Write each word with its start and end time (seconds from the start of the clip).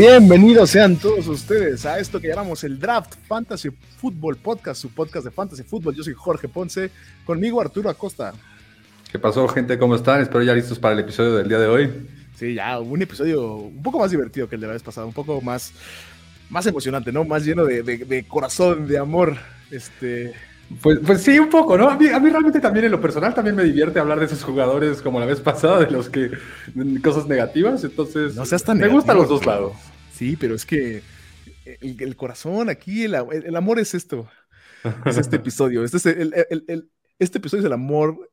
Bienvenidos 0.00 0.70
sean 0.70 0.96
todos 0.96 1.28
ustedes 1.28 1.84
a 1.84 1.98
esto 1.98 2.18
que 2.18 2.28
llamamos 2.28 2.64
el 2.64 2.80
Draft 2.80 3.16
Fantasy 3.28 3.68
Football 3.68 4.36
Podcast, 4.36 4.80
su 4.80 4.88
podcast 4.88 5.26
de 5.26 5.30
Fantasy 5.30 5.62
Football. 5.62 5.94
Yo 5.94 6.02
soy 6.02 6.14
Jorge 6.14 6.48
Ponce, 6.48 6.90
conmigo 7.26 7.60
Arturo 7.60 7.90
Acosta. 7.90 8.32
¿Qué 9.12 9.18
pasó, 9.18 9.46
gente? 9.46 9.78
¿Cómo 9.78 9.94
están? 9.94 10.22
Espero 10.22 10.42
ya 10.42 10.54
listos 10.54 10.78
para 10.78 10.94
el 10.94 11.00
episodio 11.00 11.34
del 11.34 11.48
día 11.48 11.58
de 11.58 11.66
hoy. 11.66 11.90
Sí, 12.34 12.54
ya 12.54 12.78
un 12.78 13.02
episodio 13.02 13.56
un 13.56 13.82
poco 13.82 13.98
más 13.98 14.10
divertido 14.10 14.48
que 14.48 14.54
el 14.54 14.62
de 14.62 14.68
la 14.68 14.72
vez 14.72 14.82
pasada, 14.82 15.06
un 15.06 15.12
poco 15.12 15.42
más, 15.42 15.74
más 16.48 16.64
emocionante, 16.64 17.12
¿no? 17.12 17.26
Más 17.26 17.44
lleno 17.44 17.66
de, 17.66 17.82
de 17.82 18.24
corazón, 18.26 18.88
de 18.88 18.96
amor. 18.96 19.36
Este, 19.70 20.32
pues, 20.82 21.00
pues 21.04 21.22
sí, 21.22 21.36
un 21.38 21.50
poco, 21.50 21.76
¿no? 21.76 21.90
A 21.90 21.96
mí, 21.96 22.06
a 22.08 22.20
mí 22.20 22.30
realmente 22.30 22.60
también 22.60 22.86
en 22.86 22.92
lo 22.92 23.00
personal 23.00 23.34
también 23.34 23.56
me 23.56 23.64
divierte 23.64 23.98
hablar 23.98 24.20
de 24.20 24.26
esos 24.26 24.44
jugadores 24.44 25.02
como 25.02 25.18
la 25.18 25.26
vez 25.26 25.40
pasada, 25.40 25.80
de 25.80 25.90
los 25.90 26.08
que 26.08 26.30
cosas 27.02 27.26
negativas, 27.26 27.82
entonces 27.82 28.36
no 28.36 28.46
seas 28.46 28.62
tan 28.62 28.78
me 28.78 28.86
gustan 28.88 29.16
los 29.16 29.28
dos 29.28 29.44
lados. 29.44 29.72
Sí, 30.20 30.36
pero 30.36 30.54
es 30.54 30.66
que 30.66 31.02
el, 31.80 32.14
corazón 32.14 32.68
aquí, 32.68 33.04
el, 33.04 33.14
el, 33.14 33.56
amor 33.56 33.78
es 33.78 33.94
esto, 33.94 34.28
es 35.06 35.16
este 35.16 35.36
episodio, 35.42 35.82
este, 35.82 35.96
es 35.96 36.04
el, 36.04 36.90
este 37.18 37.38
episodio 37.38 37.60
es 37.62 37.66
el 37.66 37.72
amor 37.72 38.30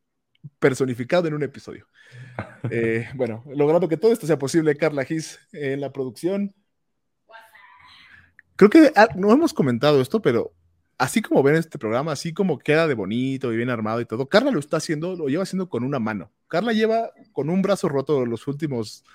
personificado 0.59 1.29
en 1.29 1.35
un 1.35 1.43
episodio. 1.43 1.87
Eh, 2.69 3.07
bueno, 3.15 3.41
logrando 3.55 3.87
que 3.87 3.95
todo 3.95 4.11
esto 4.11 4.27
sea 4.27 4.37
posible, 4.37 4.75
Carla 4.75 5.05
Gis 5.05 5.39
en 5.53 5.79
la 5.79 5.93
producción. 5.93 6.53
Creo 8.57 8.69
que 8.69 8.91
ah, 8.97 9.07
no 9.15 9.31
hemos 9.31 9.53
comentado 9.53 10.01
esto, 10.01 10.21
pero 10.21 10.51
así 10.97 11.21
como 11.21 11.41
ven 11.41 11.55
este 11.55 11.79
programa, 11.79 12.11
así 12.11 12.33
como 12.33 12.59
queda 12.59 12.85
de 12.85 12.95
bonito 12.95 13.53
y 13.53 13.55
bien 13.55 13.69
armado 13.69 14.01
y 14.01 14.05
todo, 14.05 14.27
Carla 14.27 14.51
lo 14.51 14.59
está 14.59 14.75
haciendo, 14.75 15.15
lo 15.15 15.29
lleva 15.29 15.43
haciendo 15.43 15.69
con 15.69 15.85
una 15.85 15.99
mano. 15.99 16.33
Carla 16.49 16.73
lleva 16.73 17.11
con 17.31 17.49
un 17.49 17.61
brazo 17.61 17.87
roto 17.87 18.25
los 18.25 18.45
últimos 18.45 19.05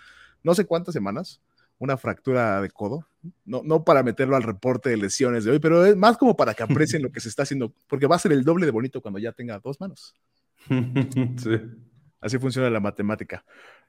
no 0.42 0.54
sé 0.54 0.64
cuántas 0.64 0.94
semanas, 0.94 1.40
una 1.82 1.96
fractura 1.96 2.60
de 2.60 2.70
codo, 2.70 3.06
no, 3.44 3.62
no 3.64 3.84
para 3.84 4.02
meterlo 4.02 4.36
al 4.36 4.42
reporte 4.42 4.90
de 4.90 4.96
lesiones 4.96 5.44
de 5.44 5.50
hoy, 5.50 5.58
pero 5.58 5.84
es 5.84 5.96
más 5.96 6.16
como 6.16 6.36
para 6.36 6.54
que 6.54 6.62
aprecien 6.62 7.02
lo 7.02 7.10
que 7.10 7.20
se 7.20 7.28
está 7.28 7.42
haciendo, 7.42 7.74
porque 7.88 8.06
va 8.06 8.16
a 8.16 8.20
ser 8.20 8.32
el 8.32 8.44
doble 8.44 8.66
de 8.66 8.72
bonito 8.72 9.00
cuando 9.00 9.18
ya 9.18 9.32
tenga 9.32 9.58
dos 9.58 9.80
manos. 9.80 10.14
Sí. 11.38 11.60
Así 12.20 12.38
funciona 12.38 12.70
la 12.70 12.78
matemática. 12.78 13.44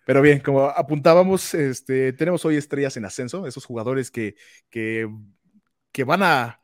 Pero 0.08 0.20
bien, 0.22 0.40
como 0.40 0.64
apuntábamos, 0.64 1.54
este, 1.54 2.14
tenemos 2.14 2.44
hoy 2.46 2.58
estrellas 2.58 2.98
en 2.98 3.06
ascenso, 3.06 3.46
esos 3.46 3.64
jugadores 3.64 4.10
que, 4.10 4.36
que, 4.72 5.08
que 5.92 6.04
van 6.04 6.24
a 6.24 6.60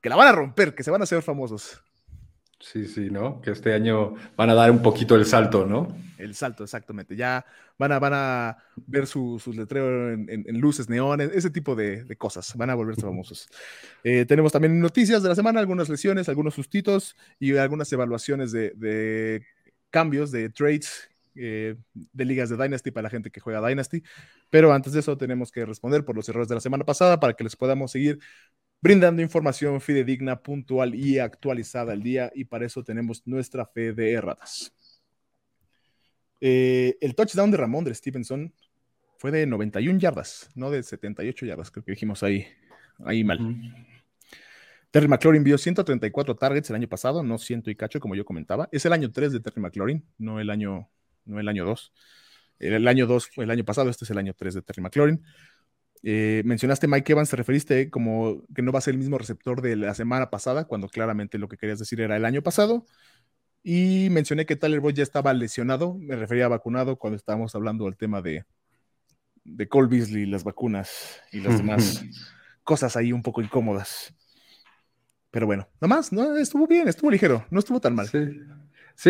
que 0.00 0.08
la 0.08 0.16
van 0.16 0.28
a 0.28 0.32
romper, 0.32 0.74
que 0.74 0.84
se 0.84 0.90
van 0.90 1.02
a 1.02 1.04
hacer 1.04 1.22
famosos. 1.22 1.82
Sí, 2.60 2.86
sí, 2.86 3.08
¿no? 3.08 3.40
Que 3.40 3.52
este 3.52 3.72
año 3.72 4.14
van 4.36 4.50
a 4.50 4.54
dar 4.54 4.70
un 4.70 4.82
poquito 4.82 5.14
el 5.14 5.24
salto, 5.24 5.64
¿no? 5.64 5.96
El 6.18 6.34
salto, 6.34 6.64
exactamente. 6.64 7.14
Ya 7.14 7.46
van 7.78 7.92
a, 7.92 7.98
van 8.00 8.12
a 8.14 8.56
ver 8.86 9.06
sus 9.06 9.46
letreros 9.46 10.18
en, 10.28 10.60
luces, 10.60 10.88
neones, 10.88 11.30
ese 11.32 11.50
tipo 11.50 11.76
de, 11.76 12.04
cosas. 12.16 12.52
Van 12.56 12.70
a 12.70 12.74
volverse 12.74 13.02
famosos. 13.02 13.48
Eh, 14.02 14.24
tenemos 14.26 14.50
también 14.50 14.80
noticias 14.80 15.22
de 15.22 15.28
la 15.28 15.36
semana, 15.36 15.60
algunas 15.60 15.88
lesiones, 15.88 16.28
algunos 16.28 16.54
sustitos 16.54 17.14
y 17.38 17.56
algunas 17.56 17.92
evaluaciones 17.92 18.50
de, 18.50 19.44
cambios, 19.90 20.32
de 20.32 20.50
trades 20.50 21.08
eh, 21.36 21.76
de 21.94 22.24
ligas 22.24 22.50
de 22.50 22.56
Dynasty 22.56 22.90
para 22.90 23.04
la 23.04 23.10
gente 23.10 23.30
que 23.30 23.38
juega 23.38 23.66
Dynasty. 23.66 24.02
Pero 24.50 24.72
antes 24.72 24.92
de 24.92 25.00
eso 25.00 25.16
tenemos 25.16 25.52
que 25.52 25.64
responder 25.64 26.04
por 26.04 26.16
los 26.16 26.28
errores 26.28 26.48
de 26.48 26.56
la 26.56 26.60
semana 26.60 26.84
pasada 26.84 27.20
para 27.20 27.34
que 27.34 27.44
les 27.44 27.54
podamos 27.54 27.92
seguir 27.92 28.18
brindando 28.80 29.22
información 29.22 29.80
fidedigna, 29.80 30.42
puntual 30.42 30.94
y 30.94 31.18
actualizada 31.18 31.92
al 31.92 32.02
día, 32.02 32.30
y 32.34 32.44
para 32.44 32.66
eso 32.66 32.82
tenemos 32.84 33.26
nuestra 33.26 33.66
fe 33.66 33.92
de 33.92 34.12
erratas. 34.12 34.72
Eh, 36.40 36.96
el 37.00 37.14
touchdown 37.14 37.50
de 37.50 37.56
Ramón 37.56 37.84
de 37.84 37.94
Stevenson 37.94 38.52
fue 39.18 39.32
de 39.32 39.46
91 39.46 39.98
yardas, 39.98 40.50
no 40.54 40.70
de 40.70 40.82
78 40.82 41.46
yardas, 41.46 41.70
creo 41.70 41.84
que 41.84 41.92
dijimos 41.92 42.22
ahí, 42.22 42.46
ahí 43.04 43.24
mal. 43.24 43.38
Terry 44.90 45.08
McLaurin 45.08 45.44
vio 45.44 45.58
134 45.58 46.36
targets 46.36 46.70
el 46.70 46.76
año 46.76 46.88
pasado, 46.88 47.22
no 47.22 47.36
ciento 47.38 47.70
y 47.70 47.74
cacho, 47.74 48.00
como 48.00 48.14
yo 48.14 48.24
comentaba. 48.24 48.68
Es 48.72 48.86
el 48.86 48.92
año 48.92 49.10
3 49.12 49.32
de 49.32 49.40
Terry 49.40 49.60
McLaurin, 49.60 50.04
no 50.16 50.40
el 50.40 50.48
año, 50.48 50.88
no 51.26 51.40
el 51.40 51.48
año 51.48 51.64
2. 51.66 51.92
El, 52.60 52.88
año 52.88 53.06
2 53.06 53.28
fue 53.34 53.44
el 53.44 53.50
año 53.50 53.64
pasado, 53.64 53.90
este 53.90 54.04
es 54.04 54.10
el 54.10 54.18
año 54.18 54.34
3 54.34 54.54
de 54.54 54.62
Terry 54.62 54.82
McLaurin. 54.82 55.22
Eh, 56.02 56.42
mencionaste 56.44 56.86
Mike 56.86 57.12
Evans, 57.12 57.30
te 57.30 57.36
referiste 57.36 57.90
como 57.90 58.42
que 58.54 58.62
no 58.62 58.72
va 58.72 58.78
a 58.78 58.82
ser 58.82 58.94
el 58.94 58.98
mismo 58.98 59.18
receptor 59.18 59.62
de 59.62 59.76
la 59.76 59.94
semana 59.94 60.30
pasada, 60.30 60.64
cuando 60.64 60.88
claramente 60.88 61.38
lo 61.38 61.48
que 61.48 61.56
querías 61.56 61.78
decir 61.78 62.00
era 62.00 62.16
el 62.16 62.24
año 62.24 62.42
pasado. 62.42 62.86
Y 63.62 64.08
mencioné 64.10 64.46
que 64.46 64.56
Tyler 64.56 64.80
Boyd 64.80 64.94
ya 64.94 65.02
estaba 65.02 65.32
lesionado, 65.34 65.94
me 65.94 66.16
refería 66.16 66.46
a 66.46 66.48
vacunado 66.48 66.96
cuando 66.96 67.16
estábamos 67.16 67.54
hablando 67.54 67.84
del 67.84 67.96
tema 67.96 68.22
de, 68.22 68.44
de 69.44 69.68
Cole 69.68 69.88
Beasley, 69.88 70.26
las 70.26 70.44
vacunas 70.44 71.20
y 71.32 71.40
las 71.40 71.58
demás 71.58 72.04
cosas 72.62 72.96
ahí 72.96 73.12
un 73.12 73.22
poco 73.22 73.42
incómodas. 73.42 74.14
Pero 75.30 75.46
bueno, 75.46 75.68
nomás, 75.80 76.12
no, 76.12 76.36
estuvo 76.36 76.66
bien, 76.66 76.88
estuvo 76.88 77.10
ligero, 77.10 77.44
no 77.50 77.58
estuvo 77.58 77.80
tan 77.80 77.94
mal. 77.94 78.08
Sí, 78.08 78.18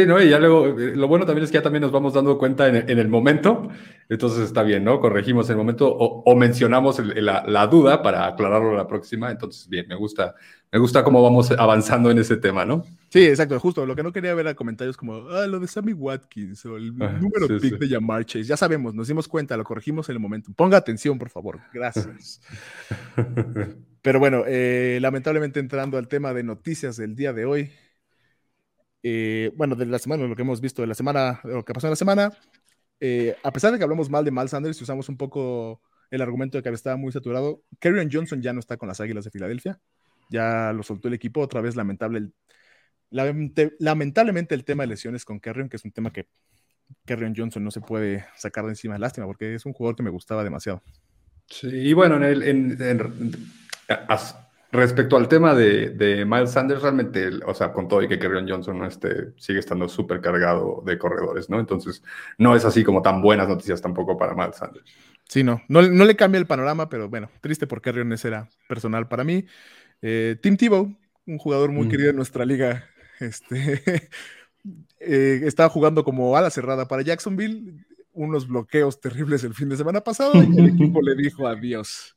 ¿no? 0.07 0.23
Y 0.23 0.29
ya 0.29 0.39
luego, 0.39 0.79
eh, 0.79 0.95
lo 0.95 1.09
bueno 1.09 1.25
también 1.25 1.45
es 1.45 1.51
que 1.51 1.57
ya 1.57 1.63
también 1.63 1.83
nos 1.83 1.93
vamos 1.93 2.13
dando 2.13 2.37
cuenta 2.37 2.69
en, 2.69 2.99
el 2.99 3.09
momento, 3.09 3.71
entonces 4.09 4.45
está 4.45 4.63
bien, 4.63 4.85
¿no? 4.85 5.01
Corregimos 5.01 5.49
el 5.49 5.57
momento 5.57 5.89
o, 5.91 6.37
mencionamos 6.37 7.01
la, 7.01 7.67
duda 7.67 8.03
para 8.03 8.27
aclararlo 8.27 8.77
la 8.77 8.87
próxima, 8.87 9.31
entonces 9.31 9.69
bien, 9.69 9.87
me 9.89 9.95
gusta, 9.95 10.35
me 10.71 10.79
gusta 10.79 11.03
cómo 11.03 11.23
vamos 11.23 11.51
avanzando 11.53 12.11
en 12.11 12.19
ese 12.19 12.37
tema, 12.37 12.67
¿no? 12.67 12.85
Sí, 13.09 13.25
exacto, 13.25 13.59
justo, 13.59 13.87
lo 13.87 13.97
que 13.97 14.03
no 14.03 14.13
quería 14.13 14.35
ver 14.35 14.47
era 14.47 14.55
comentarios 14.55 14.97
como, 14.97 15.29
ah, 15.31 15.47
lo 15.47 15.59
de 15.59 15.67
Sammy 15.67 15.95
Watkins 15.95 16.67
o 16.67 16.77
el 16.77 16.95
número 16.95 17.49
pick 17.59 17.79
de 17.79 17.89
Jamar 17.89 18.27
Chase, 18.27 18.45
ya 18.45 18.59
sabemos, 18.59 18.95
nos 18.95 19.09
dimos 19.09 19.27
cuenta, 19.27 19.57
lo 19.57 19.65
corregimos 19.65 20.09
en 20.11 20.17
el 20.17 20.21
momento. 20.21 20.53
Ponga 20.55 20.77
atención, 20.77 21.19
por 21.19 21.31
favor, 21.31 21.61
gracias. 21.73 22.43
Pero 24.03 24.21
bueno, 24.21 24.45
eh, 24.47 24.99
lamentablemente 25.01 25.61
entrando 25.61 25.99
al 25.99 26.09
tema 26.09 26.33
de 26.33 26.43
noticias 26.43 26.97
del 26.97 27.17
día 27.17 27.33
de 27.33 27.47
hoy, 27.47 27.71
eh, 29.03 29.53
bueno, 29.57 29.75
de 29.77 29.87
la 29.87 29.99
semana, 29.99 30.27
lo 30.27 30.37
que 30.37 30.43
hemos 30.43 30.61
visto 30.61 30.83
de 30.83 30.89
la 30.89 30.95
semana, 30.95 31.41
lo 31.45 31.65
que 31.65 31.73
pasó 31.73 31.87
en 31.87 31.93
la 31.93 31.97
semana, 31.97 32.33
eh, 33.01 33.37
a 33.43 33.53
pesar 33.53 33.73
de 33.73 33.79
que 33.79 33.85
hablamos 33.85 34.11
mal 34.11 34.25
de 34.25 34.31
Miles 34.31 34.51
Sanders 34.51 34.81
y 34.81 34.85
usamos 34.85 35.09
un 35.09 35.17
poco 35.17 35.81
el 36.11 36.23
argumento 36.23 36.59
de 36.59 36.63
que 36.63 36.71
estaba 36.71 36.97
muy 36.97 37.13
saturado, 37.13 37.63
Kerryon 37.81 38.11
Johnson 38.11 38.43
ya 38.43 38.53
no 38.53 38.61
está 38.61 38.77
con 38.77 38.89
las 38.89 39.01
Águilas 39.01 39.25
de 39.25 39.31
Filadelfia, 39.31 39.79
ya 40.31 40.73
lo 40.73 40.83
soltó 40.83 41.09
el 41.09 41.15
equipo, 41.15 41.41
otra 41.41 41.61
vez 41.61 41.77
lamentable 41.77 42.31
lamentablemente 43.11 44.55
el 44.55 44.65
tema 44.65 44.83
de 44.83 44.89
lesiones 44.89 45.25
con 45.25 45.41
Kerryon, 45.41 45.69
que 45.69 45.77
es 45.77 45.85
un 45.85 45.93
tema 45.93 46.13
que 46.13 46.27
Kerryon 47.07 47.35
Johnson 47.37 47.65
no 47.65 47.71
se 47.71 47.81
puede 47.81 48.27
sacar 48.37 48.65
de 48.65 48.71
encima, 48.71 48.99
lástima, 48.99 49.27
porque 49.27 49.55
es 49.55 49.67
un 49.67 49.73
jugador 49.73 49.97
que 49.97 50.03
me 50.03 50.11
gustaba 50.11 50.45
demasiado. 50.45 50.83
Sí, 51.47 51.69
y 51.69 51.93
bueno, 51.95 52.17
en, 52.17 52.23
el, 52.25 53.39
Respecto 54.71 55.17
al 55.17 55.29
tema 55.29 55.55
de, 55.55 56.25
Miles 56.27 56.51
Sanders, 56.51 56.83
realmente, 56.83 57.31
o 57.47 57.55
sea, 57.55 57.73
con 57.73 57.89
todo 57.89 58.03
y 58.03 58.09
que 58.09 58.19
Kerryon 58.19 58.49
Johnson 58.49 58.79
no 58.79 58.87
esté, 58.87 59.33
sigue 59.39 59.61
estando 59.61 59.89
súper 59.89 60.21
cargado 60.21 60.83
de 60.85 60.99
corredores, 60.99 61.49
¿no? 61.49 61.59
Entonces, 61.59 62.03
no 62.37 62.55
es 62.55 62.67
así 62.67 62.85
como 62.85 63.01
tan 63.01 63.23
buenas 63.23 63.49
noticias 63.49 63.81
tampoco 63.81 64.19
para 64.19 64.35
Miles 64.35 64.57
Sanders. 64.57 64.85
Sí, 65.27 65.43
no, 65.43 65.63
no, 65.69 65.83
le 65.83 66.17
cambia 66.17 66.39
el 66.39 66.47
panorama, 66.47 66.91
pero 66.91 67.09
bueno, 67.09 67.31
triste 67.41 67.67
porque 67.67 67.91
Kerryon 67.91 68.13
ese 68.13 68.29
era 68.29 68.49
personal 68.69 69.09
para 69.09 69.25
mí. 69.25 69.47
Eh, 70.03 70.37
Tim 70.43 70.57
Tebow, 70.57 70.95
un 71.27 71.39
jugador 71.39 71.71
muy 71.71 71.87
mm. 71.87 71.91
querido 71.91 72.11
en 72.11 72.17
nuestra 72.17 72.45
liga, 72.45 72.85
este, 73.21 74.11
eh, 75.01 75.41
estaba 75.45 75.71
jugando 75.71 76.05
como 76.05 76.37
ala 76.37 76.51
cerrada 76.51 76.89
para 76.89 77.03
Jacksonville, 77.03 77.87
unos 78.13 78.49
bloqueos 78.49 79.01
terribles 79.01 79.45
el 79.45 79.55
fin 79.55 79.71
de 79.71 79.77
semana 79.77 80.03
pasado 80.03 80.33
y 80.43 80.59
el 80.59 80.69
equipo 80.71 81.01
le 81.01 81.15
dijo 81.15 81.47
adiós. 81.47 82.15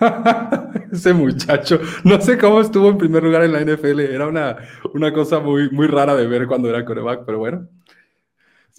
Ese 0.92 1.12
muchacho, 1.12 1.80
no 2.04 2.20
sé 2.20 2.38
cómo 2.38 2.60
estuvo 2.60 2.88
en 2.88 2.98
primer 2.98 3.22
lugar 3.22 3.44
en 3.44 3.52
la 3.52 3.60
NFL, 3.60 4.00
era 4.00 4.26
una, 4.26 4.56
una 4.94 5.12
cosa 5.12 5.40
muy, 5.40 5.70
muy 5.70 5.86
rara 5.86 6.14
de 6.14 6.26
ver 6.26 6.46
cuando 6.46 6.68
era 6.68 6.84
coreback, 6.84 7.24
pero 7.26 7.38
bueno. 7.38 7.68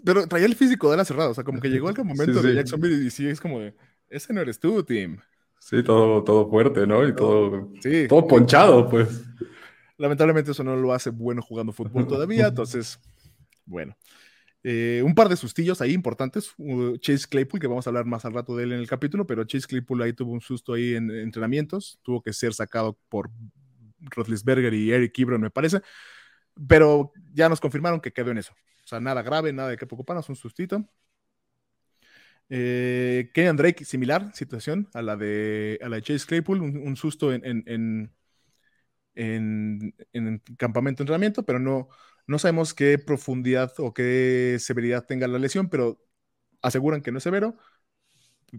Pero 0.04 0.28
traía 0.28 0.46
el 0.46 0.56
físico 0.56 0.90
de 0.92 0.98
la 0.98 1.06
cerrada, 1.06 1.30
o 1.30 1.34
sea, 1.34 1.44
como 1.44 1.60
que 1.60 1.70
llegó 1.70 1.90
el 1.90 2.04
momento 2.04 2.42
de 2.42 2.56
Jacksonville 2.56 3.06
y 3.06 3.10
sí, 3.10 3.28
es 3.28 3.40
como 3.40 3.60
de, 3.60 3.76
ese 4.10 4.34
no 4.34 4.42
eres 4.42 4.60
tú, 4.60 4.84
Tim. 4.84 5.18
Sí, 5.60 5.84
todo, 5.84 6.24
todo 6.24 6.50
fuerte, 6.50 6.88
¿no? 6.88 7.08
Y 7.08 7.14
todo, 7.14 7.70
sí, 7.82 8.08
todo 8.08 8.26
ponchado, 8.28 8.90
pues. 8.90 9.24
Lamentablemente 9.98 10.52
eso 10.52 10.64
no 10.64 10.76
lo 10.78 10.94
hace 10.94 11.10
bueno 11.10 11.42
jugando 11.42 11.74
fútbol 11.74 12.08
todavía, 12.08 12.48
entonces, 12.50 13.00
bueno. 13.66 13.96
Eh, 14.64 15.02
un 15.06 15.16
par 15.16 15.30
de 15.30 15.38
sustillos 15.38 15.82
ahí 15.82 15.94
importantes. 15.94 16.54
Chase 17.00 17.28
Claypool, 17.30 17.60
que 17.60 17.68
vamos 17.68 17.88
a 17.88 17.90
hablar 17.90 18.06
más 18.06 18.26
al 18.26 18.34
rato 18.34 18.56
de 18.56 18.66
él 18.66 18.74
en 18.74 18.80
el 18.80 18.88
capítulo, 18.88 19.26
pero 19.26 19.46
Chase 19.46 19.68
Claypool 19.68 20.02
ahí 20.02 20.14
tuvo 20.14 20.34
un 20.34 20.42
susto 20.42 20.74
ahí 20.74 20.96
en, 20.96 21.10
entrenamientos. 21.12 22.00
Tuvo 22.04 22.22
que 22.22 22.34
ser 22.34 22.54
sacado 22.54 22.98
por 23.10 23.30
Roethlisberger 24.00 24.74
y 24.74 24.92
Eric 24.92 25.18
Ebron, 25.20 25.42
me 25.42 25.50
parece. 25.50 25.82
Pero 26.68 27.14
ya 27.34 27.50
nos 27.50 27.62
confirmaron 27.62 28.02
que 28.02 28.12
quedó 28.12 28.32
en 28.32 28.40
eso. 28.40 28.54
O 28.84 28.88
sea, 28.88 29.00
nada 29.00 29.22
grave, 29.22 29.54
nada 29.54 29.70
de 29.70 29.78
que 29.78 29.88
preocuparnos, 29.88 30.30
un 30.30 30.36
sustito. 30.36 30.86
Eh, 32.50 33.30
Kenyan 33.34 33.56
Drake, 33.56 33.86
similar 33.86 34.36
situación 34.36 34.90
a 34.94 35.02
la 35.04 35.16
de, 35.16 35.80
a 35.84 35.90
la 35.90 36.02
Chase 36.02 36.26
Claypool, 36.26 36.62
un, 36.62 36.96
susto 36.98 37.32
en, 37.32 37.46
en, 37.46 38.12
en, 39.16 39.96
en 40.14 40.40
campamento 40.58 41.00
de 41.00 41.04
entrenamiento, 41.04 41.46
pero 41.46 41.60
no, 41.60 41.90
no 42.30 42.38
sabemos 42.40 42.74
qué 42.76 43.00
profundidad 43.00 43.74
o 43.80 43.94
qué 43.94 44.58
severidad 44.60 45.06
tenga 45.06 45.28
la 45.28 45.40
lesión, 45.40 45.68
pero 45.70 46.00
aseguran 46.62 47.02
que 47.02 47.12
no 47.12 47.18
es 47.18 47.24
severo. 47.24 47.58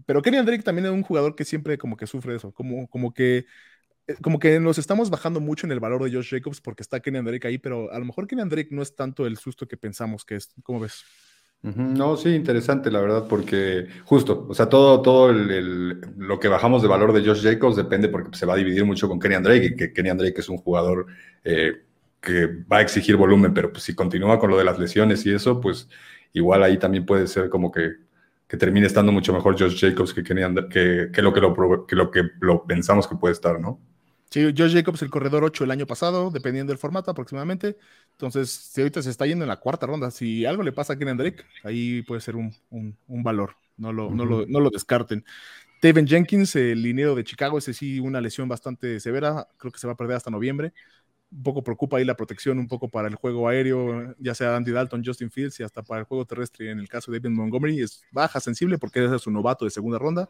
pero 0.07 0.23
Kenny 0.23 0.39
Drake 0.43 0.63
también 0.63 0.87
es 0.87 0.93
un 0.93 1.03
jugador 1.03 1.35
que 1.37 1.45
siempre 1.45 1.79
como 1.79 1.97
que 1.97 2.07
sufre 2.07 2.37
eso, 2.37 2.53
como, 2.53 2.89
como 2.89 3.15
que 3.15 3.47
eh, 4.09 4.17
como 4.23 4.39
que 4.41 4.59
nos 4.61 4.79
estamos 4.79 5.11
bajando 5.11 5.41
mucho 5.41 5.67
en 5.67 5.73
el 5.73 5.81
valor 5.81 6.03
de 6.03 6.13
Josh 6.13 6.31
Jacobs 6.31 6.61
porque 6.61 6.83
está 6.83 7.01
Kenny 7.01 7.23
Drake 7.23 7.47
ahí, 7.47 7.59
pero 7.59 7.93
a 7.93 7.99
lo 7.99 8.05
mejor 8.05 8.27
Kenny 8.27 8.49
Drake 8.49 8.71
no 8.73 8.83
es 8.83 8.97
tanto 8.97 9.27
el 9.27 9.37
susto 9.37 9.69
que 9.69 9.77
pensamos 9.77 10.25
que 10.25 10.37
es. 10.37 10.53
¿Cómo 10.65 10.81
ves? 10.81 11.05
No, 11.63 12.17
sí, 12.17 12.31
interesante, 12.31 12.91
la 12.91 13.01
verdad, 13.03 13.29
porque 13.29 13.87
justo, 14.05 14.47
o 14.49 14.55
sea, 14.55 14.71
todo, 14.71 15.03
todo 15.03 15.31
lo 15.31 16.41
que 16.41 16.49
bajamos 16.49 16.81
de 16.81 16.89
valor 16.89 17.13
de 17.13 17.23
Josh 17.23 17.43
Jacobs 17.43 17.77
depende 17.77 18.09
porque 18.09 18.37
se 18.37 18.47
va 18.47 18.55
a 18.55 18.57
dividir 18.57 18.85
mucho 18.87 19.09
con 19.09 19.21
Kenny 19.21 19.43
Drake, 19.43 19.67
y 19.67 19.77
que 19.77 19.93
Kenny 19.93 20.11
Drake 20.11 20.41
es 20.41 20.49
un 20.49 20.57
jugador 20.57 21.07
eh, 21.45 21.85
que 22.21 22.47
va 22.47 22.79
a 22.79 22.81
exigir 22.83 23.17
volumen, 23.17 23.55
pero 23.55 23.73
pues, 23.73 23.85
si 23.85 23.95
continúa 23.95 24.39
con 24.39 24.51
lo 24.51 24.59
de 24.59 24.65
las 24.65 24.79
lesiones 24.79 25.25
y 25.27 25.33
eso, 25.33 25.61
pues 25.61 25.89
igual 26.33 26.63
ahí 26.63 26.79
también 26.79 27.07
puede 27.07 27.27
ser 27.27 27.49
como 27.49 27.73
que, 27.73 27.95
que 28.47 28.57
termine 28.57 28.87
estando 28.87 29.13
mucho 29.13 29.33
mejor 29.33 29.59
Josh 29.59 29.81
Jacobs 29.81 30.13
que, 30.13 30.23
que, 30.23 31.11
que, 31.13 31.23
lo 31.23 31.33
que, 31.33 31.41
lo, 31.41 31.87
que 31.87 31.97
lo 31.97 32.11
que 32.11 32.23
lo 32.41 32.65
pensamos 32.65 33.07
que 33.09 33.17
puede 33.17 33.33
estar, 33.33 33.61
¿no? 33.61 33.81
Sí, 34.31 34.55
Josh 34.57 34.73
Jacobs, 34.73 35.03
el 35.03 35.11
corredor 35.11 35.43
8 35.43 35.65
el 35.65 35.73
año 35.73 35.87
pasado, 35.87 36.31
dependiendo 36.31 36.71
del 36.71 36.79
formato 36.79 37.11
aproximadamente. 37.11 37.77
Entonces, 38.13 38.49
si 38.51 38.81
ahorita 38.81 39.03
se 39.03 39.11
está 39.11 39.27
yendo 39.27 39.45
en 39.45 39.49
la 39.49 39.59
cuarta 39.59 39.87
ronda, 39.87 40.13
si 40.13 40.47
algo 40.47 40.63
le 40.63 40.71
pasa 40.71 40.93
a 40.93 40.97
Kenan 40.97 41.17
Drake, 41.17 41.43
ahí 41.65 42.03
puede 42.03 42.21
ser 42.21 42.37
un, 42.37 42.55
valor. 43.09 43.57
No 43.77 43.93
lo, 43.93 44.11
no, 44.11 44.25
lo, 44.25 44.71
descarten. 44.71 45.25
Taven 45.81 46.07
Jenkins, 46.07 46.55
el 46.55 46.81
liniero 46.81 47.17
de 47.17 47.25
Chicago, 47.25 47.59
ese 47.59 47.75
sí, 47.75 47.99
una 47.99 48.21
lesión 48.21 48.49
bastante 48.49 49.01
severa. 49.01 49.49
Creo 49.57 49.73
que 49.73 49.81
se 49.81 49.89
va 49.89 49.95
a 49.95 49.97
perder 49.97 50.17
hasta 50.17 50.31
noviembre. 50.31 50.73
Un 51.33 51.43
poco 51.43 51.63
preocupa 51.63 51.99
ahí 51.99 52.05
la 52.05 52.17
protección, 52.17 52.59
un 52.59 52.67
poco 52.67 52.89
para 52.89 53.09
el 53.09 53.15
juego 53.15 53.49
aéreo, 53.49 54.15
ya 54.19 54.35
sea 54.35 54.57
Andy 54.57 54.73
Dalton, 54.73 55.03
Justin 55.05 55.31
Fields 55.31 55.61
y 55.61 55.63
hasta 55.63 55.83
para 55.83 56.01
el 56.01 56.07
juego 56.07 56.25
terrestre. 56.25 56.71
En 56.71 56.81
el 56.81 56.89
caso 56.89 57.13
de 57.13 57.21
David 57.21 57.37
Montgomery, 57.37 57.81
es 57.81 58.03
baja 58.11 58.41
sensible 58.41 58.79
porque 58.79 59.05
es 59.05 59.23
su 59.23 59.31
novato 59.31 59.65
de 59.65 59.71
segunda 59.71 59.99
ronda. 59.99 60.29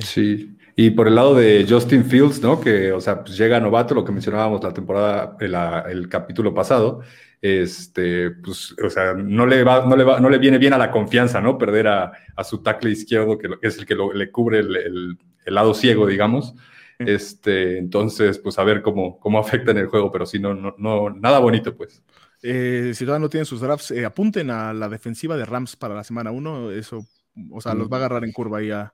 Sí, 0.00 0.58
y 0.74 0.90
por 0.90 1.06
el 1.06 1.14
lado 1.14 1.36
de 1.36 1.64
Justin 1.68 2.04
Fields, 2.04 2.42
¿no? 2.42 2.60
Que, 2.60 2.90
o 2.90 3.00
sea, 3.00 3.22
pues 3.22 3.38
llega 3.38 3.60
novato, 3.60 3.94
lo 3.94 4.04
que 4.04 4.10
mencionábamos 4.10 4.62
la 4.62 4.74
temporada, 4.74 5.36
el, 5.38 6.08
capítulo 6.08 6.52
pasado, 6.52 7.02
este, 7.40 8.32
pues, 8.32 8.74
o 8.84 8.90
sea, 8.90 9.14
no 9.14 9.46
le, 9.46 9.62
va, 9.62 9.86
no, 9.86 9.96
le 9.96 10.02
va, 10.02 10.18
no 10.18 10.30
le 10.30 10.38
viene 10.38 10.58
bien 10.58 10.72
a 10.72 10.78
la 10.78 10.90
confianza, 10.90 11.40
¿no? 11.40 11.58
Perder 11.58 11.86
a, 11.86 12.12
su 12.42 12.58
tackle 12.58 12.90
izquierdo, 12.90 13.38
que, 13.38 13.50
es 13.62 13.78
el 13.78 13.86
que 13.86 13.94
le 14.14 14.32
cubre 14.32 14.58
el, 14.58 15.16
lado 15.46 15.72
ciego, 15.74 16.08
digamos. 16.08 16.56
Este, 16.98 17.78
entonces, 17.78 18.38
pues 18.38 18.58
a 18.58 18.64
ver 18.64 18.82
cómo, 18.82 19.18
cómo 19.20 19.38
afecta 19.38 19.70
en 19.70 19.78
el 19.78 19.86
juego, 19.86 20.10
pero 20.10 20.26
sí, 20.26 20.38
no, 20.38 20.54
no, 20.54 20.74
no 20.78 21.10
nada 21.10 21.38
bonito, 21.38 21.76
pues. 21.76 22.02
Eh, 22.42 22.92
si 22.94 23.04
todavía 23.04 23.24
no 23.24 23.30
tienen 23.30 23.46
sus 23.46 23.60
drafts, 23.60 23.90
eh, 23.90 24.04
apunten 24.04 24.50
a 24.50 24.72
la 24.72 24.88
defensiva 24.88 25.36
de 25.36 25.44
Rams 25.44 25.76
para 25.76 25.94
la 25.94 26.04
semana 26.04 26.30
1, 26.30 26.72
eso, 26.72 27.06
o 27.50 27.60
sea, 27.60 27.74
los 27.74 27.88
va 27.88 27.96
a 27.96 28.00
agarrar 28.00 28.24
en 28.24 28.32
curva 28.32 28.58
ahí 28.58 28.70
a 28.70 28.92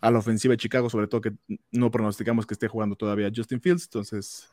a 0.00 0.10
la 0.10 0.18
ofensiva 0.18 0.52
de 0.52 0.58
Chicago, 0.58 0.88
sobre 0.88 1.06
todo 1.06 1.20
que 1.20 1.32
no 1.70 1.90
pronosticamos 1.90 2.46
que 2.46 2.54
esté 2.54 2.68
jugando 2.68 2.96
todavía 2.96 3.30
Justin 3.34 3.60
Fields. 3.60 3.84
Entonces, 3.84 4.48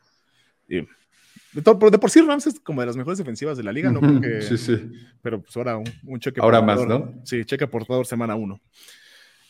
de, 0.66 1.66
por 1.70 2.10
sí 2.10 2.20
Rams 2.20 2.46
es 2.46 2.60
como 2.60 2.82
de 2.82 2.86
las 2.86 2.96
mejores 2.96 3.18
defensivas 3.18 3.56
de 3.56 3.62
la 3.62 3.72
liga, 3.72 3.90
¿no? 3.90 4.00
sí, 4.42 4.58
sí. 4.58 4.90
Pero 5.22 5.40
pues 5.42 5.56
ahora 5.56 5.78
un, 5.78 6.20
cheque. 6.20 6.40
Ahora 6.40 6.60
más, 6.60 6.86
¿no? 6.86 7.14
Sí, 7.24 7.44
cheque 7.44 7.64
aportador 7.64 8.06
semana 8.06 8.34
uno. 8.34 8.60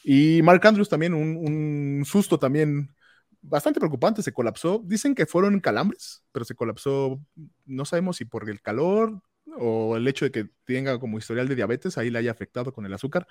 Y 0.05 0.41
Mark 0.43 0.65
Andrews 0.67 0.89
también, 0.89 1.15
un, 1.15 2.05
susto 2.07 2.39
también 2.39 2.95
bastante 3.43 3.81
preocupante, 3.81 4.23
se 4.23 4.33
colapsó. 4.33 4.83
Dicen 4.85 5.15
que 5.15 5.27
fueron 5.27 5.61
calambres, 5.61 6.23
pero 6.33 6.45
se 6.45 6.55
colapsó, 6.55 7.21
no 7.67 7.85
sabemos 7.85 8.17
si 8.17 8.25
por 8.25 8.49
el 8.49 8.61
calor 8.61 9.21
o 9.57 9.97
el 9.97 10.07
hecho 10.07 10.25
de 10.25 10.31
que 10.31 10.47
tenga 10.65 10.99
como 10.99 11.19
historial 11.19 11.49
de 11.49 11.55
diabetes, 11.55 11.99
ahí 11.99 12.11
le 12.11 12.19
haya 12.19 12.31
afectado 12.31 12.73
con 12.73 12.87
el 12.87 12.95
azúcar. 12.95 13.27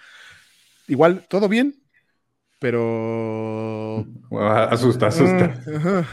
Igual, 0.88 1.25
todo 1.30 1.48
bien, 1.50 1.75
pero... 2.59 4.06
asusta, 4.69 5.07
asusta. 5.07 6.07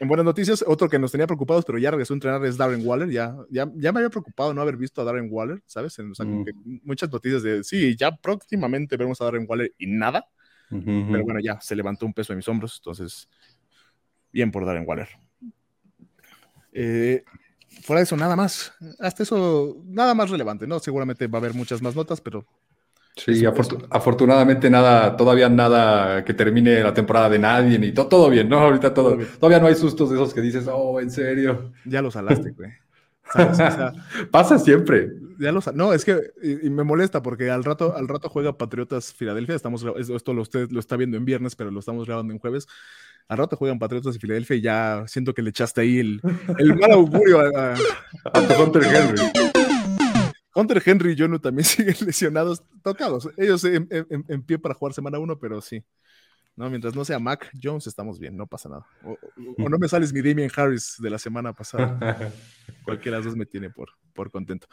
en 0.00 0.08
buenas 0.08 0.24
noticias, 0.24 0.64
otro 0.66 0.88
que 0.88 0.98
nos 0.98 1.12
tenía 1.12 1.26
preocupados, 1.26 1.64
pero 1.64 1.78
ya 1.78 1.90
regresó 1.90 2.14
a 2.14 2.16
entrenar 2.16 2.44
es 2.44 2.56
Darren 2.56 2.86
Waller. 2.86 3.10
Ya, 3.10 3.36
ya, 3.50 3.70
ya 3.76 3.92
me 3.92 4.00
había 4.00 4.10
preocupado 4.10 4.54
no 4.54 4.62
haber 4.62 4.76
visto 4.76 5.00
a 5.00 5.04
Darren 5.04 5.28
Waller, 5.30 5.62
¿sabes? 5.66 5.98
Mm. 5.98 6.44
muchas 6.82 7.10
noticias 7.10 7.42
de, 7.42 7.62
sí, 7.62 7.94
ya 7.96 8.16
próximamente 8.16 8.96
veremos 8.96 9.20
a 9.20 9.24
Darren 9.24 9.46
Waller 9.48 9.72
y 9.78 9.86
nada. 9.86 10.26
Pero 10.70 11.24
bueno, 11.24 11.40
ya 11.40 11.60
se 11.60 11.74
levantó 11.74 12.06
un 12.06 12.14
peso 12.14 12.32
de 12.32 12.36
mis 12.36 12.48
hombros, 12.48 12.80
entonces, 12.80 13.28
bien 14.32 14.50
por 14.50 14.64
Darren 14.64 14.84
Waller. 14.86 15.08
Eh, 16.72 17.24
fuera 17.82 18.00
de 18.00 18.04
eso, 18.04 18.16
nada 18.16 18.36
más. 18.36 18.72
Hasta 19.00 19.24
eso, 19.24 19.82
nada 19.84 20.14
más 20.14 20.30
relevante, 20.30 20.66
¿no? 20.66 20.78
Seguramente 20.78 21.26
va 21.26 21.38
a 21.38 21.40
haber 21.40 21.54
muchas 21.54 21.82
más 21.82 21.96
notas, 21.96 22.20
pero 22.20 22.46
Sí, 23.16 23.44
afortunadamente 23.90 24.70
nada, 24.70 25.16
todavía 25.16 25.48
nada 25.48 26.24
que 26.24 26.32
termine 26.32 26.80
la 26.80 26.94
temporada 26.94 27.28
de 27.28 27.38
nadie, 27.38 27.78
ni 27.78 27.92
todo 27.92 28.30
bien, 28.30 28.48
¿no? 28.48 28.58
Ahorita 28.60 28.94
todo, 28.94 29.18
todavía 29.38 29.60
no 29.60 29.66
hay 29.66 29.74
sustos 29.74 30.10
de 30.10 30.16
esos 30.16 30.32
que 30.32 30.40
dices, 30.40 30.66
oh, 30.72 31.00
en 31.00 31.10
serio. 31.10 31.72
Ya 31.84 32.00
los 32.00 32.14
salaste, 32.14 32.52
güey. 32.52 32.70
Pasa 34.30 34.58
siempre. 34.58 35.10
Ya 35.38 35.52
los, 35.52 35.72
no, 35.74 35.92
es 35.92 36.04
que 36.04 36.20
y, 36.42 36.68
me 36.70 36.84
molesta 36.84 37.22
porque 37.22 37.50
al 37.50 37.64
rato, 37.64 37.96
al 37.96 38.08
rato 38.08 38.28
juega 38.28 38.58
Patriotas 38.58 39.12
Filadelfia. 39.12 39.54
Estamos, 39.54 39.84
esto 39.96 40.34
lo, 40.34 40.42
usted 40.42 40.70
lo 40.70 40.80
está 40.80 40.96
viendo 40.96 41.16
en 41.16 41.24
viernes, 41.24 41.56
pero 41.56 41.70
lo 41.70 41.80
estamos 41.80 42.06
grabando 42.06 42.32
en 42.32 42.38
jueves. 42.38 42.66
Al 43.28 43.38
rato 43.38 43.56
juegan 43.56 43.78
Patriotas 43.78 44.16
y 44.16 44.18
Filadelfia 44.18 44.56
y 44.56 44.60
ya 44.60 45.04
siento 45.06 45.34
que 45.34 45.42
le 45.42 45.50
echaste 45.50 45.82
ahí 45.82 45.98
el, 45.98 46.20
el 46.58 46.76
mal 46.76 46.92
augurio 46.92 47.40
a, 47.40 47.74
a, 47.74 47.74
a 48.34 48.62
Hunter 48.62 48.82
Henry. 48.82 49.50
Hunter 50.54 50.82
Henry 50.84 51.12
y 51.12 51.18
Jonu 51.18 51.38
también 51.38 51.64
siguen 51.64 51.96
lesionados, 52.04 52.62
tocados. 52.82 53.28
Ellos 53.36 53.64
en, 53.64 53.86
pie 54.42 54.58
para 54.58 54.74
jugar 54.74 54.94
semana 54.94 55.18
uno, 55.18 55.38
pero 55.38 55.60
sí. 55.60 55.82
No, 56.60 56.68
mientras 56.68 56.94
no 56.94 57.06
sea 57.06 57.18
Mac 57.18 57.50
Jones, 57.60 57.86
estamos 57.86 58.18
bien, 58.18 58.36
no 58.36 58.46
pasa 58.46 58.68
nada. 58.68 58.86
O, 59.02 59.16
no 59.56 59.78
me 59.78 59.88
sales 59.88 60.12
mi 60.12 60.20
Damien 60.20 60.50
Harris 60.54 60.96
de 60.98 61.08
la 61.08 61.18
semana 61.18 61.54
pasada. 61.54 61.98
Cualquiera 62.84 63.16
de 63.16 63.24
los 63.24 63.32
dos 63.32 63.36
me 63.38 63.46
tiene 63.46 63.70
por, 63.70 63.88
por 64.12 64.30
contento. 64.30 64.66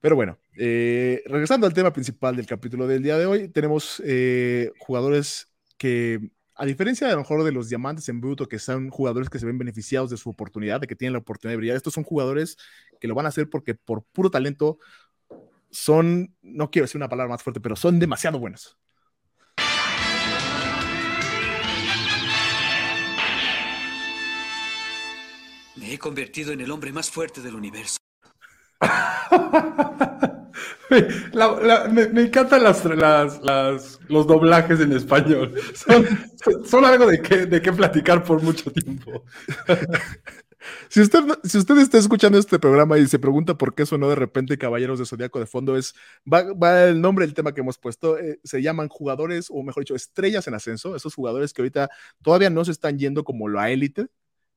Pero 0.00 0.16
bueno, 0.16 0.36
eh, 0.58 1.22
regresando 1.26 1.64
al 1.64 1.74
tema 1.74 1.92
principal 1.92 2.34
del 2.34 2.46
capítulo 2.46 2.88
del 2.88 3.04
día 3.04 3.16
de 3.18 3.26
hoy, 3.26 3.48
tenemos 3.48 4.02
eh, 4.04 4.72
jugadores 4.80 5.46
que 5.78 6.32
a 6.56 6.66
diferencia 6.66 7.06
de 7.06 7.12
a 7.12 7.16
lo 7.16 7.22
mejor 7.22 7.44
de 7.44 7.52
los 7.52 7.68
diamantes 7.68 8.08
en 8.08 8.20
bruto, 8.20 8.48
que 8.48 8.58
son 8.58 8.90
jugadores 8.90 9.30
que 9.30 9.38
se 9.38 9.46
ven 9.46 9.58
beneficiados 9.58 10.10
de 10.10 10.16
su 10.16 10.28
oportunidad, 10.28 10.80
de 10.80 10.88
que 10.88 10.96
tienen 10.96 11.12
la 11.12 11.20
oportunidad 11.20 11.52
de 11.52 11.58
brillar, 11.58 11.76
estos 11.76 11.94
son 11.94 12.02
jugadores 12.02 12.56
que 12.98 13.06
lo 13.06 13.14
van 13.14 13.26
a 13.26 13.28
hacer 13.28 13.48
porque 13.48 13.76
por 13.76 14.02
puro 14.06 14.28
talento 14.28 14.80
son, 15.70 16.34
no 16.42 16.68
quiero 16.72 16.86
decir 16.86 16.98
una 16.98 17.08
palabra 17.08 17.30
más 17.30 17.44
fuerte, 17.44 17.60
pero 17.60 17.76
son 17.76 18.00
demasiado 18.00 18.40
buenos. 18.40 18.76
Me 25.76 25.92
he 25.92 25.98
convertido 25.98 26.52
en 26.52 26.60
el 26.60 26.70
hombre 26.70 26.92
más 26.92 27.10
fuerte 27.10 27.40
del 27.40 27.54
universo. 27.54 27.98
me, 30.90 32.22
encantan 32.22 32.62
las, 32.62 32.84
los 34.08 34.26
doblajes 34.26 34.80
en 34.80 34.92
español. 34.92 35.54
Son, 36.64 36.84
algo 36.84 37.06
de 37.06 37.20
qué, 37.20 37.46
de 37.46 37.62
qué 37.62 37.72
platicar 37.72 38.24
por 38.24 38.42
mucho 38.42 38.70
tiempo. 38.72 39.24
Si 40.88 41.00
usted, 41.00 41.20
si 41.44 41.58
usted 41.58 41.78
está 41.78 41.98
escuchando 41.98 42.38
este 42.38 42.58
programa 42.58 42.98
y 42.98 43.06
se 43.06 43.18
pregunta 43.18 43.56
por 43.56 43.74
qué 43.74 43.86
sonó 43.86 44.08
de 44.08 44.14
repente 44.14 44.58
Caballeros 44.58 44.98
de 44.98 45.06
Zodíaco 45.06 45.38
de 45.38 45.46
fondo, 45.46 45.76
es 45.76 45.94
va, 46.32 46.84
el 46.84 47.00
nombre 47.00 47.24
del 47.24 47.34
tema 47.34 47.52
que 47.52 47.60
hemos 47.60 47.78
puesto. 47.78 48.18
Eh, 48.18 48.40
se 48.42 48.62
llaman 48.62 48.88
jugadores, 48.88 49.48
o 49.50 49.62
mejor 49.62 49.82
dicho, 49.82 49.94
estrellas 49.94 50.46
en 50.48 50.54
ascenso. 50.54 50.96
Esos 50.96 51.14
jugadores 51.14 51.52
que 51.52 51.62
ahorita 51.62 51.90
todavía 52.22 52.50
no 52.50 52.64
se 52.64 52.72
están 52.72 52.98
yendo 52.98 53.24
como 53.24 53.48
la 53.48 53.70
élite, 53.70 54.06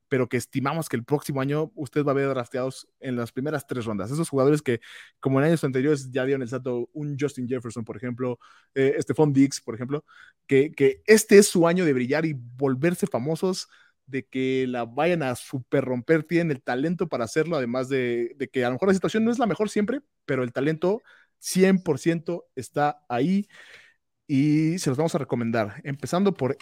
pero 0.09 0.27
que 0.27 0.37
estimamos 0.37 0.89
que 0.89 0.97
el 0.97 1.05
próximo 1.05 1.39
año 1.39 1.71
usted 1.75 2.03
va 2.03 2.11
a 2.11 2.15
ver 2.15 2.27
drafteados 2.29 2.87
en 2.99 3.15
las 3.15 3.31
primeras 3.31 3.65
tres 3.67 3.85
rondas. 3.85 4.11
Esos 4.11 4.27
jugadores 4.27 4.61
que, 4.61 4.81
como 5.19 5.39
en 5.39 5.45
años 5.45 5.63
anteriores, 5.63 6.11
ya 6.11 6.25
dieron 6.25 6.41
el 6.41 6.49
salto, 6.49 6.89
un 6.93 7.15
Justin 7.17 7.47
Jefferson, 7.47 7.85
por 7.85 7.95
ejemplo, 7.95 8.39
eh, 8.75 8.97
Stephon 8.99 9.31
Diggs, 9.31 9.61
por 9.61 9.75
ejemplo, 9.75 10.03
que, 10.47 10.71
que 10.71 11.01
este 11.05 11.37
es 11.37 11.47
su 11.47 11.67
año 11.67 11.85
de 11.85 11.93
brillar 11.93 12.25
y 12.25 12.33
volverse 12.33 13.07
famosos 13.07 13.69
de 14.07 14.25
que 14.25 14.65
la 14.67 14.85
vayan 14.85 15.21
a 15.21 15.35
super 15.35 15.85
romper, 15.85 16.23
tienen 16.23 16.51
el 16.51 16.63
talento 16.63 17.07
para 17.07 17.25
hacerlo, 17.25 17.55
además 17.57 17.89
de, 17.89 18.33
de, 18.37 18.47
que 18.49 18.65
a 18.65 18.69
lo 18.69 18.73
mejor 18.73 18.87
la 18.89 18.95
situación 18.95 19.23
no 19.23 19.31
es 19.31 19.37
la 19.37 19.45
mejor 19.45 19.69
siempre, 19.69 20.01
pero 20.25 20.43
el 20.43 20.51
talento 20.51 21.01
100% 21.39 22.45
está 22.55 23.05
ahí 23.07 23.47
y 24.27 24.79
se 24.79 24.89
los 24.89 24.97
vamos 24.97 25.13
a 25.15 25.19
recomendar, 25.19 25.81
empezando 25.83 26.33
por 26.33 26.57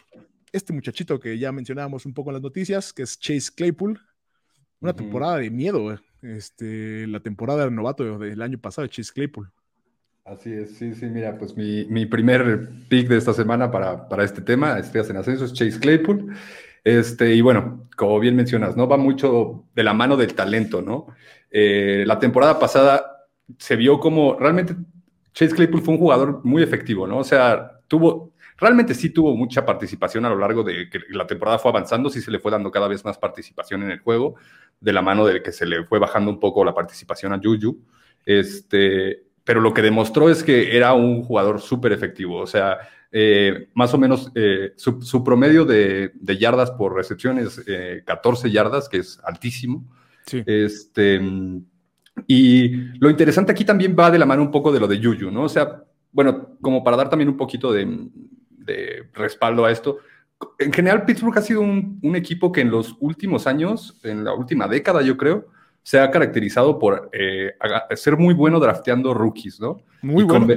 este 0.58 0.74
muchachito 0.74 1.20
que 1.20 1.38
ya 1.38 1.52
mencionábamos 1.52 2.06
un 2.06 2.14
poco 2.14 2.30
en 2.30 2.36
las 2.36 2.44
noticias, 2.44 2.94
que 2.94 3.04
es 3.04 3.20
Chase 3.20 3.52
Claypool. 3.56 4.00
Una 4.80 4.94
temporada 4.94 5.38
de 5.38 5.50
miedo, 5.50 5.98
este, 6.22 7.08
la 7.08 7.20
temporada 7.20 7.66
de 7.66 7.72
novato 7.72 8.20
del 8.20 8.42
año 8.42 8.60
pasado 8.60 8.84
de 8.84 8.90
Chase 8.90 9.12
Claypool. 9.14 9.52
Así 10.24 10.52
es, 10.52 10.78
sí, 10.78 10.94
sí, 10.94 11.06
mira, 11.06 11.38
pues 11.38 11.56
mi, 11.56 11.86
mi 11.86 12.06
primer 12.06 12.70
pick 12.90 13.08
de 13.08 13.18
esta 13.18 13.34
semana 13.34 13.72
para, 13.72 14.10
para 14.10 14.26
este 14.26 14.42
tema, 14.42 14.78
estrellas 14.78 15.10
en 15.10 15.18
ascenso, 15.18 15.46
es 15.46 15.54
Chase 15.54 15.80
Claypool. 15.80 16.36
Este, 16.84 17.34
y 17.34 17.42
bueno, 17.42 17.88
como 17.96 18.20
bien 18.20 18.36
mencionas, 18.36 18.76
¿no? 18.76 18.88
Va 18.88 18.98
mucho 18.98 19.66
de 19.74 19.84
la 19.84 19.94
mano 19.94 20.18
del 20.18 20.34
talento, 20.34 20.82
¿no? 20.82 21.08
Eh, 21.50 22.04
la 22.06 22.20
temporada 22.20 22.60
pasada 22.60 23.28
se 23.58 23.76
vio 23.76 24.00
como 24.00 24.38
realmente 24.38 24.76
Chase 25.34 25.56
Claypool 25.56 25.82
fue 25.82 25.94
un 25.94 26.00
jugador 26.00 26.42
muy 26.44 26.64
efectivo, 26.64 27.08
¿no? 27.08 27.20
O 27.20 27.24
sea, 27.24 27.80
tuvo, 27.88 28.34
realmente 28.58 28.94
sí 28.94 29.12
tuvo 29.12 29.36
mucha 29.36 29.66
participación 29.66 30.26
a 30.26 30.30
lo 30.30 30.38
largo 30.38 30.64
de 30.64 30.90
que 30.90 31.00
la 31.10 31.28
temporada 31.28 31.60
fue 31.60 31.70
avanzando, 31.70 32.10
sí 32.10 32.22
se 32.22 32.32
le 32.32 32.40
fue 32.40 32.52
dando 32.52 32.72
cada 32.72 32.88
vez 32.88 33.06
más 33.06 33.18
participación 33.18 33.84
en 33.84 33.92
el 33.92 34.00
juego, 34.00 34.36
de 34.80 34.94
la 34.94 35.02
mano 35.02 35.26
de 35.26 35.42
que 35.42 35.52
se 35.52 35.66
le 35.66 35.84
fue 35.86 36.00
bajando 36.00 36.32
un 36.32 36.40
poco 36.40 36.66
la 36.66 36.74
participación 36.74 37.34
a 37.34 37.40
Juju. 37.42 37.80
Este, 38.26 39.24
pero 39.44 39.62
lo 39.62 39.74
que 39.74 39.82
demostró 39.82 40.30
es 40.30 40.44
que 40.44 40.76
era 40.76 40.94
un 40.94 41.24
jugador 41.24 41.62
súper 41.62 41.94
efectivo. 41.94 42.38
O 42.40 42.48
sea, 42.48 42.80
eh, 43.12 43.70
más 43.74 43.94
o 43.94 43.98
menos 43.98 44.32
eh, 44.36 44.74
su, 44.76 45.24
promedio 45.24 45.64
de, 45.64 46.12
yardas 46.38 46.72
por 46.72 46.96
recepción 46.96 47.38
es 47.38 47.64
14 48.06 48.52
yardas, 48.52 48.90
que 48.90 48.98
es 48.98 49.20
altísimo. 49.24 49.86
Sí. 50.26 50.44
Este, 50.46 51.22
y 52.26 52.70
lo 53.00 53.10
interesante 53.10 53.52
aquí 53.52 53.64
también 53.64 53.96
va 53.98 54.12
de 54.12 54.20
la 54.20 54.26
mano 54.26 54.42
un 54.42 54.52
poco 54.52 54.72
de 54.72 54.80
lo 54.80 54.88
de 54.88 55.02
Juju, 55.02 55.32
¿no? 55.32 55.44
O 55.44 55.50
sea, 55.50 55.84
bueno, 56.12 56.58
como 56.62 56.84
para 56.84 56.98
dar 56.98 57.10
también 57.10 57.30
un 57.30 57.38
poquito 57.38 57.72
de, 57.72 57.86
respaldo 59.14 59.66
a 59.66 59.72
esto, 59.72 60.00
en 60.60 60.72
general 60.72 61.06
Pittsburgh 61.06 61.38
ha 61.38 61.42
sido 61.42 61.62
un, 61.62 62.16
equipo 62.16 62.52
que 62.52 62.62
en 62.62 62.72
los 62.72 62.96
últimos 63.00 63.48
años, 63.48 64.00
en 64.04 64.24
la 64.24 64.34
última 64.34 64.68
década 64.68 65.02
yo 65.02 65.18
creo, 65.18 65.48
se 65.84 66.00
ha 66.00 66.12
caracterizado 66.12 66.78
por 66.80 67.10
eh, 67.14 67.54
ser 67.96 68.18
muy 68.18 68.34
bueno 68.34 68.60
drafteando 68.60 69.14
rookies, 69.14 69.60
¿no? 69.60 69.82
Muy 70.02 70.24
bueno. 70.24 70.48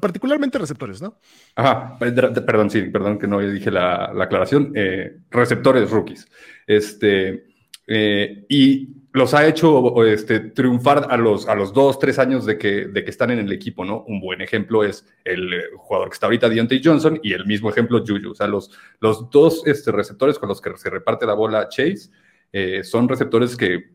Particularmente 0.00 0.58
receptores, 0.58 1.00
¿no? 1.00 1.20
Ajá, 1.54 1.96
perdón, 1.98 2.68
sí, 2.68 2.82
perdón 2.82 3.18
que 3.18 3.28
no 3.28 3.38
dije 3.38 3.70
la, 3.70 4.06
aclaración. 4.06 4.72
Eh, 4.74 5.18
receptores 5.30 5.90
rookies. 5.90 6.26
Este, 6.66 7.46
eh, 7.86 8.44
y 8.48 8.88
los 9.18 9.34
ha 9.34 9.46
hecho 9.46 10.04
este, 10.04 10.40
triunfar 10.40 11.08
a 11.10 11.16
los, 11.16 11.46
a 11.48 11.54
los 11.54 11.74
dos, 11.74 11.98
tres 11.98 12.18
años 12.18 12.46
de 12.46 12.56
que, 12.56 12.86
de 12.86 13.04
que 13.04 13.10
están 13.10 13.30
en 13.30 13.40
el 13.40 13.52
equipo, 13.52 13.84
¿no? 13.84 14.04
Un 14.06 14.20
buen 14.20 14.40
ejemplo 14.40 14.84
es 14.84 15.04
el 15.24 15.52
eh, 15.52 15.62
jugador 15.76 16.08
que 16.08 16.14
está 16.14 16.26
ahorita, 16.26 16.48
Deontay 16.48 16.80
Johnson, 16.82 17.20
y 17.22 17.32
el 17.32 17.44
mismo 17.44 17.68
ejemplo, 17.68 18.02
Juju. 18.06 18.30
O 18.30 18.34
sea, 18.34 18.46
los, 18.46 18.70
los 19.00 19.28
dos 19.30 19.62
este, 19.66 19.92
receptores 19.92 20.38
con 20.38 20.48
los 20.48 20.60
que 20.60 20.74
se 20.76 20.88
reparte 20.88 21.26
la 21.26 21.34
bola 21.34 21.68
Chase 21.68 22.10
eh, 22.52 22.82
son 22.82 23.08
receptores 23.08 23.56
que 23.56 23.90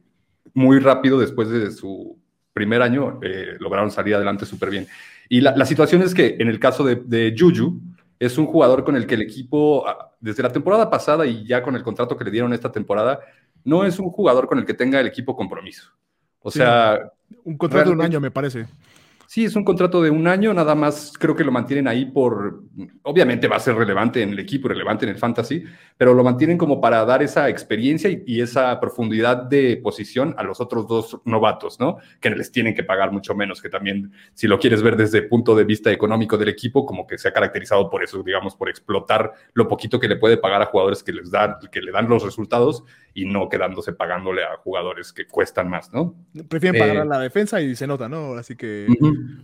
muy 0.53 0.79
rápido, 0.79 1.19
después 1.19 1.49
de 1.49 1.71
su 1.71 2.19
primer 2.53 2.81
año, 2.81 3.19
eh, 3.23 3.55
lograron 3.59 3.89
salir 3.89 4.15
adelante 4.15 4.45
súper 4.45 4.69
bien. 4.69 4.87
Y 5.29 5.41
la, 5.41 5.55
la, 5.55 5.65
situación 5.65 6.03
es 6.03 6.13
que 6.13 6.35
en 6.39 6.49
el 6.49 6.59
caso 6.59 6.83
de, 6.83 6.97
de 6.97 7.33
Juju, 7.35 7.79
es 8.19 8.37
un 8.37 8.45
jugador 8.45 8.83
con 8.83 8.95
el 8.95 9.05
que 9.07 9.15
el 9.15 9.21
equipo, 9.21 9.87
ah, 9.87 10.11
desde 10.19 10.43
la 10.43 10.51
temporada 10.51 10.89
pasada 10.89 11.25
y 11.25 11.45
ya 11.45 11.63
con 11.63 11.75
el 11.75 11.83
contrato 11.83 12.15
que 12.15 12.23
le 12.23 12.31
dieron 12.31 12.53
esta 12.53 12.71
temporada, 12.71 13.19
no 13.63 13.85
es 13.85 13.99
un 13.99 14.09
jugador 14.09 14.47
con 14.47 14.59
el 14.59 14.65
que 14.65 14.73
tenga 14.73 14.99
el 14.99 15.07
equipo 15.07 15.35
compromiso. 15.35 15.91
O 16.39 16.51
sea... 16.51 17.11
Un 17.45 17.57
contrato 17.57 17.89
de 17.89 17.95
un 17.95 18.01
año, 18.01 18.19
me 18.19 18.31
parece. 18.31 18.67
Sí, 19.33 19.45
es 19.45 19.55
un 19.55 19.63
contrato 19.63 19.99
de 20.03 20.11
un 20.11 20.27
año, 20.27 20.53
nada 20.53 20.75
más 20.75 21.11
creo 21.17 21.35
que 21.35 21.43
lo 21.43 21.51
mantienen 21.51 21.87
ahí 21.87 22.05
por, 22.05 22.61
obviamente 23.01 23.47
va 23.47 23.55
a 23.55 23.59
ser 23.59 23.73
relevante 23.73 24.21
en 24.21 24.29
el 24.29 24.37
equipo, 24.37 24.67
relevante 24.67 25.05
en 25.05 25.09
el 25.09 25.17
fantasy, 25.17 25.63
pero 25.97 26.13
lo 26.13 26.23
mantienen 26.23 26.55
como 26.55 26.79
para 26.79 27.03
dar 27.03 27.23
esa 27.23 27.49
experiencia 27.49 28.11
y, 28.11 28.41
esa 28.41 28.79
profundidad 28.79 29.37
de 29.37 29.77
posición 29.77 30.35
a 30.37 30.43
los 30.43 30.61
otros 30.61 30.87
dos 30.87 31.19
novatos, 31.25 31.79
¿no? 31.79 31.97
Que 32.21 32.29
les 32.29 32.51
tienen 32.51 32.75
que 32.75 32.83
pagar 32.83 33.11
mucho 33.11 33.33
menos, 33.33 33.59
que 33.59 33.69
también, 33.69 34.11
si 34.35 34.45
lo 34.45 34.59
quieres 34.59 34.83
ver 34.83 34.97
desde 34.97 35.17
el 35.17 35.27
punto 35.27 35.55
de 35.55 35.63
vista 35.63 35.91
económico 35.91 36.37
del 36.37 36.49
equipo, 36.49 36.85
como 36.85 37.07
que 37.07 37.17
se 37.17 37.27
ha 37.27 37.33
caracterizado 37.33 37.89
por 37.89 38.03
eso, 38.03 38.21
digamos, 38.21 38.55
por 38.55 38.69
explotar 38.69 39.33
lo 39.55 39.67
poquito 39.67 39.99
que 39.99 40.07
le 40.07 40.17
puede 40.17 40.37
pagar 40.37 40.61
a 40.61 40.67
jugadores 40.67 41.01
que 41.01 41.11
les 41.11 41.31
dan, 41.31 41.55
que 41.71 41.81
le 41.81 41.91
dan 41.91 42.07
los 42.07 42.21
resultados 42.21 42.83
y 43.13 43.25
no 43.25 43.47
quedándose 43.49 43.93
pagándole 43.93 44.43
a 44.43 44.57
jugadores 44.57 45.13
que 45.13 45.27
cuestan 45.27 45.69
más, 45.69 45.93
¿no? 45.93 46.15
Prefieren 46.49 46.79
pagar 46.79 46.97
a 46.97 47.03
eh, 47.03 47.05
la 47.05 47.19
defensa 47.19 47.61
y 47.61 47.75
se 47.75 47.87
nota, 47.87 48.09
¿no? 48.09 48.33
Así 48.33 48.55
que 48.55 48.87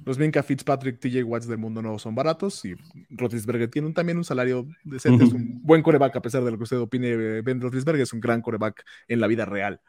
los 0.05 0.17
Minka 0.17 0.43
Fitzpatrick, 0.43 0.99
TJ 0.99 1.23
Watts 1.23 1.47
del 1.47 1.59
mundo 1.59 1.81
no 1.81 1.99
son 1.99 2.15
baratos 2.15 2.65
y 2.65 2.75
Roethlisberger 3.09 3.69
tiene 3.69 3.91
también 3.93 4.17
un 4.17 4.23
salario 4.23 4.67
decente, 4.83 5.25
es 5.25 5.33
un 5.33 5.61
buen 5.63 5.83
coreback 5.83 6.15
a 6.15 6.21
pesar 6.21 6.43
de 6.43 6.51
lo 6.51 6.57
que 6.57 6.63
usted 6.63 6.79
opine, 6.79 7.41
Ben 7.41 7.61
Roethlisberger 7.61 8.03
es 8.03 8.13
un 8.13 8.19
gran 8.19 8.41
coreback 8.41 8.83
en 9.07 9.19
la 9.19 9.27
vida 9.27 9.45
real. 9.45 9.81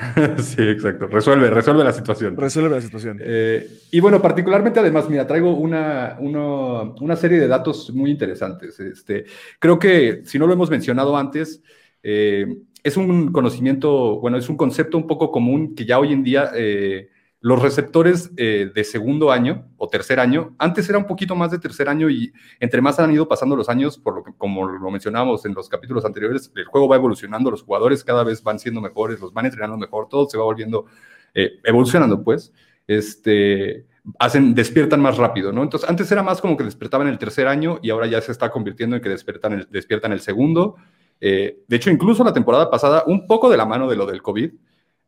Sí, 0.38 0.62
exacto. 0.62 1.06
Resuelve, 1.06 1.50
resuelve 1.50 1.84
la 1.84 1.92
situación. 1.92 2.36
Resuelve 2.36 2.70
la 2.70 2.80
situación. 2.80 3.18
Eh, 3.20 3.68
y 3.90 4.00
bueno, 4.00 4.20
particularmente 4.20 4.80
además, 4.80 5.08
mira, 5.08 5.26
traigo 5.26 5.54
una, 5.54 6.16
una, 6.20 7.16
serie 7.16 7.38
de 7.38 7.48
datos 7.48 7.92
muy 7.92 8.10
interesantes. 8.10 8.78
Este, 8.80 9.24
creo 9.58 9.78
que, 9.78 10.22
si 10.24 10.38
no 10.38 10.46
lo 10.46 10.54
hemos 10.54 10.70
mencionado 10.70 11.16
antes, 11.16 11.62
eh, 12.02 12.46
es 12.82 12.96
un 12.96 13.32
conocimiento, 13.32 14.20
bueno, 14.20 14.38
es 14.38 14.48
un 14.48 14.56
concepto 14.56 14.96
un 14.96 15.06
poco 15.06 15.30
común 15.30 15.74
que 15.74 15.84
ya 15.84 15.98
hoy 15.98 16.12
en 16.12 16.22
día 16.22 16.50
eh, 16.54 17.08
los 17.40 17.60
receptores 17.60 18.30
eh, 18.36 18.70
de 18.74 18.84
segundo 18.84 19.30
año 19.32 19.66
o 19.76 19.88
tercer 19.88 20.20
año, 20.20 20.54
antes 20.58 20.88
era 20.88 20.98
un 20.98 21.06
poquito 21.06 21.34
más 21.34 21.50
de 21.50 21.58
tercer 21.58 21.88
año 21.88 22.08
y 22.10 22.32
entre 22.58 22.80
más 22.80 22.98
han 22.98 23.12
ido 23.12 23.28
pasando 23.28 23.56
los 23.56 23.68
años, 23.68 23.98
por 23.98 24.14
lo 24.14 24.24
que, 24.24 24.32
como 24.36 24.66
lo 24.66 24.90
mencionábamos 24.90 25.44
en 25.44 25.54
los 25.54 25.68
capítulos 25.68 26.04
anteriores, 26.04 26.50
el 26.54 26.64
juego 26.64 26.88
va 26.88 26.96
evolucionando, 26.96 27.50
los 27.50 27.62
jugadores 27.62 28.04
cada 28.04 28.24
vez 28.24 28.42
van 28.42 28.58
siendo 28.58 28.80
mejores, 28.80 29.20
los 29.20 29.32
van 29.32 29.46
entrenando 29.46 29.76
mejor, 29.76 30.08
todo 30.08 30.28
se 30.28 30.38
va 30.38 30.44
volviendo, 30.44 30.86
evolucionando 31.34 32.22
pues, 32.22 32.52
este, 32.86 33.86
hacen, 34.18 34.54
despiertan 34.54 35.00
más 35.00 35.16
rápido, 35.16 35.52
¿no? 35.52 35.62
Entonces, 35.62 35.88
antes 35.88 36.10
era 36.10 36.22
más 36.22 36.40
como 36.40 36.56
que 36.56 36.64
despertaban 36.64 37.08
el 37.08 37.18
tercer 37.18 37.46
año 37.46 37.78
y 37.82 37.90
ahora 37.90 38.06
ya 38.06 38.20
se 38.20 38.32
está 38.32 38.50
convirtiendo 38.50 38.96
en 38.96 39.02
que 39.02 39.08
despiertan 39.08 39.52
el, 39.52 39.68
despiertan 39.70 40.12
el 40.12 40.20
segundo. 40.20 40.76
Eh, 41.20 41.62
de 41.68 41.76
hecho, 41.76 41.90
incluso 41.90 42.24
la 42.24 42.32
temporada 42.32 42.70
pasada, 42.70 43.04
un 43.06 43.26
poco 43.26 43.50
de 43.50 43.56
la 43.56 43.66
mano 43.66 43.88
de 43.88 43.96
lo 43.96 44.06
del 44.06 44.22
COVID, 44.22 44.50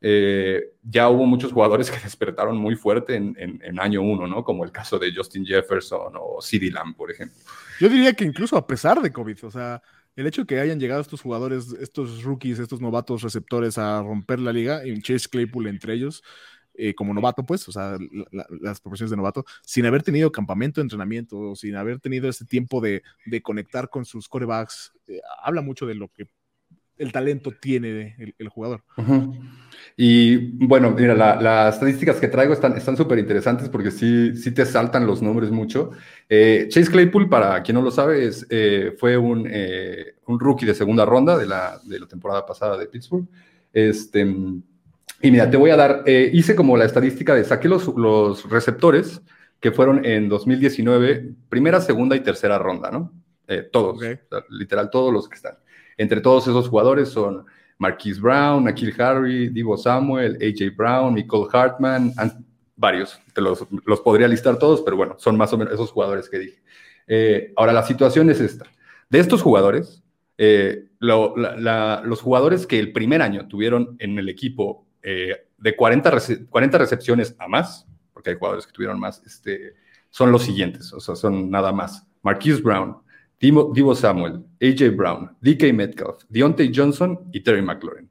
eh, 0.04 0.72
ya 0.82 1.08
hubo 1.08 1.24
muchos 1.26 1.52
jugadores 1.52 1.90
que 1.90 1.98
despertaron 2.04 2.56
muy 2.56 2.74
fuerte 2.74 3.14
en, 3.14 3.80
año 3.80 4.02
uno, 4.02 4.26
¿no? 4.26 4.44
Como 4.44 4.64
el 4.64 4.72
caso 4.72 4.98
de 4.98 5.14
Justin 5.14 5.46
Jefferson 5.46 6.14
o 6.16 6.42
CeeDee 6.42 6.70
Lamb, 6.70 6.96
por 6.96 7.10
ejemplo. 7.10 7.38
Yo 7.80 7.88
diría 7.88 8.12
que 8.12 8.24
incluso 8.24 8.56
a 8.56 8.66
pesar 8.66 9.00
de 9.00 9.12
COVID, 9.12 9.44
o 9.46 9.50
sea, 9.50 9.80
el 10.14 10.26
hecho 10.26 10.42
de 10.42 10.46
que 10.46 10.60
hayan 10.60 10.78
llegado 10.78 11.00
estos 11.00 11.22
jugadores, 11.22 11.72
estos 11.80 12.22
rookies, 12.22 12.58
estos 12.58 12.80
novatos 12.80 13.22
receptores 13.22 13.78
a 13.78 14.02
romper 14.02 14.40
la 14.40 14.52
liga, 14.52 14.86
y 14.86 15.00
Chase 15.00 15.28
Claypool 15.28 15.68
entre 15.68 15.94
ellos, 15.94 16.22
eh, 16.84 16.94
como 16.96 17.14
novato, 17.14 17.44
pues, 17.44 17.68
o 17.68 17.70
sea, 17.70 17.96
las 18.60 18.80
proporciones 18.80 19.12
de 19.12 19.16
novato, 19.16 19.44
sin 19.64 19.86
haber 19.86 20.02
tenido 20.02 20.32
campamento 20.32 20.80
de 20.80 20.86
entrenamiento, 20.86 21.54
sin 21.54 21.76
haber 21.76 22.00
tenido 22.00 22.28
ese 22.28 22.44
tiempo 22.44 22.80
de, 22.80 23.02
conectar 23.40 23.88
con 23.88 24.04
sus 24.04 24.28
corebacks, 24.28 24.92
eh, 25.06 25.20
habla 25.44 25.62
mucho 25.62 25.86
de 25.86 25.94
lo 25.94 26.08
que 26.08 26.26
el 26.98 27.12
talento 27.12 27.52
tiene 27.52 28.34
el, 28.36 28.48
jugador. 28.48 28.82
Y 29.96 30.36
bueno, 30.66 30.90
mira, 30.90 31.14
las 31.14 31.74
estadísticas 31.74 32.16
que 32.16 32.26
traigo 32.26 32.52
están 32.52 32.96
súper 32.96 33.20
interesantes 33.20 33.68
porque 33.68 33.92
sí, 33.92 34.34
sí 34.34 34.50
te 34.50 34.66
saltan 34.66 35.06
los 35.06 35.22
nombres 35.22 35.52
mucho. 35.52 35.92
Eh, 36.28 36.66
Chase 36.68 36.90
Claypool, 36.90 37.28
para 37.28 37.62
quien 37.62 37.76
no 37.76 37.82
lo 37.82 37.92
sabe, 37.92 38.26
es, 38.26 38.44
fue 38.98 39.16
un, 39.16 39.46
eh, 39.48 40.16
un, 40.26 40.40
rookie 40.40 40.66
de 40.66 40.74
segunda 40.74 41.04
ronda 41.04 41.38
de 41.38 41.46
la, 41.46 41.80
de 41.84 42.00
la, 42.00 42.08
temporada 42.08 42.44
pasada 42.44 42.76
de 42.76 42.88
Pittsburgh. 42.88 43.28
Este, 43.72 44.26
y 45.22 45.30
mira, 45.30 45.48
te 45.50 45.56
voy 45.56 45.70
a 45.70 45.76
dar, 45.76 46.04
hice 46.06 46.54
como 46.54 46.76
la 46.76 46.84
estadística 46.84 47.34
de 47.34 47.44
saqué 47.44 47.68
los, 47.68 47.88
los 47.96 48.48
receptores 48.50 49.22
que 49.60 49.72
fueron 49.72 50.04
en 50.04 50.28
2019, 50.28 51.34
primera, 51.48 51.80
segunda 51.80 52.16
y 52.16 52.20
tercera 52.20 52.58
ronda, 52.58 52.90
¿no? 52.90 53.12
todos, 53.70 54.00
literal, 54.48 54.90
todos 54.90 55.12
los 55.12 55.28
que 55.28 55.36
están. 55.36 55.56
Entre 55.96 56.20
todos 56.20 56.46
esos 56.48 56.68
jugadores 56.68 57.10
son 57.10 57.44
Marquise 57.78 58.20
Brown, 58.20 58.68
Akil 58.68 58.94
Harry, 59.00 59.48
Divo 59.48 59.76
Samuel, 59.76 60.38
AJ 60.40 60.76
Brown, 60.76 61.14
Nicole 61.14 61.48
Hartman, 61.52 62.14
varios. 62.76 63.20
Te 63.34 63.40
los, 63.40 63.66
podría 64.04 64.28
listar 64.28 64.58
todos, 64.58 64.82
pero 64.82 64.96
bueno, 64.96 65.16
son 65.18 65.36
más 65.36 65.52
o 65.52 65.58
menos 65.58 65.74
esos 65.74 65.90
jugadores 65.90 66.28
que 66.28 66.38
dije. 66.38 66.62
Eh, 67.06 67.52
ahora, 67.56 67.72
la 67.72 67.82
situación 67.82 68.30
es 68.30 68.40
esta. 68.40 68.66
De 69.10 69.18
estos 69.18 69.42
jugadores, 69.42 70.02
eh, 70.38 70.86
los 71.00 72.20
jugadores 72.20 72.66
que 72.66 72.78
el 72.78 72.92
primer 72.92 73.20
año 73.20 73.48
tuvieron 73.48 73.96
en 73.98 74.18
el 74.18 74.28
equipo 74.28 74.86
eh, 75.02 75.46
de 75.58 75.76
40, 75.76 76.12
40 76.48 76.78
recepciones 76.78 77.34
a 77.38 77.48
más, 77.48 77.86
porque 78.12 78.30
hay 78.30 78.36
jugadores 78.36 78.66
que 78.66 78.72
tuvieron 78.72 78.98
más, 79.00 79.22
este, 79.26 79.74
son 80.10 80.30
los 80.30 80.42
siguientes, 80.42 80.92
o 80.92 81.00
sea, 81.00 81.16
son 81.16 81.50
nada 81.50 81.72
más. 81.72 82.06
Marquise 82.22 82.60
Brown, 82.60 82.98
Divo, 83.40 83.94
Samuel, 83.94 84.44
AJ 84.60 84.94
Brown, 84.94 85.36
DK 85.40 85.72
Metcalf, 85.72 86.22
Deontay 86.28 86.72
Johnson 86.74 87.28
y 87.32 87.40
Terry 87.40 87.62
McLaurin. 87.62 88.08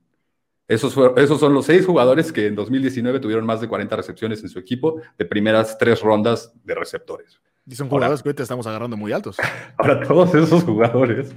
Esos, 0.67 0.95
esos, 1.17 1.39
son 1.39 1.53
los 1.53 1.65
seis 1.65 1.86
jugadores 1.86 2.31
que 2.31 2.48
en 2.48 2.55
2019 2.55 3.19
tuvieron 3.19 3.45
más 3.45 3.62
de 3.62 3.67
40 3.67 3.95
recepciones 3.95 4.41
en 4.41 4.50
su 4.50 4.60
equipo 4.60 5.01
de 5.17 5.25
primeras 5.25 5.77
tres 5.77 6.01
rondas 6.01 6.53
de 6.63 6.75
receptores. 6.75 7.41
Y 7.68 7.75
son 7.75 7.89
jugadores 7.89 8.24
que 8.24 8.30
ahorita 8.30 8.44
estamos 8.44 8.65
agarrando 8.65 8.98
muy 8.98 9.12
altos. 9.12 9.38
Ahora, 9.77 10.01
todos 10.01 10.34
esos 10.34 10.63
jugadores 10.63 11.34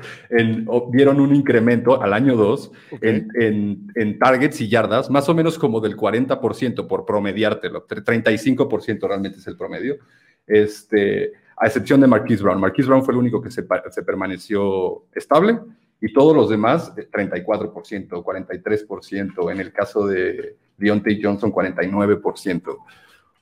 vieron 0.90 1.20
un 1.20 1.34
incremento 1.34 2.02
al 2.02 2.14
año 2.14 2.34
2 2.34 2.72
en, 3.02 3.88
en, 3.94 4.18
targets 4.18 4.60
y 4.62 4.68
yardas, 4.68 5.10
más 5.10 5.28
o 5.28 5.34
menos 5.34 5.58
como 5.58 5.80
del 5.80 5.96
40% 5.96 6.86
por 6.86 7.04
promediártelo. 7.04 7.86
35% 7.86 9.06
realmente 9.06 9.38
es 9.38 9.46
el 9.46 9.56
promedio. 9.56 9.98
Este, 10.46 11.32
a 11.56 11.66
excepción 11.66 12.00
de 12.00 12.06
Marquise 12.06 12.42
Brown. 12.42 12.60
Marquise 12.60 12.88
Brown 12.88 13.04
fue 13.04 13.14
el 13.14 13.18
único 13.18 13.40
que 13.40 13.50
se, 13.50 13.62
permaneció 13.62 15.04
estable 15.14 15.58
y 16.00 16.12
todos 16.12 16.34
los 16.34 16.48
demás 16.48 16.94
34%, 16.94 18.08
43%, 18.08 19.52
en 19.52 19.60
el 19.60 19.72
caso 19.72 20.06
de 20.06 20.56
Deontay 20.76 21.22
Johnson 21.22 21.52
49%. 21.52 22.78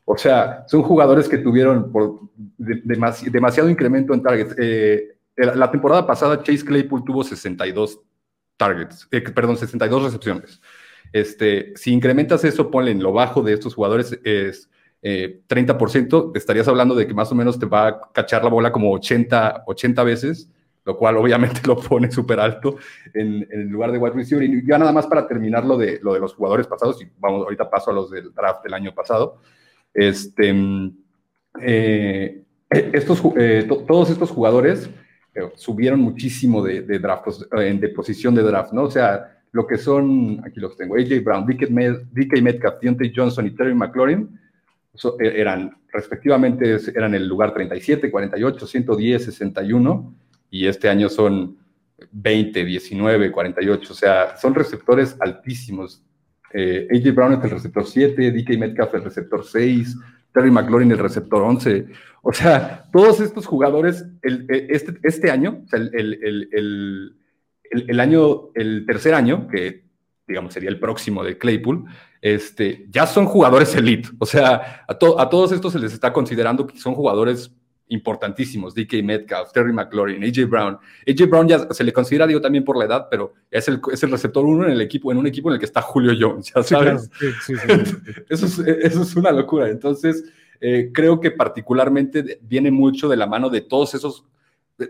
O 0.05 0.17
sea, 0.17 0.65
son 0.69 0.83
jugadores 0.83 1.29
que 1.29 1.39
tuvieron 1.39 1.93
por 1.93 2.21
demasiado 2.59 3.71
incremento 3.71 4.15
en 4.15 4.23
targets. 4.23 4.55
Eh, 4.59 5.17
la 5.37 5.71
temporada 5.71 6.07
pasada 6.07 6.43
Chase 6.43 6.65
Claypool 6.65 7.05
tuvo 7.05 7.25
62 7.25 8.01
targets, 8.57 9.09
eh, 9.11 9.21
perdón, 9.21 9.57
62 9.57 10.03
recepciones. 10.03 10.61
Este, 11.13 11.73
si 11.77 11.93
incrementas 11.93 12.45
eso, 12.45 12.71
ponle 12.71 12.91
en 12.91 13.03
lo 13.03 13.13
bajo 13.13 13.43
de 13.43 13.53
estos 13.53 13.75
jugadores 13.75 14.19
es 14.25 14.69
30%, 15.03 16.37
estarías 16.37 16.69
hablando 16.69 16.95
de 16.95 17.09
que 17.09 17.15
más 17.15 17.33
o 17.33 17.35
menos 17.35 17.59
te 17.59 17.67
va 17.67 17.89
a 17.89 18.01
cachar 18.13 18.45
la 18.45 18.51
bola 18.51 18.71
como 18.71 18.93
80, 18.93 19.65
80 19.67 20.05
veces 20.05 20.49
lo 20.85 20.97
cual 20.97 21.17
obviamente 21.17 21.61
lo 21.67 21.77
pone 21.77 22.11
súper 22.11 22.41
alto 22.41 22.77
en, 23.15 23.47
el 23.51 23.69
lugar 23.69 23.93
de 23.93 23.99
wide 23.99 24.15
receiver. 24.15 24.45
Y 24.45 24.67
ya 24.67 24.79
nada 24.79 24.93
más 24.93 25.07
para 25.07 25.27
terminar 25.27 25.65
lo 25.65 25.77
de, 25.77 26.01
lo 26.03 26.15
de 26.15 26.21
los 26.21 26.35
jugadores 26.35 26.67
pasados, 26.67 27.01
y 27.03 27.09
vamos, 27.19 27.45
ahorita 27.45 27.71
paso 27.71 27.91
a 27.91 27.95
los 27.95 28.11
del 28.11 28.33
draft 28.33 28.65
del 28.65 28.75
año 28.75 28.95
pasado. 28.95 29.39
Este, 29.95 30.55
eh, 31.61 32.43
estos, 32.71 33.23
eh, 33.37 33.67
todos 33.87 34.11
estos 34.11 34.31
jugadores 34.31 34.89
eh, 35.35 35.51
subieron 35.55 36.01
muchísimo 36.01 36.63
de, 36.63 36.83
de 36.83 36.99
draft, 36.99 37.25
pues, 37.25 37.49
de 37.51 37.89
posición 37.91 38.35
de 38.35 38.43
draft, 38.43 38.73
¿no? 38.73 38.85
O 38.85 38.91
sea, 38.91 39.43
lo 39.53 39.67
que 39.67 39.77
son, 39.77 40.43
aquí 40.45 40.61
los 40.61 40.77
tengo, 40.77 40.97
AJ 40.97 41.23
Brown, 41.23 41.47
DK, 41.47 42.41
Metcalf, 42.41 42.81
Deontay 42.81 43.13
Johnson 43.15 43.47
y 43.47 43.51
Terry 43.51 43.75
McLaurin, 43.75 44.39
eran 45.21 45.75
respectivamente, 45.93 46.77
eran 46.95 47.15
el 47.15 47.27
lugar 47.27 47.53
37, 47.55 48.11
48, 48.11 48.67
110, 48.67 49.25
61 49.25 50.15
y 50.51 50.67
este 50.67 50.89
año 50.89 51.09
son 51.09 51.59
20, 52.11 52.65
19, 52.65 53.33
48, 53.33 53.93
o 53.93 53.97
sea, 53.97 54.37
son 54.37 54.55
receptores 54.55 55.17
altísimos. 55.21 56.03
Eh, 56.53 56.89
AJ 56.91 57.15
Brown 57.15 57.35
es 57.35 57.45
el 57.45 57.51
receptor 57.51 57.87
7, 57.87 58.33
DK 58.33 58.59
Metcalf 58.59 58.95
el 58.95 59.05
receptor 59.05 59.45
6, 59.45 59.97
Terry 60.33 60.51
McLaurin 60.51 60.93
el 60.93 60.99
receptor 60.99 61.43
11. 61.43 61.87
O 62.23 62.33
sea, 62.33 62.85
todos 62.93 63.21
estos 63.21 63.47
jugadores, 63.47 64.07
el, 64.23 64.47
este, 64.49 64.95
este 65.03 65.31
año, 65.31 65.63
o 65.65 65.69
sea, 65.69 65.81
el, 65.81 67.15
año, 68.01 68.51
el 68.55 68.87
tercer 68.87 69.15
año, 69.15 69.49
que 69.49 69.83
digamos 70.27 70.55
sería 70.55 70.71
el 70.71 70.79
próximo 70.79 71.25
de 71.25 71.37
Claypool, 71.37 71.85
este, 72.21 72.87
ya 72.89 73.07
son 73.07 73.27
jugadores 73.27 73.75
elite. 73.75 74.09
O 74.19 74.27
sea, 74.27 74.85
a, 74.87 74.93
a 74.93 75.29
todos 75.29 75.53
estos 75.53 75.73
se 75.73 75.79
les 75.79 75.93
está 75.93 76.13
considerando 76.13 76.67
que 76.67 76.79
son 76.79 76.95
jugadores 76.95 77.55
importantísimos, 77.93 78.75
DK 78.75 79.03
Metcalf, 79.05 79.53
Terry 79.53 79.73
McLaurin, 79.73 80.25
AJ 80.25 80.49
Brown. 80.49 80.79
AJ 81.07 81.29
Brown 81.29 81.49
ya 81.49 81.69
se 81.71 81.85
le 81.85 81.93
considera, 81.93 82.27
digo, 82.27 82.41
también 82.41 82.65
por 82.65 82.77
la 82.77 82.87
edad, 82.87 83.09
pero 83.11 83.35
es 83.51 83.69
el, 83.69 83.81
es 83.93 84.03
el 84.03 84.11
receptor 84.11 84.45
uno 84.45 84.65
en 84.65 84.73
el 84.73 84.81
equipo, 84.81 85.13
en 85.13 85.19
un 85.19 85.27
equipo 85.27 85.49
en 85.51 85.55
el 85.55 85.59
que 85.59 85.67
está 85.67 85.83
Julio 85.83 86.13
Jones, 86.19 86.53
ya 86.55 86.63
sabes. 86.63 87.11
eso, 88.29 88.47
es, 88.47 88.59
eso, 88.59 89.03
es, 89.03 89.17
una 89.17 89.31
locura. 89.31 89.69
Entonces, 89.69 90.25
eh, 90.61 90.91
creo 90.93 91.21
que 91.21 91.31
particularmente 91.31 92.39
viene 92.43 92.71
mucho 92.71 93.09
de 93.09 93.17
la 93.17 93.27
mano 93.27 93.51
de 93.51 93.61
todos 93.61 93.95
esos, 93.95 94.25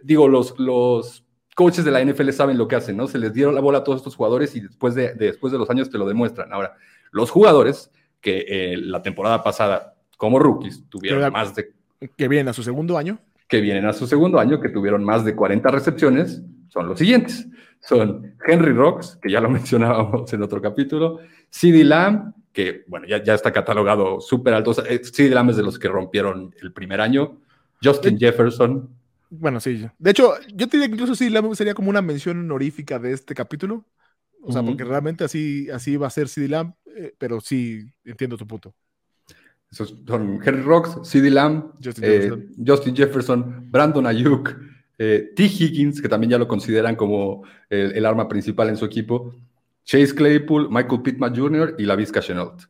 digo, 0.02 0.28
los, 0.28 0.58
los 0.58 1.24
coaches 1.54 1.84
de 1.84 1.90
la 1.90 2.04
NFL 2.04 2.30
saben 2.30 2.56
lo 2.56 2.68
que 2.68 2.76
hacen, 2.76 2.96
¿no? 2.96 3.08
Se 3.08 3.18
les 3.18 3.32
dieron 3.32 3.54
la 3.54 3.60
bola 3.60 3.78
a 3.78 3.84
todos 3.84 3.98
estos 3.98 4.16
jugadores 4.16 4.54
y 4.54 4.60
después 4.60 4.94
de, 4.94 5.14
después 5.14 5.52
de 5.52 5.58
los 5.58 5.68
años 5.70 5.90
te 5.90 5.98
lo 5.98 6.06
demuestran. 6.06 6.52
Ahora, 6.52 6.76
los 7.10 7.30
jugadores 7.30 7.90
que 8.20 8.44
eh, 8.48 8.76
la 8.76 9.02
temporada 9.02 9.42
pasada, 9.42 9.96
como 10.16 10.38
rookies, 10.38 10.88
tuvieron 10.88 11.32
más 11.32 11.54
de 11.54 11.72
que 12.16 12.28
vienen 12.28 12.48
a 12.48 12.52
su 12.52 12.62
segundo 12.62 12.98
año. 12.98 13.18
Que 13.48 13.60
vienen 13.60 13.86
a 13.86 13.92
su 13.92 14.06
segundo 14.06 14.38
año, 14.38 14.60
que 14.60 14.68
tuvieron 14.68 15.04
más 15.04 15.24
de 15.24 15.34
40 15.34 15.70
recepciones, 15.70 16.42
son 16.68 16.88
los 16.88 16.98
siguientes. 16.98 17.46
Son 17.80 18.34
Henry 18.46 18.72
Rocks, 18.72 19.18
que 19.20 19.30
ya 19.30 19.40
lo 19.40 19.50
mencionábamos 19.50 20.32
en 20.32 20.42
otro 20.42 20.62
capítulo, 20.62 21.18
CD 21.50 21.84
Lamb, 21.84 22.32
que 22.52 22.84
bueno, 22.86 23.06
ya, 23.06 23.22
ya 23.22 23.34
está 23.34 23.52
catalogado 23.52 24.20
súper 24.20 24.54
alto. 24.54 24.72
Eh, 24.86 25.00
CD 25.04 25.30
Lamb 25.30 25.50
es 25.50 25.56
de 25.56 25.62
los 25.62 25.78
que 25.78 25.88
rompieron 25.88 26.54
el 26.62 26.72
primer 26.72 27.00
año. 27.00 27.40
Justin 27.82 28.18
Jefferson. 28.18 28.88
Bueno, 29.30 29.58
sí. 29.58 29.86
De 29.98 30.10
hecho, 30.10 30.34
yo 30.54 30.68
te 30.68 30.76
diría 30.76 30.88
que 30.88 30.94
incluso 30.94 31.14
CD 31.14 31.30
Lamb 31.30 31.54
sería 31.54 31.74
como 31.74 31.90
una 31.90 32.02
mención 32.02 32.38
honorífica 32.38 32.98
de 32.98 33.12
este 33.12 33.34
capítulo. 33.34 33.84
O 34.44 34.52
sea, 34.52 34.62
porque 34.62 34.82
realmente 34.82 35.22
así, 35.22 35.70
así 35.70 35.96
va 35.96 36.08
a 36.08 36.10
ser 36.10 36.28
CD 36.28 36.48
Lamb, 36.48 36.74
eh, 36.96 37.14
pero 37.16 37.40
sí 37.40 37.86
entiendo 38.04 38.36
tu 38.36 38.46
punto 38.46 38.74
son 39.72 40.40
Henry 40.44 40.62
Rocks, 40.62 40.98
CD 41.02 41.30
Lamb, 41.30 41.72
eh, 42.00 42.30
Justin, 42.64 42.94
Jefferson. 42.94 43.70
Brandon 43.70 44.06
Ayuk, 44.06 44.54
eh, 44.98 45.32
T. 45.34 45.44
Higgins, 45.44 46.00
que 46.00 46.08
también 46.08 46.30
ya 46.32 46.38
lo 46.38 46.46
consideran 46.46 46.94
como 46.94 47.42
el, 47.70 48.04
arma 48.04 48.28
principal 48.28 48.68
en 48.68 48.76
su 48.76 48.84
equipo, 48.84 49.34
Chase 49.84 50.14
Claypool, 50.14 50.68
Michael 50.70 51.02
Pittman 51.02 51.34
Jr. 51.34 51.74
y 51.78 51.84
Lavisca 51.84 52.20
Chenault. 52.20 52.64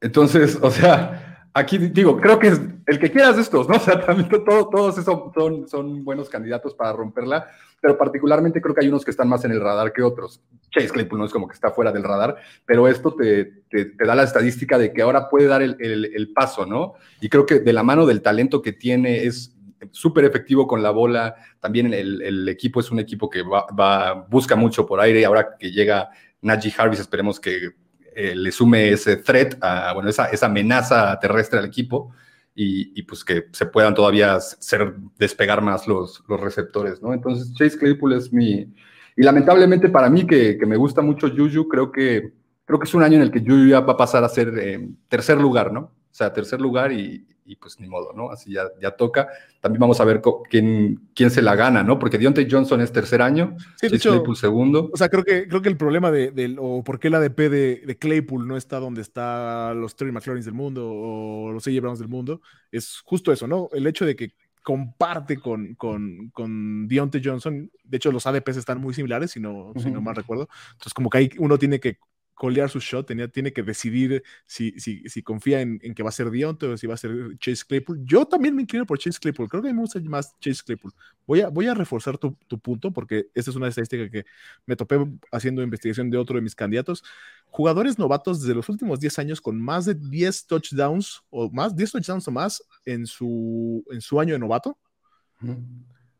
Entonces, 0.00 0.58
o 0.62 0.70
sea, 0.70 1.27
aquí 1.58 1.78
digo, 1.78 2.20
creo 2.20 2.38
que 2.38 2.48
es 2.48 2.60
el 2.86 2.98
que 2.98 3.10
quieras 3.10 3.36
de 3.36 3.42
estos, 3.42 3.68
¿no? 3.68 3.74
O 3.76 3.80
sea, 3.80 4.04
también 4.04 4.28
todos 4.28 4.98
esos 4.98 5.32
son, 5.34 5.68
son 5.68 6.04
buenos 6.04 6.28
candidatos 6.28 6.74
para 6.74 6.92
romperla, 6.92 7.48
pero 7.80 7.96
particularmente 7.96 8.60
creo 8.60 8.74
que 8.74 8.82
hay 8.82 8.88
unos 8.88 9.04
que 9.04 9.10
están 9.10 9.28
más 9.28 9.44
en 9.44 9.52
el 9.52 9.60
radar 9.60 9.92
que 9.92 10.02
otros. 10.02 10.40
Chase 10.70 10.88
Claypool 10.88 11.18
no 11.18 11.26
es 11.26 11.32
como 11.32 11.46
que 11.46 11.54
está 11.54 11.70
fuera 11.70 11.92
del 11.92 12.02
radar, 12.02 12.36
pero 12.64 12.88
esto 12.88 13.14
te, 13.14 13.44
te, 13.70 13.92
da 13.98 14.14
la 14.14 14.24
estadística 14.24 14.78
de 14.78 14.92
que 14.92 15.02
ahora 15.02 15.28
puede 15.28 15.46
dar 15.46 15.62
el, 15.62 15.76
el, 15.80 16.32
paso, 16.32 16.66
¿no? 16.66 16.94
Y 17.20 17.28
creo 17.28 17.46
que 17.46 17.60
de 17.60 17.72
la 17.72 17.82
mano 17.82 18.06
del 18.06 18.22
talento 18.22 18.62
que 18.62 18.72
tiene 18.72 19.24
es 19.24 19.54
súper 19.90 20.24
efectivo 20.24 20.66
con 20.66 20.82
la 20.82 20.90
bola. 20.90 21.36
También 21.60 21.92
el, 21.94 22.22
el, 22.22 22.48
equipo 22.48 22.80
es 22.80 22.90
un 22.90 22.98
equipo 22.98 23.30
que 23.30 23.42
va, 23.42 23.66
va, 23.68 24.26
busca 24.28 24.56
mucho 24.56 24.86
por 24.86 25.00
aire 25.00 25.20
y 25.20 25.24
ahora 25.24 25.56
que 25.58 25.70
llega 25.70 26.10
Najee 26.42 26.74
Harris, 26.76 27.00
esperemos 27.00 27.38
que 27.40 27.70
eh, 28.20 28.34
le 28.34 28.50
sume 28.50 28.90
ese 28.90 29.18
threat, 29.18 29.54
a, 29.60 29.92
bueno, 29.92 30.10
esa, 30.10 30.26
esa 30.26 30.46
amenaza 30.46 31.16
terrestre 31.20 31.60
al 31.60 31.66
equipo 31.66 32.12
y, 32.52 33.00
pues 33.04 33.22
que 33.24 33.44
se 33.52 33.66
puedan 33.66 33.94
todavía 33.94 34.40
ser, 34.40 34.96
despegar 35.16 35.62
más 35.62 35.86
los, 35.86 36.24
los 36.26 36.40
receptores, 36.40 37.00
¿no? 37.00 37.14
Entonces 37.14 37.54
Chase 37.54 37.78
Claypool 37.78 38.14
es 38.14 38.32
mi... 38.32 38.74
Y 39.16 39.22
lamentablemente 39.22 39.88
para 39.88 40.10
mí, 40.10 40.26
que, 40.26 40.58
que, 40.58 40.66
me 40.66 40.76
gusta 40.76 41.00
mucho 41.00 41.28
Juju, 41.28 41.68
creo 41.68 41.92
que, 41.92 42.32
creo 42.64 42.80
que 42.80 42.88
es 42.88 42.94
un 42.94 43.04
año 43.04 43.18
en 43.18 43.22
el 43.22 43.30
que 43.30 43.38
Juju 43.38 43.68
ya 43.68 43.78
va 43.78 43.92
a 43.92 43.96
pasar 43.96 44.24
a 44.24 44.28
ser 44.28 44.52
eh, 44.58 44.88
tercer 45.06 45.40
lugar, 45.40 45.72
¿no? 45.72 45.80
O 45.80 45.92
sea, 46.10 46.32
tercer 46.32 46.60
lugar 46.60 46.90
y, 46.90 47.24
y 47.48 47.56
pues 47.56 47.80
ni 47.80 47.88
modo, 47.88 48.12
¿no? 48.12 48.30
Así 48.30 48.52
ya, 48.52 48.64
ya 48.80 48.90
toca. 48.90 49.28
También 49.60 49.80
vamos 49.80 49.98
a 50.00 50.04
ver 50.04 50.20
quién, 50.50 51.08
quién 51.14 51.30
se 51.30 51.40
la 51.40 51.56
gana, 51.56 51.82
¿no? 51.82 51.98
Porque 51.98 52.18
Deontay 52.18 52.46
Johnson 52.48 52.80
es 52.82 52.92
tercer 52.92 53.22
año, 53.22 53.56
sí, 53.80 53.88
Claypool 53.98 54.36
segundo. 54.36 54.90
O 54.92 54.96
sea, 54.96 55.08
creo 55.08 55.24
que, 55.24 55.48
creo 55.48 55.62
que 55.62 55.70
el 55.70 55.78
problema 55.78 56.10
de, 56.10 56.56
o 56.58 56.84
por 56.84 57.00
qué 57.00 57.08
la 57.08 57.18
ADP 57.18 57.38
de, 57.38 57.82
de, 57.86 57.98
Claypool 57.98 58.46
no 58.46 58.56
está 58.56 58.78
donde 58.78 59.00
está 59.00 59.72
los 59.74 59.96
Terry 59.96 60.12
McLaurin 60.12 60.44
del 60.44 60.54
mundo 60.54 60.90
o 60.92 61.50
los 61.52 61.66
AJ 61.66 61.80
Browns 61.80 61.98
del 61.98 62.08
mundo, 62.08 62.42
es 62.70 63.00
justo 63.04 63.32
eso, 63.32 63.46
¿no? 63.46 63.68
El 63.72 63.86
hecho 63.86 64.04
de 64.04 64.14
que 64.14 64.34
comparte 64.62 65.38
con, 65.38 65.74
con, 65.76 66.28
con 66.28 66.86
Deontay 66.86 67.22
Johnson. 67.24 67.70
De 67.84 67.96
hecho, 67.96 68.12
los 68.12 68.26
ADPs 68.26 68.58
están 68.58 68.78
muy 68.78 68.92
similares, 68.92 69.30
si 69.30 69.40
no, 69.40 69.72
si 69.76 69.90
no 69.90 70.02
mal 70.02 70.14
recuerdo. 70.14 70.46
Entonces, 70.72 70.92
como 70.92 71.08
que 71.08 71.18
hay, 71.18 71.30
uno 71.38 71.56
tiene 71.56 71.80
que 71.80 71.96
colear 72.38 72.70
su 72.70 72.78
shot, 72.78 73.08
tenía, 73.08 73.26
tiene 73.26 73.52
que 73.52 73.64
decidir 73.64 74.22
si, 74.46 74.70
si, 74.78 75.02
si 75.08 75.22
confía 75.22 75.60
en, 75.60 75.80
en, 75.82 75.92
que 75.92 76.04
va 76.04 76.10
a 76.10 76.12
ser 76.12 76.30
Dionte 76.30 76.66
o 76.66 76.76
si 76.76 76.86
va 76.86 76.94
a 76.94 76.96
ser 76.96 77.36
Chase 77.38 77.64
Claypool. 77.66 78.00
Yo 78.04 78.24
también 78.24 78.54
me 78.54 78.62
inclino 78.62 78.86
por 78.86 78.96
Chase 78.96 79.18
Claypool, 79.18 79.48
creo 79.48 79.60
que 79.60 79.72
me 79.74 79.80
gusta 79.80 80.00
más 80.04 80.38
Chase 80.38 80.62
Claypool. 80.64 80.92
Voy 81.26 81.40
a, 81.40 81.48
voy 81.48 81.66
a 81.66 81.74
reforzar 81.74 82.16
tu, 82.16 82.38
tu 82.46 82.58
punto 82.60 82.92
porque 82.92 83.28
esta 83.34 83.50
es 83.50 83.56
una 83.56 83.66
estadística 83.66 84.08
que 84.08 84.24
me 84.64 84.76
topé 84.76 85.04
haciendo 85.32 85.62
investigación 85.62 86.10
de 86.10 86.16
otro 86.16 86.36
de 86.36 86.42
mis 86.42 86.54
candidatos. 86.54 87.02
Jugadores 87.46 87.98
novatos 87.98 88.40
desde 88.40 88.54
los 88.54 88.68
últimos 88.68 89.00
10 89.00 89.18
años 89.18 89.40
con 89.40 89.60
más 89.60 89.84
de 89.84 89.94
10 89.94 90.46
touchdowns 90.46 91.22
o 91.30 91.50
más, 91.50 91.74
10 91.74 91.90
touchdowns 91.90 92.28
o 92.28 92.30
más 92.30 92.62
en 92.84 93.04
su, 93.04 93.84
en 93.90 94.00
su 94.00 94.20
año 94.20 94.34
de 94.34 94.38
novato. 94.38 94.78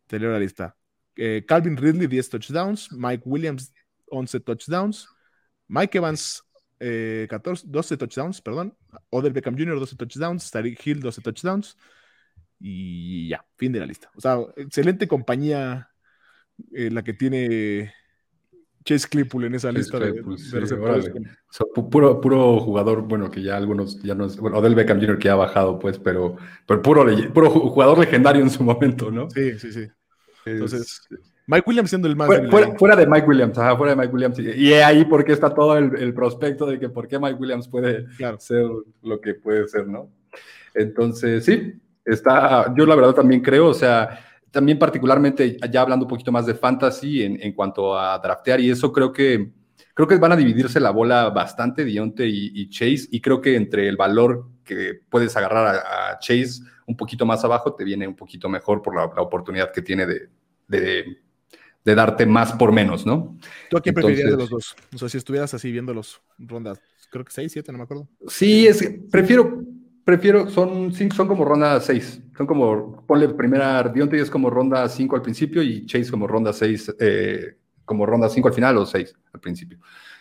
Te 0.09 0.19
leo 0.19 0.33
la 0.33 0.41
lista. 0.41 0.77
Eh, 1.15 1.45
Calvin 1.47 1.77
Ridley, 1.77 2.09
10 2.09 2.29
touchdowns. 2.29 2.91
Mike 2.91 3.23
Williams, 3.25 3.73
11 4.09 4.41
touchdowns. 4.41 5.09
Mike 5.69 5.99
Evans, 5.99 6.43
14, 6.79 7.67
eh, 7.67 7.71
12 7.71 7.97
touchdowns, 7.97 8.41
perdón. 8.41 8.77
Odell 9.11 9.33
Beckham 9.33 9.57
Jr., 9.57 9.79
12 9.79 9.97
touchdowns. 9.97 10.51
Tariq 10.51 10.79
Hill, 10.85 11.01
12 11.01 11.23
touchdowns. 11.23 11.77
Y 12.61 13.29
ya, 13.29 13.45
fin 13.57 13.73
de 13.73 13.81
la 13.81 13.87
lista. 13.87 14.11
O 14.17 14.21
sea, 14.21 14.39
excelente 14.57 15.07
compañía 15.07 15.91
eh, 16.73 16.91
la 16.91 17.03
que 17.03 17.15
tiene 17.15 17.93
Chase 18.85 19.09
Claypool 19.09 19.45
en 19.45 19.55
esa 19.55 19.71
lista 19.71 19.99
de, 19.99 20.23
puro, 21.91 22.21
puro 22.21 22.61
jugador, 22.61 23.03
bueno, 23.03 23.31
que 23.31 23.43
ya 23.43 23.57
algunos 23.57 24.03
ya 24.03 24.15
no 24.15 24.27
es, 24.27 24.37
bueno, 24.39 24.59
Odell 24.59 24.75
Beckham 24.75 24.99
Jr. 24.99 25.19
que 25.19 25.29
ha 25.29 25.35
bajado, 25.35 25.79
pues, 25.79 25.99
pero, 25.99 26.37
pero 26.67 26.83
puro, 26.83 27.05
puro 27.33 27.51
jugador 27.51 27.99
legendario 27.99 28.43
en 28.43 28.51
su 28.51 28.65
momento, 28.65 29.11
¿no? 29.11 29.29
Sí, 29.31 29.59
sí, 29.59 29.73
sí. 29.73 29.89
Entonces, 30.47 31.07
Mike 31.49 31.65
Williams 31.67 31.89
siendo 31.89 32.07
el 32.07 32.15
más. 32.15 32.29
Fuera, 32.79 32.95
de 32.95 33.07
Mike 33.07 33.27
Williams, 33.27 33.59
ajá, 33.59 33.75
fuera 33.77 33.95
de 33.95 33.97
Mike 33.97 34.13
Williams. 34.13 34.39
Y 34.39 34.73
ahí 34.75 35.05
porque 35.07 35.33
está 35.33 35.53
todo 35.53 35.77
el, 35.79 36.15
prospecto 36.15 36.67
de 36.67 36.79
que 36.79 36.91
por 36.91 37.09
qué 37.09 37.19
Mike 37.19 37.39
Williams 37.41 37.67
puede 37.67 38.07
ser 38.39 38.67
lo 39.03 39.21
que 39.21 39.35
puede 39.35 39.67
ser, 39.67 39.89
¿no? 39.89 40.11
Entonces, 40.75 41.45
sí, 41.45 41.73
está. 42.05 42.73
Yo 42.77 42.85
la 42.85 42.95
verdad 42.95 43.15
también 43.15 43.41
creo, 43.41 43.69
o 43.69 43.75
sea, 43.75 44.21
también 44.51 44.79
particularmente 44.79 45.57
ya 45.71 45.81
hablando 45.81 46.05
un 46.05 46.11
poquito 46.11 46.31
más 46.31 46.45
de 46.45 46.55
fantasy 46.55 47.23
en, 47.23 47.43
en 47.43 47.53
cuanto 47.55 47.99
a 47.99 48.19
draftear, 48.19 48.61
y 48.61 48.71
eso 48.71 48.93
creo 48.93 49.11
que 49.11 49.51
creo 49.99 50.07
que 50.07 50.17
van 50.17 50.31
a 50.31 50.37
dividirse 50.37 50.79
la 50.79 50.91
bola 50.91 51.29
bastante 51.31 51.85
Dionte 51.85 52.25
y, 52.25 52.71
Chase, 52.71 53.09
y 53.11 53.21
creo 53.21 53.41
que 53.41 53.57
entre 53.57 53.89
el 53.89 53.97
valor 53.97 54.49
que 54.63 55.01
puedes 55.11 55.37
agarrar 55.37 55.75
a, 55.75 56.19
Chase 56.21 56.63
un 56.87 56.97
poquito 56.97 57.27
más 57.27 57.43
abajo, 57.45 57.75
te 57.75 57.83
viene 57.83 58.07
un 58.07 58.15
poquito 58.15 58.49
mejor 58.49 58.81
por 58.81 58.95
la, 58.95 59.07
oportunidad 59.21 59.73
que 59.73 59.83
tiene 59.83 60.07
de, 60.07 60.29
de, 60.69 61.19
darte 61.85 62.27
más 62.27 62.53
por 62.53 62.73
menos, 62.73 63.07
¿no? 63.07 63.37
¿Tú 63.71 63.77
a 63.77 63.81
quién 63.81 63.95
preferirías 63.95 64.31
de 64.31 64.37
los 64.37 64.51
dos? 64.51 64.77
O 64.95 64.99
sea, 64.99 65.09
si 65.09 65.19
estuvieras 65.19 65.55
así 65.55 65.73
viendo 65.73 65.95
los 65.95 66.21
rondas, 66.39 66.81
creo 67.11 67.25
que 67.25 67.33
6, 67.33 67.51
7, 67.53 67.73
no 67.73 67.79
me 67.79 67.85
acuerdo. 67.85 68.09
Sí, 68.27 68.67
es 68.67 68.85
prefiero, 69.11 69.63
prefiero, 70.05 70.49
son, 70.49 70.93
son 70.93 71.29
como 71.29 71.45
ronda 71.45 71.81
6. 71.81 72.23
Son 72.37 72.47
como, 72.47 73.05
ponle 73.07 73.29
primera 73.31 73.83
Dionte 73.89 74.21
es 74.21 74.31
como 74.31 74.51
ronda 74.51 74.89
5 74.89 75.17
al 75.17 75.23
principio 75.23 75.63
y 75.63 75.87
Chase 75.87 76.11
como 76.11 76.27
ronda 76.27 76.53
6 76.53 76.95
eh, 76.99 77.57
como 77.85 78.07
ronda 78.07 78.29
5 78.29 78.49
al 78.49 78.55
final 78.55 78.79
o 78.79 78.87
6 78.87 79.15
al 79.33 79.41
principio. 79.41 79.79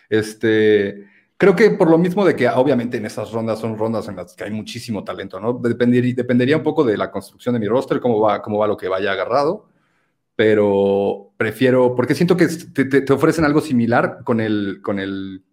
Este, 0.08 1.06
creo 1.36 1.54
que 1.54 1.70
por 1.70 1.90
lo 1.90 1.98
mismo 1.98 2.24
de 2.24 2.34
que 2.34 2.48
obviamente 2.48 2.96
en 2.96 3.06
esas 3.06 3.30
rondas 3.32 3.60
son 3.60 3.78
rondas 3.78 4.08
en 4.08 4.16
las 4.16 4.34
que 4.34 4.44
hay 4.44 4.50
muchísimo 4.50 5.04
talento, 5.04 5.38
¿no? 5.38 5.54
Dependería, 5.54 6.14
dependería 6.14 6.56
un 6.56 6.62
poco 6.62 6.84
de 6.84 6.96
la 6.96 7.10
construcción 7.10 7.54
de 7.54 7.60
mi 7.60 7.68
roster, 7.68 8.00
cómo 8.00 8.20
va, 8.20 8.42
cómo 8.42 8.58
va 8.58 8.66
lo 8.66 8.76
que 8.76 8.88
vaya 8.88 9.12
agarrado, 9.12 9.68
pero 10.38 11.32
prefiero, 11.36 11.96
porque 11.96 12.14
siento 12.14 12.36
que 12.36 12.46
te, 12.46 13.12
ofrecen 13.12 13.44
algo 13.44 13.60
similar 13.60 14.20
con 14.22 14.40
el, 14.40 14.78
con 14.80 15.00
el, 15.00 15.44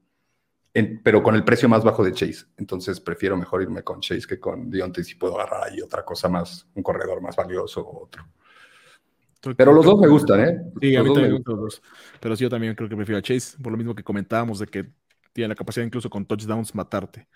pero 1.04 1.24
con 1.24 1.34
el 1.34 1.43
precio 1.43 1.67
más 1.67 1.84
bajo 1.84 2.04
de 2.04 2.13
Chase. 2.13 2.45
Entonces 2.56 3.00
prefiero 3.00 3.36
mejor 3.36 3.63
irme 3.63 3.82
con 3.82 4.00
Chase 4.00 4.28
que 4.28 4.39
con 4.39 4.69
Deontay 4.69 5.04
si 5.04 5.15
puedo 5.15 5.41
agarrar 5.41 5.63
ahí 5.63 5.82
otra 5.82 6.06
cosa 6.06 6.30
más, 6.30 6.67
un 6.76 6.84
corredor 6.84 7.19
más 7.19 7.36
valioso 7.36 7.82
o 7.82 8.04
otro. 8.04 8.28
Pero 9.58 9.74
los 9.74 9.84
dos 9.84 10.00
me 10.00 10.08
gustan, 10.08 10.39
¿eh? 10.41 10.62
Sí, 10.80 10.95
a 10.95 11.02
mí 11.02 11.12
también 11.12 11.32
me 11.32 11.38
gustan 11.38 11.56
los 11.56 11.63
dos. 11.63 11.82
Pero 12.19 12.36
sí, 12.36 12.43
yo 12.43 12.50
también 12.52 12.76
creo 12.76 12.88
que 12.88 12.95
prefiero 12.95 13.17
a 13.17 13.24
Chase, 13.24 13.58
por 13.60 13.71
lo 13.71 13.80
mismo 13.80 13.95
que 13.95 14.04
comentábamos 14.04 14.60
de 14.60 14.67
que 14.67 14.91
tiene 15.34 15.48
la 15.48 15.56
capacidad 15.56 15.84
incluso 15.84 16.12
con 16.12 16.28
touchdowns 16.28 16.76
matarte. 16.76 17.28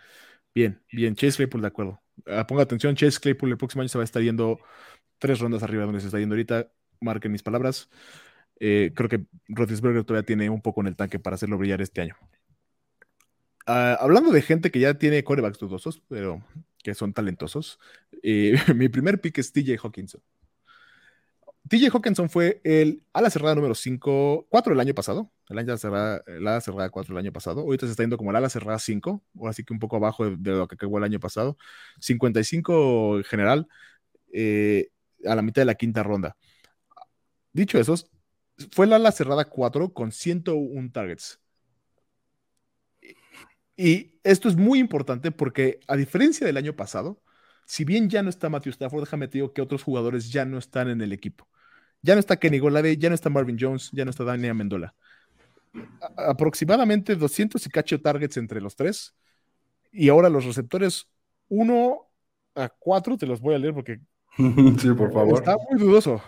Bien, 0.53 0.79
bien, 0.91 1.15
Chase 1.15 1.37
Claypool, 1.37 1.61
de 1.61 1.67
acuerdo. 1.67 1.99
Ah, 2.27 2.45
ponga 2.45 2.61
atención, 2.61 2.95
Chase 2.95 3.19
Claypool 3.19 3.49
el 3.49 3.57
próximo 3.57 3.81
año 3.81 3.89
se 3.89 3.97
va 3.97 4.03
a 4.03 4.05
estar 4.05 4.21
yendo 4.21 4.59
tres 5.17 5.39
rondas 5.39 5.63
arriba 5.63 5.81
de 5.81 5.85
donde 5.87 6.01
se 6.01 6.05
está 6.05 6.19
yendo 6.19 6.35
ahorita. 6.35 6.69
Marquen 7.01 7.31
mis 7.31 7.43
palabras. 7.43 7.89
Eh, 8.59 8.91
creo 8.95 9.09
que 9.09 9.25
Roethlisberger 9.47 10.03
todavía 10.03 10.25
tiene 10.25 10.49
un 10.49 10.61
poco 10.61 10.81
en 10.81 10.87
el 10.87 10.95
tanque 10.95 11.19
para 11.19 11.35
hacerlo 11.35 11.57
brillar 11.57 11.81
este 11.81 12.01
año. 12.01 12.15
Ah, 13.65 13.97
hablando 13.99 14.31
de 14.31 14.41
gente 14.41 14.71
que 14.71 14.79
ya 14.79 14.95
tiene 14.95 15.23
corebacks 15.23 15.59
dudosos, 15.59 16.01
pero 16.09 16.43
que 16.83 16.93
son 16.95 17.13
talentosos, 17.13 17.79
eh, 18.23 18.53
mi 18.75 18.89
primer 18.89 19.21
pick 19.21 19.37
es 19.37 19.51
TJ 19.53 19.77
Hawkinson. 19.83 20.21
TJ 21.67 21.89
Hawkinson 21.93 22.29
fue 22.29 22.61
el 22.63 23.03
ala 23.13 23.29
cerrada 23.29 23.53
número 23.53 23.75
5, 23.75 24.47
4 24.49 24.73
el 24.73 24.79
año 24.79 24.95
pasado. 24.95 25.31
El 25.49 25.59
año 25.59 25.77
cerrada, 25.77 26.23
ala 26.27 26.61
cerrada 26.61 26.89
4 26.89 27.13
el 27.13 27.19
año 27.19 27.31
pasado. 27.31 27.61
Ahorita 27.61 27.85
se 27.85 27.91
está 27.91 28.03
yendo 28.03 28.17
como 28.17 28.31
el 28.31 28.37
ala 28.37 28.49
cerrada 28.49 28.79
5, 28.79 29.23
o 29.35 29.47
así 29.47 29.63
que 29.63 29.73
un 29.73 29.79
poco 29.79 29.97
abajo 29.97 30.29
de, 30.31 30.51
lo 30.51 30.67
que 30.67 30.75
acabó 30.75 30.97
el 30.97 31.03
año 31.03 31.19
pasado. 31.19 31.57
55 31.99 33.17
en 33.17 33.23
general, 33.23 33.67
eh, 34.33 34.89
a 35.25 35.35
la 35.35 35.41
mitad 35.41 35.61
de 35.61 35.65
la 35.67 35.75
quinta 35.75 36.01
ronda. 36.01 36.37
Dicho 37.53 37.79
eso, 37.79 37.95
fue 38.71 38.85
el 38.85 38.93
ala 38.93 39.11
cerrada 39.11 39.45
4 39.45 39.93
con 39.93 40.11
101 40.11 40.91
targets. 40.91 41.39
Y 43.75 44.19
esto 44.23 44.49
es 44.49 44.57
muy 44.57 44.79
importante 44.79 45.31
porque, 45.31 45.79
a 45.87 45.95
diferencia 45.95 46.45
del 46.45 46.57
año 46.57 46.75
pasado, 46.75 47.21
si 47.65 47.85
bien 47.85 48.09
ya 48.09 48.21
no 48.21 48.29
está 48.29 48.49
Matthew 48.49 48.71
Stafford, 48.71 49.01
déjame 49.01 49.27
te 49.27 49.37
digo 49.37 49.53
que 49.53 49.61
otros 49.61 49.83
jugadores 49.83 50.31
ya 50.31 50.43
no 50.43 50.57
están 50.57 50.89
en 50.89 51.01
el 51.01 51.13
equipo. 51.13 51.47
Ya 52.01 52.13
no 52.15 52.19
está 52.19 52.37
Kenny 52.37 52.59
Golade, 52.59 52.97
ya 52.97 53.09
no 53.09 53.15
está 53.15 53.29
Marvin 53.29 53.57
Jones, 53.59 53.89
ya 53.93 54.05
no 54.05 54.11
está 54.11 54.23
Daniel 54.23 54.55
Mendola. 54.55 54.95
aproximadamente 56.17 57.15
200 57.15 57.65
y 57.65 57.69
cacho 57.69 58.01
targets 58.01 58.37
entre 58.37 58.59
los 58.59 58.75
tres. 58.75 59.13
Y 59.91 60.09
ahora 60.09 60.29
los 60.29 60.45
receptores 60.45 61.07
1 61.47 62.09
a 62.55 62.69
4, 62.69 63.17
te 63.17 63.27
los 63.27 63.39
voy 63.39 63.55
a 63.55 63.59
leer 63.59 63.73
porque 63.73 63.99
sí, 64.37 64.93
por 64.93 65.13
favor. 65.13 65.39
está 65.39 65.55
muy 65.69 65.79
dudoso. 65.79 66.21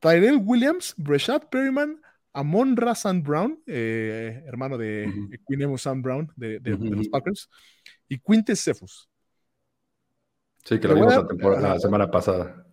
Tyrell 0.00 0.40
Williams, 0.42 0.94
Breshad 0.96 1.48
Perryman, 1.50 2.00
Amon 2.32 2.76
Razan 2.76 3.22
Brown, 3.22 3.62
eh, 3.66 4.42
hermano 4.46 4.78
de 4.78 5.08
uh 5.08 5.78
Sam 5.78 6.02
Brown 6.02 6.32
de, 6.36 6.60
los 6.64 7.08
Packers, 7.08 7.48
y 8.08 8.18
Quintes 8.18 8.60
Cephus. 8.60 9.08
Sí, 10.64 10.78
que 10.78 10.88
lo 10.88 10.94
vimos 10.94 11.14
la 11.60 11.78
semana 11.78 12.10
pasada 12.10 12.66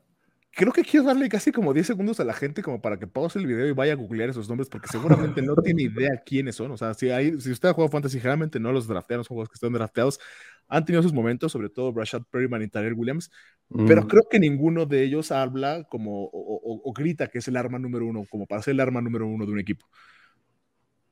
creo 0.58 0.74
que 0.74 0.84
quiero 0.84 1.06
darle 1.06 1.30
casi 1.30 1.52
como 1.52 1.72
10 1.72 1.86
segundos 1.86 2.20
a 2.20 2.24
la 2.24 2.34
gente 2.34 2.64
como 2.64 2.82
para 2.82 2.98
que 2.98 3.06
pause 3.06 3.38
el 3.38 3.46
video 3.46 3.68
y 3.68 3.74
vaya 3.74 3.94
a 3.94 3.96
googlear 3.96 4.30
esos 4.30 4.50
nombres 4.50 4.68
porque 4.70 4.88
seguramente 4.88 5.40
no 5.44 5.56
tiene 5.56 5.84
idea 5.84 6.24
quiénes 6.26 6.56
son. 6.56 6.72
O 6.72 6.78
sea, 6.78 6.96
si, 6.96 7.12
hay, 7.12 7.40
si 7.40 7.52
usted 7.52 7.70
ha 7.70 7.74
jugado 7.74 7.92
Fantasy, 7.92 8.18
generalmente 8.18 8.60
no 8.60 8.72
los 8.72 8.88
draftean, 8.88 9.20
los 9.20 9.28
juegos 9.28 9.50
que 9.50 9.54
están 9.54 9.72
drafteados 9.72 10.20
han 10.68 10.86
tenido 10.86 11.04
sus 11.04 11.14
momentos, 11.14 11.52
sobre 11.52 11.70
todo 11.70 11.92
Rashad 11.94 12.24
Perryman 12.30 12.62
y 12.62 12.68
Tyrell 12.68 12.94
Williams, 12.94 13.32
pero 13.70 14.04
mm. 14.04 14.08
creo 14.08 14.24
que 14.30 14.40
ninguno 14.40 14.86
de 14.86 15.04
ellos 15.04 15.32
habla 15.32 15.84
como 15.84 16.30
o, 16.32 16.94
grita 16.94 17.28
que 17.28 17.40
es 17.40 17.48
el 17.48 17.58
arma 17.58 17.80
número 17.80 18.06
uno, 18.06 18.24
como 18.30 18.46
para 18.46 18.62
ser 18.62 18.74
el 18.74 18.80
arma 18.80 19.02
número 19.02 19.28
uno 19.28 19.46
de 19.46 19.52
un 19.52 19.60
equipo. 19.60 19.86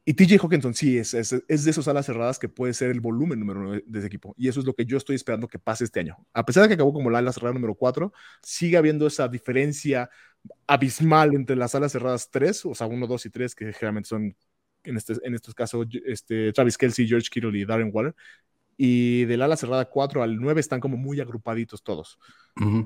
Y 0.07 0.13
TJ 0.13 0.37
Hawkinson 0.39 0.75
sí 0.75 0.99
es, 0.99 1.15
es, 1.15 1.33
es, 1.47 1.63
de 1.63 1.71
esas 1.71 1.87
alas 1.87 2.05
cerradas 2.05 2.37
que 2.37 2.47
puede 2.47 2.75
ser 2.75 2.91
el 2.91 3.01
volumen 3.01 3.39
número 3.39 3.59
uno 3.61 3.71
de, 3.71 3.99
ese 3.99 4.05
equipo. 4.05 4.35
Y 4.37 4.47
eso 4.47 4.59
es 4.59 4.65
lo 4.67 4.75
que 4.75 4.85
yo 4.85 4.97
estoy 4.97 5.15
esperando 5.15 5.47
que 5.47 5.57
pase 5.57 5.83
este 5.83 5.99
año. 5.99 6.15
A 6.31 6.45
pesar 6.45 6.61
de 6.61 6.69
que 6.69 6.75
acabó 6.75 6.93
como 6.93 7.09
la 7.09 7.17
ala 7.17 7.33
cerrada 7.33 7.55
número 7.55 7.73
cuatro, 7.73 8.13
sigue 8.43 8.77
habiendo 8.77 9.07
esa 9.07 9.27
diferencia 9.27 10.09
abismal 10.67 11.33
entre 11.33 11.55
las 11.55 11.73
alas 11.73 11.91
cerradas 11.91 12.29
tres, 12.29 12.63
o 12.65 12.75
sea, 12.75 12.85
uno, 12.85 13.07
dos 13.07 13.25
y 13.25 13.31
tres, 13.31 13.55
que 13.55 13.73
generalmente 13.73 14.07
son, 14.07 14.35
en, 14.83 14.95
este, 14.95 15.13
en 15.23 15.33
estos 15.33 15.55
casos, 15.55 15.87
este, 16.05 16.53
Travis 16.53 16.77
Kelsey, 16.77 17.07
George 17.07 17.29
Kittle 17.31 17.57
y 17.57 17.65
Darren 17.65 17.89
Waller. 17.91 18.15
Y 18.77 19.25
del 19.25 19.41
ala 19.41 19.55
cerrada 19.55 19.85
4 19.85 20.21
al 20.21 20.37
9 20.37 20.59
están 20.59 20.79
como 20.79 20.97
muy 20.97 21.21
agrupaditos 21.21 21.83
todos. 21.83 22.19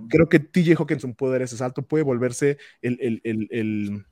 Creo 0.09 0.29
que 0.29 0.39
TJ 0.39 0.75
Hawkinson 0.77 1.15
puede 1.15 1.33
dar 1.33 1.41
ese 1.43 1.57
salto, 1.57 1.81
puede 1.81 2.03
volverse 2.03 2.57
el, 2.81 2.97
el, 3.01 3.21
el, 3.23 3.47
el 3.51 4.05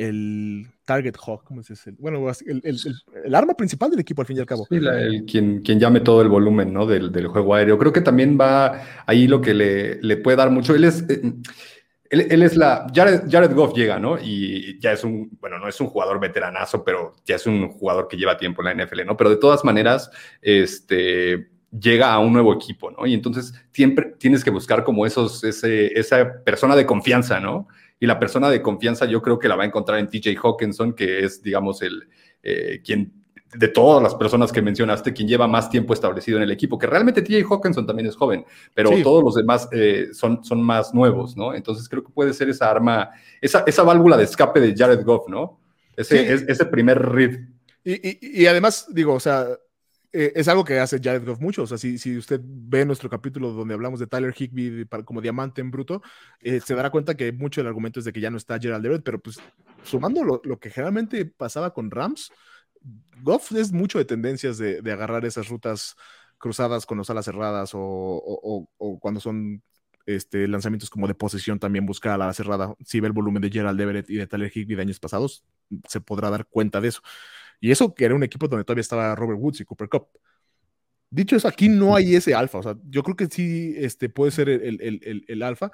el 0.00 0.66
target 0.86 1.14
hawk, 1.16 1.44
¿cómo 1.44 1.60
es 1.60 1.70
ese? 1.70 1.92
Bueno, 1.98 2.26
el, 2.46 3.34
arma 3.34 3.54
principal 3.54 3.90
del 3.90 4.00
equipo 4.00 4.22
al 4.22 4.26
fin 4.26 4.38
y 4.38 4.40
al 4.40 4.46
cabo. 4.46 4.66
Sí, 4.68 4.76
el, 4.76 5.24
quien, 5.26 5.60
quien 5.60 5.78
llame 5.78 6.00
todo 6.00 6.22
el 6.22 6.28
volumen 6.28 6.72
¿no? 6.72 6.86
del, 6.86 7.12
del, 7.12 7.26
juego 7.26 7.54
aéreo. 7.54 7.78
Creo 7.78 7.92
que 7.92 8.00
también 8.00 8.38
va 8.40 8.82
ahí 9.06 9.26
lo 9.26 9.42
que 9.42 9.52
le, 9.52 10.00
le 10.00 10.16
puede 10.16 10.38
dar 10.38 10.50
mucho. 10.50 10.74
Él 10.74 10.84
es, 10.84 11.04
eh, 11.08 11.20
él, 12.10 12.42
es 12.42 12.56
la. 12.56 12.86
Jared, 12.94 13.54
Goff 13.54 13.74
llega, 13.74 13.98
¿no? 13.98 14.18
Y 14.20 14.78
ya 14.80 14.92
es 14.92 15.04
un. 15.04 15.30
Bueno, 15.40 15.58
no 15.58 15.68
es 15.68 15.80
un 15.80 15.86
jugador 15.86 16.20
veteranazo, 16.20 16.84
pero 16.84 17.14
ya 17.24 17.36
es 17.36 17.46
un 17.46 17.68
jugador 17.68 18.08
que 18.08 18.16
lleva 18.16 18.36
tiempo 18.36 18.62
en 18.62 18.76
la 18.76 18.84
NFL, 18.84 19.06
¿no? 19.06 19.16
Pero 19.16 19.30
de 19.30 19.36
todas 19.36 19.64
maneras, 19.64 20.10
este 20.42 21.50
llega 21.70 22.12
a 22.12 22.18
un 22.18 22.32
nuevo 22.32 22.52
equipo, 22.52 22.90
¿no? 22.90 23.06
Y 23.06 23.14
entonces 23.14 23.54
siempre 23.72 24.14
tienes 24.18 24.42
que 24.42 24.50
buscar 24.50 24.82
como 24.82 25.06
esos, 25.06 25.44
ese, 25.44 25.86
esa 25.98 26.42
persona 26.42 26.74
de 26.74 26.84
confianza, 26.84 27.38
¿no? 27.38 27.68
y 28.00 28.06
la 28.06 28.18
persona 28.18 28.48
de 28.48 28.62
confianza 28.62 29.04
yo 29.04 29.20
creo 29.20 29.38
que 29.38 29.46
la 29.46 29.56
va 29.56 29.64
a 29.64 29.66
encontrar 29.66 29.98
en 29.98 30.08
TJ 30.08 30.34
Hawkinson, 30.42 30.94
que 30.94 31.20
es, 31.20 31.42
digamos, 31.42 31.82
el 31.82 32.08
eh, 32.42 32.80
quien 32.82 33.12
de 33.54 33.68
todas 33.68 34.02
las 34.02 34.14
personas 34.14 34.52
que 34.52 34.62
mencionaste, 34.62 35.12
quien 35.12 35.26
lleva 35.26 35.48
más 35.48 35.70
tiempo 35.70 35.92
establecido 35.92 36.36
en 36.38 36.44
el 36.44 36.50
equipo, 36.50 36.78
que 36.78 36.86
realmente 36.86 37.22
TJ 37.22 37.44
Hawkinson 37.50 37.86
también 37.86 38.06
es 38.06 38.16
joven, 38.16 38.44
pero 38.74 38.90
todos 39.02 39.24
los 39.24 39.34
demás 39.34 39.68
eh, 39.72 40.08
son, 40.12 40.44
son 40.44 40.62
más 40.62 40.94
nuevos, 40.94 41.36
¿no? 41.36 41.54
Entonces 41.54 41.88
creo 41.88 42.04
que 42.04 42.12
puede 42.12 42.32
ser 42.32 42.48
esa 42.48 42.70
arma, 42.70 43.10
esa, 43.40 43.64
esa 43.66 43.82
válvula 43.82 44.16
de 44.16 44.24
escape 44.24 44.60
de 44.60 44.74
Jared 44.76 45.04
Goff, 45.04 45.28
¿no? 45.28 45.60
Ese, 45.96 46.32
ese 46.32 46.64
primer 46.66 46.98
read. 47.00 47.40
Y, 47.84 48.08
y, 48.08 48.42
y, 48.42 48.46
además, 48.46 48.86
digo, 48.90 49.14
o 49.14 49.20
sea, 49.20 49.46
eh, 50.12 50.32
es 50.34 50.48
algo 50.48 50.64
que 50.64 50.78
hace 50.78 51.00
Jared 51.02 51.24
Goff 51.24 51.40
mucho. 51.40 51.62
O 51.62 51.66
sea, 51.66 51.78
si, 51.78 51.98
si, 51.98 52.16
usted 52.16 52.40
ve 52.42 52.84
nuestro 52.84 53.08
capítulo 53.08 53.52
donde 53.52 53.74
hablamos 53.74 54.00
de 54.00 54.06
Tyler 54.06 54.34
Higby 54.36 54.86
como 55.04 55.20
diamante 55.20 55.60
en 55.60 55.70
bruto, 55.70 56.02
eh, 56.40 56.60
se 56.60 56.74
dará 56.74 56.90
cuenta 56.90 57.16
que 57.16 57.32
mucho 57.32 57.60
del 57.60 57.68
argumento 57.68 58.00
es 58.00 58.04
de 58.04 58.12
que 58.12 58.20
ya 58.20 58.30
no 58.30 58.36
está 58.36 58.58
Gerald 58.58 58.84
Everett, 58.84 59.04
pero 59.04 59.20
pues 59.20 59.38
sumando 59.82 60.24
lo, 60.24 60.40
lo, 60.44 60.58
que 60.58 60.70
generalmente 60.70 61.26
pasaba 61.26 61.72
con 61.72 61.90
Rams, 61.90 62.32
Goff 63.22 63.52
es 63.52 63.72
mucho 63.72 63.98
de 63.98 64.04
tendencias 64.04 64.58
de, 64.58 64.82
de 64.82 64.92
agarrar 64.92 65.24
esas 65.24 65.48
rutas 65.48 65.96
cruzadas 66.38 66.86
con 66.86 66.98
las 66.98 67.10
alas 67.10 67.26
cerradas 67.26 67.70
o, 67.74 67.78
o, 68.78 68.98
cuando 68.98 69.20
son 69.20 69.62
este, 70.06 70.48
lanzamientos 70.48 70.90
como 70.90 71.06
de 71.06 71.14
posesión 71.14 71.58
también 71.60 71.86
busca 71.86 72.14
a 72.14 72.18
la 72.18 72.32
cerrada. 72.32 72.74
Si 72.84 72.98
ve 72.98 73.06
el 73.08 73.12
volumen 73.12 73.42
de 73.42 73.50
Gerald 73.50 73.80
Everett 73.80 74.10
y 74.10 74.16
de 74.16 74.26
Tyler 74.26 74.50
Higby 74.52 74.74
de 74.74 74.82
años 74.82 74.98
pasados, 74.98 75.44
se 75.88 76.00
podrá 76.00 76.30
dar 76.30 76.46
cuenta 76.46 76.80
de 76.80 76.88
eso. 76.88 77.02
Y 77.60 77.70
eso 77.70 77.94
que 77.94 78.06
era 78.06 78.14
un 78.14 78.22
equipo 78.24 78.48
donde 78.48 78.64
todavía 78.64 78.80
estaba 78.80 79.14
Robert 79.14 79.38
Woods 79.40 79.60
y 79.60 79.64
Cooper 79.64 79.88
Cup. 79.88 80.08
Dicho 81.10 81.36
eso, 81.36 81.48
aquí 81.48 81.68
no 81.68 81.94
hay 81.96 82.14
ese 82.14 82.34
alfa. 82.34 82.58
O 82.58 82.62
sea, 82.62 82.76
yo 82.88 83.02
creo 83.02 83.16
que 83.16 83.26
sí 83.26 83.74
este, 83.76 84.08
puede 84.08 84.30
ser 84.30 84.48
el, 84.48 84.80
el, 84.80 85.24
el, 85.26 85.42
alfa. 85.42 85.70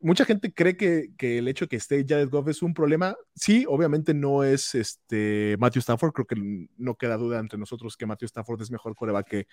Mucha 0.00 0.24
gente 0.24 0.52
cree 0.52 0.76
que, 0.76 1.10
que, 1.16 1.38
el 1.38 1.48
hecho 1.48 1.66
de 1.66 1.68
que 1.68 1.76
esté 1.76 2.04
Jared 2.08 2.30
Goff 2.30 2.48
es 2.48 2.62
un 2.62 2.74
problema. 2.74 3.16
Sí, 3.34 3.64
obviamente 3.68 4.14
no 4.14 4.44
es 4.44 4.74
este 4.74 5.56
Matthew 5.58 5.80
Stafford. 5.80 6.12
Creo 6.12 6.26
que 6.26 6.68
no 6.76 6.94
queda 6.96 7.16
duda 7.16 7.38
entre 7.38 7.58
nosotros 7.58 7.96
que 7.96 8.06
Matthew 8.06 8.26
Stafford 8.26 8.62
es 8.62 8.70
mejor 8.70 8.94
coreback 8.94 9.28
que, 9.28 9.46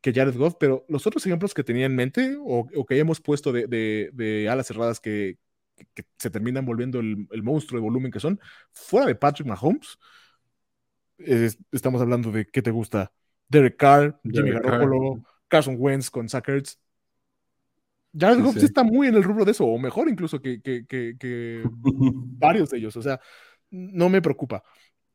que 0.00 0.12
Jared 0.12 0.36
Goff. 0.36 0.54
Pero 0.60 0.84
los 0.88 1.06
otros 1.06 1.26
ejemplos 1.26 1.54
que 1.54 1.64
tenía 1.64 1.86
en 1.86 1.96
mente 1.96 2.36
o, 2.38 2.68
o 2.74 2.86
que 2.86 2.94
hayamos 2.94 3.20
puesto 3.20 3.52
de, 3.52 3.66
de, 3.66 4.10
de 4.12 4.48
alas 4.48 4.68
cerradas 4.68 5.00
que, 5.00 5.38
que, 5.94 6.04
se 6.18 6.30
terminan 6.30 6.64
volviendo 6.64 7.00
el, 7.00 7.26
el 7.30 7.42
monstruo 7.42 7.80
de 7.80 7.84
volumen 7.84 8.12
que 8.12 8.20
son, 8.20 8.38
fuera 8.72 9.06
de 9.06 9.14
Patrick 9.14 9.48
Mahomes 9.48 9.98
estamos 11.70 12.00
hablando 12.00 12.30
de 12.30 12.46
qué 12.46 12.62
te 12.62 12.70
gusta. 12.70 13.12
Derek 13.48 13.76
Carr, 13.76 14.18
Jimmy 14.24 14.50
Garoppolo, 14.50 15.22
Carson 15.48 15.76
Wentz 15.78 16.10
con 16.10 16.28
Sackers. 16.28 16.78
Jared 18.18 18.42
Goff 18.42 18.56
está 18.56 18.82
muy 18.82 19.08
en 19.08 19.14
el 19.14 19.22
rubro 19.22 19.44
de 19.44 19.52
eso, 19.52 19.64
o 19.64 19.78
mejor 19.78 20.08
incluso 20.08 20.40
que, 20.40 20.60
que, 20.60 21.62
varios 21.72 22.70
de 22.70 22.78
ellos. 22.78 22.96
O 22.96 23.02
sea, 23.02 23.20
no 23.70 24.08
me 24.08 24.22
preocupa. 24.22 24.62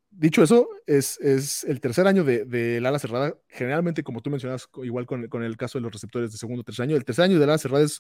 Dicho 0.10 0.42
eso, 0.42 0.68
es, 0.88 1.20
es 1.20 1.64
el 1.66 1.80
tercer 1.80 2.08
año 2.08 2.24
de, 2.24 2.46
de 2.46 2.78
ala 2.78 2.98
cerrada. 2.98 3.36
Generalmente, 3.50 4.04
como 4.04 4.22
tú 4.22 4.30
mencionas, 4.30 4.68
igual 4.84 5.06
con, 5.06 5.28
con, 5.28 5.44
el 5.44 5.58
caso 5.58 5.78
de 5.78 5.84
los 5.84 5.92
receptores 5.92 6.32
de 6.32 6.38
segundo 6.38 6.62
o 6.62 6.64
tercer 6.64 6.84
año, 6.84 6.96
el 6.96 7.06
tercer 7.06 7.26
año 7.26 7.38
de 7.38 7.44
ala 7.44 7.58
cerrada 7.58 7.84
es 7.84 8.00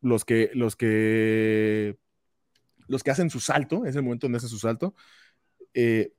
los 0.00 0.24
que, 0.24 0.50
los 0.54 0.76
que, 0.76 1.96
los 2.88 3.02
que 3.02 3.10
hacen 3.10 3.30
su 3.30 3.40
salto, 3.40 3.84
es 3.86 3.94
el 3.96 4.02
momento 4.02 4.26
donde 4.26 4.38
hacen 4.38 4.48
su 4.48 4.58
salto. 4.58 4.94
Eh, 5.74 6.12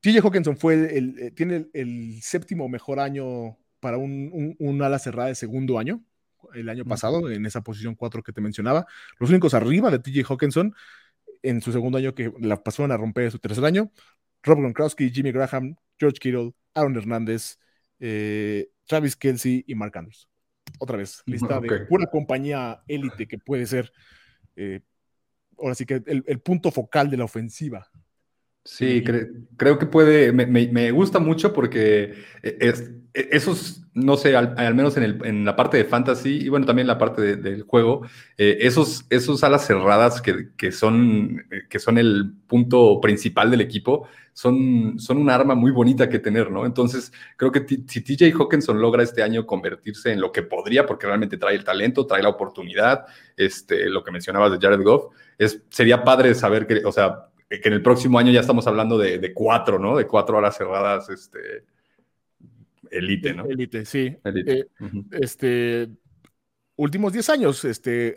TJ 0.00 0.20
Hawkinson 0.20 0.56
fue 0.56 0.96
el, 0.96 1.18
eh, 1.18 1.30
tiene 1.30 1.68
el, 1.72 2.20
séptimo 2.22 2.68
mejor 2.68 3.00
año 3.00 3.58
para 3.80 3.98
un, 3.98 4.56
un, 4.58 4.82
ala 4.82 4.98
cerrada 4.98 5.28
de 5.28 5.34
segundo 5.34 5.78
año, 5.78 6.02
el 6.54 6.68
año 6.68 6.84
pasado, 6.84 7.30
en 7.30 7.46
esa 7.46 7.62
posición 7.62 7.94
4 7.94 8.22
que 8.22 8.32
te 8.32 8.40
mencionaba. 8.40 8.86
Los 9.18 9.30
únicos 9.30 9.54
arriba 9.54 9.90
de 9.90 9.98
TJ 9.98 10.24
Hawkinson 10.28 10.74
en 11.42 11.60
su 11.60 11.72
segundo 11.72 11.98
año 11.98 12.14
que 12.14 12.32
la 12.40 12.62
pasaron 12.62 12.92
a 12.92 12.96
romper 12.96 13.30
su 13.30 13.38
tercer 13.38 13.64
año, 13.64 13.90
Rob 14.42 14.58
Gronkowski, 14.58 15.10
Jimmy 15.10 15.32
Graham, 15.32 15.76
George 15.98 16.18
Kittle, 16.18 16.52
Aaron 16.74 16.96
Hernández, 16.96 17.58
eh, 18.00 18.70
Travis 18.86 19.16
Kelsey 19.16 19.64
y 19.66 19.74
Mark 19.74 19.96
Andrews. 19.96 20.28
Otra 20.78 20.96
vez, 20.96 21.22
lista 21.26 21.60
de 21.60 21.80
pura 21.86 22.06
compañía 22.06 22.82
élite 22.86 23.26
que 23.26 23.38
puede 23.38 23.66
ser, 23.66 23.92
eh, 24.56 24.80
ahora 25.58 25.74
sí 25.74 25.84
que 25.84 26.02
el, 26.06 26.40
punto 26.40 26.70
focal 26.70 27.10
de 27.10 27.16
la 27.16 27.24
ofensiva 27.24 27.90
Sí, 28.64 29.02
creo 29.56 29.78
que 29.78 29.86
puede, 29.86 30.32
me, 30.32 30.90
gusta 30.92 31.18
mucho 31.18 31.52
porque 31.52 32.14
e, 32.42 32.56
es, 32.60 32.92
e, 33.12 33.28
esos, 33.32 33.81
no 33.94 34.16
sé, 34.16 34.34
al, 34.36 34.74
menos 34.74 34.96
en, 34.96 35.44
la 35.44 35.54
parte 35.54 35.76
de 35.76 35.84
fantasy 35.84 36.46
y 36.46 36.48
bueno, 36.48 36.64
también 36.64 36.86
la 36.86 36.96
parte 36.96 37.36
del 37.36 37.62
juego, 37.62 38.02
eh, 38.38 38.58
esos, 38.60 39.04
esos 39.10 39.44
alas 39.44 39.66
cerradas 39.66 40.22
que, 40.22 40.72
son, 40.72 41.44
que 41.68 41.78
son 41.78 41.98
el 41.98 42.32
punto 42.46 43.00
principal 43.00 43.50
del 43.50 43.60
equipo, 43.60 44.08
son, 44.32 44.98
son 44.98 45.18
un 45.18 45.28
arma 45.28 45.54
muy 45.54 45.70
bonita 45.70 46.08
que 46.08 46.18
tener, 46.18 46.50
¿no? 46.50 46.64
Entonces, 46.64 47.12
creo 47.36 47.52
que 47.52 47.66
si 47.86 48.00
TJ 48.00 48.32
Hawkinson 48.34 48.80
logra 48.80 49.02
este 49.02 49.22
año 49.22 49.44
convertirse 49.44 50.10
en 50.10 50.20
lo 50.20 50.32
que 50.32 50.42
podría, 50.42 50.86
porque 50.86 51.06
realmente 51.06 51.36
trae 51.36 51.54
el 51.54 51.64
talento, 51.64 52.06
trae 52.06 52.22
la 52.22 52.30
oportunidad, 52.30 53.04
este, 53.36 53.90
lo 53.90 54.02
que 54.02 54.10
mencionabas 54.10 54.52
de 54.52 54.58
Jared 54.58 54.82
Goff, 54.82 55.14
es, 55.36 55.62
sería 55.68 56.02
padre 56.02 56.34
saber 56.34 56.66
que, 56.66 56.82
o 56.84 56.92
sea, 56.92 57.26
que 57.48 57.68
en 57.68 57.74
el 57.74 57.82
próximo 57.82 58.18
año 58.18 58.32
ya 58.32 58.40
estamos 58.40 58.66
hablando 58.66 58.96
de, 58.96 59.32
cuatro, 59.34 59.78
¿no? 59.78 59.96
De 59.96 60.06
cuatro 60.06 60.38
horas 60.38 60.56
cerradas, 60.56 61.10
este, 61.10 61.64
elite, 62.92 63.34
¿no? 63.34 63.46
Elite, 63.46 63.84
sí. 63.84 64.16
Eh, 64.24 64.66
este, 65.12 65.88
últimos 66.76 67.12
10 67.12 67.28
años, 67.30 67.64
este, 67.64 68.16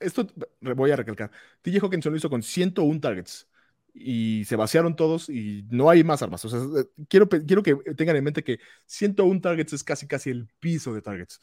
esto 0.00 0.26
voy 0.60 0.90
a 0.90 0.96
recalcar, 0.96 1.30
TJ 1.62 1.80
Hawkinson 1.80 2.12
lo 2.12 2.18
hizo 2.18 2.30
con 2.30 2.42
101 2.42 3.00
targets 3.00 3.48
y 3.94 4.44
se 4.46 4.56
vaciaron 4.56 4.96
todos 4.96 5.28
y 5.28 5.66
no 5.70 5.90
hay 5.90 6.04
más 6.04 6.22
armas. 6.22 6.44
O 6.44 6.48
sea, 6.48 6.60
eh, 6.80 6.86
quiero, 7.08 7.28
quiero 7.28 7.62
que 7.62 7.74
tengan 7.94 8.16
en 8.16 8.24
mente 8.24 8.44
que 8.44 8.58
101 8.86 9.40
targets 9.40 9.72
es 9.72 9.84
casi 9.84 10.06
casi 10.06 10.30
el 10.30 10.48
piso 10.60 10.94
de 10.94 11.02
targets. 11.02 11.40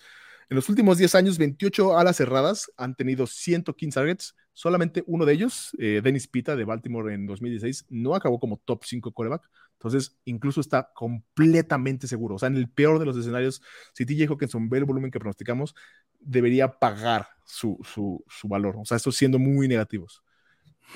En 0.50 0.56
los 0.56 0.68
últimos 0.68 0.98
10 0.98 1.14
años, 1.14 1.38
28 1.38 1.98
alas 1.98 2.18
cerradas 2.18 2.72
han 2.76 2.96
tenido 2.96 3.28
115 3.28 4.00
targets. 4.00 4.36
Solamente 4.54 5.04
uno 5.06 5.26
de 5.26 5.34
ellos, 5.34 5.72
eh, 5.78 6.02
Dennis 6.04 6.28
Pita 6.28 6.56
de 6.56 6.66
Baltimore 6.66 7.14
en 7.14 7.28
2016, 7.28 7.86
no 7.90 8.16
acabó 8.16 8.40
como 8.40 8.58
top 8.58 8.84
5 8.84 9.12
coreback. 9.12 9.48
Entonces, 9.74 10.18
incluso 10.26 10.60
está 10.60 10.92
completamente 10.94 12.08
seguro. 12.08 12.36
O 12.36 12.40
sea, 12.40 12.48
en 12.48 12.58
el 12.58 12.68
peor 12.68 12.98
de 12.98 13.06
los 13.06 13.16
escenarios, 13.16 13.62
si 13.94 14.06
TJ 14.06 14.28
Hawkinson 14.28 14.70
ve 14.70 14.80
el 14.80 14.86
volumen 14.86 15.12
que 15.12 15.20
pronosticamos, 15.20 15.76
debería 16.20 16.68
pagar 16.68 17.28
su, 17.46 17.80
su, 17.84 18.26
su 18.28 18.48
valor. 18.48 18.76
O 18.78 18.86
sea, 18.86 18.98
esto 18.98 19.12
siendo 19.12 19.38
muy 19.38 19.68
negativos. 19.68 20.24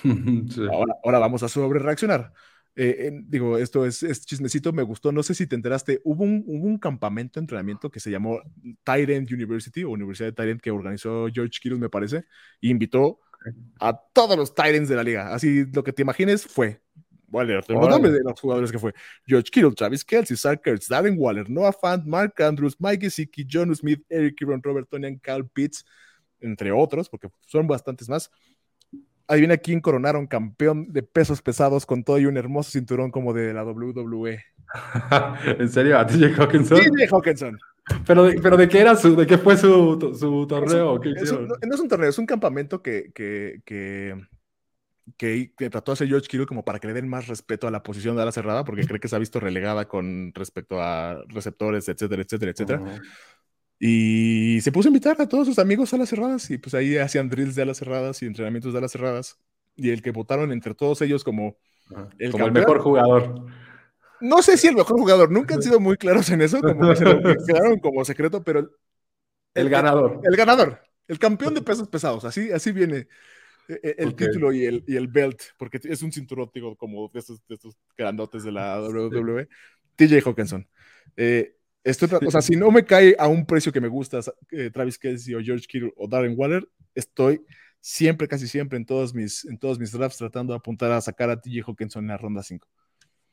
Ahora, 0.72 0.96
ahora 1.04 1.20
vamos 1.20 1.44
a 1.44 1.48
sobre 1.48 1.78
reaccionar. 1.78 2.34
Eh, 2.76 3.12
digo, 3.26 3.58
esto 3.58 3.86
es, 3.86 4.26
chismecito, 4.26 4.74
me 4.74 4.84
gustó. 4.84 5.12
No 5.12 5.22
sé 5.24 5.36
si 5.36 5.48
te 5.48 5.56
enteraste. 5.56 6.02
Hubo 6.04 6.24
un, 6.24 6.44
un 6.48 6.78
campamento 6.78 7.40
de 7.40 7.44
entrenamiento 7.44 7.90
que 7.90 8.00
se 8.00 8.10
llamó 8.10 8.40
Tyrant 8.84 9.32
University 9.32 9.84
o 9.84 9.92
Universidad 9.92 10.30
de 10.30 10.34
Tyrant 10.34 10.62
que 10.62 10.72
organizó 10.72 11.28
George 11.32 11.60
Kittle, 11.62 11.80
me 11.80 11.90
parece, 11.90 12.26
y 12.60 12.70
invitó 12.70 13.20
a 13.80 14.00
todos 14.14 14.38
los 14.38 14.56
Tyrants 14.56 14.90
de 14.90 14.96
la 14.96 15.04
liga. 15.04 15.34
Así 15.34 15.66
lo 15.72 15.84
que 15.84 15.94
te 15.94 16.02
imagines 16.02 16.46
fue. 16.46 16.82
Leer 17.42 17.64
los 17.68 17.90
nombres 17.90 18.14
de 18.14 18.20
los 18.24 18.40
jugadores 18.40 18.72
que 18.72 18.78
fue: 18.78 18.94
George 19.26 19.50
Kittle, 19.52 19.72
Travis 19.72 20.06
Kelsey, 20.06 20.38
Zach 20.38 20.62
Kurtz, 20.64 20.88
Darren 20.88 21.16
Waller, 21.18 21.50
Noah 21.50 21.74
Fant, 21.74 22.06
Mark 22.06 22.40
Andrews, 22.40 22.76
Mike 22.80 23.06
Gesicki, 23.06 23.44
John 23.50 23.76
Smith, 23.76 24.04
Eric 24.08 24.36
Kieran, 24.38 24.62
Robert 24.62 24.88
Tonian, 24.88 25.18
Cal 25.18 25.48
Pitts, 25.48 25.84
entre 26.40 26.72
otros, 26.72 27.10
porque 27.10 27.30
son 27.48 27.66
bastantes 27.66 28.08
más 28.08 28.30
adivina 29.28 29.58
quién 29.58 29.82
coronaron 29.82 30.28
campeón 30.28 30.92
de 30.92 31.04
pesos 31.04 31.42
pesados 31.42 31.86
con 31.86 32.04
todo 32.04 32.20
y 32.20 32.26
un 32.26 32.38
hermoso 32.38 32.72
cinturón 32.72 33.12
como 33.12 33.34
de 33.34 33.54
la 33.54 33.64
WWE. 33.64 34.44
¿En 35.60 35.70
serio? 35.70 35.98
¿A 35.98 36.06
TJ 36.06 36.36
Hawkinson? 36.38 36.80
TJ 36.80 37.08
Hawkinson. 37.12 37.60
¿Pero 38.06 38.24
de, 38.24 38.40
¿Pero 38.42 38.58
de 38.58 38.70
qué 38.70 38.80
era 38.80 38.96
su, 38.96 39.16
de 39.16 39.28
qué 39.28 39.38
fue 39.38 39.58
su, 39.58 40.16
su 40.18 40.48
torneo? 40.48 41.00
no, 41.00 41.74
es 41.76 41.80
un 41.80 41.90
torneo, 41.90 42.10
es 42.10 42.18
un 42.18 42.26
campamento 42.26 42.82
que, 42.82 43.12
que, 43.14 43.62
que, 43.66 44.16
que, 45.18 45.70
trató 45.70 45.92
de 45.92 45.94
hacer 45.94 46.08
George 46.08 46.28
Kittle 46.28 46.46
como 46.46 46.64
para 46.64 46.80
que 46.80 46.88
le 46.88 46.94
den 46.94 47.10
más 47.10 47.28
respeto 47.28 47.68
a 47.68 47.72
la 47.72 47.84
posición 47.84 48.16
de 48.16 48.22
ala 48.22 48.32
cerrada, 48.32 48.64
porque 48.64 48.86
cree 48.86 49.02
que 49.02 49.10
se 49.10 49.18
ha 49.18 49.20
visto 49.20 49.42
relegada 49.42 49.88
con 49.88 50.32
respecto 50.34 50.82
a 50.82 51.24
receptores, 51.28 51.90
etcétera, 51.90 52.22
etcétera, 52.22 52.52
etcétera. 52.52 53.02
Y 53.86 54.62
se 54.62 54.72
puso 54.72 54.88
a 54.88 54.92
invitar 54.92 55.20
a 55.20 55.28
todos 55.28 55.46
sus 55.46 55.60
amigos 55.60 55.94
a 55.94 55.98
las 55.98 56.08
cerradas 56.08 56.50
y 56.50 56.58
pues 56.58 56.74
ahí 56.74 56.96
hacían 56.96 57.28
drills 57.28 57.54
de 57.54 57.64
alas 57.64 57.80
cerradas 57.80 58.24
y 58.24 58.26
entrenamientos 58.26 58.72
de 58.72 58.80
alas 58.80 58.94
cerradas. 58.94 59.38
Y 59.76 59.90
el 59.90 60.02
que 60.02 60.12
votaron 60.12 60.54
entre 60.54 60.74
todos 60.74 61.02
ellos 61.02 61.26
como, 61.26 61.58
el, 62.18 62.32
como 62.32 62.46
el 62.46 62.54
mejor 62.54 62.80
jugador. 62.80 63.46
No 64.22 64.42
sé 64.42 64.56
si 64.56 64.68
el 64.68 64.76
mejor 64.76 64.98
jugador, 64.98 65.30
nunca 65.30 65.56
han 65.56 65.62
sido 65.62 65.82
muy 65.82 65.98
claros 65.98 66.30
en 66.30 66.40
eso, 66.40 66.62
como 66.62 66.92
que 66.92 66.96
se 66.96 67.04
lo 67.04 67.22
quedaron 67.46 67.78
como 67.80 68.06
secreto, 68.06 68.42
pero... 68.42 68.70
El, 69.54 69.70
ganador. 69.70 70.22
El, 70.24 70.38
ganador, 70.38 70.80
el 71.10 71.20
campeón 71.20 71.54
de 71.54 71.62
pesos 71.62 71.90
pesados, 71.90 72.24
así, 72.24 72.54
así 72.54 72.72
viene 72.72 73.10
e, 73.68 73.80
e, 73.84 73.96
el, 73.98 74.16
título 74.16 74.54
y 74.54 74.64
el, 74.64 74.86
y 74.88 74.96
el 74.96 75.10
belt, 75.10 75.42
porque 75.58 75.82
es 75.84 76.02
un 76.02 76.14
cinturón, 76.14 76.50
como 76.78 77.10
de 77.10 77.20
estos, 77.20 77.46
de 77.50 77.56
estos 77.56 77.76
grandotes 77.98 78.46
de 78.46 78.54
la 78.54 78.80
WWE. 78.82 79.50
TJ 79.98 80.22
Hawkinson. 80.26 80.70
Eh, 81.18 81.58
o 81.86 82.32
sea, 82.32 82.42
si 82.42 82.56
no 82.56 82.72
me 82.72 82.86
cae 82.86 83.16
a 83.18 83.28
un 83.28 83.46
precio 83.46 83.72
que 83.72 83.82
me 83.82 83.88
gusta 83.88 84.20
eh, 84.52 84.70
Travis 84.72 84.98
Kelsey 84.98 85.36
o 85.36 85.42
George 85.42 85.66
Kittle 85.68 85.94
o 85.98 86.08
Darren 86.08 86.36
Waller, 86.38 86.68
estoy 86.96 87.42
siempre, 87.82 88.28
casi 88.28 88.48
siempre 88.48 88.78
en 88.78 88.86
todos 88.86 89.14
mis, 89.14 89.46
en 89.46 89.58
todos 89.58 89.78
mis 89.78 89.92
drafts 89.92 90.18
tratando 90.18 90.54
de 90.54 90.58
apuntar 90.58 90.92
a 90.92 91.02
sacar 91.02 91.30
a 91.30 91.40
TJ 91.40 91.64
Hawkinson 91.68 92.04
en 92.06 92.10
la 92.10 92.18
ronda 92.18 92.42
5. 92.42 92.68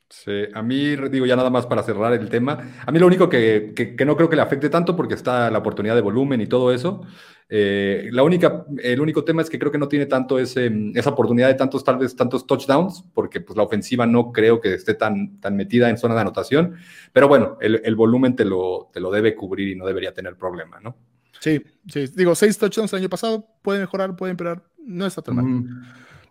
Sí, 0.09 0.43
a 0.53 0.61
mí, 0.61 0.97
digo, 1.09 1.25
ya 1.25 1.37
nada 1.37 1.49
más 1.49 1.65
para 1.65 1.83
cerrar 1.83 2.11
el 2.11 2.29
tema, 2.29 2.59
a 2.85 2.91
mí 2.91 2.99
lo 2.99 3.07
único 3.07 3.29
que, 3.29 3.95
no 4.05 4.17
creo 4.17 4.29
que 4.29 4.35
le 4.35 4.41
afecte 4.41 4.69
tanto 4.69 4.93
porque 4.93 5.13
está 5.13 5.49
la 5.49 5.59
oportunidad 5.59 5.95
de 5.95 6.01
volumen 6.01 6.41
y 6.41 6.47
todo 6.47 6.73
eso. 6.73 7.05
Eh, 7.53 8.07
la 8.13 8.23
única, 8.23 8.65
el 8.81 9.01
único 9.01 9.25
tema 9.25 9.41
es 9.41 9.49
que 9.49 9.59
creo 9.59 9.73
que 9.73 9.77
no 9.77 9.89
tiene 9.89 10.05
tanto 10.05 10.39
ese, 10.39 10.71
esa 10.95 11.09
oportunidad 11.09 11.49
de 11.49 11.55
tantos, 11.55 11.83
tal 11.83 11.97
vez, 11.97 12.15
tantos 12.15 12.47
touchdowns, 12.47 13.03
porque 13.13 13.41
pues 13.41 13.57
la 13.57 13.63
ofensiva 13.63 14.05
no 14.05 14.31
creo 14.31 14.61
que 14.61 14.73
esté 14.73 14.93
tan, 14.93 15.37
tan 15.41 15.57
metida 15.57 15.89
en 15.89 15.97
zona 15.97 16.15
de 16.15 16.21
anotación, 16.21 16.75
pero 17.11 17.27
bueno, 17.27 17.57
el, 17.59 17.93
volumen 17.93 18.37
te 18.37 18.45
lo, 18.45 18.89
te 18.93 19.01
lo 19.01 19.11
debe 19.11 19.35
cubrir 19.35 19.67
y 19.67 19.75
no 19.75 19.85
debería 19.85 20.13
tener 20.13 20.37
problema, 20.37 20.79
¿no? 20.79 20.95
Sí, 21.41 21.61
sí, 21.87 22.05
digo, 22.15 22.35
seis 22.35 22.57
touchdowns 22.57 22.93
el 22.93 22.99
año 22.99 23.09
pasado, 23.09 23.45
puede 23.61 23.81
mejorar, 23.81 24.15
puede 24.15 24.31
empeorar, 24.31 24.63
no 24.77 25.05
está 25.05 25.21
tan 25.21 25.35
mal. 25.35 25.65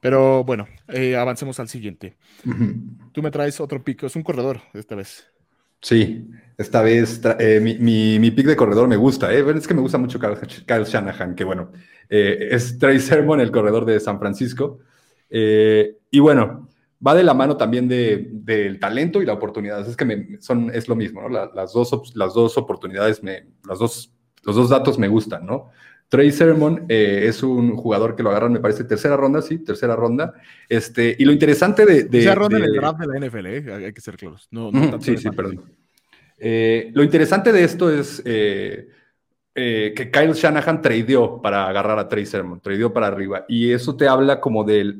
Pero 0.00 0.42
bueno, 0.42 0.68
eh, 0.88 1.16
avancemos 1.16 1.60
al 1.60 1.68
siguiente. 1.68 2.16
Tú 3.12 3.22
me 3.22 3.30
traes 3.30 3.60
otro 3.60 3.84
pick, 3.84 4.04
es 4.04 4.16
un 4.16 4.22
corredor 4.22 4.62
esta 4.72 4.94
vez. 4.94 5.30
Sí, 5.80 6.28
esta 6.58 6.82
vez 6.82 7.20
eh, 7.38 7.58
mi, 7.60 8.18
mi, 8.18 8.30
pick 8.30 8.46
de 8.46 8.56
corredor 8.56 8.86
me 8.86 8.96
gusta. 8.96 9.32
Eh. 9.32 9.44
Es 9.56 9.66
que 9.66 9.74
me 9.74 9.80
gusta 9.80 9.98
mucho 9.98 10.18
Kyle, 10.20 10.84
Shanahan, 10.84 11.34
que 11.34 11.44
bueno, 11.44 11.72
eh, 12.08 12.48
es 12.50 12.78
Trey 12.78 13.00
Sermon, 13.00 13.40
el 13.40 13.50
corredor 13.50 13.84
de 13.86 13.98
San 13.98 14.18
Francisco. 14.18 14.80
y 15.30 16.18
bueno, 16.18 16.68
va 17.06 17.14
de 17.14 17.22
la 17.22 17.34
mano 17.34 17.56
también 17.56 17.88
del 17.88 18.78
talento 18.78 19.22
y 19.22 19.26
la 19.26 19.32
oportunidad. 19.32 19.88
Es 19.88 19.96
que 19.96 20.36
son, 20.40 20.70
es 20.74 20.88
lo 20.88 20.96
mismo, 20.96 21.22
¿no? 21.22 21.28
las, 21.28 21.72
dos, 21.72 22.12
las 22.14 22.34
dos 22.34 22.58
oportunidades, 22.58 23.22
las 23.66 23.78
dos, 23.78 24.12
los 24.42 24.56
dos 24.56 24.68
datos 24.68 24.98
me 24.98 25.08
gustan, 25.08 25.46
¿no? 25.46 25.70
Trey 26.10 26.32
Sermon 26.32 26.86
eh, 26.88 27.26
es 27.28 27.40
un 27.44 27.76
jugador 27.76 28.16
que 28.16 28.24
lo 28.24 28.30
agarran, 28.30 28.52
me 28.52 28.58
parece, 28.58 28.82
tercera 28.82 29.16
ronda, 29.16 29.40
sí, 29.40 29.58
tercera 29.58 29.94
ronda. 29.94 30.34
Este, 30.68 31.14
y 31.16 31.24
lo 31.24 31.32
interesante 31.32 31.86
de. 31.86 32.04
tercera 32.04 32.34
ronda 32.34 32.58
en 32.58 32.64
el 32.64 32.72
draft 32.72 32.98
de 32.98 33.06
la 33.06 33.26
NFL, 33.26 33.46
eh, 33.46 33.84
hay 33.86 33.92
que 33.92 34.00
ser 34.00 34.16
claros. 34.16 34.48
No, 34.50 34.72
sí, 35.00 35.16
sí, 35.16 35.30
perdón. 35.30 35.62
Eh, 36.36 36.90
lo 36.94 37.04
interesante 37.04 37.52
de 37.52 37.62
esto 37.62 37.88
es 37.88 38.20
que 38.24 40.10
Kyle 40.12 40.32
Shanahan 40.32 40.82
tradeó 40.82 41.40
para 41.40 41.68
agarrar 41.68 41.98
a 42.00 42.08
Trey 42.08 42.26
Sermon, 42.26 42.60
tradeó 42.60 42.92
para 42.92 43.06
arriba. 43.06 43.44
Y 43.46 43.70
eso 43.70 43.94
te 43.94 44.08
habla 44.08 44.40
como 44.40 44.64
de, 44.64 44.92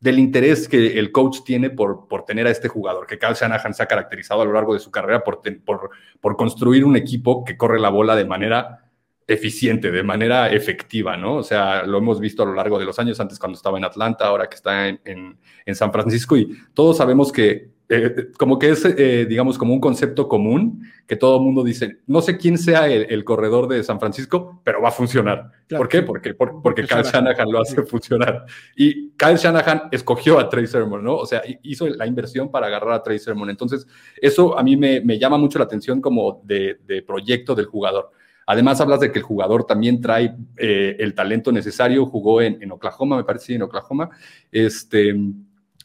del 0.00 0.18
interés 0.18 0.66
que 0.66 0.98
el 0.98 1.12
coach 1.12 1.40
tiene 1.44 1.68
por, 1.68 2.08
por 2.08 2.24
tener 2.24 2.46
a 2.46 2.50
este 2.50 2.68
jugador, 2.68 3.06
que 3.06 3.18
Kyle 3.18 3.34
Shanahan 3.34 3.74
se 3.74 3.82
ha 3.82 3.86
caracterizado 3.86 4.40
a 4.40 4.44
lo 4.46 4.54
largo 4.54 4.72
de 4.72 4.80
su 4.80 4.90
carrera 4.90 5.22
por, 5.22 5.42
por, 5.62 5.90
por 6.22 6.36
construir 6.38 6.86
un 6.86 6.96
equipo 6.96 7.44
que 7.44 7.58
corre 7.58 7.78
la 7.78 7.90
bola 7.90 8.16
de 8.16 8.24
manera 8.24 8.86
eficiente, 9.30 9.92
de 9.92 10.02
manera 10.02 10.50
efectiva, 10.50 11.16
¿no? 11.16 11.36
O 11.36 11.42
sea, 11.44 11.84
lo 11.84 11.98
hemos 11.98 12.18
visto 12.18 12.42
a 12.42 12.46
lo 12.46 12.54
largo 12.54 12.80
de 12.80 12.84
los 12.84 12.98
años, 12.98 13.20
antes 13.20 13.38
cuando 13.38 13.56
estaba 13.56 13.78
en 13.78 13.84
Atlanta, 13.84 14.26
ahora 14.26 14.48
que 14.48 14.56
está 14.56 14.88
en, 14.88 15.00
en, 15.04 15.74
San 15.74 15.92
Francisco, 15.92 16.36
y 16.36 16.58
todos 16.74 16.96
sabemos 16.96 17.30
que 17.30 17.70
eh, 17.88 18.28
como 18.36 18.58
que 18.58 18.70
es, 18.70 18.84
eh, 18.84 19.26
digamos, 19.28 19.56
como 19.56 19.72
un 19.72 19.80
concepto 19.80 20.26
común, 20.26 20.82
que 21.06 21.14
todo 21.14 21.36
el 21.36 21.42
mundo 21.42 21.62
dice, 21.62 21.98
no 22.08 22.20
sé 22.22 22.38
quién 22.38 22.58
sea 22.58 22.88
el, 22.88 23.24
corredor 23.24 23.68
de 23.68 23.84
San 23.84 24.00
Francisco, 24.00 24.60
pero 24.64 24.82
va 24.82 24.88
a 24.88 24.92
funcionar. 24.92 25.50
¿Por 25.68 25.88
qué? 25.88 26.02
Porque, 26.02 26.34
porque 26.34 26.84
Kyle 26.84 27.02
Shanahan 27.02 27.50
lo 27.50 27.60
hace 27.60 27.82
funcionar. 27.82 28.46
Y 28.76 29.10
Kyle 29.10 29.36
Shanahan 29.36 29.82
escogió 29.92 30.40
a 30.40 30.48
Trey 30.48 30.66
Sermon, 30.66 31.02
¿no? 31.04 31.16
O 31.16 31.26
sea, 31.26 31.42
hizo 31.62 31.88
la 31.88 32.06
inversión 32.06 32.50
para 32.50 32.66
agarrar 32.66 32.94
a 32.94 33.02
Trey 33.02 33.18
Sermon. 33.20 33.48
Entonces, 33.48 33.86
eso 34.20 34.58
a 34.58 34.62
mí 34.64 34.76
me, 34.76 35.00
me 35.00 35.18
llama 35.18 35.38
mucho 35.38 35.58
la 35.58 35.66
atención 35.66 36.00
como 36.00 36.42
de, 36.44 36.78
de 36.84 37.02
proyecto 37.02 37.54
del 37.54 37.66
jugador. 37.66 38.10
Además, 38.50 38.80
hablas 38.80 38.98
de 38.98 39.12
que 39.12 39.20
el 39.20 39.24
jugador 39.24 39.62
también 39.62 40.00
trae 40.00 40.34
eh, 40.56 40.96
el 40.98 41.14
talento 41.14 41.52
necesario, 41.52 42.04
jugó 42.06 42.42
en, 42.42 42.72
Oklahoma, 42.72 43.16
me 43.16 43.22
parece, 43.22 43.54
en 43.54 43.62
Oklahoma. 43.62 44.10
Este, 44.50 45.14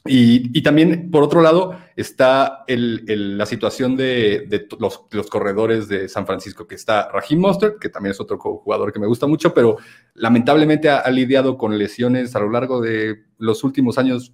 y, 0.04 0.60
también, 0.62 1.12
por 1.12 1.22
otro 1.22 1.42
lado, 1.42 1.78
está 1.94 2.64
la 2.66 3.46
situación 3.46 3.96
de, 3.96 4.66
los, 4.80 5.28
corredores 5.30 5.86
de 5.86 6.08
San 6.08 6.26
Francisco, 6.26 6.66
que 6.66 6.74
está 6.74 7.08
Raheem 7.08 7.38
Mostert, 7.38 7.78
que 7.78 7.88
también 7.88 8.10
es 8.10 8.20
otro 8.20 8.36
jugador 8.36 8.92
que 8.92 8.98
me 8.98 9.06
gusta 9.06 9.28
mucho, 9.28 9.54
pero 9.54 9.76
lamentablemente 10.14 10.90
ha, 10.90 11.08
lidiado 11.08 11.56
con 11.56 11.78
lesiones 11.78 12.34
a 12.34 12.40
lo 12.40 12.50
largo 12.50 12.80
de 12.80 13.26
los 13.38 13.62
últimos 13.62 13.96
años 13.96 14.32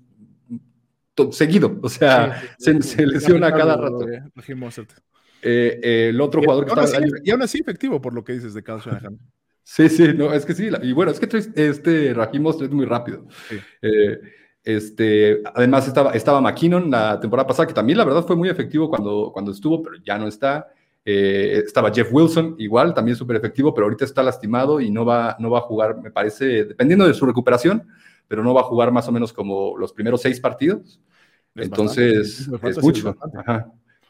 seguido, 1.32 1.78
o 1.82 1.90
sea, 1.90 2.42
se, 2.56 2.72
lesiona 3.06 3.52
cada 3.52 3.76
rato. 3.76 4.06
Raheem 4.34 4.58
Mostert. 4.58 4.90
Eh, 5.42 5.80
eh, 5.82 6.08
el 6.10 6.20
otro 6.20 6.40
jugador 6.40 6.64
que 6.64 6.80
estaba. 6.80 7.06
y 7.24 7.30
aún 7.30 7.42
así 7.42 7.58
efectivo, 7.60 8.00
por 8.00 8.14
lo 8.14 8.22
que 8.22 8.32
dices 8.32 8.54
de 8.54 8.62
Kyle 8.62 8.78
Shanahan. 8.78 9.18
Sí, 9.64 9.88
sí, 9.88 10.08
no, 10.14 10.32
es 10.32 10.46
que 10.46 10.54
sí. 10.54 10.68
Y 10.82 10.92
bueno, 10.92 11.10
es 11.10 11.20
que 11.20 11.28
este 11.54 12.14
Raheem 12.14 12.46
es 12.46 12.70
muy 12.70 12.86
rápido. 12.86 13.26
Eh, 13.80 14.20
este, 14.64 15.42
además 15.54 15.88
estaba, 15.88 16.12
estaba 16.12 16.40
McKinnon 16.40 16.90
la 16.90 17.18
temporada 17.18 17.46
pasada, 17.46 17.66
que 17.66 17.74
también 17.74 17.98
la 17.98 18.04
verdad 18.04 18.24
fue 18.24 18.36
muy 18.36 18.48
efectivo 18.48 18.88
cuando, 18.88 19.30
cuando 19.32 19.50
estuvo, 19.50 19.82
pero 19.82 19.96
ya 20.04 20.16
no 20.18 20.28
está. 20.28 20.72
estaba 21.04 21.92
Jeff 21.92 22.08
Wilson, 22.12 22.54
igual, 22.58 22.94
también 22.94 23.16
súper 23.16 23.36
efectivo, 23.36 23.74
pero 23.74 23.86
ahorita 23.86 24.04
está 24.04 24.22
lastimado 24.22 24.80
y 24.80 24.90
no 24.90 25.04
va, 25.04 25.36
no 25.40 25.50
va 25.50 25.58
a 25.58 25.62
jugar, 25.62 26.00
me 26.00 26.12
parece, 26.12 26.64
dependiendo 26.64 27.06
de 27.06 27.14
su 27.14 27.26
recuperación, 27.26 27.88
pero 28.28 28.44
no 28.44 28.54
va 28.54 28.60
a 28.60 28.64
jugar 28.64 28.92
más 28.92 29.08
o 29.08 29.12
menos 29.12 29.32
como 29.32 29.76
los 29.76 29.92
primeros 29.92 30.22
seis 30.22 30.38
partidos. 30.38 31.00
Entonces, 31.56 32.48
es, 32.62 32.82
mucho. 32.82 33.14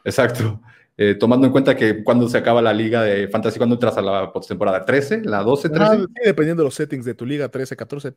exacto. 0.03 0.61
Eh, 0.95 1.15
tomando 1.15 1.47
en 1.47 1.51
cuenta 1.51 1.75
que 1.75 2.03
cuando 2.03 2.29
se 2.29 2.37
acaba 2.37 2.61
la 2.61 2.73
liga 2.73 3.01
de 3.01 3.27
fantasy, 3.27 3.57
cuando 3.57 3.75
entras 3.75 3.97
a 3.97 4.01
la 4.01 4.31
temporada 4.47 4.85
13, 4.85 5.23
la 5.23 5.41
12, 5.41 5.69
13. 5.69 5.85
Ah, 5.85 6.05
dependiendo 6.23 6.61
de 6.61 6.67
los 6.67 6.75
settings 6.75 7.05
de 7.05 7.15
tu 7.15 7.25
liga, 7.25 7.49
13, 7.49 7.75
14. 7.75 8.13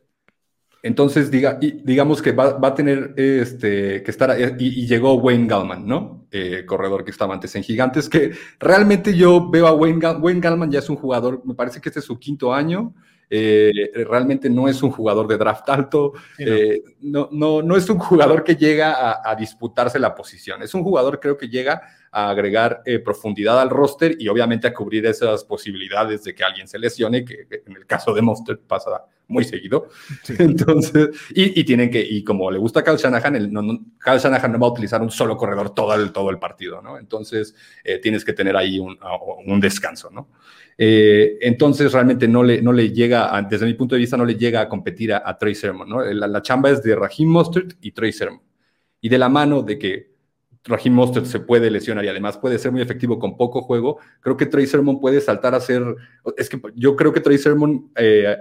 Entonces, 0.83 1.31
diga, 1.31 1.59
digamos 1.59 2.21
que 2.21 2.33
va, 2.33 2.59
a 2.61 2.75
tener 2.75 3.13
este, 3.17 4.03
que 4.03 4.11
estar, 4.11 4.37
y, 4.59 4.85
llegó 4.85 5.15
Wayne 5.15 5.47
Gallman, 5.47 5.87
¿no? 5.87 6.27
Eh, 6.31 6.65
corredor 6.67 7.03
que 7.03 7.11
estaba 7.11 7.33
antes 7.33 7.55
en 7.55 7.63
Gigantes, 7.63 8.07
que 8.07 8.31
realmente 8.59 9.15
yo 9.15 9.49
veo 9.49 9.65
a 9.65 9.73
Wayne, 9.73 10.07
Wayne 10.19 10.39
Gallman 10.39 10.69
ya 10.69 10.79
es 10.79 10.89
un 10.89 10.95
jugador, 10.95 11.41
me 11.45 11.55
parece 11.55 11.81
que 11.81 11.89
este 11.89 11.99
es 11.99 12.05
su 12.05 12.19
quinto 12.19 12.53
año, 12.53 12.93
eh, 13.29 13.71
realmente 14.07 14.49
no 14.49 14.67
es 14.67 14.81
un 14.83 14.91
jugador 14.91 15.27
de 15.27 15.37
draft 15.37 15.67
alto, 15.69 16.13
no. 17.01 17.29
no. 17.31 17.61
no, 17.61 17.75
es 17.75 17.89
un 17.89 17.99
jugador 17.99 18.43
que 18.43 18.55
llega 18.55 18.93
a, 18.93 19.21
a, 19.23 19.35
disputarse 19.35 19.99
la 19.99 20.15
posición, 20.15 20.63
es 20.63 20.73
un 20.73 20.83
jugador 20.83 21.19
creo 21.19 21.37
que 21.37 21.49
llega 21.49 21.81
a 22.11 22.29
agregar 22.29 22.81
eh, 22.85 22.99
profundidad 22.99 23.59
al 23.61 23.69
roster 23.69 24.15
y 24.19 24.27
obviamente 24.27 24.67
a 24.67 24.73
cubrir 24.73 25.05
esas 25.05 25.43
posibilidades 25.43 26.23
de 26.23 26.33
que 26.33 26.43
alguien 26.43 26.67
se 26.67 26.79
lesione, 26.79 27.25
que, 27.25 27.47
en 27.65 27.75
el 27.75 27.85
caso 27.85 28.13
de 28.13 28.21
Monster 28.21 28.59
pasa 28.59 29.05
muy 29.27 29.43
seguido. 29.43 29.89
Entonces, 30.39 31.09
y, 31.29 31.63
tienen 31.63 31.91
que, 31.91 32.01
y 32.01 32.23
como 32.23 32.49
le 32.49 32.57
gusta 32.57 32.79
a 32.79 32.83
Kyle 32.83 32.97
Shanahan, 32.97 33.35
el, 33.35 33.51
no, 33.51 33.61
Shanahan 34.03 34.51
no 34.51 34.59
va 34.59 34.67
a 34.67 34.71
utilizar 34.71 35.01
un 35.01 35.11
solo 35.11 35.35
corredor 35.37 35.73
todo 35.75 35.93
el, 35.93 36.11
todo 36.11 36.29
el 36.29 36.39
partido, 36.39 36.81
¿no? 36.81 36.97
Entonces, 36.97 37.55
eh, 37.83 37.99
tienes 37.99 38.23
que 38.23 38.33
tener 38.33 38.55
ahí 38.55 38.79
un, 38.79 38.97
un 39.45 39.59
descanso, 39.59 40.09
¿no? 40.09 40.29
Eh, 40.77 41.39
entonces, 41.41 41.91
realmente 41.91 42.27
no 42.27 42.43
le, 42.43 42.61
no 42.61 42.71
le 42.71 42.91
llega, 42.91 43.41
desde 43.49 43.65
mi 43.65 43.73
punto 43.73 43.95
de 43.95 43.99
vista, 43.99 44.17
no 44.17 44.25
le 44.25 44.35
llega 44.35 44.61
a 44.61 44.69
competir 44.69 45.13
a, 45.13 45.37
Trey 45.37 45.55
Sermon, 45.55 45.89
¿no? 45.89 46.01
La, 46.03 46.41
chamba 46.41 46.69
es 46.69 46.83
de 46.83 46.95
Raheem 46.95 47.29
Mostert 47.29 47.73
y 47.81 47.91
Trey 47.91 48.11
Sermon. 48.11 48.41
Y 49.01 49.09
de 49.09 49.17
la 49.17 49.29
mano 49.29 49.63
de 49.63 49.79
que 49.79 50.17
Raheem 50.67 50.93
Mostert 50.93 51.25
se 51.25 51.39
puede 51.39 51.71
lesionar 51.71 52.05
y 52.05 52.09
además 52.09 52.37
puede 52.37 52.59
ser 52.59 52.71
muy 52.71 52.81
efectivo 52.81 53.17
con 53.17 53.37
poco 53.37 53.61
juego, 53.61 53.97
creo 54.19 54.37
que 54.37 54.45
Trey 54.45 54.67
Sermon 54.67 54.99
puede 54.99 55.21
saltar 55.21 55.55
a 55.55 55.59
ser, 55.59 55.83
es 56.35 56.49
que 56.49 56.59
yo 56.75 56.95
creo 56.95 57.11
que 57.13 57.21
Trey 57.21 57.37
Sermon, 57.37 57.91
eh, 57.95 58.35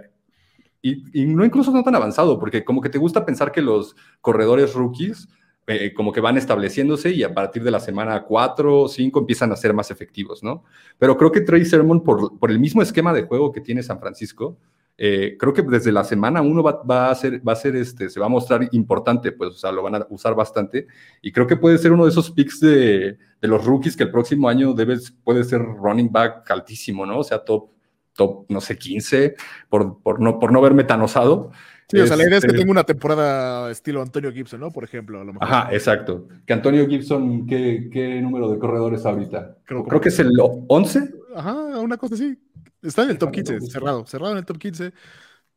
y, 0.83 1.27
no 1.27 1.45
incluso 1.45 1.73
no 1.73 1.83
tan 1.83 1.95
avanzado, 1.95 2.39
porque 2.39 2.65
como 2.65 2.81
que 2.81 2.89
te 2.89 2.99
gusta 2.99 3.25
pensar 3.25 3.51
que 3.51 3.63
los 3.63 3.97
corredores 4.21 4.75
rookies 4.75 5.29
eh, 5.67 5.93
como 5.95 6.13
que 6.13 6.21
van 6.21 6.37
estableciéndose 6.37 7.11
y 7.11 7.23
a 7.23 7.35
partir 7.35 7.63
de 7.65 7.71
la 7.71 7.81
semana 7.81 8.23
4 8.23 8.83
o 8.83 8.89
5 8.89 9.19
empiezan 9.19 9.51
a 9.53 9.57
ser 9.57 9.75
más 9.75 9.91
efectivos, 9.91 10.43
¿no? 10.43 10.65
Pero 10.99 11.17
creo 11.17 11.33
que 11.33 11.41
Trey 11.41 11.65
Sermon, 11.65 12.03
por, 12.03 12.39
por 12.39 12.51
el 12.51 12.61
mismo 12.61 12.83
esquema 12.83 13.13
de 13.13 13.23
juego 13.23 13.53
que 13.53 13.61
tiene 13.61 13.83
San 13.83 13.99
Francisco, 13.99 14.59
eh, 14.99 15.37
creo 15.39 15.53
que 15.53 15.63
desde 15.63 15.93
la 15.93 16.05
semana 16.05 16.41
uno 16.41 16.63
va, 16.63 17.11
a 17.11 17.15
ser, 17.15 17.47
va 17.47 17.53
a 17.53 17.57
ser 17.57 17.77
este, 17.77 18.09
se 18.09 18.19
va 18.19 18.27
a 18.27 18.31
mostrar 18.31 18.67
importante, 18.73 19.33
pues, 19.33 19.51
o 19.51 19.59
sea, 19.59 19.71
lo 19.71 19.83
van 19.83 19.97
a 19.97 20.07
usar 20.09 20.35
bastante. 20.35 20.87
Y 21.21 21.33
creo 21.33 21.47
que 21.47 21.57
puede 21.57 21.79
ser 21.79 21.93
uno 21.93 22.05
de 22.05 22.11
esos 22.11 22.31
picks 22.31 22.61
de, 22.61 23.19
de 23.41 23.49
los 23.49 23.65
rookies 23.65 23.97
que 23.97 24.05
el 24.05 24.11
próximo 24.11 24.49
año 24.49 24.73
debes, 24.73 25.15
puede 25.25 25.45
ser 25.45 25.61
running 25.61 26.11
back 26.11 26.51
altísimo, 26.51 27.05
¿no? 27.05 27.19
O 27.19 27.25
sea, 27.25 27.41
top, 27.45 27.71
top, 28.15 28.47
no 28.49 28.61
sé, 28.61 28.79
15, 28.79 29.37
por, 29.69 30.01
por, 30.03 30.21
no, 30.21 30.39
por 30.39 30.51
no 30.51 30.63
verme 30.63 30.85
tan 30.85 31.03
osado. 31.03 31.51
Sí, 31.89 31.99
o 31.99 32.07
sea, 32.07 32.17
la 32.17 32.25
idea 32.25 32.39
es 32.39 32.45
que 32.45 32.49
este 32.49 32.59
tenga 32.59 32.73
una 32.73 32.85
temporada 32.85 33.71
estilo 33.71 34.03
Antonio 34.03 34.33
Gibson, 34.33 34.61
¿no? 34.61 34.71
Por 34.73 34.83
ejemplo. 34.83 35.21
A 35.21 35.25
lo 35.25 35.33
mejor. 35.33 35.49
Ajá, 35.49 35.73
exacto. 35.73 36.27
Que 36.45 36.53
Antonio 36.53 36.87
Gibson, 36.89 37.47
¿qué, 37.47 37.89
qué 37.93 38.21
número 38.21 38.51
de 38.51 38.59
corredores 38.59 39.07
ahorita? 39.07 39.59
Creo, 39.65 39.85
creo 39.85 40.01
que 40.01 40.09
es 40.09 40.19
el 40.19 40.33
11. 40.41 41.15
Ajá, 41.37 41.55
una 41.79 41.97
cosa 41.97 42.17
así. 42.17 42.37
Está 42.83 43.05
en 43.05 43.11
el 43.11 43.19
top 43.19 43.31
15, 43.31 43.61
cerrado, 43.61 44.07
cerrado 44.07 44.33
en 44.33 44.39
el 44.39 44.45
top 44.45 44.59
15. 44.59 44.93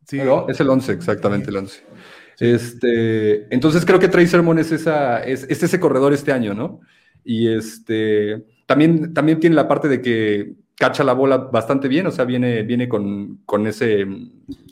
Sí. 0.08 0.20
es 0.48 0.60
el 0.60 0.70
11, 0.70 0.92
exactamente 0.94 1.50
el 1.50 1.58
11. 1.58 1.84
Este, 2.40 3.54
entonces 3.54 3.86
creo 3.86 4.00
que 4.00 4.08
Trey 4.08 4.26
Sermon 4.26 4.58
es, 4.58 4.72
esa, 4.72 5.24
es, 5.24 5.44
ese 5.44 5.80
corredor 5.80 6.14
este 6.14 6.32
año, 6.32 6.54
¿no? 6.54 6.80
Y 7.24 7.54
este, 7.54 8.46
también, 8.66 9.14
también 9.14 9.40
tiene 9.40 9.56
la 9.56 9.68
parte 9.68 9.88
de 9.88 10.02
que 10.02 10.54
cacha 10.80 11.04
la 11.04 11.14
bola 11.14 11.38
bastante 11.38 11.88
bien, 11.88 12.08
o 12.08 12.12
sea, 12.12 12.26
viene, 12.26 12.64
viene 12.64 12.88
con, 12.88 13.42
con 13.46 13.68
ese, 13.68 14.08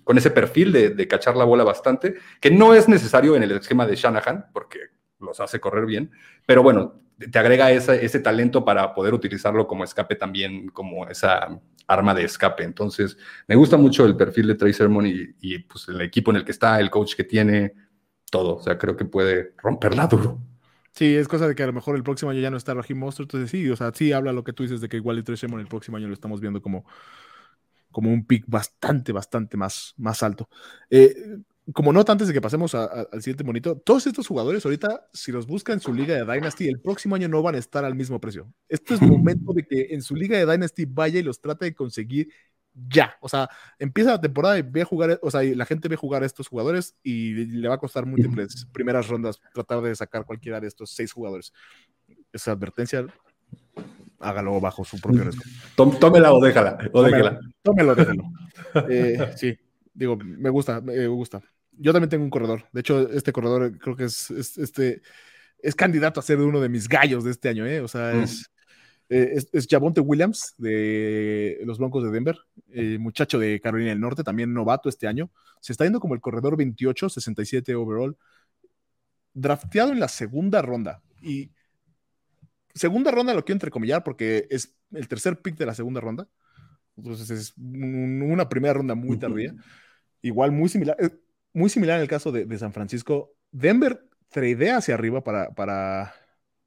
con 0.03 0.17
ese 0.17 0.31
perfil 0.31 0.71
de, 0.71 0.89
de, 0.91 1.07
cachar 1.07 1.35
la 1.35 1.43
bola 1.43 1.63
bastante, 1.63 2.15
que 2.39 2.49
no 2.49 2.73
es 2.73 2.87
necesario 2.87 3.35
en 3.35 3.43
el 3.43 3.51
esquema 3.51 3.85
de 3.85 3.95
Shanahan, 3.95 4.47
porque 4.53 4.79
los 5.19 5.39
hace 5.39 5.59
correr 5.59 5.85
bien, 5.85 6.09
pero 6.45 6.63
bueno, 6.63 7.01
te 7.17 7.39
agrega 7.39 7.71
ese 7.71 8.19
talento 8.19 8.63
para 8.63 8.93
poder 8.93 9.13
utilizarlo 9.13 9.67
como 9.67 9.83
escape 9.83 10.15
también, 10.15 10.69
como 10.69 11.07
esa 11.07 11.59
arma 11.87 12.13
de 12.13 12.23
escape. 12.23 12.63
Entonces, 12.63 13.17
me 13.47 13.55
gusta 13.55 13.75
mucho 13.75 14.05
el 14.05 14.15
perfil 14.15 14.47
de 14.47 14.55
Trey 14.55 14.73
Sermon 14.73 15.05
y, 15.07 15.59
pues, 15.59 15.87
el 15.87 16.01
equipo 16.01 16.31
en 16.31 16.37
el 16.37 16.45
que 16.45 16.51
está, 16.51 16.79
el 16.79 16.91
coach 16.91 17.15
que 17.15 17.23
tiene, 17.23 17.73
todo. 18.29 18.57
O 18.57 18.61
sea, 18.61 18.77
creo 18.77 18.95
que 18.95 19.05
puede 19.05 19.53
romperla 19.57 20.05
duro. 20.05 20.39
Sí, 20.97 21.15
es 21.15 21.27
cosa 21.27 21.47
de 21.47 21.53
que 21.53 21.61
a 21.61 21.67
lo 21.67 21.73
mejor 21.73 21.95
el 21.95 22.01
próximo 22.01 22.31
año 22.31 22.39
ya 22.39 22.49
no 22.49 22.57
está 22.57 22.73
Raheem 22.73 22.97
Monster, 22.97 23.25
entonces 23.25 23.51
sí, 23.51 23.69
o 23.69 23.75
sea, 23.75 23.91
sí 23.93 24.11
habla 24.13 24.33
lo 24.33 24.43
que 24.43 24.51
tú 24.51 24.63
dices 24.63 24.81
de 24.81 24.89
que 24.89 24.97
igual 24.97 25.23
Trey 25.23 25.37
Sermon 25.37 25.59
el 25.59 25.67
próximo 25.67 25.95
año 25.95 26.07
lo 26.07 26.13
estamos 26.15 26.41
viendo 26.41 26.59
como, 26.59 26.85
como 27.91 28.11
un 28.11 28.25
pick 28.25 28.45
bastante, 28.47 29.11
bastante 29.11 29.57
más, 29.57 29.93
más 29.97 30.23
alto. 30.23 30.49
Eh, 30.89 31.15
como 31.71 31.93
nota 31.93 32.13
antes 32.13 32.27
de 32.27 32.33
que 32.33 32.41
pasemos 32.41 32.73
al 32.73 33.21
siguiente 33.21 33.43
monito, 33.43 33.77
todos 33.77 34.07
estos 34.07 34.25
jugadores 34.25 34.65
ahorita, 34.65 35.07
si 35.13 35.31
los 35.31 35.45
buscan 35.45 35.75
en 35.75 35.81
su 35.81 35.93
liga 35.93 36.15
de 36.15 36.33
Dynasty, 36.33 36.67
el 36.67 36.79
próximo 36.79 37.13
año 37.13 37.27
no 37.27 37.43
van 37.43 37.53
a 37.53 37.59
estar 37.59 37.85
al 37.85 37.93
mismo 37.93 38.19
precio. 38.19 38.51
Este 38.67 38.95
es 38.95 39.01
momento 39.01 39.53
de 39.53 39.67
que 39.67 39.89
en 39.91 40.01
su 40.01 40.15
liga 40.15 40.35
de 40.39 40.51
Dynasty 40.51 40.85
vaya 40.85 41.19
y 41.19 41.23
los 41.23 41.41
trate 41.41 41.65
de 41.65 41.75
conseguir 41.75 42.29
ya. 42.89 43.15
O 43.21 43.29
sea, 43.29 43.49
empieza 43.79 44.11
la 44.11 44.21
temporada 44.21 44.57
y 44.57 44.61
ve 44.61 44.81
a 44.81 44.85
jugar, 44.85 45.19
o 45.21 45.31
sea, 45.31 45.41
la 45.43 45.65
gente 45.65 45.87
ve 45.87 45.95
jugar 45.95 46.23
a 46.23 46.25
estos 46.25 46.47
jugadores 46.47 46.95
y 47.03 47.33
le 47.45 47.67
va 47.67 47.75
a 47.75 47.79
costar 47.79 48.05
múltiples 48.05 48.67
primeras 48.71 49.07
rondas 49.07 49.39
tratar 49.53 49.81
de 49.81 49.95
sacar 49.95 50.25
cualquiera 50.25 50.59
de 50.59 50.67
estos 50.67 50.91
seis 50.91 51.11
jugadores. 51.11 51.53
Esa 52.31 52.51
advertencia, 52.51 53.05
hágalo 54.19 54.59
bajo 54.59 54.83
su 54.85 54.99
propio 54.99 55.23
riesgo. 55.23 55.43
Tómela 55.99 56.33
o 56.33 56.41
déjala. 56.41 56.77
O 56.93 57.03
déjala. 57.03 57.39
Tómelo, 57.61 57.95
déjalo. 57.95 58.23
Eh, 58.89 59.33
sí, 59.35 59.57
digo, 59.93 60.17
me 60.17 60.49
gusta, 60.49 60.81
me 60.81 61.07
gusta 61.07 61.41
yo 61.77 61.93
también 61.93 62.09
tengo 62.09 62.23
un 62.23 62.29
corredor. 62.29 62.67
De 62.71 62.81
hecho, 62.81 63.09
este 63.11 63.31
corredor 63.31 63.77
creo 63.77 63.95
que 63.95 64.05
es, 64.05 64.31
este, 64.31 65.01
es 65.59 65.75
candidato 65.75 66.19
a 66.19 66.23
ser 66.23 66.39
uno 66.39 66.59
de 66.59 66.69
mis 66.69 66.87
gallos 66.87 67.23
de 67.23 67.31
este 67.31 67.49
año. 67.49 67.65
¿eh? 67.65 67.81
O 67.81 67.87
sea, 67.87 68.13
mm. 68.13 68.27
Eh, 69.09 69.31
es, 69.35 69.49
es, 69.53 69.67
Javonte 69.69 70.01
Williams 70.01 70.53
de 70.57 71.59
los 71.63 71.77
Broncos 71.77 72.03
de 72.03 72.11
Denver, 72.11 72.37
eh, 72.71 72.97
muchacho 72.99 73.39
de 73.39 73.61
Carolina 73.61 73.91
del 73.91 74.01
Norte, 74.01 74.23
también 74.23 74.53
novato 74.53 74.89
este 74.89 75.07
año. 75.07 75.29
Se 75.61 75.71
está 75.71 75.85
yendo 75.85 75.99
como 75.99 76.13
el 76.13 76.21
corredor 76.21 76.57
28, 76.57 77.09
67 77.09 77.75
overall. 77.75 78.17
drafteado 79.33 79.91
en 79.91 79.99
la 79.99 80.07
segunda 80.07 80.61
ronda. 80.61 81.01
Y 81.21 81.51
segunda 82.73 83.11
ronda 83.11 83.33
lo 83.33 83.45
quiero 83.45 83.55
entrecomillar 83.55 84.03
porque 84.03 84.47
es 84.49 84.75
el 84.91 85.07
tercer 85.07 85.41
pick 85.41 85.57
de 85.57 85.65
la 85.65 85.73
segunda 85.73 86.01
ronda. 86.01 86.27
Entonces 86.97 87.29
es 87.29 87.53
una 87.57 88.49
primera 88.49 88.73
ronda 88.73 88.95
muy 88.95 89.17
tardía. 89.17 89.53
Igual 90.21 90.51
muy 90.51 90.67
similar, 90.67 90.97
eh, 90.99 91.11
muy 91.53 91.69
similar 91.69 91.97
en 91.97 92.01
el 92.01 92.07
caso 92.09 92.31
de, 92.31 92.57
San 92.57 92.73
Francisco. 92.73 93.33
Denver 93.51 94.03
tradea 94.29 94.77
hacia 94.77 94.95
arriba 94.95 95.23
para, 95.23 95.51
para, 95.51 96.13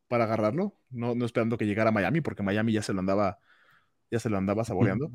para 0.09 0.24
agarrarlo, 0.24 0.80
no, 0.91 1.14
no 1.14 1.24
esperando 1.24 1.57
que 1.57 1.66
llegara 1.66 1.91
a 1.91 1.93
Miami, 1.93 2.20
porque 2.20 2.43
Miami 2.43 2.72
ya 2.72 2.82
se 2.82 2.93
lo 2.93 3.01
andaba, 3.01 3.38
ya 4.11 4.18
se 4.18 4.30
lo 4.30 4.38
andaba 4.38 4.64
saboreando. 4.64 5.11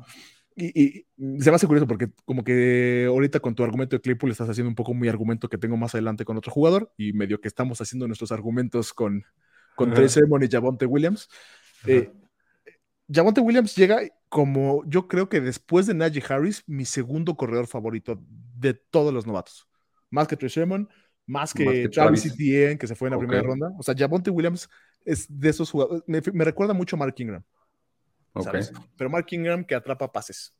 Y, 0.58 1.06
se 1.38 1.50
me 1.50 1.56
hace 1.56 1.66
curioso 1.66 1.86
porque 1.86 2.08
como 2.24 2.42
que 2.42 3.04
ahorita 3.08 3.40
con 3.40 3.54
tu 3.54 3.62
argumento 3.62 3.94
de 3.94 4.00
Claypool 4.00 4.30
estás 4.30 4.48
haciendo 4.48 4.70
un 4.70 4.74
poco 4.74 4.94
mi 4.94 5.06
argumento 5.06 5.50
que 5.50 5.58
tengo 5.58 5.76
más 5.76 5.94
adelante 5.94 6.24
con 6.24 6.38
otro 6.38 6.50
jugador 6.50 6.92
y 6.96 7.12
medio 7.12 7.42
que 7.42 7.48
estamos 7.48 7.78
haciendo 7.82 8.06
nuestros 8.06 8.32
argumentos 8.32 8.94
con, 8.94 9.24
con 9.74 9.92
Trace 9.92 10.20
y 10.20 10.48
Javonte 10.48 10.86
Williams. 10.86 11.28
Eh, 11.86 12.10
Javonte 13.12 13.42
Williams 13.42 13.76
llega 13.76 14.00
como 14.30 14.82
yo 14.86 15.08
creo 15.08 15.28
que 15.28 15.42
después 15.42 15.86
de 15.86 15.92
Najee 15.92 16.24
Harris, 16.26 16.64
mi 16.66 16.86
segundo 16.86 17.36
corredor 17.36 17.66
favorito 17.66 18.18
de 18.56 18.72
todos 18.72 19.12
los 19.12 19.26
novatos. 19.26 19.68
Más 20.08 20.26
que 20.26 20.36
Trace 20.36 20.64
más 21.26 21.52
que, 21.52 21.88
Travis, 21.88 22.24
Etienne, 22.24 22.78
que 22.78 22.86
se 22.86 22.94
fue 22.94 23.08
en 23.08 23.14
la 23.14 23.18
primera 23.18 23.42
ronda. 23.42 23.72
O 23.78 23.82
sea, 23.82 23.94
Javonte 23.96 24.30
Williams 24.30 24.68
es 25.06 25.26
de 25.28 25.48
esos 25.48 25.70
jugadores. 25.70 26.02
Me, 26.06 26.20
me 26.32 26.44
recuerda 26.44 26.74
mucho 26.74 26.96
a 26.96 26.98
Mark 26.98 27.14
Ingram. 27.16 27.42
Pero 28.96 29.08
Mark 29.08 29.26
Ingram 29.30 29.64
que 29.64 29.74
atrapa 29.74 30.12
pases. 30.12 30.54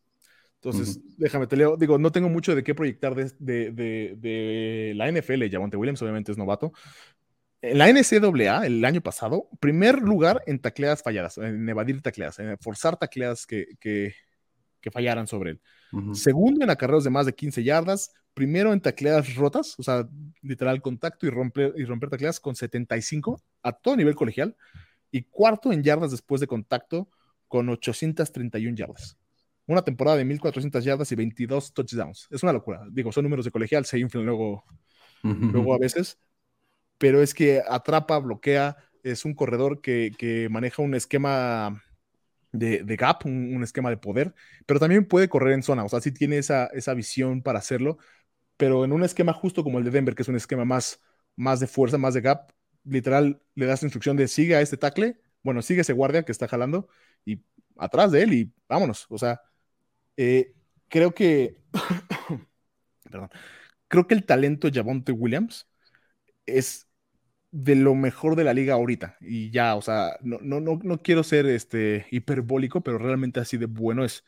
Entonces, 0.55 0.99
déjame, 1.19 1.47
te 1.47 1.57
leo. 1.57 1.77
Digo, 1.77 1.99
no 1.99 2.11
tengo 2.11 2.29
mucho 2.29 2.55
de 2.55 2.65
qué 2.65 2.75
proyectar 2.75 3.15
de, 3.15 3.31
de, 3.39 4.17
de, 4.17 4.93
la 4.97 5.11
NFL. 5.11 5.51
Javonte 5.51 5.77
Williams 5.77 6.01
obviamente 6.03 6.33
es 6.33 6.39
novato. 6.39 6.73
En 7.61 7.79
la 7.79 7.89
NCAA, 7.89 8.67
el 8.67 8.85
año 8.85 9.01
pasado, 9.01 9.49
primer 9.61 10.01
lugar 10.01 10.43
en 10.47 10.59
tacleadas 10.59 11.03
falladas, 11.03 11.39
en 11.39 11.69
evadir 11.69 12.01
tacleadas, 12.03 12.39
en 12.39 12.57
forzar 12.59 12.97
tacleadas 12.97 13.47
que, 13.47 13.77
que, 13.81 14.15
que 14.87 14.93
fallaran 14.93 15.27
sobre 15.27 15.51
él. 15.51 15.61
Segundo 16.13 16.63
en 16.63 16.71
acarreos 16.71 17.03
de 17.03 17.11
más 17.11 17.27
de 17.27 17.35
15 17.35 17.65
yardas. 17.65 18.13
Primero 18.35 18.73
en 18.73 18.81
tacleadas 18.81 19.35
rotas, 19.35 19.75
o 19.81 19.83
sea, 19.83 20.09
literal 20.43 20.81
contacto 20.81 21.27
y 21.27 21.31
romper, 21.31 21.75
y 21.77 21.85
romper 21.85 22.09
tacleadas 22.09 22.39
con 22.39 22.55
75 22.55 23.43
a 23.65 23.73
todo 23.73 23.97
nivel 23.97 24.15
colegial. 24.15 24.55
Y 25.11 25.23
cuarto 25.23 25.73
en 25.73 25.83
yardas 25.83 26.13
después 26.13 26.41
de 26.41 26.47
contacto 26.47 27.09
con 27.49 27.69
831 27.69 28.77
yardas. 28.77 29.19
Una 29.67 29.83
temporada 29.83 30.19
de 30.19 30.25
1400 30.25 30.85
yardas 30.85 31.11
y 31.11 31.17
22 31.17 31.73
touchdowns. 31.75 32.29
Es 32.31 32.45
una 32.45 32.53
locura. 32.53 32.83
Digo, 32.93 33.11
son 33.11 33.25
números 33.25 33.45
de 33.45 33.51
colegial, 33.51 33.87
se 33.87 33.99
inflan 33.99 34.25
luego, 34.25 34.63
luego 35.25 35.75
a 35.75 35.79
veces. 35.79 36.21
Pero 36.97 37.21
es 37.21 37.35
que 37.35 37.61
atrapa, 37.69 38.21
bloquea, 38.21 38.77
es 39.03 39.25
un 39.25 39.35
corredor 39.35 39.81
que, 39.81 40.47
maneja 40.49 40.81
un 40.81 40.95
esquema 40.95 41.83
de, 42.59 42.97
gap, 42.97 43.25
un, 43.27 43.63
esquema 43.63 43.91
de 43.91 43.97
poder, 43.97 44.35
pero 44.67 44.81
también 44.81 45.07
puede 45.07 45.29
correr 45.29 45.55
en 45.55 45.63
zona. 45.63 45.85
O 45.85 45.89
sea, 45.89 46.01
sí 46.01 46.13
tiene 46.13 46.39
esa, 46.39 46.67
esa 46.67 46.95
visión 46.95 47.43
para 47.43 47.59
hacerlo, 47.59 47.99
pero 48.57 48.85
en 48.85 48.93
un 48.93 49.05
esquema 49.05 49.33
justo 49.33 49.65
como 49.65 49.79
el 49.79 49.85
de 49.85 49.91
Denver, 49.91 50.15
que 50.15 50.23
es 50.23 50.29
un 50.29 50.37
esquema 50.37 50.65
más, 50.65 51.01
más 51.37 51.61
de 51.61 51.67
fuerza, 51.67 51.99
más 51.99 52.15
de 52.15 52.21
gap, 52.23 52.53
literal 52.85 53.43
le 53.55 53.67
das 53.67 53.83
instrucción 53.83 54.17
de 54.17 54.29
sigue 54.29 54.57
a 54.57 54.61
este 54.61 54.77
tackle, 54.77 55.21
bueno, 55.43 55.63
sigue 55.63 55.83
ese 55.83 55.93
guardia 55.93 56.25
que 56.25 56.33
está 56.33 56.49
jalando 56.49 56.89
y 57.25 57.43
atrás 57.79 58.13
de 58.13 58.23
él 58.23 58.33
y 58.35 58.53
vámonos. 58.69 59.07
O 59.11 59.19
sea, 59.19 59.41
eh, 60.17 60.55
creo 60.89 61.15
que, 61.15 61.59
perdón, 63.11 63.31
creo 63.89 64.07
que 64.07 64.15
el 64.15 64.25
talento 64.25 64.69
de 64.71 64.79
Javonte 64.79 65.13
Williams 65.13 65.69
es 66.47 66.86
de 67.51 67.77
lo 67.77 67.95
mejor 67.95 68.37
de 68.37 68.45
la 68.45 68.55
liga 68.55 68.75
ahorita. 68.75 69.17
Y 69.21 69.51
ya, 69.51 69.75
o 69.77 69.83
sea, 69.83 70.17
no, 70.23 70.39
no, 70.41 70.61
no, 70.61 70.79
no 70.83 71.03
quiero 71.03 71.23
ser 71.23 71.47
este, 71.47 72.07
hiperbólico, 72.11 72.81
pero 72.83 72.99
realmente 72.99 73.41
así 73.41 73.57
de 73.57 73.67
bueno 73.67 74.05
es. 74.05 74.25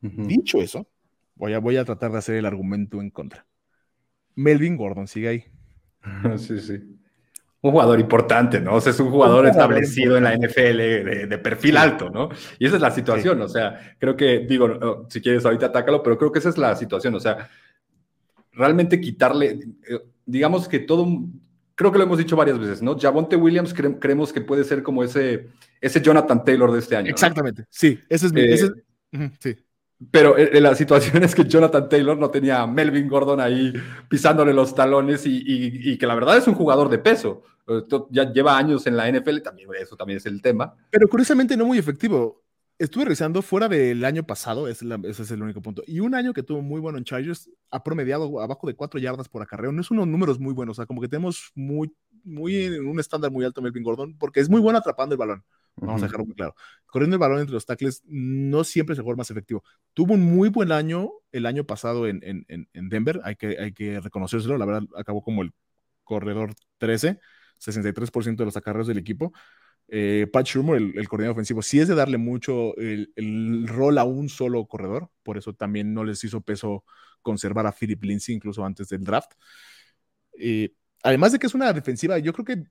Dicho 0.00 0.60
eso, 0.60 0.86
voy 1.34 1.54
a, 1.54 1.58
voy 1.58 1.78
a 1.78 1.84
tratar 1.86 2.12
de 2.12 2.18
hacer 2.18 2.34
el 2.34 2.44
argumento 2.44 3.00
en 3.00 3.08
contra. 3.08 3.46
Melvin 4.34 4.76
Gordon 4.76 5.08
sigue 5.08 5.28
ahí. 5.28 5.44
sí, 6.36 6.60
sí 6.60 6.82
un 7.64 7.70
jugador 7.70 7.98
importante, 7.98 8.60
¿no? 8.60 8.74
O 8.74 8.80
sea, 8.80 8.92
es 8.92 9.00
un 9.00 9.10
jugador 9.10 9.46
establecido 9.46 10.18
en 10.18 10.24
la 10.24 10.34
NFL 10.34 10.76
de, 11.28 11.38
perfil 11.42 11.78
alto, 11.78 12.10
¿no? 12.10 12.28
Y 12.58 12.66
esa 12.66 12.76
es 12.76 12.82
la 12.82 12.90
situación, 12.90 13.40
o 13.40 13.48
sea, 13.48 13.96
creo 13.98 14.14
que, 14.14 14.40
digo, 14.40 15.06
si 15.08 15.22
quieres 15.22 15.46
ahorita 15.46 15.66
atácalo, 15.66 16.02
pero 16.02 16.18
creo 16.18 16.30
que 16.30 16.40
esa 16.40 16.50
es 16.50 16.58
la 16.58 16.76
situación, 16.76 17.14
o 17.14 17.20
sea, 17.20 17.48
realmente 18.52 19.00
quitarle, 19.00 19.60
eh, 19.88 19.98
digamos 20.26 20.68
que 20.68 20.80
todo, 20.80 21.08
creo 21.74 21.92
que 21.92 21.98
lo 21.98 22.04
hemos 22.04 22.18
dicho 22.18 22.36
varias 22.36 22.58
veces, 22.58 22.82
¿no? 22.82 22.98
Javonte 22.98 23.36
Williams 23.36 23.74
creemos 23.74 24.32
que 24.32 24.40
puede 24.40 24.64
ser 24.64 24.82
como 24.82 25.02
ese, 25.02 25.48
ese 25.80 26.00
Jonathan 26.00 26.44
Taylor 26.44 26.72
de 26.72 26.78
este 26.78 26.96
año. 26.96 27.10
Exactamente, 27.10 27.66
sí, 27.70 27.98
ese 28.08 28.26
es 28.26 28.32
mi, 28.32 28.42
ese 28.42 28.70
eh, 29.12 29.30
sí. 29.38 29.56
Pero 30.10 30.36
eh, 30.36 30.60
la 30.60 30.74
situación 30.74 31.22
es 31.22 31.34
que 31.34 31.44
Jonathan 31.44 31.88
Taylor 31.88 32.16
no 32.16 32.30
tenía 32.30 32.62
a 32.62 32.66
Melvin 32.66 33.08
Gordon 33.08 33.40
ahí 33.40 33.72
pisándole 34.08 34.52
los 34.52 34.74
talones 34.74 35.22
y, 35.24 35.96
que 35.96 36.06
la 36.06 36.14
verdad 36.14 36.36
es 36.36 36.46
un 36.46 36.54
jugador 36.54 36.88
de 36.88 36.98
peso. 36.98 37.42
Ya 38.10 38.30
lleva 38.30 38.58
años 38.58 38.86
en 38.86 38.96
la 38.96 39.10
NFL, 39.10 39.38
también 39.38 39.68
eso 39.80 39.96
también 39.96 40.18
es 40.18 40.26
el 40.26 40.42
tema. 40.42 40.74
Pero 40.90 41.08
curiosamente 41.08 41.56
no 41.56 41.64
muy 41.64 41.78
efectivo. 41.78 42.43
Estuve 42.76 43.04
revisando 43.04 43.40
fuera 43.40 43.68
del 43.68 44.04
año 44.04 44.24
pasado, 44.24 44.66
ese 44.66 44.84
es 45.04 45.30
el 45.30 45.42
único 45.42 45.62
punto. 45.62 45.82
Y 45.86 46.00
un 46.00 46.14
año 46.14 46.32
que 46.32 46.42
tuvo 46.42 46.60
muy 46.60 46.80
bueno 46.80 46.98
en 46.98 47.04
Chargers, 47.04 47.48
ha 47.70 47.84
promediado 47.84 48.40
abajo 48.40 48.66
de 48.66 48.74
cuatro 48.74 48.98
yardas 48.98 49.28
por 49.28 49.42
acarreo. 49.42 49.70
No 49.70 49.80
es 49.80 49.92
unos 49.92 50.08
números 50.08 50.40
muy 50.40 50.52
buenos, 50.52 50.78
o 50.78 50.80
sea, 50.80 50.86
como 50.86 51.00
que 51.00 51.06
tenemos 51.06 51.52
muy, 51.54 51.94
muy, 52.24 52.68
un 52.68 52.98
estándar 52.98 53.30
muy 53.30 53.44
alto 53.44 53.62
Melvin 53.62 53.84
Gordon, 53.84 54.18
porque 54.18 54.40
es 54.40 54.48
muy 54.48 54.60
bueno 54.60 54.78
atrapando 54.78 55.14
el 55.14 55.18
balón. 55.18 55.44
Vamos 55.76 56.02
a 56.02 56.06
dejarlo 56.06 56.26
muy 56.26 56.34
claro. 56.34 56.54
Corriendo 56.86 57.14
el 57.14 57.20
balón 57.20 57.38
entre 57.38 57.54
los 57.54 57.64
tackles 57.64 58.02
no 58.06 58.64
siempre 58.64 58.94
es 58.94 58.98
el 58.98 59.02
jugador 59.02 59.18
más 59.18 59.30
efectivo. 59.30 59.62
Tuvo 59.92 60.14
un 60.14 60.22
muy 60.22 60.48
buen 60.48 60.72
año 60.72 61.10
el 61.30 61.46
año 61.46 61.64
pasado 61.64 62.08
en, 62.08 62.20
en, 62.22 62.44
en 62.48 62.88
Denver, 62.88 63.20
hay 63.24 63.36
que, 63.36 63.56
hay 63.58 63.72
que 63.72 64.00
reconocérselo. 64.00 64.58
La 64.58 64.66
verdad, 64.66 64.82
acabó 64.96 65.22
como 65.22 65.42
el 65.42 65.52
corredor 66.02 66.54
13, 66.78 67.20
63% 67.58 68.36
de 68.36 68.44
los 68.44 68.56
acarreos 68.56 68.86
del 68.86 68.98
equipo. 68.98 69.32
Eh, 69.88 70.26
Pat 70.32 70.46
Schumer, 70.46 70.80
el, 70.80 71.08
coordinador 71.08 71.34
ofensivo, 71.34 71.62
sí 71.62 71.78
es 71.78 71.88
de 71.88 71.94
darle 71.94 72.16
mucho 72.16 72.76
el, 72.76 73.12
el, 73.16 73.68
rol 73.68 73.98
a 73.98 74.04
un 74.04 74.28
solo 74.28 74.66
corredor, 74.66 75.10
por 75.22 75.36
eso 75.36 75.54
también 75.54 75.92
no 75.92 76.04
les 76.04 76.24
hizo 76.24 76.40
peso 76.40 76.84
conservar 77.22 77.66
a 77.66 77.72
Philip 77.72 78.02
Lindsay 78.02 78.34
incluso 78.34 78.64
antes 78.64 78.88
del 78.88 79.04
draft. 79.04 79.32
Eh, 80.38 80.74
además 81.02 81.32
de 81.32 81.38
que 81.38 81.46
es 81.46 81.54
una 81.54 81.72
defensiva, 81.72 82.18
yo 82.18 82.32
creo 82.32 82.44
que 82.44 82.64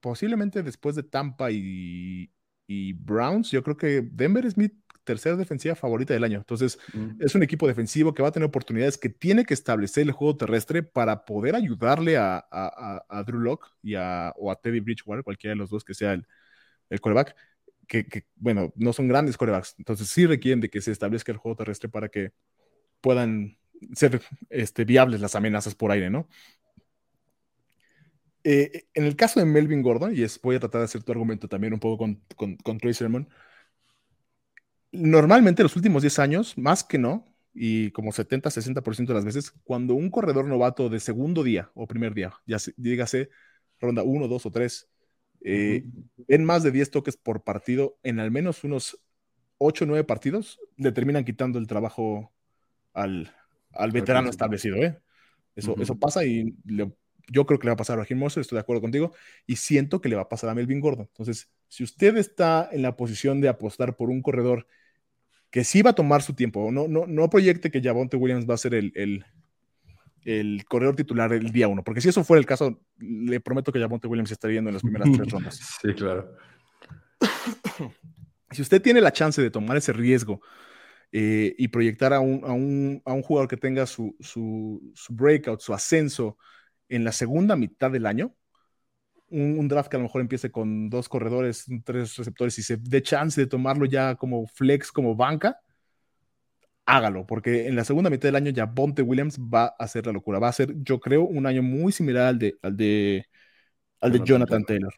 posiblemente 0.00 0.62
después 0.62 0.96
de 0.96 1.02
Tampa 1.02 1.50
y, 1.50 2.30
y 2.66 2.92
Browns, 2.94 3.50
yo 3.50 3.62
creo 3.62 3.76
que 3.76 4.02
Denver 4.12 4.44
es 4.46 4.56
mi 4.56 4.70
tercera 5.04 5.36
defensiva 5.36 5.74
favorita 5.74 6.14
del 6.14 6.24
año. 6.24 6.38
Entonces, 6.38 6.78
mm. 6.92 7.22
es 7.22 7.34
un 7.34 7.42
equipo 7.42 7.68
defensivo 7.68 8.14
que 8.14 8.22
va 8.22 8.28
a 8.28 8.32
tener 8.32 8.48
oportunidades, 8.48 8.98
que 8.98 9.10
tiene 9.10 9.44
que 9.44 9.54
establecer 9.54 10.04
el 10.04 10.12
juego 10.12 10.36
terrestre 10.36 10.82
para 10.82 11.24
poder 11.24 11.54
ayudarle 11.54 12.16
a, 12.16 12.44
a, 12.50 13.22
Drew 13.24 13.40
Locke 13.40 13.66
y 13.82 13.94
a, 13.94 14.32
o 14.36 14.50
a 14.50 14.56
Teddy 14.56 14.80
Bridgewater, 14.80 15.22
cualquiera 15.22 15.52
de 15.52 15.58
los 15.58 15.70
dos 15.70 15.84
que 15.84 15.94
sea 15.94 16.14
el, 16.14 16.26
el 16.94 17.00
coreback, 17.00 17.36
que, 17.86 18.26
bueno, 18.36 18.72
no 18.76 18.92
son 18.92 19.08
grandes 19.08 19.36
corebacks. 19.36 19.74
Entonces, 19.78 20.08
sí 20.08 20.26
requieren 20.26 20.60
de 20.60 20.70
que 20.70 20.80
se 20.80 20.90
establezca 20.92 21.32
el 21.32 21.38
juego 21.38 21.56
terrestre 21.56 21.88
para 21.88 22.08
que 22.08 22.32
puedan 23.00 23.58
ser 23.94 24.22
este, 24.50 24.84
viables 24.84 25.20
las 25.20 25.34
amenazas 25.34 25.74
por 25.74 25.90
aire, 25.90 26.10
¿no? 26.10 26.28
Eh, 28.44 28.84
en 28.94 29.04
el 29.04 29.16
caso 29.16 29.40
de 29.40 29.46
Melvin 29.46 29.82
Gordon, 29.82 30.14
y 30.14 30.24
voy 30.42 30.56
a 30.56 30.60
tratar 30.60 30.80
de 30.80 30.84
hacer 30.86 31.02
tu 31.02 31.12
argumento 31.12 31.48
también 31.48 31.72
un 31.72 31.80
poco 31.80 31.98
con, 31.98 32.22
con, 32.36 32.56
con 32.56 32.78
Trey 32.78 32.92
Sermon, 32.92 33.28
normalmente 34.92 35.62
los 35.62 35.76
últimos 35.76 36.02
10 36.02 36.18
años, 36.18 36.56
más 36.58 36.84
que 36.84 36.98
no, 36.98 37.24
y 37.54 37.90
como 37.92 38.12
70-60% 38.12 39.06
de 39.08 39.14
las 39.14 39.24
veces, 39.24 39.52
cuando 39.64 39.94
un 39.94 40.10
corredor 40.10 40.44
novato 40.46 40.88
de 40.88 41.00
segundo 41.00 41.42
día 41.42 41.70
o 41.74 41.86
primer 41.86 42.14
día, 42.14 42.34
ya 42.46 42.58
dígase 42.76 43.30
ronda 43.80 44.02
1, 44.02 44.28
2 44.28 44.46
o 44.46 44.50
3, 44.50 44.88
eh, 45.44 45.84
en 46.26 46.44
más 46.44 46.62
de 46.62 46.72
10 46.72 46.90
toques 46.90 47.16
por 47.16 47.44
partido, 47.44 47.98
en 48.02 48.18
al 48.18 48.30
menos 48.30 48.64
unos 48.64 48.98
8 49.58 49.84
o 49.84 49.86
9 49.86 50.04
partidos, 50.04 50.58
le 50.76 50.90
terminan 50.90 51.24
quitando 51.24 51.58
el 51.58 51.66
trabajo 51.66 52.32
al, 52.92 53.32
al 53.72 53.92
veterano 53.92 54.30
establecido. 54.30 54.76
¿eh? 54.82 54.98
Eso, 55.54 55.76
eso 55.78 55.96
pasa 55.96 56.24
y 56.24 56.56
le 56.64 56.92
yo 57.28 57.46
creo 57.46 57.58
que 57.58 57.66
le 57.66 57.70
va 57.70 57.74
a 57.74 57.78
pasar 57.78 57.98
a 57.98 58.02
Raheem 58.02 58.18
Mostert, 58.18 58.42
estoy 58.42 58.56
de 58.56 58.60
acuerdo 58.60 58.82
contigo, 58.82 59.12
y 59.46 59.56
siento 59.56 60.00
que 60.00 60.08
le 60.08 60.16
va 60.16 60.22
a 60.22 60.28
pasar 60.28 60.50
a 60.50 60.54
Melvin 60.54 60.80
Gordon. 60.80 61.06
Entonces, 61.10 61.50
si 61.68 61.84
usted 61.84 62.16
está 62.16 62.68
en 62.70 62.82
la 62.82 62.96
posición 62.96 63.40
de 63.40 63.48
apostar 63.48 63.96
por 63.96 64.10
un 64.10 64.22
corredor 64.22 64.66
que 65.50 65.64
sí 65.64 65.82
va 65.82 65.90
a 65.90 65.94
tomar 65.94 66.22
su 66.22 66.34
tiempo, 66.34 66.70
no, 66.72 66.88
no, 66.88 67.06
no 67.06 67.30
proyecte 67.30 67.70
que 67.70 67.80
Javonte 67.80 68.16
Williams 68.16 68.48
va 68.48 68.54
a 68.54 68.58
ser 68.58 68.74
el, 68.74 68.92
el, 68.96 69.24
el 70.24 70.64
corredor 70.64 70.96
titular 70.96 71.32
el 71.32 71.52
día 71.52 71.68
uno, 71.68 71.82
porque 71.84 72.00
si 72.00 72.08
eso 72.08 72.24
fuera 72.24 72.40
el 72.40 72.46
caso, 72.46 72.80
le 72.98 73.40
prometo 73.40 73.72
que 73.72 73.80
Javonte 73.80 74.08
Williams 74.08 74.32
estaría 74.32 74.56
yendo 74.56 74.70
en 74.70 74.74
las 74.74 74.82
primeras 74.82 75.08
tres 75.12 75.30
rondas. 75.30 75.58
Sí, 75.82 75.94
claro. 75.94 76.36
Si 78.50 78.62
usted 78.62 78.80
tiene 78.80 79.00
la 79.00 79.12
chance 79.12 79.42
de 79.42 79.50
tomar 79.50 79.76
ese 79.76 79.92
riesgo 79.92 80.40
eh, 81.12 81.54
y 81.58 81.68
proyectar 81.68 82.12
a 82.12 82.20
un, 82.20 82.42
a, 82.44 82.52
un, 82.52 83.02
a 83.04 83.12
un, 83.12 83.22
jugador 83.22 83.48
que 83.48 83.56
tenga 83.56 83.86
su, 83.86 84.16
su, 84.20 84.92
su 84.94 85.14
breakout, 85.14 85.60
su 85.60 85.74
ascenso, 85.74 86.38
en 86.88 87.04
la 87.04 87.12
segunda 87.12 87.56
mitad 87.56 87.90
del 87.90 88.06
año, 88.06 88.34
un, 89.30 89.66
draft 89.68 89.88
que 89.88 89.96
a 89.96 89.98
lo 89.98 90.04
mejor 90.04 90.20
empiece 90.20 90.50
con 90.50 90.88
dos 90.88 91.08
corredores, 91.08 91.66
tres 91.84 92.16
receptores 92.16 92.58
y 92.58 92.62
se 92.62 92.76
dé 92.76 93.02
chance 93.02 93.40
de 93.40 93.46
tomarlo 93.46 93.86
ya 93.86 94.14
como 94.14 94.46
flex, 94.46 94.92
como 94.92 95.16
banca, 95.16 95.58
hágalo, 96.86 97.26
porque 97.26 97.66
en 97.68 97.76
la 97.76 97.84
segunda 97.84 98.10
mitad 98.10 98.28
del 98.28 98.36
año 98.36 98.50
ya 98.50 98.66
Bonte 98.66 99.02
Williams 99.02 99.38
va 99.38 99.74
a 99.78 99.84
hacer 99.84 100.06
la 100.06 100.12
locura. 100.12 100.38
Va 100.38 100.48
a 100.48 100.52
ser, 100.52 100.74
yo 100.82 101.00
creo, 101.00 101.22
un 101.22 101.46
año 101.46 101.62
muy 101.62 101.92
similar 101.92 102.26
al 102.26 102.38
de, 102.38 102.58
al 102.62 102.76
de, 102.76 103.26
al 104.00 104.12
de 104.12 104.20
Jonathan 104.24 104.64
Taylor. 104.64 104.94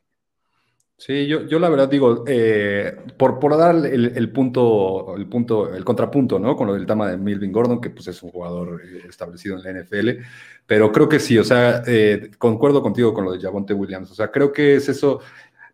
Sí, 0.99 1.27
yo, 1.27 1.47
yo 1.47 1.59
la 1.59 1.69
verdad 1.69 1.91
digo, 1.91 2.25
eh, 2.27 2.97
por, 3.19 3.39
por 3.39 3.55
dar 3.59 3.77
el, 3.85 4.33
punto, 4.33 5.15
el 5.15 5.29
punto, 5.29 5.75
el 5.75 5.85
contrapunto, 5.85 6.39
¿no? 6.39 6.57
Con 6.57 6.69
lo 6.69 6.73
del 6.73 6.87
tema 6.87 7.11
de 7.11 7.19
Melvin 7.19 7.53
Gordon, 7.53 7.83
que 7.83 7.91
pues 7.91 8.09
es 8.09 8.23
un 8.23 8.31
jugador 8.31 8.81
eh, 8.83 9.03
establecido 9.07 9.59
en 9.59 9.63
la 9.63 9.71
NFL, 9.83 10.25
pero 10.67 10.91
creo 10.93 11.07
que 11.07 11.21
sí, 11.21 11.37
o 11.37 11.45
sea, 11.45 11.83
eh, 11.87 12.31
concuerdo 12.39 12.83
contigo 12.83 13.13
con 13.13 13.27
lo 13.27 13.33
de 13.33 13.41
Javonte 13.41 13.75
Williams, 13.75 14.11
o 14.11 14.15
sea, 14.15 14.31
creo 14.31 14.53
que 14.53 14.77
es 14.77 14.89
eso. 14.89 15.21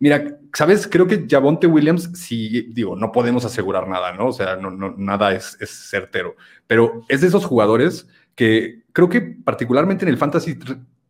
Mira, 0.03 0.37
¿sabes? 0.53 0.89
Creo 0.89 1.07
que 1.07 1.29
Javonte 1.31 1.69
Williams, 1.69 2.11
sí, 2.15 2.67
digo, 2.73 2.97
no 2.97 3.13
podemos 3.13 3.45
asegurar 3.45 3.87
nada, 3.87 4.13
¿no? 4.13 4.27
O 4.27 4.33
sea, 4.33 4.57
no, 4.57 4.69
no, 4.69 4.97
nada 4.99 5.33
es, 5.33 5.57
es 5.61 5.71
certero, 5.71 6.35
pero 6.67 7.05
es 7.09 7.21
de 7.21 7.29
esos 7.29 7.45
jugadores 7.45 8.09
que 8.35 8.83
creo 8.93 9.09
que 9.09 9.21
particularmente 9.21 10.05
en 10.05 10.09
el 10.09 10.19
fantasy 10.19 10.59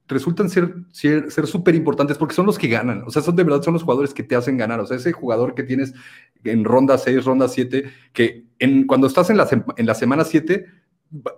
resultan 0.09 0.51
ser 0.51 0.75
súper 0.93 1.31
ser, 1.31 1.75
importantes 1.75 2.19
porque 2.19 2.35
son 2.35 2.45
los 2.45 2.59
que 2.59 2.69
ganan. 2.69 3.05
O 3.07 3.11
sea, 3.11 3.23
son 3.23 3.35
de 3.35 3.45
verdad, 3.45 3.63
son 3.63 3.73
los 3.73 3.83
jugadores 3.83 4.13
que 4.13 4.25
te 4.25 4.37
hacen 4.37 4.59
ganar. 4.59 4.79
O 4.81 4.87
sea, 4.87 4.99
ese 4.99 5.13
jugador 5.13 5.55
que 5.55 5.63
tienes 5.63 5.95
en 6.45 6.63
ronda 6.63 6.99
6, 6.99 7.25
ronda 7.25 7.49
7, 7.49 7.91
que 8.13 8.45
en, 8.59 8.87
cuando 8.87 9.07
estás 9.07 9.31
en 9.31 9.39
la, 9.39 9.49
en 9.75 9.87
la 9.87 9.95
semana 9.95 10.25
7 10.25 10.67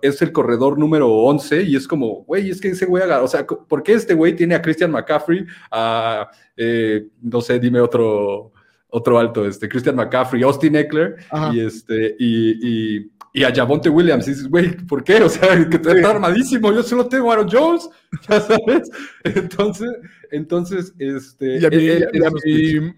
es 0.01 0.21
el 0.21 0.31
corredor 0.31 0.77
número 0.77 1.09
11 1.09 1.63
y 1.63 1.75
es 1.75 1.87
como, 1.87 2.23
güey, 2.23 2.49
es 2.49 2.61
que 2.61 2.69
ese 2.69 2.85
güey 2.85 3.03
o 3.03 3.27
sea, 3.27 3.45
¿por 3.45 3.83
qué 3.83 3.93
este 3.93 4.13
güey 4.13 4.35
tiene 4.35 4.55
a 4.55 4.61
Christian 4.61 4.91
McCaffrey, 4.91 5.45
a, 5.71 6.29
eh, 6.55 7.07
no 7.21 7.41
sé, 7.41 7.59
dime 7.59 7.79
otro, 7.81 8.53
otro 8.89 9.19
alto, 9.19 9.45
este, 9.45 9.67
Christian 9.67 9.95
McCaffrey, 9.95 10.43
Austin 10.43 10.75
Eckler, 10.75 11.17
y 11.51 11.59
este, 11.59 12.15
y, 12.17 12.97
y 12.97 13.11
y 13.35 13.43
a 13.43 13.53
Javonte 13.53 13.89
Williams. 13.89 14.25
Y 14.27 14.31
dices, 14.31 14.47
güey, 14.47 14.77
¿por 14.87 15.03
qué? 15.03 15.21
O 15.21 15.27
sea, 15.27 15.67
que 15.69 15.75
está 15.75 16.09
armadísimo. 16.09 16.71
Yo 16.71 16.81
solo 16.81 17.05
tengo 17.05 17.29
a 17.29 17.33
Aaron 17.33 17.49
Jones, 17.51 17.89
ya 18.29 18.39
sabes. 18.39 18.89
Entonces, 19.25 19.89
entonces, 20.31 20.93
este. 20.99 21.57
Y 21.59 21.65
a, 21.65 21.69
mi, 21.69 21.83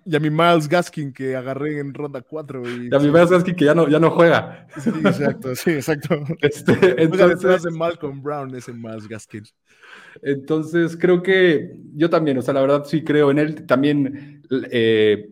y, 0.05 0.15
a 0.15 0.19
mi, 0.19 0.29
Miles 0.29 0.69
Gaskin 0.69 1.11
que 1.11 1.35
agarré 1.35 1.79
en 1.79 1.91
ronda 1.91 2.21
4. 2.21 2.61
Y, 2.69 2.93
a 2.93 2.99
mi 2.99 3.09
Miles 3.09 3.31
Gaskin 3.31 3.55
que 3.55 3.65
ya 3.65 3.73
no, 3.73 3.89
ya 3.89 3.99
no 3.99 4.11
juega. 4.11 4.67
Sí, 4.77 4.91
exacto, 5.03 5.55
sí, 5.55 5.71
exacto. 5.71 6.23
Este, 6.41 7.01
entonces, 7.01 7.65
Malcolm 7.71 8.21
Brown 8.21 8.53
ese 8.53 8.73
Miles 8.73 9.07
Gaskin. 9.07 9.43
Entonces, 10.21 10.95
creo 10.95 11.23
que 11.23 11.79
yo 11.95 12.11
también, 12.11 12.37
o 12.37 12.43
sea, 12.43 12.53
la 12.53 12.61
verdad 12.61 12.85
sí 12.85 13.03
creo 13.03 13.31
en 13.31 13.39
él. 13.39 13.65
También. 13.65 14.43
Eh, 14.69 15.31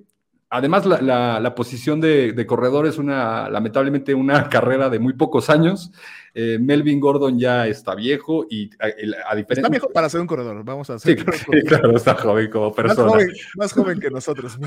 Además, 0.50 0.86
la, 0.86 1.56
posición 1.56 2.00
de, 2.00 2.46
corredor 2.48 2.86
es 2.86 2.98
una, 2.98 3.50
lamentablemente, 3.50 4.14
una 4.14 4.50
carrera 4.50 4.90
de 4.90 5.00
muy 5.00 5.14
pocos 5.14 5.50
años. 5.50 5.92
Eh, 6.34 6.58
Melvin 6.60 7.00
Gordon 7.00 7.40
ya 7.40 7.66
está 7.68 7.96
viejo 7.96 8.46
y 8.50 8.70
a, 8.80 9.36
diferencia... 9.36 9.62
Está 9.62 9.70
viejo 9.70 9.90
para 9.90 10.10
ser 10.10 10.22
un 10.22 10.28
corredor, 10.28 10.64
vamos 10.64 10.90
a 10.90 10.96
hacer. 10.96 11.18
Sí, 11.52 11.62
claro, 11.66 11.96
está 11.96 12.16
joven 12.16 12.50
como 12.50 12.74
persona. 12.74 13.04
Más 13.04 13.14
joven, 13.14 13.30
más 13.56 13.74
joven 13.74 14.00
que 14.00 14.10
nosotros. 14.10 14.58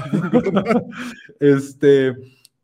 este... 1.41 2.17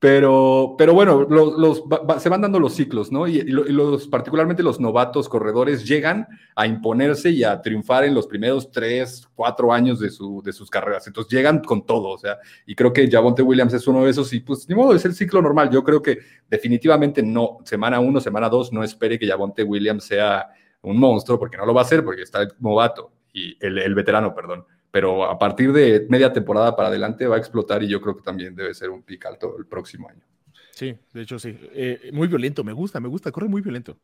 Pero, 0.04 0.74
pero 0.76 0.92
bueno, 0.92 1.26
los, 1.30 1.82
se 2.18 2.28
van 2.28 2.42
dando 2.42 2.60
los 2.60 2.74
ciclos, 2.74 3.10
¿no? 3.10 3.26
Y, 3.26 3.40
los, 3.44 4.06
particularmente 4.06 4.62
los 4.62 4.78
novatos 4.78 5.30
corredores 5.30 5.82
llegan 5.88 6.28
a 6.54 6.66
imponerse 6.66 7.30
y 7.30 7.42
a 7.42 7.62
triunfar 7.62 8.04
en 8.04 8.12
los 8.12 8.26
primeros 8.26 8.70
tres, 8.70 9.26
cuatro 9.34 9.72
años 9.72 9.98
de, 9.98 10.10
su, 10.10 10.42
de 10.44 10.52
sus 10.52 10.68
carreras. 10.68 11.06
Entonces 11.06 11.32
llegan 11.32 11.60
con 11.60 11.86
todo, 11.86 12.10
o 12.10 12.18
sea, 12.18 12.36
y 12.66 12.74
creo 12.74 12.92
que 12.92 13.10
Javonte 13.10 13.40
Williams 13.40 13.72
es 13.72 13.86
uno 13.86 14.04
de 14.04 14.10
esos 14.10 14.30
y 14.34 14.40
pues 14.40 14.68
ni 14.68 14.74
modo, 14.74 14.94
es 14.94 15.06
el 15.06 15.14
ciclo 15.14 15.40
normal. 15.40 15.70
Yo 15.70 15.82
creo 15.82 16.02
que 16.02 16.18
definitivamente 16.50 17.22
no, 17.22 17.60
semana 17.64 17.98
uno, 17.98 18.20
semana 18.20 18.50
dos, 18.50 18.74
no 18.74 18.84
espere 18.84 19.18
que 19.18 19.26
Javonte 19.26 19.62
Williams 19.62 20.04
sea 20.04 20.50
un 20.82 21.00
monstruo, 21.00 21.38
porque 21.38 21.56
no 21.56 21.64
lo 21.64 21.72
va 21.72 21.80
a 21.80 21.84
hacer, 21.84 22.04
porque 22.04 22.20
está 22.20 22.42
el 22.42 22.52
novato 22.60 23.10
y 23.32 23.56
el 23.58 23.94
veterano, 23.94 24.34
perdón 24.34 24.66
pero 24.94 25.28
a 25.28 25.36
partir 25.36 25.72
de 25.72 26.06
media 26.08 26.32
temporada 26.32 26.76
para 26.76 26.86
adelante 26.86 27.26
va 27.26 27.34
a 27.34 27.38
explotar 27.40 27.82
y 27.82 27.88
yo 27.88 28.00
creo 28.00 28.14
que 28.14 28.22
también 28.22 28.54
debe 28.54 28.72
ser 28.74 28.90
un 28.90 29.02
pick 29.02 29.26
alto 29.26 29.56
el 29.58 29.66
próximo 29.66 30.08
año. 30.08 30.22
Sí, 30.70 30.94
de 31.12 31.22
hecho 31.22 31.36
sí. 31.36 31.58
Eh, 31.72 32.10
muy 32.12 32.28
violento, 32.28 32.62
me 32.62 32.72
gusta, 32.72 33.00
me 33.00 33.08
gusta, 33.08 33.32
corre 33.32 33.48
muy 33.48 33.60
violento. 33.60 33.98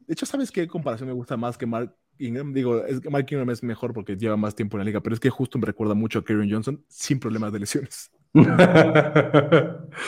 De 0.00 0.14
hecho, 0.14 0.26
¿sabes 0.26 0.50
qué 0.50 0.66
comparación 0.66 1.08
me 1.08 1.14
gusta 1.14 1.36
más 1.36 1.56
que 1.56 1.64
Mark 1.64 1.94
Ingram? 2.18 2.52
Digo, 2.52 2.84
es 2.84 2.98
que 2.98 3.08
Mark 3.08 3.24
Ingram 3.30 3.50
es 3.50 3.62
mejor 3.62 3.92
porque 3.92 4.16
lleva 4.16 4.36
más 4.36 4.56
tiempo 4.56 4.76
en 4.76 4.80
la 4.80 4.84
liga, 4.86 5.00
pero 5.00 5.14
es 5.14 5.20
que 5.20 5.30
justo 5.30 5.60
me 5.60 5.66
recuerda 5.66 5.94
mucho 5.94 6.18
a 6.18 6.24
Karen 6.24 6.50
Johnson 6.50 6.84
sin 6.88 7.20
problemas 7.20 7.52
de 7.52 7.60
lesiones. 7.60 8.10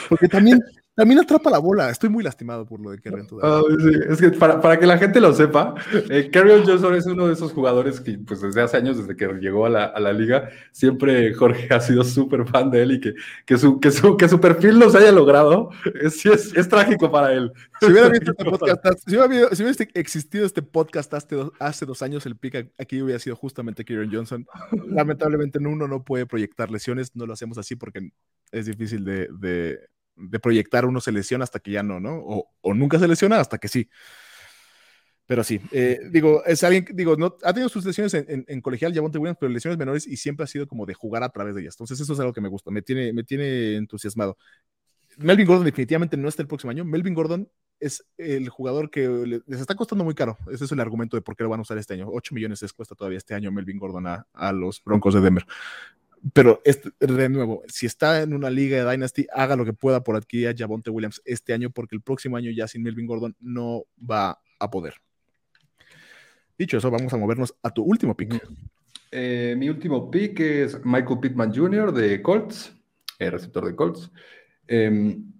porque 0.09 0.27
también 0.29 0.59
también 0.99 1.21
atrapa 1.21 1.49
la 1.49 1.59
bola. 1.59 1.89
Estoy 1.89 2.09
muy 2.09 2.25
lastimado 2.25 2.65
por 2.65 2.81
lo 2.81 2.91
de 2.91 2.99
Kerrion 2.99 3.25
ah, 3.41 3.61
Es 4.09 4.19
que 4.19 4.31
para, 4.31 4.77
que 4.77 4.85
la 4.85 4.97
gente 4.97 5.21
lo 5.21 5.33
sepa, 5.33 5.73
eh, 6.09 6.29
Johnson 6.33 6.93
es 6.93 7.05
uno 7.05 7.27
de 7.27 7.33
esos 7.33 7.53
jugadores 7.53 8.01
que, 8.01 8.17
pues 8.17 8.41
desde 8.41 8.61
hace 8.61 8.75
años, 8.75 8.97
desde 8.97 9.15
que 9.15 9.25
llegó 9.39 9.65
a 9.65 9.69
la, 9.69 10.11
liga, 10.11 10.49
siempre 10.73 11.33
Jorge 11.33 11.73
ha 11.73 11.79
sido 11.79 12.03
súper 12.03 12.45
fan 12.45 12.69
de 12.69 12.81
él 12.81 12.91
y 12.91 12.99
que, 12.99 13.13
que, 13.45 13.57
su, 13.57 13.79
que, 13.79 13.91
su, 13.91 14.17
que 14.17 14.27
su 14.27 14.41
perfil 14.41 14.77
no 14.77 14.89
se 14.89 14.97
haya 14.97 15.13
logrado, 15.13 15.69
es, 16.01 16.25
es, 16.25 16.53
es 16.53 16.67
trágico 16.67 17.09
para 17.09 17.31
él. 17.31 17.49
Si 17.79 17.85
hubiera, 17.85 18.09
visto 18.09 18.31
este 18.37 18.43
podcast, 18.43 18.99
si, 19.07 19.15
hubiera, 19.15 19.55
si 19.55 19.63
hubiera, 19.63 19.85
existido 19.93 20.45
este 20.45 20.61
podcast 20.61 21.13
hace 21.13 21.35
dos, 21.35 21.53
hace 21.59 21.85
dos 21.85 22.01
años, 22.01 22.25
el 22.25 22.35
pick 22.35 22.73
aquí 22.77 23.01
hubiera 23.01 23.19
sido 23.19 23.37
justamente 23.37 23.85
Kerrion 23.85 24.13
Johnson. 24.13 24.45
Lamentablemente 24.89 25.59
uno 25.59 25.87
no 25.87 26.03
puede 26.03 26.25
proyectar 26.25 26.69
lesiones, 26.69 27.15
no 27.15 27.25
lo 27.25 27.31
hacemos 27.31 27.57
así 27.57 27.77
porque 27.77 28.11
es 28.51 28.65
difícil 28.65 29.05
de 29.05 29.29
de 29.39 29.79
proyectar 30.41 30.85
uno 30.85 31.01
se 31.01 31.11
lesiona 31.11 31.43
hasta 31.43 31.59
que 31.59 31.71
ya 31.71 31.83
no, 31.83 31.99
¿no? 31.99 32.17
O, 32.61 32.73
nunca 32.73 32.99
se 32.99 33.07
lesiona 33.07 33.39
hasta 33.39 33.57
que 33.57 33.67
sí. 33.67 33.89
Pero 35.25 35.43
sí, 35.43 35.61
eh, 35.71 35.99
digo, 36.09 36.43
es 36.45 36.63
alguien, 36.63 36.85
digo, 36.93 37.15
no, 37.15 37.35
ha 37.43 37.53
tenido 37.53 37.69
sus 37.69 37.85
lesiones 37.85 38.15
en, 38.15 38.45
en, 38.47 38.61
colegial, 38.61 38.93
Javonte 38.93 39.19
Williams, 39.19 39.37
pero 39.39 39.51
lesiones 39.51 39.77
menores 39.77 40.07
y 40.07 40.17
siempre 40.17 40.43
ha 40.43 40.47
sido 40.47 40.67
como 40.67 40.87
de 40.87 40.95
jugar 40.95 41.23
a 41.23 41.29
través 41.29 41.53
de 41.53 41.61
ellas. 41.61 41.75
Entonces, 41.75 41.99
eso 41.99 42.13
es 42.13 42.19
algo 42.19 42.33
que 42.33 42.41
me 42.41 42.49
gusta, 42.49 42.71
me 42.71 42.81
tiene, 42.81 43.13
me 43.13 43.23
tiene 43.23 43.75
entusiasmado. 43.75 44.37
Melvin 45.17 45.45
Gordon 45.45 45.65
definitivamente 45.65 46.17
no 46.17 46.29
está 46.29 46.41
el 46.41 46.47
próximo 46.47 46.71
año. 46.71 46.85
Melvin 46.85 47.13
Gordon 47.13 47.49
es 47.79 48.05
el 48.17 48.49
jugador 48.49 48.89
que 48.89 49.07
les 49.45 49.59
está 49.59 49.75
costando 49.75 50.03
muy 50.03 50.15
caro. 50.15 50.37
Ese 50.51 50.65
es 50.65 50.71
el 50.71 50.79
argumento 50.79 51.17
de 51.17 51.21
por 51.21 51.35
qué 51.35 51.43
lo 51.43 51.49
van 51.49 51.59
a 51.59 51.61
usar 51.61 51.77
este 51.77 51.93
año. 51.93 52.07
8 52.09 52.33
millones 52.35 52.61
les 52.61 52.73
cuesta 52.73 52.95
todavía 52.95 53.17
este 53.17 53.33
año 53.33 53.51
Melvin 53.51 53.77
Gordon 53.77 54.07
a, 54.07 54.27
a 54.33 54.51
los 54.51 54.81
Broncos 54.83 55.13
de 55.13 55.21
Denver. 55.21 55.45
Pero 56.33 56.61
este, 56.65 56.91
de 56.99 57.29
nuevo, 57.29 57.63
si 57.67 57.85
está 57.85 58.21
en 58.21 58.33
una 58.33 58.49
liga 58.49 58.83
de 58.83 58.91
Dynasty, 58.91 59.27
haga 59.31 59.55
lo 59.55 59.65
que 59.65 59.73
pueda 59.73 60.03
por 60.03 60.15
adquirir 60.15 60.49
a 60.49 60.55
Javonte 60.57 60.89
Williams 60.89 61.21
este 61.25 61.53
año, 61.53 61.69
porque 61.69 61.95
el 61.95 62.01
próximo 62.01 62.37
año 62.37 62.51
ya 62.51 62.67
sin 62.67 62.83
Melvin 62.83 63.07
Gordon 63.07 63.35
no 63.39 63.83
va 63.99 64.39
a 64.59 64.69
poder. 64.69 64.95
Dicho 66.57 66.77
eso, 66.77 66.91
vamos 66.91 67.13
a 67.13 67.17
movernos 67.17 67.55
a 67.63 67.71
tu 67.71 67.83
último 67.83 68.15
pick. 68.17 68.41
Eh, 69.11 69.55
mi 69.57 69.69
último 69.69 70.11
pick 70.11 70.39
es 70.41 70.83
Michael 70.83 71.19
Pittman 71.21 71.53
Jr. 71.53 71.93
de 71.93 72.21
Colts, 72.21 72.73
el 73.17 73.31
receptor 73.31 73.65
de 73.65 73.75
Colts. 73.75 74.11
Em, 74.67 75.31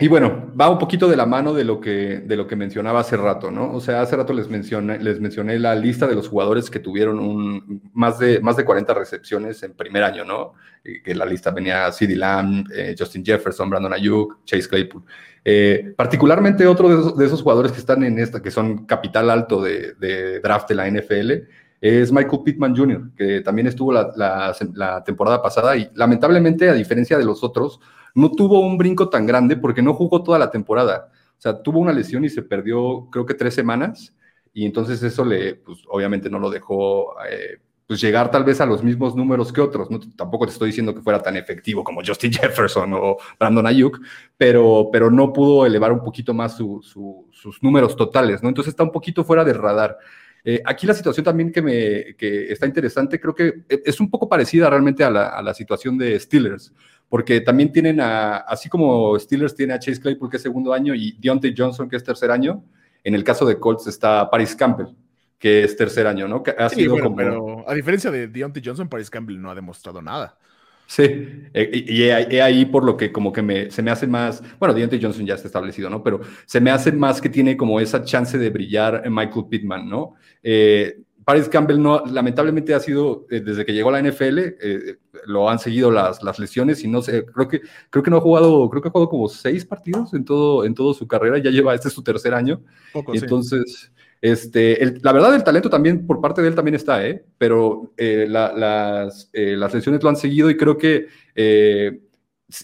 Y 0.00 0.06
bueno, 0.06 0.52
va 0.58 0.70
un 0.70 0.78
poquito 0.78 1.08
de 1.08 1.16
la 1.16 1.26
mano 1.26 1.52
de 1.52 1.64
lo 1.64 1.80
que, 1.80 2.20
de 2.20 2.36
lo 2.36 2.46
que 2.46 2.54
mencionaba 2.54 3.00
hace 3.00 3.16
rato, 3.16 3.50
¿no? 3.50 3.72
O 3.72 3.80
sea, 3.80 4.00
hace 4.00 4.14
rato 4.14 4.32
les 4.32 4.48
mencioné, 4.48 5.00
les 5.00 5.20
mencioné 5.20 5.58
la 5.58 5.74
lista 5.74 6.06
de 6.06 6.14
los 6.14 6.28
jugadores 6.28 6.70
que 6.70 6.78
tuvieron 6.78 7.18
un, 7.18 7.82
más, 7.94 8.20
de, 8.20 8.38
más 8.38 8.56
de 8.56 8.64
40 8.64 8.94
recepciones 8.94 9.60
en 9.64 9.72
primer 9.74 10.04
año, 10.04 10.24
¿no? 10.24 10.52
que 11.04 11.14
la 11.14 11.26
lista 11.26 11.50
venía 11.50 11.90
CeeDee 11.90 12.16
Lamb, 12.16 12.66
eh, 12.72 12.94
Justin 12.96 13.24
Jefferson, 13.24 13.68
Brandon 13.68 13.92
Ayuk, 13.92 14.44
Chase 14.44 14.68
Claypool. 14.68 15.02
Eh, 15.44 15.92
particularmente 15.96 16.66
otro 16.66 17.12
de 17.14 17.26
esos, 17.26 17.42
jugadores 17.42 17.72
que 17.72 17.78
están 17.78 18.02
en 18.04 18.20
esta, 18.20 18.40
que 18.40 18.52
son 18.52 18.86
capital 18.86 19.28
alto 19.30 19.60
de, 19.60 20.40
draft 20.40 20.68
de 20.68 20.74
la 20.76 20.88
NFL, 20.88 21.32
es 21.80 22.12
Michael 22.12 22.42
Pittman 22.44 22.76
Jr., 22.76 23.10
que 23.16 23.40
también 23.40 23.66
estuvo 23.66 23.92
la 23.92 25.02
temporada 25.04 25.42
pasada 25.42 25.76
y 25.76 25.90
lamentablemente, 25.94 26.68
a 26.70 26.74
diferencia 26.74 27.18
de 27.18 27.24
los 27.24 27.42
otros, 27.42 27.80
no 28.18 28.32
tuvo 28.32 28.60
un 28.60 28.76
brinco 28.76 29.08
tan 29.08 29.26
grande 29.26 29.56
porque 29.56 29.80
no 29.80 29.94
jugó 29.94 30.22
toda 30.22 30.38
la 30.38 30.50
temporada. 30.50 31.10
O 31.38 31.40
sea, 31.40 31.62
tuvo 31.62 31.78
una 31.78 31.92
lesión 31.92 32.24
y 32.24 32.28
se 32.28 32.42
perdió 32.42 33.08
creo 33.10 33.24
que 33.24 33.34
tres 33.34 33.54
semanas 33.54 34.12
y 34.52 34.66
entonces 34.66 35.02
eso 35.02 35.24
le, 35.24 35.54
pues 35.54 35.78
obviamente 35.88 36.28
no 36.28 36.40
lo 36.40 36.50
dejó 36.50 37.14
eh, 37.30 37.60
pues 37.86 38.00
llegar 38.00 38.28
tal 38.30 38.42
vez 38.42 38.60
a 38.60 38.66
los 38.66 38.82
mismos 38.82 39.14
números 39.14 39.52
que 39.52 39.60
otros. 39.60 39.88
¿no? 39.88 40.00
Tampoco 40.16 40.46
te 40.46 40.52
estoy 40.52 40.70
diciendo 40.70 40.92
que 40.94 41.00
fuera 41.00 41.22
tan 41.22 41.36
efectivo 41.36 41.84
como 41.84 42.02
Justin 42.04 42.32
Jefferson 42.34 42.92
o 42.92 43.18
Brandon 43.38 43.66
Ayuk, 43.66 44.00
pero, 44.36 44.88
pero 44.92 45.12
no 45.12 45.32
pudo 45.32 45.64
elevar 45.64 45.92
un 45.92 46.02
poquito 46.02 46.34
más 46.34 46.56
sus 46.56 47.62
números 47.62 47.94
totales, 47.94 48.42
¿no? 48.42 48.48
Entonces 48.48 48.72
está 48.72 48.82
un 48.82 48.92
poquito 48.92 49.22
fuera 49.22 49.44
del 49.44 49.58
radar. 49.58 49.96
Eh, 50.44 50.60
aquí 50.64 50.86
la 50.86 50.94
situación 50.94 51.24
también 51.24 51.52
que, 51.52 51.62
me, 51.62 52.16
que 52.16 52.52
está 52.52 52.66
interesante, 52.66 53.20
creo 53.20 53.34
que 53.34 53.62
es 53.68 54.00
un 54.00 54.10
poco 54.10 54.28
parecida 54.28 54.68
realmente 54.68 55.04
a 55.04 55.10
la 55.10 55.54
situación 55.54 55.96
de 55.98 56.18
Steelers 56.18 56.72
porque 57.08 57.40
también 57.40 57.72
tienen 57.72 58.00
a, 58.00 58.38
así 58.38 58.68
como 58.68 59.18
Steelers 59.18 59.54
tiene 59.54 59.74
a 59.74 59.78
Chase 59.78 60.00
Claypool 60.00 60.30
que 60.30 60.36
es 60.36 60.42
segundo 60.42 60.72
año 60.72 60.94
y 60.94 61.16
Deontay 61.18 61.54
Johnson 61.56 61.88
que 61.88 61.96
es 61.96 62.04
tercer 62.04 62.30
año, 62.30 62.62
en 63.04 63.14
el 63.14 63.24
caso 63.24 63.46
de 63.46 63.58
Colts 63.58 63.86
está 63.86 64.28
Paris 64.30 64.54
Campbell, 64.54 64.88
que 65.38 65.64
es 65.64 65.76
tercer 65.76 66.06
año, 66.06 66.28
¿no? 66.28 66.42
ha 66.58 66.68
sido 66.68 66.98
como... 66.98 67.16
pero 67.16 67.68
a 67.68 67.74
diferencia 67.74 68.10
de 68.10 68.28
Deontay 68.28 68.62
Johnson, 68.64 68.88
Paris 68.88 69.10
Campbell 69.10 69.40
no 69.40 69.50
ha 69.50 69.54
demostrado 69.54 70.02
nada. 70.02 70.36
Sí, 70.86 71.02
eh, 71.02 71.70
y, 71.70 72.02
y, 72.02 72.10
ahí 72.40 72.64
por 72.64 72.82
lo 72.82 72.96
que 72.96 73.12
como 73.12 73.30
que 73.30 73.42
me, 73.42 73.70
se 73.70 73.82
me 73.82 73.90
hace 73.90 74.06
más, 74.06 74.42
bueno, 74.58 74.72
Deontay 74.72 74.98
Johnson 75.00 75.26
ya 75.26 75.34
está 75.34 75.46
establecido, 75.46 75.90
¿no? 75.90 76.02
Pero 76.02 76.20
se 76.46 76.62
me 76.62 76.70
hace 76.70 76.92
más 76.92 77.20
que 77.20 77.28
tiene 77.28 77.58
como 77.58 77.78
esa 77.78 78.02
chance 78.02 78.38
de 78.38 78.48
brillar 78.48 79.02
en 79.04 79.14
Michael 79.14 79.48
Pittman, 79.50 79.86
¿no? 79.86 80.14
Eh, 80.42 81.02
Paris 81.28 81.48
Campbell 81.48 81.80
no, 81.80 82.02
lamentablemente 82.06 82.72
ha 82.72 82.80
sido, 82.80 83.26
eh, 83.30 83.40
desde 83.40 83.66
que 83.66 83.74
llegó 83.74 83.90
a 83.90 84.00
la 84.00 84.02
NFL, 84.02 84.38
lo 85.26 85.50
han 85.50 85.58
seguido 85.58 85.90
las, 85.90 86.22
las, 86.22 86.38
lesiones 86.38 86.82
y 86.82 86.88
no 86.88 87.02
sé, 87.02 87.26
creo 87.26 87.46
que, 87.46 87.60
creo 87.90 88.02
que 88.02 88.10
no 88.10 88.16
ha 88.16 88.20
jugado, 88.22 88.70
creo 88.70 88.80
que 88.80 88.88
ha 88.88 88.90
jugado 88.90 89.10
como 89.10 89.28
seis 89.28 89.66
partidos 89.66 90.14
en 90.14 90.24
todo, 90.24 90.64
en 90.64 90.74
todo 90.74 90.94
su 90.94 91.06
carrera, 91.06 91.36
ya 91.36 91.50
lleva, 91.50 91.74
este 91.74 91.88
es 91.88 91.94
su 91.94 92.02
tercer 92.02 92.32
año. 92.32 92.62
entonces, 93.12 93.92
este, 94.20 94.98
la 95.02 95.12
verdad, 95.12 95.34
el 95.34 95.44
talento 95.44 95.70
también 95.70 96.06
por 96.06 96.20
parte 96.20 96.42
de 96.42 96.48
él 96.48 96.54
también 96.54 96.74
está, 96.74 97.06
¿eh? 97.06 97.24
pero 97.38 97.92
eh, 97.96 98.26
las, 98.28 99.30
eh, 99.32 99.56
las, 99.56 99.72
lesiones 99.72 100.02
lo 100.02 100.08
han 100.08 100.16
seguido 100.16 100.50
y 100.50 100.56
creo 100.56 100.76
que 100.76 101.06
eh, 101.36 102.00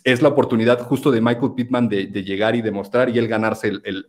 es 0.02 0.22
la 0.22 0.28
oportunidad 0.28 0.80
justo 0.80 1.10
de 1.10 1.20
Michael 1.20 1.52
Pittman 1.54 1.88
de, 1.88 2.06
llegar 2.06 2.56
y 2.56 2.62
demostrar 2.62 3.10
y 3.10 3.18
él 3.18 3.28
ganarse 3.28 3.68
el, 3.68 4.06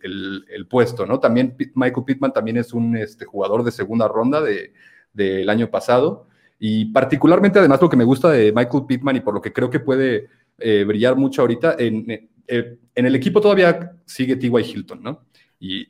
el, 0.50 0.68
puesto, 0.68 1.06
¿no? 1.06 1.20
También 1.20 1.56
Michael 1.74 2.06
Pittman 2.06 2.32
también 2.32 2.58
es 2.58 2.74
un 2.74 2.96
este, 2.96 3.26
jugador 3.26 3.64
de 3.64 3.72
segunda 3.72 4.08
ronda 4.08 4.42
del 4.42 4.72
de, 5.14 5.50
año 5.50 5.70
pasado 5.70 6.28
y 6.60 6.86
particularmente 6.86 7.60
además 7.60 7.82
lo 7.82 7.90
que 7.90 7.98
me 7.98 8.06
gusta 8.06 8.32
de 8.32 8.54
Michael 8.54 8.86
Pittman 8.88 9.18
y 9.18 9.20
por 9.20 9.34
lo 9.34 9.42
que 9.42 9.52
creo 9.52 9.70
que 9.70 9.82
puede 9.82 10.30
brillar 10.58 11.18
mucho 11.18 11.42
ahorita, 11.42 11.76
en, 11.78 12.30
en, 12.48 12.80
el 12.96 13.16
equipo 13.16 13.42
todavía 13.42 13.92
sigue 14.06 14.38
T.Y. 14.38 14.50
Hilton, 14.50 15.04
¿no? 15.04 15.26
Y 15.60 15.88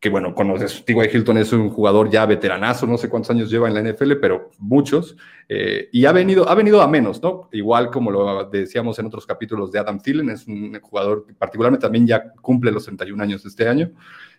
que 0.00 0.08
bueno, 0.08 0.34
conoces, 0.34 0.82
T.Y. 0.86 1.14
Hilton 1.14 1.36
es 1.36 1.52
un 1.52 1.68
jugador 1.68 2.10
ya 2.10 2.24
veteranazo, 2.24 2.86
no 2.86 2.96
sé 2.96 3.10
cuántos 3.10 3.30
años 3.30 3.50
lleva 3.50 3.68
en 3.68 3.74
la 3.74 3.82
NFL, 3.82 4.14
pero 4.14 4.50
muchos, 4.58 5.14
eh, 5.46 5.90
y 5.92 6.06
ha 6.06 6.12
venido, 6.12 6.48
ha 6.48 6.54
venido 6.54 6.80
a 6.80 6.88
menos, 6.88 7.22
¿no? 7.22 7.50
Igual 7.52 7.90
como 7.90 8.10
lo 8.10 8.48
decíamos 8.48 8.98
en 8.98 9.06
otros 9.06 9.26
capítulos 9.26 9.70
de 9.70 9.78
Adam 9.78 10.00
Thielen, 10.00 10.30
es 10.30 10.46
un 10.46 10.80
jugador 10.80 11.26
que 11.26 11.34
particularmente 11.34 11.82
también 11.82 12.06
ya 12.06 12.32
cumple 12.40 12.72
los 12.72 12.84
31 12.86 13.22
años 13.22 13.44
este 13.44 13.68
año, 13.68 13.90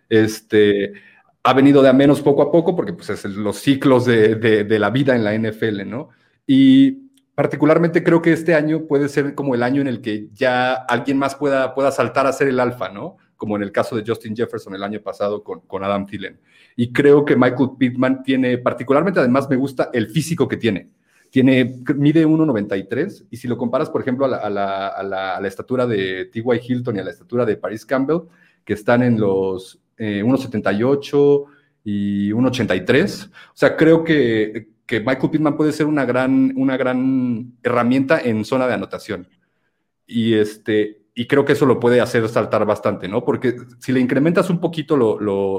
este, 0.09 0.93
ha 1.43 1.53
venido 1.53 1.83
de 1.83 1.89
a 1.89 1.93
menos 1.93 2.21
poco 2.21 2.41
a 2.41 2.51
poco, 2.51 2.75
porque 2.75 2.93
pues 2.93 3.11
es 3.11 3.23
los 3.25 3.57
ciclos 3.57 4.05
de, 4.05 4.35
de 4.35 4.79
la 4.79 4.89
vida 4.89 5.15
en 5.15 5.23
la 5.23 5.37
NFL, 5.37 5.87
¿no? 5.87 6.09
Y 6.47 7.11
particularmente 7.35 8.03
creo 8.03 8.21
que 8.21 8.33
este 8.33 8.55
año 8.55 8.87
puede 8.87 9.09
ser 9.09 9.35
como 9.35 9.53
el 9.53 9.61
año 9.61 9.81
en 9.81 9.87
el 9.87 10.01
que 10.01 10.29
ya 10.33 10.73
alguien 10.73 11.19
más 11.19 11.35
pueda, 11.35 11.75
pueda 11.75 11.91
saltar 11.91 12.25
a 12.25 12.33
ser 12.33 12.47
el 12.47 12.59
alfa, 12.59 12.89
¿no? 12.89 13.17
Como 13.41 13.55
en 13.55 13.63
el 13.63 13.71
caso 13.71 13.95
de 13.95 14.03
Justin 14.05 14.35
Jefferson 14.35 14.75
el 14.75 14.83
año 14.83 15.01
pasado 15.01 15.43
con, 15.43 15.61
con 15.61 15.83
Adam 15.83 16.05
Thielen. 16.05 16.39
Y 16.75 16.93
creo 16.93 17.25
que 17.25 17.35
Michael 17.35 17.71
Pittman 17.75 18.21
tiene, 18.21 18.59
particularmente 18.59 19.19
además 19.19 19.49
me 19.49 19.55
gusta 19.55 19.89
el 19.93 20.09
físico 20.09 20.47
que 20.47 20.57
tiene. 20.57 20.91
Tiene, 21.31 21.81
mide 21.95 22.27
1,93 22.27 23.25
y 23.31 23.37
si 23.37 23.47
lo 23.47 23.57
comparas, 23.57 23.89
por 23.89 23.99
ejemplo, 23.99 24.25
a 24.25 24.47
la, 24.47 24.89
a 24.89 25.03
la, 25.41 25.47
estatura 25.47 25.87
de 25.87 26.25
T.Y. 26.25 26.43
Hilton 26.67 26.97
y 26.97 26.99
a 26.99 27.03
la 27.03 27.09
estatura 27.09 27.43
de 27.43 27.57
Paris 27.57 27.83
Campbell, 27.83 28.27
que 28.63 28.73
están 28.73 29.01
en 29.01 29.19
los 29.19 29.81
1,78 29.97 31.45
eh, 31.47 31.51
y 31.83 32.29
1,83, 32.29 33.27
o 33.27 33.31
sea, 33.55 33.75
creo 33.75 34.03
que, 34.03 34.67
que 34.85 34.99
Michael 34.99 35.31
Pittman 35.31 35.57
puede 35.57 35.71
ser 35.71 35.87
una 35.87 36.05
gran, 36.05 36.53
una 36.55 36.77
gran 36.77 37.53
herramienta 37.63 38.21
en 38.21 38.45
zona 38.45 38.67
de 38.67 38.75
anotación. 38.75 39.27
Y, 40.05 40.35
este, 40.35 41.00
y 41.13 41.27
creo 41.27 41.43
que 41.43 41.53
eso 41.53 41.65
lo 41.65 41.79
puede 41.79 41.99
hacer 41.99 42.27
saltar 42.29 42.65
bastante, 42.65 43.09
¿no? 43.09 43.25
Porque 43.25 43.57
si 43.79 43.91
le 43.91 43.99
incrementas 43.99 44.49
un 44.49 44.61
poquito 44.61 44.95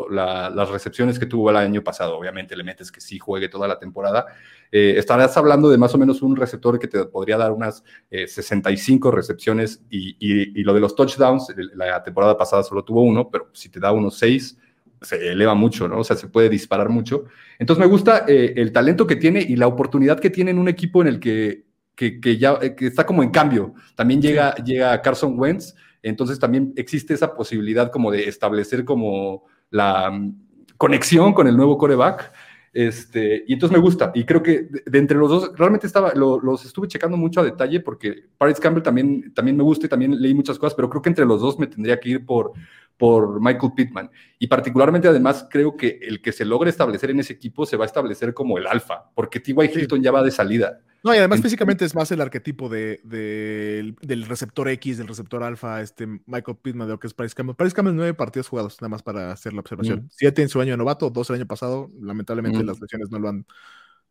las 0.09 0.71
recepciones 0.71 1.19
que 1.19 1.27
tuvo 1.27 1.51
el 1.51 1.57
año 1.57 1.85
pasado, 1.85 2.17
obviamente 2.17 2.57
le 2.57 2.65
metes 2.65 2.91
que 2.91 3.03
sí 3.03 3.19
juegue 3.19 3.51
toda 3.51 3.69
la 3.69 3.79
temporada, 3.79 4.27
eh, 4.71 4.95
estarás 4.97 5.37
hablando 5.37 5.69
de 5.69 5.77
más 5.77 5.95
o 5.95 5.99
menos 5.99 6.23
un 6.23 6.37
receptor 6.37 6.79
que 6.79 6.89
te 6.89 7.05
podría 7.05 7.37
dar 7.37 7.53
unas 7.53 7.85
65 8.11 9.09
eh, 9.09 9.13
recepciones 9.13 9.83
y, 9.91 10.63
lo 10.63 10.73
de 10.73 10.81
los 10.81 10.97
touchdowns, 10.97 11.55
la 11.75 12.03
temporada 12.03 12.39
pasada 12.39 12.63
solo 12.63 12.83
tuvo 12.83 13.03
uno, 13.03 13.29
pero 13.31 13.51
si 13.53 13.69
te 13.69 13.79
da 13.79 13.93
unos 13.93 14.17
6, 14.17 14.57
se 15.03 15.33
eleva 15.33 15.55
mucho, 15.55 15.87
¿no? 15.87 15.99
O 15.99 16.05
sea, 16.05 16.17
se 16.17 16.29
puede 16.29 16.49
disparar 16.49 16.89
mucho. 16.89 17.25
Entonces 17.59 17.85
me 17.85 17.91
gusta 17.91 18.25
eh, 18.27 18.55
el 18.57 18.73
talento 18.73 19.07
que 19.07 19.17
tiene 19.17 19.43
y 19.43 19.57
la 19.57 19.67
oportunidad 19.67 20.19
que 20.19 20.31
tiene 20.31 20.53
en 20.53 20.59
un 20.59 20.69
equipo 20.69 21.03
en 21.03 21.09
el 21.09 21.21
que 21.21 21.65
que, 21.95 22.39
ya 22.39 22.59
eh, 22.61 22.75
que 22.75 22.87
está 22.87 23.07
como 23.07 23.23
en 23.23 23.31
cambio. 23.31 23.75
También 23.95 24.21
llega, 24.21 24.55
llega 24.57 25.01
Carson 25.03 25.39
Wentz, 25.39 25.75
entonces 26.03 26.39
también 26.39 26.73
existe 26.77 27.15
esa 27.15 27.35
posibilidad 27.35 27.91
como 27.91 28.11
de 28.11 28.29
establecer 28.29 28.85
como 28.85 29.45
la 29.71 30.11
mm, 30.11 30.37
conexión 30.77 31.33
con 31.33 31.47
el 31.47 31.57
nuevo 31.57 31.79
coreback. 31.79 32.33
Este, 32.75 33.45
y 33.47 33.53
entonces 33.53 33.77
me 33.77 33.83
gusta. 33.83 34.13
Y 34.15 34.25
creo 34.25 34.43
que 34.43 34.67
de, 34.87 34.99
entre 34.99 35.19
los 35.19 35.29
dos, 35.29 35.53
realmente 35.57 35.87
estaba, 35.87 36.13
los 36.15 36.65
estuve 36.65 36.89
checando 36.89 37.19
mucho 37.19 37.41
a 37.41 37.45
detalle 37.45 37.81
porque 37.81 38.25
Paris 38.39 38.59
Campbell 38.59 38.83
también, 38.83 39.33
también 39.35 39.57
me 39.57 39.63
gusta 39.63 39.87
y 39.87 39.89
también 39.91 40.21
leí 40.21 40.33
muchas 40.33 40.59
cosas, 40.59 40.75
pero 40.75 40.89
creo 40.89 41.03
que 41.03 41.11
entre 41.11 41.27
los 41.27 41.43
dos 41.43 41.59
me 41.59 41.67
tendría 41.67 42.01
que 42.01 42.09
ir 42.09 42.25
por, 42.25 42.53
por 42.97 43.41
Michael 43.43 43.73
Pittman. 43.77 44.11
Y 44.39 44.47
particularmente, 44.47 45.07
además, 45.07 45.47
creo 45.51 45.77
que 45.77 45.99
el 46.01 46.23
que 46.23 46.33
se 46.33 46.47
logre 46.47 46.71
establecer 46.71 47.11
en 47.11 47.21
ese 47.21 47.35
equipo 47.35 47.67
se 47.67 47.77
va 47.77 47.85
a 47.85 47.87
establecer 47.87 48.33
como 48.33 48.57
el 48.57 48.67
alfa, 48.67 49.11
porque 49.15 49.39
T.Y. 49.39 49.55
Hilton 49.55 50.03
ya 50.03 50.11
va 50.11 50.23
de 50.23 50.31
salida. 50.31 50.81
No, 51.05 51.15
y 51.15 51.19
además 51.19 51.41
físicamente 51.41 51.85
es 51.85 51.95
más 51.95 52.11
el 52.13 52.21
arquetipo 52.21 52.69
de, 52.69 53.01
del 53.03 54.25
receptor 54.27 54.69
X, 54.69 54.99
del 54.99 55.09
receptor 55.09 55.43
alfa, 55.43 55.81
este 55.81 56.07
Michael 56.07 56.59
Pittman 56.63 56.87
de 56.87 56.95
lo 56.95 57.01
que 57.01 57.09
es 57.09 57.15
Paris 57.15 57.35
Campbell. 57.35 57.57
Paris 57.57 57.75
Campbell 57.75 57.97
nueve 57.97 58.15
partidos 58.15 58.49
jugados, 58.49 58.81
nada 58.81 58.91
más 58.91 59.03
para 59.03 59.33
hacer 59.33 59.53
la 59.53 59.61
observación. 59.61 60.09
Siete 60.13 60.43
en 60.43 60.49
su 60.49 60.61
año 60.61 60.73
de 60.73 60.77
novato, 60.77 61.11
dos 61.11 61.29
el 61.31 61.37
año 61.37 61.47
pasado. 61.47 61.91
Lamentablemente 62.01 62.63
las 62.63 62.81
lesiones 62.81 63.11
no 63.11 63.19
lo 63.19 63.29
han 63.29 63.47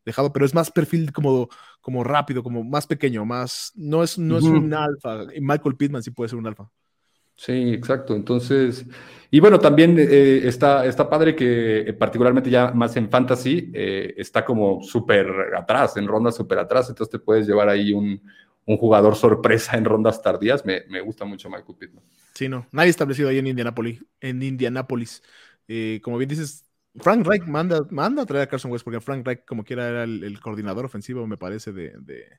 dejado, 0.04 0.32
pero 0.32 0.44
es 0.44 0.54
más 0.54 0.70
perfil 0.70 1.12
como, 1.12 1.48
como 1.80 2.04
rápido, 2.04 2.42
como 2.42 2.62
más 2.62 2.86
pequeño, 2.86 3.24
más. 3.24 3.72
No 3.74 4.02
es, 4.02 4.18
no 4.18 4.36
es 4.36 4.44
un 4.44 4.74
alfa. 4.74 5.34
Y 5.34 5.40
Michael 5.40 5.76
Pittman 5.76 6.02
sí 6.02 6.10
puede 6.10 6.28
ser 6.28 6.38
un 6.38 6.46
alfa. 6.46 6.68
Sí, 7.36 7.72
exacto. 7.72 8.14
Entonces, 8.14 8.86
y 9.34 9.40
bueno, 9.40 9.58
también 9.58 9.96
eh, 9.98 10.46
está, 10.46 10.84
está 10.84 11.08
padre 11.08 11.34
que 11.34 11.80
eh, 11.80 11.92
particularmente 11.94 12.50
ya 12.50 12.70
más 12.72 12.94
en 12.96 13.08
fantasy 13.08 13.70
eh, 13.72 14.12
está 14.18 14.44
como 14.44 14.82
súper 14.82 15.26
atrás, 15.56 15.96
en 15.96 16.06
rondas 16.06 16.36
súper 16.36 16.58
atrás, 16.58 16.90
entonces 16.90 17.12
te 17.12 17.18
puedes 17.18 17.46
llevar 17.46 17.70
ahí 17.70 17.94
un, 17.94 18.20
jugador 18.64 19.16
sorpresa 19.16 19.78
en 19.78 19.86
rondas 19.86 20.20
tardías. 20.20 20.64
Me, 20.66 21.00
gusta 21.00 21.24
mucho 21.24 21.48
Michael 21.48 21.78
Pittman. 21.78 22.04
Sí, 22.34 22.46
no, 22.46 22.66
nadie 22.72 22.90
establecido 22.90 23.30
ahí 23.30 23.38
en 23.38 23.46
Indianapolis. 23.46 24.04
En 24.20 24.42
Indianapolis. 24.42 25.22
como 26.02 26.18
bien 26.18 26.28
dices, 26.28 26.64
Frank 26.96 27.26
Reich 27.26 27.44
manda, 27.44 27.86
manda 27.90 28.22
a 28.22 28.26
traer 28.26 28.44
a 28.44 28.46
Carson 28.48 28.70
West, 28.70 28.84
porque 28.84 29.00
Frank 29.00 29.26
Reich, 29.26 29.46
como 29.46 29.64
quiera, 29.64 29.88
era 29.88 30.04
el, 30.04 30.38
coordinador 30.40 30.84
ofensivo, 30.84 31.26
me 31.26 31.38
parece, 31.38 31.72
de 31.72 31.94
de 32.00 32.38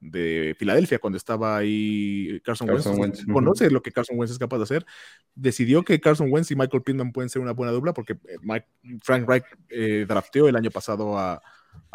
Filadelfia 0.00 1.00
cuando 1.00 1.16
estaba 1.16 1.56
ahí 1.56 2.40
Carson, 2.44 2.70
Wentz. 2.70 3.24
Conoce 3.26 3.70
lo 3.70 3.82
que 3.82 3.90
Carson 3.90 4.18
Wentz 4.18 4.32
es 4.32 4.38
capaz 4.38 4.58
de 4.58 4.62
hacer. 4.62 4.86
Decidió 5.34 5.82
que 5.82 6.00
Carson 6.00 6.30
Wentz 6.30 6.50
y 6.50 6.56
Michael 6.56 6.82
Pittman 6.82 7.12
pueden 7.12 7.28
ser 7.28 7.42
una 7.42 7.52
buena 7.52 7.72
dupla 7.72 7.92
porque 7.92 8.12
eh, 8.28 8.64
Frank 9.02 9.28
Reich 9.28 9.44
eh, 9.68 10.06
drafteó 10.08 10.48
el 10.48 10.56
año 10.56 10.70
pasado 10.70 11.18
a, 11.18 11.42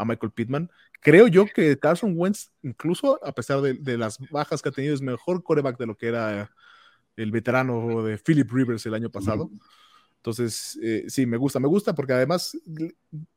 Michael 0.06 0.32
Pittman. 0.32 0.70
Creo 1.02 1.28
yo 1.28 1.46
que 1.46 1.78
Carson 1.78 2.14
Wentz, 2.16 2.52
incluso 2.62 3.20
a 3.26 3.34
pesar 3.34 3.62
de, 3.62 3.98
las 3.98 4.18
bajas 4.32 4.62
que 4.62 4.70
ha 4.70 4.72
tenido, 4.72 4.94
es 4.94 5.02
mejor 5.02 5.44
coreback 5.44 5.78
de 5.78 5.86
lo 5.86 5.98
que 5.98 6.08
era 6.08 6.52
el 7.16 7.32
veterano 7.32 8.04
de 8.04 8.18
Philip 8.18 8.50
Rivers 8.52 8.86
el 8.86 8.94
año 8.94 9.10
pasado. 9.10 9.50
Entonces, 10.18 10.80
eh, 10.82 11.06
sí, 11.10 11.26
me 11.26 11.38
gusta, 11.38 11.60
me 11.60 11.68
gusta 11.68 11.94
porque 11.94 12.14
además 12.14 12.58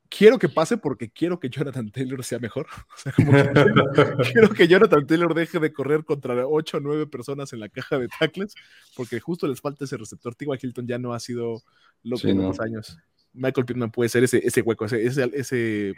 quiero 0.09 0.39
que 0.39 0.49
pase 0.49 0.77
porque 0.77 1.11
quiero 1.11 1.39
que 1.39 1.49
Jonathan 1.49 1.91
Taylor 1.91 2.25
sea 2.25 2.39
mejor. 2.39 2.67
O 2.97 2.99
sea, 2.99 3.13
como 3.13 3.33
que 3.33 4.33
quiero 4.33 4.51
que 4.51 4.69
Jonathan 4.69 5.07
Taylor 5.07 5.35
deje 5.35 5.59
de 5.59 5.73
correr 5.73 6.05
contra 6.05 6.47
8 6.47 6.77
o 6.77 6.81
9 6.81 7.07
personas 7.07 7.53
en 7.53 7.61
la 7.61 7.69
caja 7.69 7.99
de 7.99 8.09
tackles 8.09 8.55
porque 8.97 9.21
justo 9.21 9.47
les 9.47 9.61
falta 9.61 9.85
ese 9.85 9.97
receptor. 9.97 10.35
Tigua 10.35 10.57
Hilton 10.61 10.87
ya 10.87 10.99
no 10.99 11.13
ha 11.13 11.21
sido 11.21 11.63
lo 12.03 12.17
que 12.17 12.31
en 12.31 12.43
los 12.43 12.61
años. 12.61 12.99
Michael 13.37 13.67
Pittman 13.67 13.91
puede 13.91 14.09
ser 14.09 14.25
ese, 14.25 14.45
ese 14.45 14.63
hueco, 14.63 14.87
ese, 14.87 15.05
ese, 15.05 15.95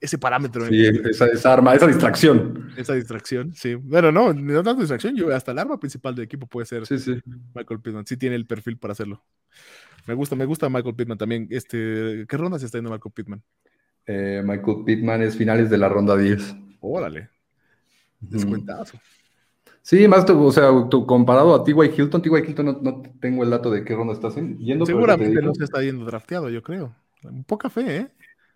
ese, 0.00 0.18
parámetro. 0.18 0.66
Sí, 0.68 0.86
esa, 0.86 1.52
arma, 1.52 1.74
esa 1.74 1.86
distracción. 1.86 2.70
Esa 2.76 2.94
distracción, 2.94 3.52
sí. 3.54 3.74
Bueno, 3.74 4.12
no, 4.12 4.32
no 4.32 4.62
tanto 4.62 4.80
distracción, 4.80 5.16
yo, 5.16 5.34
hasta 5.34 5.50
el 5.50 5.58
arma 5.58 5.78
principal 5.78 6.14
del 6.14 6.26
equipo 6.26 6.46
puede 6.46 6.66
ser 6.66 6.82
Michael 7.54 7.80
Pittman. 7.80 8.06
Sí 8.06 8.16
tiene 8.16 8.36
el 8.36 8.46
perfil 8.46 8.78
para 8.78 8.92
hacerlo. 8.92 9.24
Me 10.06 10.14
gusta, 10.14 10.36
me 10.36 10.44
gusta 10.44 10.68
Michael 10.68 10.94
Pittman 10.94 11.18
también. 11.18 11.46
Este, 11.50 12.26
¿Qué 12.28 12.36
ronda 12.36 12.58
se 12.58 12.66
está 12.66 12.78
yendo 12.78 12.90
Michael 12.90 13.12
Pittman? 13.12 13.42
Eh, 14.06 14.42
Michael 14.44 14.84
Pittman 14.84 15.22
es 15.22 15.36
finales 15.36 15.70
de 15.70 15.78
la 15.78 15.88
ronda 15.88 16.16
10. 16.16 16.56
Órale. 16.80 17.30
Descuentazo. 18.20 18.98
Sí, 19.82 20.08
más, 20.08 20.28
o 20.28 20.50
sea, 20.50 20.70
tú, 20.88 21.06
comparado 21.06 21.54
a 21.54 21.62
T.Y. 21.62 21.74
Hilton, 21.74 22.22
T.Y. 22.22 22.48
Hilton 22.48 22.78
no, 22.82 23.02
tengo 23.20 23.44
el 23.44 23.50
dato 23.50 23.70
de 23.70 23.84
qué 23.84 23.94
ronda 23.94 24.14
estás 24.14 24.34
yendo. 24.34 24.86
Seguramente 24.86 25.42
no 25.42 25.54
se 25.54 25.64
está 25.64 25.82
yendo 25.82 26.06
drafteado, 26.06 26.48
yo 26.48 26.62
creo. 26.62 26.94
Poca 27.46 27.68
fe, 27.68 27.96
¿eh? 27.96 28.08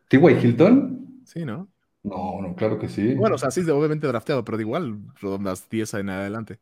¿T.Y. 0.08 0.26
Hilton? 0.26 1.22
Sí, 1.24 1.44
¿no? 1.44 1.68
No, 2.02 2.40
no, 2.40 2.54
claro 2.54 2.78
que 2.78 2.88
sí. 2.88 3.14
Bueno, 3.14 3.34
o 3.34 3.38
sea, 3.38 3.50
sí, 3.50 3.60
obviamente 3.68 4.06
drafteado, 4.06 4.44
pero 4.44 4.58
igual 4.58 4.98
rondas 5.20 5.68
10 5.68 5.94
en 5.94 6.08
adelante. 6.08 6.58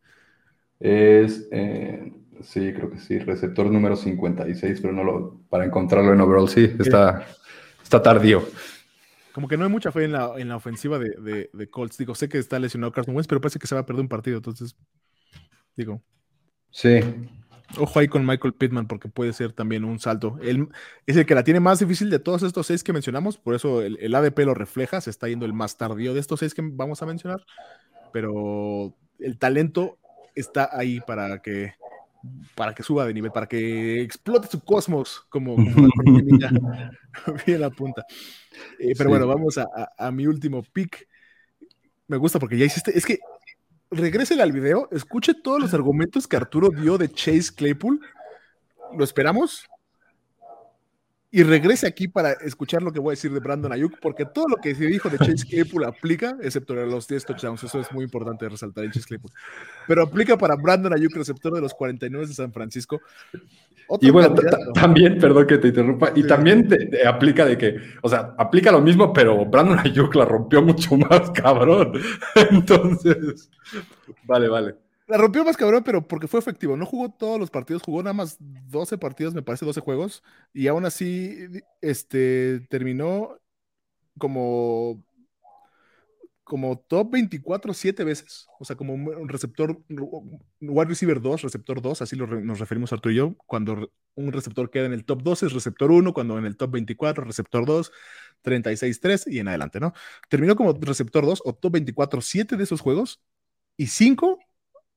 Es, 0.80 1.46
eh, 1.52 2.12
sí, 2.42 2.72
creo 2.72 2.90
que 2.90 2.98
sí, 2.98 3.18
receptor 3.18 3.70
número 3.70 3.96
56, 3.96 4.80
pero 4.80 4.92
no 4.92 5.04
lo, 5.04 5.40
para 5.48 5.64
encontrarlo 5.64 6.12
en 6.12 6.20
overall, 6.20 6.48
sí, 6.48 6.74
está, 6.78 7.26
está 7.82 8.02
tardío. 8.02 8.42
Como 9.32 9.48
que 9.48 9.56
no 9.56 9.64
hay 9.64 9.70
mucha 9.70 9.92
fe 9.92 10.04
en 10.04 10.12
la, 10.12 10.32
en 10.38 10.48
la 10.48 10.56
ofensiva 10.56 10.98
de, 10.98 11.50
de, 11.52 11.70
Colts. 11.70 11.98
Digo, 11.98 12.14
sé 12.14 12.28
que 12.28 12.38
está 12.38 12.58
lesionado 12.58 12.90
Carson 12.90 13.14
Wentz, 13.14 13.28
pero 13.28 13.40
parece 13.40 13.58
que 13.58 13.66
se 13.66 13.74
va 13.74 13.82
a 13.82 13.86
perder 13.86 14.00
un 14.00 14.08
partido, 14.08 14.38
entonces, 14.38 14.74
digo. 15.76 16.02
Sí. 16.70 17.00
Ojo 17.76 17.98
ahí 17.98 18.08
con 18.08 18.24
Michael 18.24 18.54
Pittman 18.54 18.86
porque 18.86 19.08
puede 19.08 19.32
ser 19.34 19.52
también 19.52 19.84
un 19.84 19.98
salto. 19.98 20.38
Él 20.40 20.68
es 21.04 21.16
el 21.16 21.26
que 21.26 21.34
la 21.34 21.44
tiene 21.44 21.60
más 21.60 21.80
difícil 21.80 22.08
de 22.08 22.18
todos 22.18 22.44
estos 22.44 22.66
seis 22.66 22.82
que 22.82 22.92
mencionamos, 22.92 23.36
por 23.36 23.54
eso 23.54 23.82
el, 23.82 23.98
el 24.00 24.14
ADP 24.14 24.38
lo 24.40 24.54
refleja, 24.54 25.00
se 25.00 25.10
está 25.10 25.28
yendo 25.28 25.44
el 25.44 25.52
más 25.52 25.76
tardío 25.76 26.14
de 26.14 26.20
estos 26.20 26.40
seis 26.40 26.54
que 26.54 26.62
vamos 26.64 27.02
a 27.02 27.06
mencionar, 27.06 27.44
pero 28.12 28.94
el 29.18 29.38
talento 29.38 29.98
está 30.34 30.70
ahí 30.72 31.00
para 31.00 31.42
que 31.42 31.74
para 32.54 32.74
que 32.74 32.82
suba 32.82 33.06
de 33.06 33.14
nivel, 33.14 33.30
para 33.30 33.46
que 33.46 34.02
explote 34.02 34.48
su 34.48 34.60
cosmos, 34.60 35.24
como, 35.28 35.56
bien 37.46 37.60
la 37.60 37.70
punta. 37.70 38.04
Eh, 38.78 38.94
pero 38.96 39.10
bueno, 39.10 39.26
vamos 39.26 39.58
a, 39.58 39.66
a, 39.96 40.10
mi 40.10 40.26
último 40.26 40.62
pick. 40.62 41.06
Me 42.08 42.16
gusta 42.16 42.38
porque 42.38 42.58
ya 42.58 42.64
hiciste, 42.64 42.96
es 42.96 43.04
que 43.04 43.18
regrese 43.90 44.40
al 44.40 44.52
video, 44.52 44.88
escuche 44.92 45.34
todos 45.34 45.60
los 45.60 45.74
argumentos 45.74 46.26
que 46.26 46.36
Arturo 46.36 46.70
dio 46.70 46.98
de 46.98 47.10
Chase 47.10 47.54
Claypool. 47.54 48.00
¿Lo 48.96 49.04
esperamos? 49.04 49.66
Y 51.36 51.42
regrese 51.42 51.86
aquí 51.86 52.08
para 52.08 52.32
escuchar 52.32 52.82
lo 52.82 52.90
que 52.90 52.98
voy 52.98 53.10
a 53.10 53.12
decir 53.12 53.30
de 53.30 53.40
Brandon 53.40 53.70
Ayuk, 53.70 54.00
porque 54.00 54.24
todo 54.24 54.48
lo 54.48 54.56
que 54.56 54.74
se 54.74 54.86
dijo 54.86 55.10
de 55.10 55.18
Chase 55.18 55.46
Claypool 55.46 55.84
aplica, 55.84 56.34
excepto 56.40 56.72
los 56.72 57.06
10 57.06 57.26
touchdowns, 57.26 57.62
eso 57.62 57.78
es 57.78 57.92
muy 57.92 58.04
importante 58.04 58.48
resaltar 58.48 58.84
en 58.84 58.90
Chase 58.90 59.06
Claypool, 59.06 59.30
pero 59.86 60.02
aplica 60.02 60.38
para 60.38 60.56
Brandon 60.56 60.94
Ayuk, 60.94 61.14
receptor 61.14 61.52
de 61.52 61.60
los 61.60 61.74
49 61.74 62.26
de 62.26 62.32
San 62.32 62.54
Francisco. 62.54 63.02
y 64.00 64.08
bueno, 64.08 64.34
también, 64.72 65.18
perdón 65.18 65.46
que 65.46 65.58
te 65.58 65.68
interrumpa, 65.68 66.10
y 66.16 66.26
también 66.26 66.66
te, 66.68 67.06
aplica 67.06 67.44
de 67.44 67.58
que, 67.58 67.76
o 68.00 68.08
sea, 68.08 68.34
aplica 68.38 68.72
lo 68.72 68.80
mismo, 68.80 69.12
pero 69.12 69.44
Brandon 69.44 69.78
Ayuk 69.80 70.14
la 70.14 70.24
rompió 70.24 70.62
mucho 70.62 70.96
más, 70.96 71.30
cabrón. 71.34 72.00
Entonces, 72.50 73.50
vale, 74.24 74.48
vale. 74.48 74.85
La 75.06 75.16
rompió 75.18 75.44
más 75.44 75.56
cabrón, 75.56 75.84
pero 75.84 76.06
porque 76.06 76.26
fue 76.26 76.40
efectivo. 76.40 76.76
No 76.76 76.84
jugó 76.84 77.10
todos 77.10 77.38
los 77.38 77.50
partidos, 77.50 77.82
jugó 77.82 78.02
nada 78.02 78.14
más 78.14 78.36
12 78.40 78.98
partidos, 78.98 79.34
me 79.34 79.42
parece, 79.42 79.64
12 79.64 79.80
juegos. 79.80 80.22
Y 80.52 80.66
aún 80.66 80.84
así, 80.84 81.46
este, 81.80 82.60
terminó 82.68 83.38
como, 84.18 85.04
top 86.88 87.12
24 87.12 87.72
siete 87.72 88.02
veces. 88.02 88.46
O 88.58 88.64
sea, 88.64 88.74
como 88.76 88.94
un 88.94 89.28
receptor, 89.28 89.80
wide 90.60 90.88
receiver 90.88 91.20
2, 91.20 91.42
receptor 91.42 91.80
2, 91.80 92.02
así 92.02 92.16
nos 92.16 92.58
referimos 92.58 92.92
Arturo 92.92 93.12
y 93.12 93.16
yo. 93.16 93.34
Cuando 93.46 93.92
un 94.16 94.32
receptor 94.32 94.70
queda 94.70 94.86
en 94.86 94.92
el 94.92 95.04
top 95.04 95.22
12 95.22 95.46
es 95.46 95.52
receptor 95.52 95.92
1, 95.92 96.12
cuando 96.14 96.36
en 96.38 96.46
el 96.46 96.56
top 96.56 96.72
24, 96.72 97.24
receptor 97.24 97.64
2, 97.64 97.92
36-3 98.42 99.26
y 99.28 99.38
en 99.38 99.48
adelante, 99.48 99.78
¿no? 99.78 99.92
Terminó 100.28 100.56
como 100.56 100.72
receptor 100.72 101.24
2 101.26 101.42
o 101.44 101.54
top 101.54 101.74
24 101.74 102.20
siete 102.20 102.56
de 102.56 102.64
esos 102.64 102.80
juegos 102.80 103.20
y 103.76 103.88
5 103.88 104.38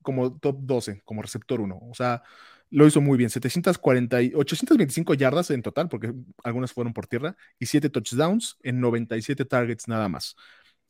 como 0.02 0.38
top 0.38 0.58
12, 0.62 1.02
como 1.04 1.22
receptor 1.22 1.60
1. 1.60 1.78
O 1.90 1.94
sea, 1.94 2.22
lo 2.70 2.86
hizo 2.86 3.00
muy 3.00 3.18
bien. 3.18 3.30
740 3.30 4.18
825 4.36 5.14
yardas 5.14 5.50
en 5.50 5.62
total, 5.62 5.88
porque 5.88 6.12
algunas 6.44 6.72
fueron 6.72 6.92
por 6.92 7.06
tierra, 7.06 7.36
y 7.58 7.66
7 7.66 7.90
touchdowns 7.90 8.58
en 8.62 8.80
97 8.80 9.44
targets 9.44 9.88
nada 9.88 10.08
más. 10.08 10.36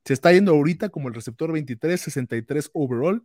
Se 0.04 0.14
está 0.14 0.32
yendo 0.32 0.52
ahorita 0.52 0.88
como 0.90 1.08
el 1.08 1.14
receptor 1.14 1.52
23, 1.52 2.00
63 2.00 2.70
overall. 2.74 3.24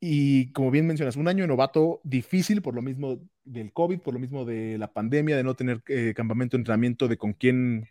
Y 0.00 0.50
como 0.52 0.70
bien 0.72 0.86
mencionas, 0.86 1.16
un 1.16 1.28
año 1.28 1.46
novato 1.46 2.00
difícil 2.02 2.60
por 2.60 2.74
lo 2.74 2.82
mismo 2.82 3.20
del 3.44 3.72
COVID, 3.72 4.00
por 4.00 4.14
lo 4.14 4.20
mismo 4.20 4.44
de 4.44 4.76
la 4.78 4.92
pandemia, 4.92 5.36
de 5.36 5.44
no 5.44 5.54
tener 5.54 5.80
eh, 5.86 6.12
campamento 6.14 6.56
entrenamiento, 6.56 7.06
de 7.06 7.16
con 7.16 7.34
quién 7.34 7.88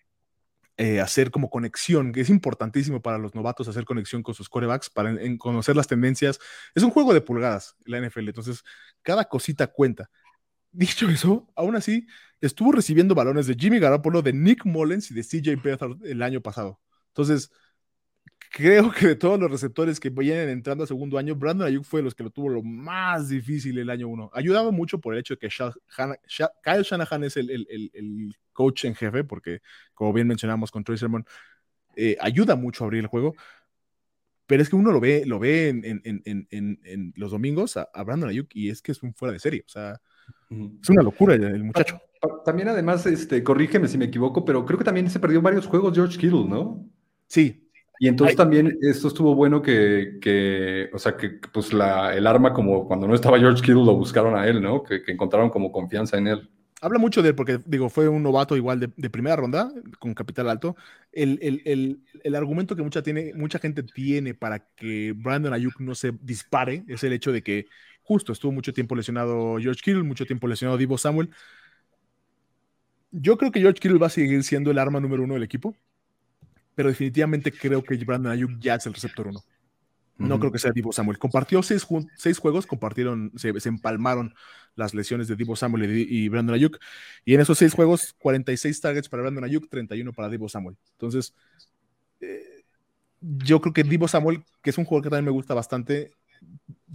eh, 0.78 1.00
hacer 1.00 1.32
como 1.32 1.50
conexión, 1.50 2.12
que 2.12 2.22
es 2.22 2.30
importantísimo 2.30 3.02
para 3.02 3.18
los 3.18 3.36
novatos 3.36 3.68
hacer 3.68 3.86
conexión 3.86 4.24
con 4.24 4.34
sus 4.34 4.50
corebacks, 4.50 4.90
para 4.90 5.16
conocer 5.38 5.76
las 5.76 5.88
tendencias. 5.88 6.40
Es 6.74 6.84
un 6.84 6.92
juego 6.92 7.14
de 7.14 7.22
pulgadas 7.22 7.76
la 7.86 8.00
NFL, 8.00 8.28
entonces 8.28 8.64
cada 9.02 9.26
cosita 9.26 9.68
cuenta. 9.68 10.10
Dicho 10.72 11.10
eso, 11.10 11.52
aún 11.56 11.76
así, 11.76 12.08
estuvo 12.40 12.72
recibiendo 12.72 13.16
balones 13.16 13.48
de 13.48 13.56
Jimmy 13.56 13.80
Garoppolo, 13.80 14.22
de 14.22 14.34
Nick 14.34 14.66
Mullens 14.66 15.12
y 15.12 15.14
de 15.14 15.24
CJ 15.24 15.62
Beathard 15.62 15.98
el 16.06 16.22
año 16.22 16.42
pasado. 16.42 16.80
Entonces, 17.10 17.52
creo 18.52 18.92
que 18.92 19.08
de 19.08 19.16
todos 19.16 19.40
los 19.40 19.50
receptores 19.50 20.00
que 20.00 20.10
vienen 20.10 20.50
entrando 20.50 20.84
a 20.84 20.88
segundo 20.88 21.18
año, 21.18 21.36
Brandon 21.36 21.68
Ayuk 21.68 21.86
fue 21.86 22.02
de 22.02 22.04
los 22.04 22.14
que 22.14 22.24
lo 22.24 22.30
tuvo 22.30 22.50
lo 22.50 22.62
más 22.62 23.30
difícil 23.30 23.78
el 23.78 23.90
año 23.90 24.10
uno. 24.10 24.30
Ayudaba 24.34 24.72
mucho 24.72 25.00
por 25.00 25.14
el 25.14 25.22
hecho 25.22 25.36
de 25.36 25.40
que 25.40 25.48
Kyle 25.48 26.84
Shanahan 26.84 27.24
es 27.24 27.38
el, 27.38 28.36
coach 28.52 28.84
en 28.84 28.94
jefe, 28.94 29.24
porque 29.24 29.62
como 29.94 30.12
bien 30.12 30.28
mencionamos 30.28 30.70
con 30.70 30.84
Troy 30.84 30.98
Sermon, 30.98 31.26
eh, 31.96 32.18
ayuda 32.20 32.58
mucho 32.58 32.84
a 32.84 32.86
abrir 32.86 33.00
el 33.00 33.08
juego. 33.08 33.36
Pero 34.48 34.62
es 34.62 34.70
que 34.70 34.76
uno 34.76 34.92
lo 34.92 35.00
ve, 35.00 35.24
lo 35.26 35.40
ve 35.40 35.70
en, 35.70 37.14
los 37.16 37.32
domingos 37.32 37.78
a, 37.78 38.04
Brandon 38.04 38.30
Ayuk 38.30 38.50
y 38.54 38.70
es 38.70 38.82
que 38.82 38.92
es 38.92 39.02
un 39.02 39.14
fuera 39.14 39.32
de 39.32 39.40
serie. 39.40 39.64
O 39.66 39.70
sea, 39.70 40.02
es 40.82 40.90
una 40.90 41.02
locura 41.02 41.36
el, 41.36 41.64
muchacho. 41.64 42.02
También, 42.44 42.68
además, 42.68 43.06
este, 43.06 43.44
corrígeme 43.44 43.88
si 43.88 43.98
me 43.98 44.06
equivoco, 44.06 44.44
pero 44.44 44.66
creo 44.66 44.78
que 44.78 44.84
también 44.84 45.10
se 45.10 45.22
perdió 45.22 45.42
varios 45.42 45.68
juegos 45.68 45.96
George 45.96 46.20
Kittle, 46.20 46.46
¿no? 46.50 46.86
Sí, 47.28 47.71
y 48.02 48.08
entonces 48.08 48.36
también 48.36 48.80
esto 48.82 49.10
estuvo 49.10 49.36
bueno 49.36 49.62
que, 49.62 50.90
o 50.92 50.98
sea, 50.98 51.16
que 51.16 51.40
pues 51.54 51.72
la, 51.72 52.16
el 52.16 52.26
arma 52.26 52.52
como 52.52 52.88
cuando 52.88 53.08
no 53.08 53.14
estaba 53.14 53.38
George 53.38 53.62
Kittle 53.62 53.86
lo 53.86 53.96
buscaron 53.96 54.36
a 54.36 54.48
él, 54.48 54.60
¿no? 54.60 54.82
Que, 54.82 55.04
encontraron 55.06 55.52
como 55.52 55.72
confianza 55.72 56.18
en 56.18 56.26
él. 56.26 56.50
Habla 56.82 56.98
mucho 56.98 57.22
de 57.22 57.30
él 57.30 57.36
porque, 57.36 57.60
digo, 57.64 57.90
fue 57.90 58.10
un 58.10 58.24
novato 58.24 58.58
igual 58.58 58.80
de, 58.80 59.10
primera 59.12 59.36
ronda, 59.36 59.72
con 60.00 60.16
capital 60.16 60.50
alto. 60.50 60.76
El, 61.12 61.62
el, 62.24 62.36
argumento 62.36 62.76
que 62.76 62.82
mucha, 62.82 63.04
tiene, 63.04 63.34
mucha 63.36 63.60
gente 63.60 63.84
tiene 63.84 64.34
para 64.34 64.66
que 64.76 65.14
Brandon 65.16 65.54
Ayuk 65.54 65.80
no 65.80 65.94
se 65.94 66.12
dispare 66.24 66.84
es 66.88 67.04
el 67.04 67.14
hecho 67.14 67.32
de 67.32 67.44
que 67.44 67.68
justo 68.02 68.34
estuvo 68.34 68.52
mucho 68.52 68.74
tiempo 68.74 68.96
lesionado 68.96 69.60
George 69.60 69.82
Kittle, 69.84 70.02
mucho 70.02 70.26
tiempo 70.26 70.48
lesionado 70.48 70.80
Divo 70.80 70.98
Samuel. 70.98 71.30
Yo 73.12 73.38
creo 73.38 73.52
que 73.52 73.60
George 73.60 73.80
Kittle 73.80 74.00
va 74.00 74.08
a 74.08 74.10
seguir 74.10 74.44
siendo 74.44 74.72
el 74.72 74.80
arma 74.80 75.00
número 75.00 75.22
uno 75.22 75.36
del 75.36 75.44
equipo 75.44 75.76
pero 76.76 76.90
definitivamente 76.90 77.52
creo 77.52 77.84
que 77.84 77.96
Brandon 77.98 78.32
Ayuk 78.32 78.60
ya 78.60 78.76
es 78.76 78.86
el 78.86 78.94
receptor 78.94 79.28
uno. 79.28 79.44
No 80.18 80.40
creo 80.40 80.52
que 80.52 80.60
sea 80.60 80.72
Divo 80.72 80.92
Samuel. 80.92 81.18
Compartió 81.18 81.64
seis, 81.64 81.88
seis 82.16 82.38
juegos, 82.38 82.68
compartieron, 82.68 83.32
se, 83.36 83.54
empalmaron 83.66 84.36
las 84.76 84.94
lesiones 84.94 85.28
de 85.28 85.36
Divo 85.36 85.56
Samuel 85.56 85.90
y, 85.92 86.30
Brandon 86.30 86.56
Ayuk. 86.56 86.78
Y 87.26 87.34
en 87.34 87.42
esos 87.42 87.58
seis 87.58 87.74
juegos, 87.74 88.14
46 88.20 88.82
targets 88.82 89.10
para 89.10 89.24
Brandon 89.24 89.44
Ayuk, 89.44 89.68
31 89.70 90.14
para 90.14 90.30
Divo 90.30 90.48
Samuel. 90.48 90.78
Entonces, 90.92 91.34
eh, 92.20 92.64
yo 93.20 93.62
creo 93.62 93.74
que 93.74 93.84
Divo 93.84 94.08
Samuel, 94.08 94.44
que 94.62 94.70
es 94.70 94.78
un 94.78 94.86
jugador 94.86 95.04
que 95.04 95.10
también 95.10 95.26
me 95.26 95.32
gusta 95.32 95.54
bastante, 95.54 96.12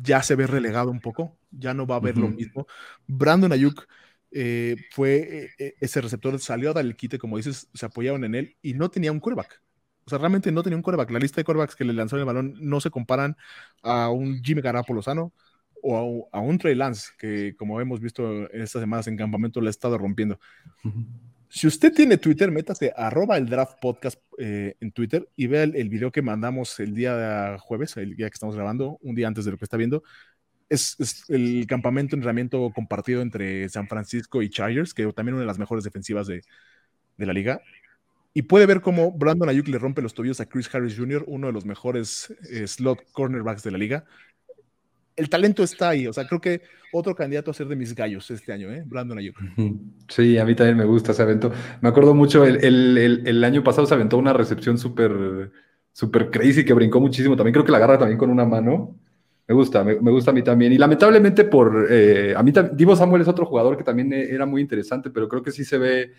ya 0.00 0.22
se 0.22 0.36
ve 0.36 0.46
relegado 0.46 0.90
un 0.90 1.00
poco. 1.00 1.36
Ya 1.50 1.74
no 1.74 1.86
va 1.86 1.96
a 1.96 2.00
ver 2.00 2.16
lo 2.16 2.28
mismo. 2.28 2.66
Brandon 3.06 3.52
Ayuk 3.52 3.88
eh, 4.30 4.76
fue 4.92 5.50
eh, 5.58 5.74
ese 5.80 6.00
receptor, 6.00 6.38
salió 6.38 6.70
a 6.70 6.74
dar 6.74 6.84
el 6.84 6.96
quite, 6.96 7.18
como 7.18 7.38
dices, 7.38 7.68
se 7.74 7.86
apoyaron 7.86 8.24
en 8.24 8.34
él 8.34 8.56
y 8.62 8.74
no 8.74 8.88
tenía 8.88 9.10
un 9.10 9.20
quarterback. 9.20 9.62
O 10.06 10.10
sea, 10.10 10.18
realmente 10.18 10.52
no 10.52 10.62
tenía 10.62 10.76
un 10.76 10.82
coreback. 10.82 11.10
La 11.10 11.18
lista 11.18 11.40
de 11.40 11.44
corebacks 11.44 11.74
que 11.74 11.84
le 11.84 11.92
lanzaron 11.92 12.20
el 12.20 12.26
balón 12.26 12.54
no 12.60 12.80
se 12.80 12.90
comparan 12.90 13.36
a 13.82 14.08
un 14.10 14.40
Jimmy 14.42 14.62
Garoppolo 14.62 15.02
sano 15.02 15.32
o 15.82 16.28
a, 16.32 16.40
un 16.40 16.58
Trey 16.58 16.76
Lance, 16.76 17.10
que 17.18 17.56
como 17.56 17.80
hemos 17.80 18.00
visto 18.00 18.48
en 18.52 18.62
estas 18.62 18.80
semanas 18.80 19.08
en 19.08 19.16
campamento 19.16 19.60
le 19.60 19.66
ha 19.66 19.70
estado 19.70 19.98
rompiendo. 19.98 20.38
Si 21.48 21.66
usted 21.66 21.92
tiene 21.92 22.18
Twitter, 22.18 22.52
métase 22.52 22.92
arroba 22.96 23.36
el 23.36 23.46
draft 23.46 23.78
podcast 23.80 24.20
eh, 24.38 24.76
en 24.80 24.92
Twitter 24.92 25.28
y 25.34 25.48
vea 25.48 25.64
el, 25.64 25.88
video 25.88 26.12
que 26.12 26.22
mandamos 26.22 26.78
el 26.78 26.94
día 26.94 27.56
jueves, 27.58 27.96
el 27.96 28.14
día 28.14 28.30
que 28.30 28.34
estamos 28.34 28.54
grabando, 28.54 28.98
un 29.02 29.16
día 29.16 29.26
antes 29.26 29.44
de 29.44 29.50
lo 29.50 29.58
que 29.58 29.64
está 29.64 29.76
viendo. 29.76 30.04
Es, 30.68 31.24
el 31.28 31.66
campamento 31.66 32.14
entrenamiento 32.14 32.70
compartido 32.72 33.22
entre 33.22 33.68
San 33.68 33.88
Francisco 33.88 34.40
y 34.40 34.50
Chargers, 34.50 34.94
que 34.94 35.12
también 35.12 35.34
una 35.34 35.42
de 35.42 35.48
las 35.48 35.58
mejores 35.58 35.82
defensivas 35.82 36.28
de, 36.28 36.42
de 37.16 37.26
la 37.26 37.32
liga 37.32 37.60
y 38.36 38.42
puede 38.42 38.66
ver 38.66 38.82
cómo 38.82 39.12
Brandon 39.12 39.48
Ayuk 39.48 39.66
le 39.68 39.78
rompe 39.78 40.02
los 40.02 40.12
tobillos 40.12 40.40
a 40.40 40.46
Chris 40.46 40.68
Harris 40.74 40.94
Jr., 40.94 41.24
uno 41.26 41.46
de 41.46 41.54
los 41.54 41.64
mejores 41.64 42.30
eh, 42.50 42.66
slot 42.66 43.10
cornerbacks 43.12 43.62
de 43.62 43.70
la 43.70 43.78
liga. 43.78 44.04
El 45.16 45.30
talento 45.30 45.62
está 45.62 45.88
ahí, 45.88 46.06
o 46.06 46.12
sea, 46.12 46.26
creo 46.26 46.38
que 46.38 46.60
otro 46.92 47.14
candidato 47.14 47.50
a 47.50 47.54
ser 47.54 47.66
de 47.66 47.76
mis 47.76 47.94
gallos 47.94 48.30
este 48.30 48.52
año, 48.52 48.70
¿eh? 48.70 48.82
Brandon 48.84 49.16
Ayuk. 49.16 49.36
Sí, 50.08 50.36
a 50.36 50.44
mí 50.44 50.54
también 50.54 50.76
me 50.76 50.84
gusta, 50.84 51.14
se 51.14 51.22
aventó. 51.22 51.50
Me 51.80 51.88
acuerdo 51.88 52.14
mucho, 52.14 52.44
el, 52.44 53.42
año 53.42 53.64
pasado 53.64 53.86
se 53.86 53.94
aventó 53.94 54.18
una 54.18 54.34
recepción 54.34 54.76
súper 54.76 55.50
súper 55.92 56.30
crazy 56.30 56.62
que 56.62 56.74
brincó 56.74 57.00
muchísimo. 57.00 57.36
También 57.36 57.54
creo 57.54 57.64
que 57.64 57.72
la 57.72 57.78
agarra 57.78 57.96
también 57.98 58.18
con 58.18 58.28
una 58.28 58.44
mano. 58.44 58.98
Me 59.48 59.54
gusta, 59.54 59.82
me, 59.82 59.94
gusta 59.94 60.30
a 60.30 60.34
mí 60.34 60.42
también. 60.42 60.74
Y 60.74 60.76
lamentablemente 60.76 61.44
por, 61.44 61.86
eh, 61.88 62.34
a 62.36 62.42
mí, 62.42 62.52
Divo 62.74 62.94
Samuel 62.96 63.22
es 63.22 63.28
otro 63.28 63.46
jugador 63.46 63.78
que 63.78 63.84
también 63.84 64.12
eh, 64.12 64.28
era 64.28 64.44
muy 64.44 64.60
interesante, 64.60 65.08
pero 65.08 65.26
creo 65.26 65.42
que 65.42 65.52
sí 65.52 65.64
se 65.64 65.78
ve 65.78 66.12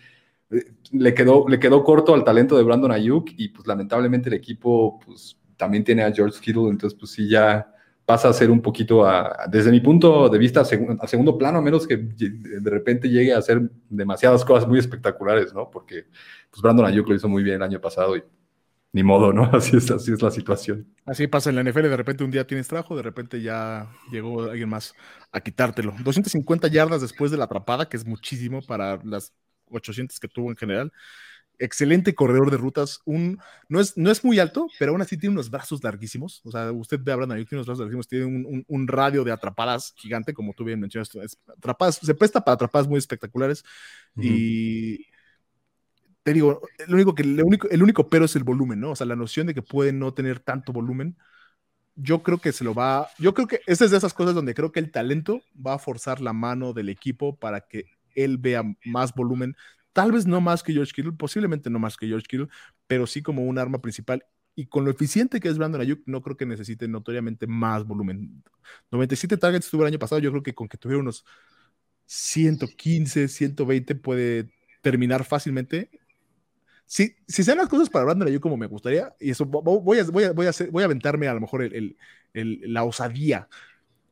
le 0.92 1.14
quedó, 1.14 1.46
le 1.48 1.58
quedó 1.58 1.84
corto 1.84 2.14
al 2.14 2.24
talento 2.24 2.56
de 2.56 2.62
Brandon 2.62 2.92
Ayuk 2.92 3.30
y 3.36 3.48
pues 3.48 3.66
lamentablemente 3.66 4.28
el 4.28 4.34
equipo 4.34 4.98
pues 5.04 5.38
también 5.56 5.84
tiene 5.84 6.04
a 6.04 6.12
George 6.12 6.40
Kittle, 6.40 6.68
entonces 6.68 6.98
pues 6.98 7.10
sí 7.12 7.28
ya 7.28 7.72
pasa 8.06 8.30
a 8.30 8.32
ser 8.32 8.50
un 8.50 8.62
poquito, 8.62 9.06
desde 9.50 9.70
mi 9.70 9.80
punto 9.80 10.30
de 10.30 10.38
vista, 10.38 10.62
a, 10.62 10.64
segundo 10.64 11.36
plano, 11.36 11.58
a 11.58 11.60
menos 11.60 11.86
que 11.86 11.98
de 11.98 12.70
repente 12.70 13.10
llegue 13.10 13.34
a 13.34 13.38
hacer 13.38 13.70
demasiadas 13.90 14.46
cosas 14.46 14.66
muy 14.66 14.78
espectaculares, 14.78 15.52
¿no? 15.52 15.68
Porque 15.70 16.06
pues 16.50 16.62
Brandon 16.62 16.86
Ayuk 16.86 17.06
lo 17.06 17.14
hizo 17.14 17.28
muy 17.28 17.42
bien 17.42 17.56
el 17.56 17.62
año 17.62 17.82
pasado 17.82 18.16
y 18.16 18.22
ni 18.92 19.02
modo, 19.02 19.34
¿no? 19.34 19.42
Así 19.52 19.76
es, 19.76 19.90
así 19.90 20.12
es 20.12 20.22
la 20.22 20.30
situación. 20.30 20.86
Así 21.04 21.26
pasa 21.26 21.50
en 21.50 21.56
la 21.56 21.62
NFL, 21.62 21.82
de 21.82 21.96
repente 21.98 22.24
un 22.24 22.30
día 22.30 22.46
tienes 22.46 22.66
trabajo, 22.68 22.96
de 22.96 23.02
repente 23.02 23.42
ya 23.42 23.90
llegó 24.10 24.44
alguien 24.44 24.70
más 24.70 24.94
a 25.30 25.40
quitártelo. 25.40 25.94
250 26.02 26.68
yardas 26.68 27.02
después 27.02 27.30
de 27.30 27.36
la 27.36 27.44
atrapada, 27.44 27.90
que 27.90 27.98
es 27.98 28.06
muchísimo 28.06 28.62
para 28.62 28.98
las 29.04 29.34
800 29.70 30.18
que 30.20 30.28
tuvo 30.28 30.50
en 30.50 30.56
general 30.56 30.92
excelente 31.58 32.14
corredor 32.14 32.50
de 32.50 32.56
rutas. 32.56 33.00
Un, 33.04 33.38
no, 33.68 33.80
es, 33.80 33.96
no 33.96 34.10
es 34.10 34.24
muy 34.24 34.38
alto, 34.38 34.68
pero 34.78 34.92
aún 34.92 35.02
así 35.02 35.16
tiene 35.16 35.34
unos 35.34 35.50
brazos 35.50 35.82
larguísimos. 35.82 36.40
O 36.44 36.50
sea, 36.50 36.72
usted 36.72 37.00
ve 37.02 37.12
a 37.12 37.16
Brandon 37.16 37.36
tiene 37.38 37.58
unos 37.58 37.66
brazos 37.66 37.80
larguísimos, 37.80 38.08
tiene 38.08 38.64
un, 38.68 38.88
radio 38.88 39.24
de 39.24 39.32
atrapadas 39.32 39.92
gigante, 39.96 40.32
como 40.32 40.52
tú 40.54 40.64
bien 40.64 40.80
mencionaste. 40.80 41.20
atrapadas, 41.48 41.96
se 41.96 42.14
presta 42.14 42.42
para 42.42 42.54
atrapadas 42.54 42.88
muy 42.88 42.98
espectaculares. 42.98 43.64
Y 44.16 45.06
te 46.22 46.32
digo, 46.32 46.62
el 46.78 46.94
único, 46.94 47.14
que, 47.14 47.22
el, 47.22 47.42
único, 47.42 47.68
el 47.68 47.82
único 47.82 48.08
pero 48.08 48.24
es 48.24 48.36
el 48.36 48.44
volumen, 48.44 48.80
¿no? 48.80 48.92
O 48.92 48.96
sea, 48.96 49.06
la 49.06 49.16
noción 49.16 49.46
de 49.46 49.54
que 49.54 49.62
puede 49.62 49.92
no 49.92 50.14
tener 50.14 50.40
tanto 50.40 50.72
volumen. 50.72 51.16
Yo 52.00 52.22
creo 52.22 52.38
que 52.38 52.52
se 52.52 52.62
lo 52.62 52.74
va. 52.74 53.08
Yo 53.18 53.34
creo 53.34 53.48
que 53.48 53.60
esta 53.66 53.84
es 53.84 53.90
de 53.90 53.96
esas 53.96 54.14
cosas 54.14 54.34
donde 54.34 54.54
creo 54.54 54.70
que 54.70 54.78
el 54.78 54.92
talento 54.92 55.42
va 55.54 55.74
a 55.74 55.78
forzar 55.80 56.20
la 56.20 56.32
mano 56.32 56.72
del 56.72 56.90
equipo 56.90 57.36
para 57.36 57.62
que 57.62 57.97
él 58.24 58.38
vea 58.38 58.62
más 58.84 59.14
volumen 59.14 59.54
Tal 59.98 60.12
vez 60.12 60.26
no 60.26 60.40
más 60.40 60.62
que 60.62 60.72
George 60.72 60.92
Kittle, 60.94 61.10
posiblemente 61.10 61.70
no 61.70 61.80
más 61.80 61.96
que 61.96 62.06
George 62.06 62.28
Kittle, 62.28 62.46
pero 62.86 63.04
sí 63.04 63.20
como 63.20 63.42
un 63.42 63.58
arma 63.58 63.80
principal. 63.80 64.24
Y 64.54 64.66
con 64.66 64.84
lo 64.84 64.92
eficiente 64.92 65.40
que 65.40 65.48
es 65.48 65.58
Brandon 65.58 65.80
Ayuk, 65.80 66.02
no 66.06 66.22
creo 66.22 66.36
que 66.36 66.46
necesite 66.46 66.86
notoriamente 66.86 67.48
más 67.48 67.84
volumen. 67.84 68.44
97 68.92 69.36
targets 69.36 69.68
tuvo 69.68 69.82
el 69.82 69.88
año 69.88 69.98
pasado, 69.98 70.20
yo 70.20 70.30
creo 70.30 70.44
que 70.44 70.54
con 70.54 70.68
que 70.68 70.78
tuviera 70.78 71.00
unos 71.00 71.24
115, 72.06 73.26
120 73.26 73.96
puede 73.96 74.52
terminar 74.82 75.24
fácilmente. 75.24 75.90
Si, 76.86 77.16
si 77.26 77.42
sean 77.42 77.58
las 77.58 77.68
cosas 77.68 77.90
para 77.90 78.04
Brandon 78.04 78.28
Ayuk 78.28 78.40
como 78.40 78.56
me 78.56 78.68
gustaría, 78.68 79.14
y 79.18 79.30
eso 79.30 79.46
voy 79.46 79.98
a, 79.98 80.04
voy 80.04 80.24
a, 80.24 80.32
voy 80.32 80.46
a, 80.46 80.50
hacer, 80.50 80.70
voy 80.70 80.82
a 80.82 80.86
aventarme 80.86 81.26
a 81.26 81.34
lo 81.34 81.40
mejor 81.40 81.62
el, 81.62 81.96
el, 82.34 82.60
la 82.72 82.84
osadía. 82.84 83.48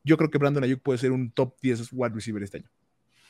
Yo 0.03 0.17
creo 0.17 0.29
que 0.29 0.37
Brandon 0.37 0.65
Ayuk 0.65 0.81
puede 0.81 0.99
ser 0.99 1.13
un 1.13 1.31
top 1.31 1.55
10 1.61 1.93
wide 1.93 2.13
receiver 2.13 2.43
este 2.43 2.57
año. 2.57 2.69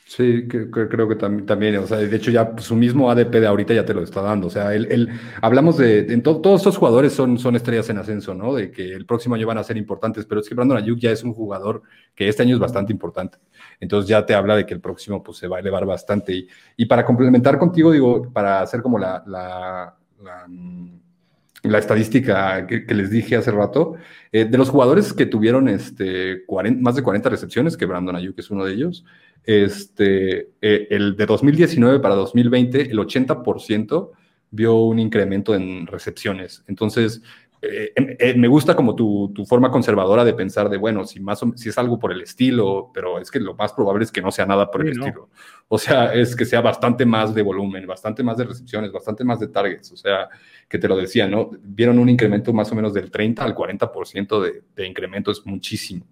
Sí, 0.08 0.48
creo 0.48 1.06
que 1.06 1.16
también, 1.16 1.76
o 1.76 1.86
sea, 1.86 1.98
de 1.98 2.16
hecho 2.16 2.30
ya 2.30 2.54
su 2.56 2.74
mismo 2.74 3.10
ADP 3.10 3.40
de 3.40 3.46
ahorita 3.46 3.74
ya 3.74 3.84
te 3.84 3.92
lo 3.92 4.02
está 4.02 4.22
dando, 4.22 4.46
o 4.46 4.50
sea, 4.50 4.74
él, 4.74 5.10
hablamos 5.42 5.76
de, 5.76 6.02
todos 6.22 6.62
estos 6.62 6.78
jugadores 6.78 7.12
son, 7.12 7.38
son 7.38 7.56
estrellas 7.56 7.90
en 7.90 7.98
ascenso, 7.98 8.32
¿no? 8.32 8.54
De 8.54 8.70
que 8.70 8.94
el 8.94 9.04
próximo 9.04 9.34
año 9.34 9.46
van 9.46 9.58
a 9.58 9.64
ser 9.64 9.76
importantes, 9.76 10.24
pero 10.24 10.40
es 10.40 10.48
que 10.48 10.54
Brandon 10.54 10.78
Ayuk 10.78 10.98
ya 10.98 11.10
es 11.10 11.22
un 11.24 11.34
jugador 11.34 11.82
que 12.14 12.26
este 12.26 12.42
año 12.42 12.54
es 12.54 12.58
bastante 12.58 12.90
importante, 12.90 13.36
entonces 13.80 14.08
ya 14.08 14.24
te 14.24 14.32
habla 14.32 14.56
de 14.56 14.64
que 14.64 14.72
el 14.72 14.80
próximo 14.80 15.22
pues 15.22 15.36
se 15.36 15.46
va 15.46 15.58
a 15.58 15.60
elevar 15.60 15.84
bastante 15.84 16.32
y, 16.32 16.48
y 16.78 16.86
para 16.86 17.04
complementar 17.04 17.58
contigo, 17.58 17.92
digo, 17.92 18.32
para 18.32 18.62
hacer 18.62 18.80
como 18.80 18.98
la, 18.98 19.22
la, 19.26 19.94
la 20.22 20.46
estadística 21.62 22.66
que, 22.66 22.94
les 22.94 23.10
dije 23.10 23.36
hace 23.36 23.50
rato, 23.50 23.94
eh, 24.32 24.44
de 24.44 24.58
los 24.58 24.70
jugadores 24.70 25.12
que 25.12 25.26
tuvieron 25.26 25.68
este, 25.68 26.44
más 26.78 26.96
de 26.96 27.02
40 27.02 27.28
recepciones, 27.28 27.76
que 27.76 27.86
Brandon 27.86 28.16
Ayuk 28.16 28.38
es 28.38 28.50
uno 28.50 28.64
de 28.64 28.74
ellos, 28.74 29.04
este, 29.44 30.50
eh, 30.60 30.86
el 30.90 31.16
de 31.16 31.26
2019 31.26 32.00
para 32.00 32.14
2020, 32.14 32.90
el 32.90 32.98
80% 32.98 34.10
vio 34.50 34.76
un 34.76 34.98
incremento 34.98 35.54
en 35.54 35.86
recepciones. 35.86 36.64
Entonces, 36.66 37.22
eh, 37.60 37.92
em, 37.96 38.16
eh, 38.18 38.34
me 38.34 38.46
gusta 38.46 38.76
como 38.76 38.94
tu, 38.94 39.32
forma 39.46 39.70
conservadora 39.70 40.24
de 40.24 40.34
pensar 40.34 40.68
de, 40.68 40.76
bueno, 40.76 41.04
si, 41.04 41.20
más 41.20 41.40
si 41.56 41.68
es 41.68 41.78
algo 41.78 41.98
por 41.98 42.12
el 42.12 42.20
estilo, 42.20 42.90
pero 42.94 43.18
es 43.18 43.30
que 43.30 43.40
lo 43.40 43.54
más 43.54 43.72
probable 43.72 44.04
es 44.04 44.12
que 44.12 44.22
no 44.22 44.30
sea 44.30 44.46
nada 44.46 44.70
por 44.70 44.82
el 44.82 44.92
estilo. 44.92 45.30
O 45.68 45.78
sea, 45.78 46.14
es 46.14 46.36
que 46.36 46.44
sea 46.44 46.60
bastante 46.60 47.04
más 47.04 47.34
de 47.34 47.42
volumen, 47.42 47.86
bastante 47.86 48.22
más 48.22 48.36
de 48.36 48.44
recepciones, 48.44 48.92
bastante 48.92 49.24
más 49.24 49.40
de 49.40 49.48
targets. 49.48 49.92
O 49.92 49.96
sea, 49.96 50.28
que 50.68 50.78
te 50.78 50.88
lo 50.88 50.96
decía, 50.96 51.26
¿no? 51.26 51.50
Vieron 51.62 51.98
un 51.98 52.08
incremento 52.08 52.52
más 52.52 52.70
o 52.72 52.74
menos 52.74 52.94
del 52.94 53.10
30 53.10 53.44
al 53.44 53.54
40% 53.54 54.40
de, 54.40 54.62
de 54.74 54.86
incremento, 54.86 55.30
es 55.30 55.44
muchísimo. 55.44 56.06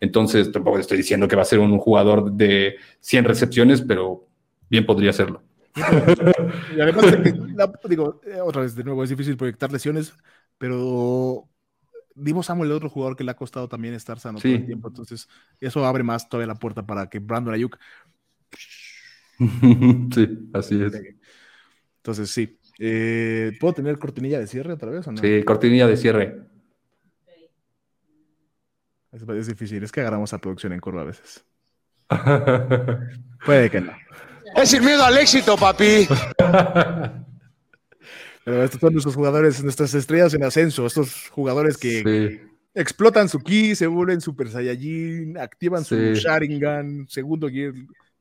Entonces, 0.00 0.50
tampoco 0.50 0.78
estoy 0.78 0.98
diciendo 0.98 1.28
que 1.28 1.36
va 1.36 1.42
a 1.42 1.46
ser 1.46 1.58
un 1.58 1.78
jugador 1.78 2.32
de 2.32 2.76
100 3.00 3.24
recepciones, 3.24 3.82
pero 3.82 4.26
bien 4.68 4.86
podría 4.86 5.12
serlo. 5.12 5.42
Y 6.76 6.80
además, 6.80 7.04
digo, 7.88 8.20
eh, 8.26 8.40
otra 8.40 8.62
vez, 8.62 8.74
de 8.74 8.84
nuevo, 8.84 9.02
es 9.04 9.10
difícil 9.10 9.36
proyectar 9.36 9.72
lesiones, 9.72 10.12
pero 10.58 11.48
Divo 12.14 12.42
Samuel 12.42 12.70
el 12.70 12.76
otro 12.76 12.90
jugador 12.90 13.16
que 13.16 13.24
le 13.24 13.30
ha 13.30 13.36
costado 13.36 13.68
también 13.68 13.94
estar 13.94 14.18
sano 14.18 14.38
todo 14.38 14.52
el 14.52 14.66
tiempo. 14.66 14.88
Entonces, 14.88 15.28
eso 15.60 15.84
abre 15.84 16.02
más 16.02 16.28
todavía 16.28 16.52
la 16.52 16.58
puerta 16.58 16.86
para 16.86 17.08
que 17.08 17.18
Brandon 17.18 17.54
Ayuk. 17.54 17.78
sí, 20.14 20.50
así 20.52 20.82
es. 20.82 20.92
Entonces, 21.96 22.30
sí. 22.30 22.58
Eh, 22.78 23.52
¿Puedo 23.60 23.74
tener 23.74 23.98
cortinilla 23.98 24.38
de 24.38 24.46
cierre 24.46 24.72
otra 24.72 24.90
vez 24.90 25.06
o 25.06 25.12
no? 25.12 25.18
Sí, 25.18 25.42
cortinilla 25.44 25.86
de 25.86 25.96
cierre. 25.96 26.42
Es, 29.12 29.46
difícil, 29.46 29.82
es 29.82 29.92
que 29.92 30.00
agarramos 30.00 30.32
a 30.32 30.38
producción 30.38 30.72
en 30.72 30.80
curva 30.80 31.02
a 31.02 31.04
veces. 31.04 31.44
Puede 33.44 33.70
que 33.70 33.80
no. 33.80 33.92
Es 34.56 34.72
el 34.72 34.82
miedo 34.82 35.04
al 35.04 35.16
éxito, 35.18 35.56
papi. 35.56 36.08
Pero 38.44 38.64
estos 38.64 38.80
son 38.80 38.92
nuestros 38.92 39.14
jugadores, 39.14 39.62
nuestras 39.62 39.94
estrellas 39.94 40.34
en 40.34 40.44
ascenso, 40.44 40.86
estos 40.86 41.28
jugadores 41.30 41.76
que 41.76 42.40
explotan 42.74 43.28
su 43.28 43.38
ki, 43.38 43.74
se 43.74 43.86
vuelven 43.86 44.20
Super 44.20 44.48
Saiyajin, 44.48 45.38
activan 45.38 45.84
su 45.84 45.96
Sharingan, 45.96 47.06
segundo 47.08 47.48
gear, 47.48 47.72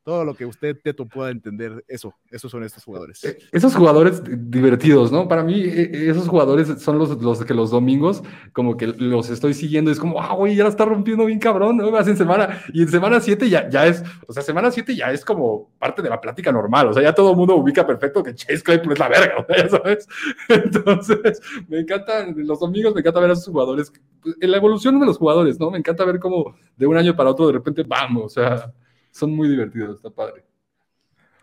todo 0.03 0.25
lo 0.25 0.33
que 0.33 0.45
usted, 0.45 0.77
Teto, 0.83 1.05
pueda 1.05 1.29
entender, 1.29 1.83
eso, 1.87 2.15
esos 2.31 2.51
son 2.51 2.63
estos 2.63 2.83
jugadores. 2.83 3.23
Eh, 3.23 3.37
esos 3.51 3.75
jugadores 3.75 4.23
divertidos, 4.49 5.11
¿no? 5.11 5.27
Para 5.27 5.43
mí, 5.43 5.61
eh, 5.61 5.91
eh, 5.93 6.09
esos 6.09 6.27
jugadores 6.27 6.81
son 6.81 6.97
los, 6.97 7.21
los 7.21 7.45
que 7.45 7.53
los 7.53 7.69
domingos, 7.69 8.23
como 8.53 8.77
que 8.77 8.87
los 8.87 9.29
estoy 9.29 9.53
siguiendo, 9.53 9.91
es 9.91 9.99
como, 9.99 10.19
ah, 10.19 10.33
güey, 10.33 10.55
ya 10.55 10.63
la 10.63 10.69
está 10.69 10.85
rompiendo 10.85 11.25
bien 11.25 11.39
cabrón, 11.39 11.77
¿no? 11.77 11.99
En 11.99 12.17
semana, 12.17 12.61
y 12.73 12.81
en 12.81 12.89
semana 12.89 13.19
7 13.19 13.47
ya, 13.47 13.69
ya 13.69 13.85
es, 13.85 14.03
o 14.27 14.33
sea, 14.33 14.41
semana 14.41 14.71
7 14.71 14.95
ya 14.95 15.11
es 15.11 15.23
como 15.23 15.69
parte 15.77 16.01
de 16.01 16.09
la 16.09 16.19
plática 16.19 16.51
normal, 16.51 16.87
o 16.87 16.93
sea, 16.93 17.03
ya 17.03 17.13
todo 17.13 17.31
el 17.31 17.37
mundo 17.37 17.55
ubica 17.55 17.85
perfecto 17.85 18.23
que 18.23 18.33
Chase 18.33 18.63
Claypool 18.63 18.93
es 18.93 18.99
la 18.99 19.09
verga, 19.09 19.45
ya 19.55 19.69
sabes. 19.69 20.07
Entonces, 20.49 21.41
me 21.67 21.79
encantan, 21.79 22.33
los 22.37 22.59
domingos 22.59 22.95
me 22.95 23.01
encanta 23.01 23.19
ver 23.19 23.29
a 23.29 23.33
esos 23.33 23.47
jugadores, 23.47 23.93
pues, 24.21 24.35
la 24.39 24.57
evolución 24.57 24.99
de 24.99 25.05
los 25.05 25.17
jugadores, 25.19 25.59
¿no? 25.59 25.69
Me 25.69 25.77
encanta 25.77 26.05
ver 26.05 26.19
cómo 26.19 26.55
de 26.75 26.87
un 26.87 26.97
año 26.97 27.15
para 27.15 27.29
otro 27.29 27.45
de 27.45 27.53
repente, 27.53 27.83
vamos, 27.83 28.25
o 28.25 28.29
sea 28.29 28.73
son 29.11 29.35
muy 29.35 29.49
divertidos, 29.49 29.97
está 29.97 30.09
padre. 30.09 30.43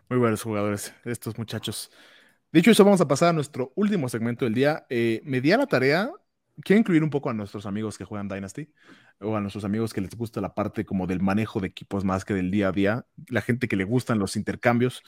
Muy 0.09 0.19
buenos 0.19 0.41
jugadores, 0.41 0.93
estos 1.05 1.37
muchachos. 1.37 1.91
Dicho 2.51 2.71
eso, 2.71 2.83
vamos 2.83 2.99
a 2.99 3.07
pasar 3.07 3.29
a 3.29 3.33
nuestro 3.33 3.71
último 3.75 4.09
segmento 4.09 4.45
del 4.45 4.55
día. 4.55 4.85
Eh, 4.89 5.21
me 5.23 5.39
di 5.39 5.51
a 5.51 5.57
la 5.57 5.67
tarea, 5.67 6.11
quiero 6.63 6.79
incluir 6.79 7.03
un 7.03 7.11
poco 7.11 7.29
a 7.29 7.33
nuestros 7.33 7.67
amigos 7.67 7.97
que 7.97 8.05
juegan 8.05 8.27
Dynasty, 8.27 8.69
o 9.19 9.35
a 9.35 9.41
nuestros 9.41 9.65
amigos 9.65 9.93
que 9.93 10.01
les 10.01 10.15
gusta 10.15 10.41
la 10.41 10.55
parte 10.55 10.85
como 10.85 11.05
del 11.05 11.19
manejo 11.19 11.59
de 11.59 11.67
equipos 11.67 12.03
más 12.03 12.25
que 12.25 12.33
del 12.33 12.49
día 12.49 12.69
a 12.69 12.71
día, 12.71 13.05
la 13.27 13.41
gente 13.41 13.67
que 13.67 13.75
le 13.75 13.83
gustan 13.83 14.17
los 14.17 14.35
intercambios. 14.35 15.03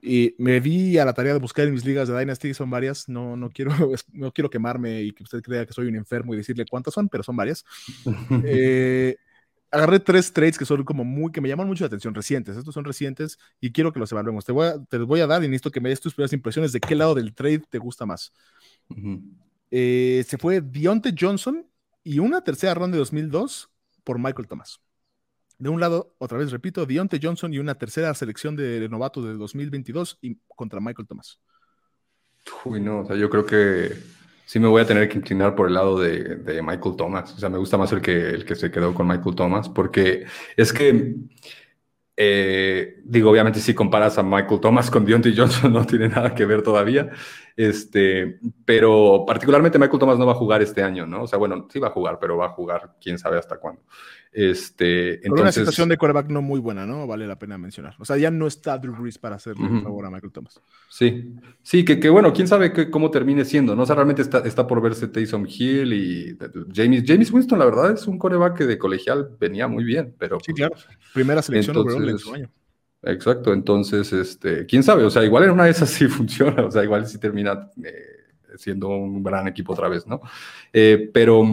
Y 0.00 0.36
me 0.38 0.60
di 0.60 0.98
a 0.98 1.04
la 1.04 1.14
tarea 1.14 1.32
de 1.32 1.40
buscar 1.40 1.66
en 1.66 1.72
mis 1.72 1.84
ligas 1.84 2.06
de 2.06 2.16
Dynasty, 2.16 2.54
son 2.54 2.70
varias, 2.70 3.08
no, 3.08 3.36
no, 3.36 3.50
quiero, 3.50 3.72
no 4.12 4.32
quiero 4.32 4.48
quemarme 4.50 5.02
y 5.02 5.12
que 5.12 5.24
usted 5.24 5.42
crea 5.42 5.66
que 5.66 5.72
soy 5.72 5.88
un 5.88 5.96
enfermo 5.96 6.34
y 6.34 6.36
decirle 6.36 6.66
cuántas 6.66 6.94
son, 6.94 7.08
pero 7.08 7.24
son 7.24 7.34
varias. 7.34 7.64
eh, 8.44 9.16
agarré 9.70 10.00
tres 10.00 10.32
trades 10.32 10.58
que 10.58 10.64
son 10.64 10.84
como 10.84 11.04
muy, 11.04 11.32
que 11.32 11.40
me 11.40 11.48
llaman 11.48 11.66
mucho 11.66 11.84
la 11.84 11.88
atención, 11.88 12.14
recientes. 12.14 12.56
Estos 12.56 12.74
son 12.74 12.84
recientes 12.84 13.38
y 13.60 13.72
quiero 13.72 13.92
que 13.92 14.00
los 14.00 14.10
evaluemos. 14.12 14.44
Te, 14.44 14.52
voy 14.52 14.68
a, 14.68 14.84
te 14.84 14.98
los 14.98 15.06
voy 15.06 15.20
a 15.20 15.26
dar 15.26 15.42
y 15.42 15.48
necesito 15.48 15.70
que 15.70 15.80
me 15.80 15.88
des 15.88 16.00
tus 16.00 16.14
primeras 16.14 16.32
impresiones 16.32 16.72
de 16.72 16.80
qué 16.80 16.94
lado 16.94 17.14
del 17.14 17.34
trade 17.34 17.62
te 17.68 17.78
gusta 17.78 18.06
más. 18.06 18.32
Eh, 19.70 20.24
se 20.26 20.38
fue 20.38 20.60
Dionte 20.60 21.14
Johnson 21.18 21.66
y 22.04 22.18
una 22.18 22.42
tercera 22.42 22.74
ronda 22.74 22.94
de 22.94 23.00
2002 23.00 23.70
por 24.04 24.18
Michael 24.18 24.48
Thomas. 24.48 24.80
De 25.58 25.68
un 25.68 25.80
lado, 25.80 26.14
otra 26.18 26.38
vez 26.38 26.50
repito, 26.50 26.84
Dionte 26.86 27.18
Johnson 27.22 27.52
y 27.52 27.58
una 27.58 27.76
tercera 27.76 28.12
selección 28.14 28.56
de 28.56 28.88
novato 28.88 29.22
de 29.22 29.34
2022 29.34 30.18
y 30.20 30.38
contra 30.48 30.80
Michael 30.80 31.08
Thomas. 31.08 31.40
Uy, 32.64 32.80
no, 32.80 33.00
o 33.00 33.06
sea, 33.06 33.16
yo 33.16 33.28
creo 33.28 33.44
que 33.44 33.96
sí 34.46 34.60
me 34.60 34.68
voy 34.68 34.80
a 34.80 34.86
tener 34.86 35.08
que 35.08 35.18
inclinar 35.18 35.54
por 35.54 35.68
el 35.68 35.74
lado 35.74 35.98
de, 36.00 36.62
Michael 36.62 36.96
Thomas. 36.96 37.34
O 37.34 37.38
sea, 37.38 37.50
me 37.50 37.58
gusta 37.58 37.76
más 37.76 37.92
el 37.92 38.00
que, 38.00 38.30
el 38.30 38.44
que 38.44 38.54
se 38.54 38.70
quedó 38.70 38.94
con 38.94 39.06
Michael 39.06 39.34
Thomas, 39.34 39.68
porque 39.68 40.24
es 40.56 40.72
que, 40.72 41.16
eh, 42.16 43.00
digo, 43.04 43.30
obviamente 43.30 43.60
si 43.60 43.74
comparas 43.74 44.16
a 44.18 44.22
Michael 44.22 44.60
Thomas 44.60 44.90
con 44.90 45.04
Deontay 45.04 45.36
Johnson, 45.36 45.72
no 45.74 45.84
tiene 45.84 46.08
nada 46.08 46.34
que 46.34 46.46
ver 46.46 46.62
todavía. 46.62 47.10
Este, 47.56 48.38
pero 48.66 49.24
particularmente 49.26 49.78
Michael 49.78 49.98
Thomas 49.98 50.18
no 50.18 50.26
va 50.26 50.32
a 50.32 50.36
jugar 50.36 50.60
este 50.60 50.82
año, 50.82 51.06
¿no? 51.06 51.22
O 51.22 51.26
sea, 51.26 51.38
bueno, 51.38 51.66
sí 51.72 51.78
va 51.78 51.88
a 51.88 51.92
jugar, 51.92 52.18
pero 52.20 52.36
va 52.36 52.46
a 52.46 52.50
jugar 52.50 52.96
quién 53.00 53.18
sabe 53.18 53.38
hasta 53.38 53.56
cuándo. 53.56 53.80
Este, 54.30 55.14
entonces... 55.26 55.40
una 55.40 55.52
situación 55.52 55.88
de 55.88 55.96
quarterback 55.96 56.28
no 56.28 56.42
muy 56.42 56.60
buena, 56.60 56.84
¿no? 56.84 57.06
Vale 57.06 57.26
la 57.26 57.38
pena 57.38 57.56
mencionar. 57.56 57.94
O 57.98 58.04
sea, 58.04 58.18
ya 58.18 58.30
no 58.30 58.46
está 58.46 58.76
Drew 58.76 58.94
Brees 58.94 59.16
para 59.16 59.36
hacerle 59.36 59.64
un 59.64 59.82
favor 59.82 60.04
a 60.04 60.10
Michael 60.10 60.32
Thomas. 60.32 60.60
Sí, 60.90 61.34
sí, 61.62 61.82
que, 61.86 61.98
que 61.98 62.10
bueno, 62.10 62.34
quién 62.34 62.46
sabe 62.46 62.90
cómo 62.90 63.10
termine 63.10 63.46
siendo, 63.46 63.74
¿no? 63.74 63.84
O 63.84 63.86
sea, 63.86 63.94
realmente 63.94 64.20
está, 64.20 64.40
está 64.40 64.66
por 64.66 64.82
verse 64.82 65.08
Taysom 65.08 65.46
Hill 65.48 65.94
y 65.94 66.38
James, 66.74 67.04
James 67.06 67.32
Winston, 67.32 67.58
la 67.58 67.64
verdad, 67.64 67.92
es 67.92 68.06
un 68.06 68.18
coreback 68.18 68.58
que 68.58 68.66
de 68.66 68.76
colegial 68.76 69.30
venía 69.40 69.66
muy 69.66 69.84
bien, 69.84 70.14
pero... 70.18 70.38
Sí, 70.44 70.52
claro. 70.52 70.76
Primera 71.14 71.40
selección 71.40 71.74
entonces, 71.74 72.06
en 72.10 72.18
su 72.18 72.34
año. 72.34 72.50
Exacto, 73.06 73.52
entonces, 73.52 74.12
este, 74.12 74.66
quién 74.66 74.82
sabe, 74.82 75.04
o 75.04 75.10
sea, 75.10 75.24
igual 75.24 75.44
en 75.44 75.50
una 75.50 75.64
de 75.64 75.70
esas 75.70 75.88
sí 75.90 76.08
funciona, 76.08 76.64
o 76.64 76.70
sea, 76.70 76.82
igual 76.82 77.06
sí 77.06 77.18
termina 77.18 77.70
eh, 77.84 78.56
siendo 78.56 78.88
un 78.88 79.22
gran 79.22 79.46
equipo 79.46 79.74
otra 79.74 79.88
vez, 79.88 80.08
¿no? 80.08 80.20
Eh, 80.72 81.08
pero, 81.14 81.44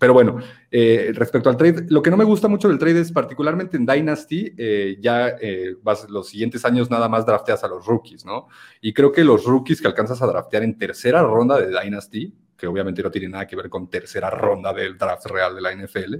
pero 0.00 0.12
bueno, 0.12 0.38
eh, 0.68 1.12
respecto 1.14 1.48
al 1.48 1.56
trade, 1.56 1.86
lo 1.90 2.02
que 2.02 2.10
no 2.10 2.16
me 2.16 2.24
gusta 2.24 2.48
mucho 2.48 2.68
del 2.68 2.78
trade 2.78 3.00
es 3.00 3.12
particularmente 3.12 3.76
en 3.76 3.86
Dynasty, 3.86 4.52
ya 5.00 5.36
vas, 5.82 6.10
los 6.10 6.28
siguientes 6.28 6.64
años 6.64 6.90
nada 6.90 7.08
más 7.08 7.24
drafteas 7.24 7.62
a 7.62 7.68
los 7.68 7.86
rookies, 7.86 8.24
¿no? 8.24 8.48
Y 8.80 8.92
creo 8.92 9.12
que 9.12 9.22
los 9.22 9.44
rookies 9.44 9.80
que 9.80 9.86
alcanzas 9.86 10.20
a 10.22 10.26
draftear 10.26 10.64
en 10.64 10.76
tercera 10.76 11.22
ronda 11.22 11.60
de 11.60 11.68
Dynasty, 11.68 12.34
que 12.56 12.66
obviamente 12.66 13.02
no 13.02 13.10
tiene 13.10 13.28
nada 13.28 13.46
que 13.46 13.54
ver 13.54 13.68
con 13.68 13.88
tercera 13.88 14.30
ronda 14.30 14.72
del 14.72 14.96
draft 14.96 15.26
real 15.26 15.54
de 15.54 15.60
la 15.60 15.72
NFL, 15.72 16.16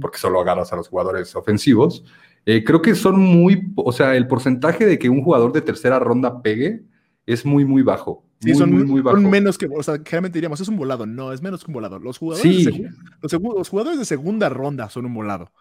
porque 0.00 0.18
solo 0.18 0.40
agarras 0.40 0.72
a 0.72 0.76
los 0.76 0.88
jugadores 0.88 1.34
ofensivos, 1.34 2.04
eh, 2.46 2.64
creo 2.64 2.80
que 2.82 2.94
son 2.94 3.20
muy, 3.20 3.72
o 3.76 3.92
sea, 3.92 4.16
el 4.16 4.26
porcentaje 4.26 4.86
de 4.86 4.98
que 4.98 5.08
un 5.08 5.22
jugador 5.22 5.52
de 5.52 5.60
tercera 5.60 5.98
ronda 5.98 6.42
pegue 6.42 6.82
es 7.26 7.44
muy, 7.44 7.64
muy 7.64 7.82
bajo. 7.82 8.24
Sí, 8.40 8.54
son, 8.54 8.72
muy, 8.72 9.02
bajo. 9.02 9.18
menos 9.18 9.58
que, 9.58 9.66
o 9.66 9.82
sea, 9.82 9.96
generalmente 9.96 10.38
diríamos, 10.38 10.60
es 10.60 10.68
un 10.68 10.76
volado. 10.76 11.04
No, 11.04 11.32
es 11.32 11.42
menos 11.42 11.62
que 11.62 11.70
un 11.70 11.74
volado. 11.74 11.98
Los 11.98 12.16
jugadores, 12.16 12.64
de, 12.64 12.90
los, 13.20 13.68
jugadores 13.68 13.98
de 13.98 14.04
segunda 14.06 14.48
ronda 14.48 14.88
son 14.88 15.04
un 15.06 15.14
volado. 15.14 15.52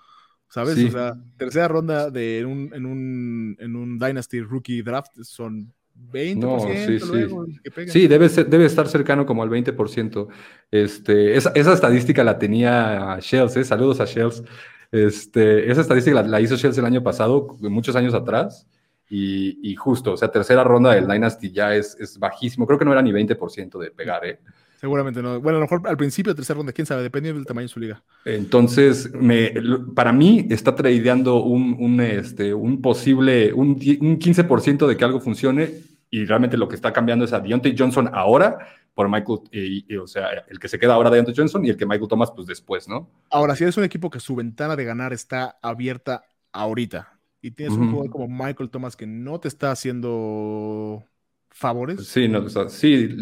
¿Sabes? 0.47 0.83
O 0.83 0.91
sea, 0.91 1.13
tercera 1.37 1.67
ronda 1.67 2.09
de, 2.09 2.43
un, 2.45 2.71
en, 2.73 2.85
un, 2.85 3.57
en 3.59 3.75
un 3.75 3.99
Dynasty 3.99 4.41
Rookie 4.41 4.81
Draft 4.81 5.11
son 5.21 5.73
20%. 6.11 6.37
No, 6.37 6.59
sí, 6.61 6.99
sí. 6.99 7.91
sí 7.91 8.07
debe, 8.07 8.29
debe 8.29 8.65
estar 8.65 8.87
cercano 8.87 9.25
como 9.25 9.43
al 9.43 9.49
20%. 9.49 10.27
Este, 10.71 11.35
esa, 11.35 11.51
esa 11.53 11.73
estadística 11.73 12.23
la 12.23 12.39
tenía 12.39 13.19
Shells, 13.21 13.57
¿eh? 13.57 13.63
Saludos 13.65 13.99
a 13.99 14.05
Shells. 14.05 14.43
Este, 14.91 15.71
esa 15.71 15.81
estadística 15.81 16.21
la, 16.23 16.41
hizo 16.41 16.57
Chelsea 16.57 16.81
el 16.81 16.87
año 16.87 17.03
pasado, 17.03 17.57
muchos 17.61 17.95
años 17.95 18.13
atrás, 18.13 18.67
y, 19.11 19.75
justo, 19.75 20.13
o 20.13 20.17
sea, 20.17 20.29
tercera 20.29 20.63
ronda 20.63 20.93
del 20.93 21.07
Dynasty 21.07 21.51
ya 21.51 21.75
es, 21.75 21.97
es, 21.99 22.19
bajísimo. 22.19 22.67
Creo 22.67 22.77
que 22.77 22.85
no 22.85 22.91
era 22.91 23.01
ni 23.01 23.11
20% 23.11 23.79
de 23.79 23.89
pegar, 23.89 24.23
¿eh? 24.23 24.39
Seguramente 24.79 25.21
no. 25.21 25.41
Bueno, 25.41 25.57
a 25.57 25.61
lo 25.61 25.65
mejor 25.65 25.81
al 25.89 25.97
principio 25.97 26.31
de 26.31 26.37
tercera 26.37 26.57
ronda, 26.57 26.71
quién 26.71 26.85
sabe, 26.85 27.01
dependiendo 27.01 27.39
del 27.39 27.47
tamaño 27.47 27.65
de 27.65 27.73
su 27.73 27.79
liga. 27.79 28.03
Entonces, 28.23 29.11
me, 29.13 29.51
para 29.95 30.13
mí 30.13 30.45
está 30.49 30.75
tradeando 30.75 31.43
un, 31.43 31.75
un, 31.79 31.99
este, 31.99 32.53
un 32.53 32.81
posible, 32.81 33.51
un, 33.51 33.69
un 33.69 34.19
15% 34.19 34.87
de 34.87 34.95
que 34.95 35.03
algo 35.03 35.19
funcione 35.19 35.81
y 36.09 36.25
realmente 36.25 36.57
lo 36.57 36.67
que 36.67 36.75
está 36.75 36.91
cambiando 36.91 37.25
es 37.25 37.33
a 37.33 37.39
Deontay 37.39 37.75
Johnson 37.77 38.09
ahora 38.13 38.57
por 38.93 39.07
Michael, 39.07 39.39
y, 39.51 39.95
o 39.95 40.07
sea, 40.07 40.27
el 40.49 40.59
que 40.59 40.67
se 40.67 40.77
queda 40.77 40.95
ahora 40.95 41.09
de 41.09 41.19
Anthony 41.19 41.33
Johnson 41.37 41.63
y 41.63 41.69
el 41.69 41.77
que 41.77 41.85
Michael 41.85 42.09
Thomas, 42.09 42.31
pues 42.35 42.47
después, 42.47 42.89
¿no? 42.89 43.09
Ahora, 43.29 43.55
si 43.55 43.63
eres 43.63 43.77
un 43.77 43.85
equipo 43.85 44.09
que 44.09 44.19
su 44.19 44.35
ventana 44.35 44.75
de 44.75 44.83
ganar 44.83 45.13
está 45.13 45.57
abierta 45.61 46.23
ahorita 46.51 47.17
y 47.41 47.51
tienes 47.51 47.77
un 47.77 47.91
jugador 47.91 48.11
como 48.11 48.27
Michael 48.27 48.69
Thomas 48.69 48.97
que 48.97 49.07
no 49.07 49.39
te 49.39 49.47
está 49.47 49.71
haciendo 49.71 51.05
favores. 51.49 52.05
Sí, 52.07 52.27
no, 52.27 52.49
sí, 52.67 53.15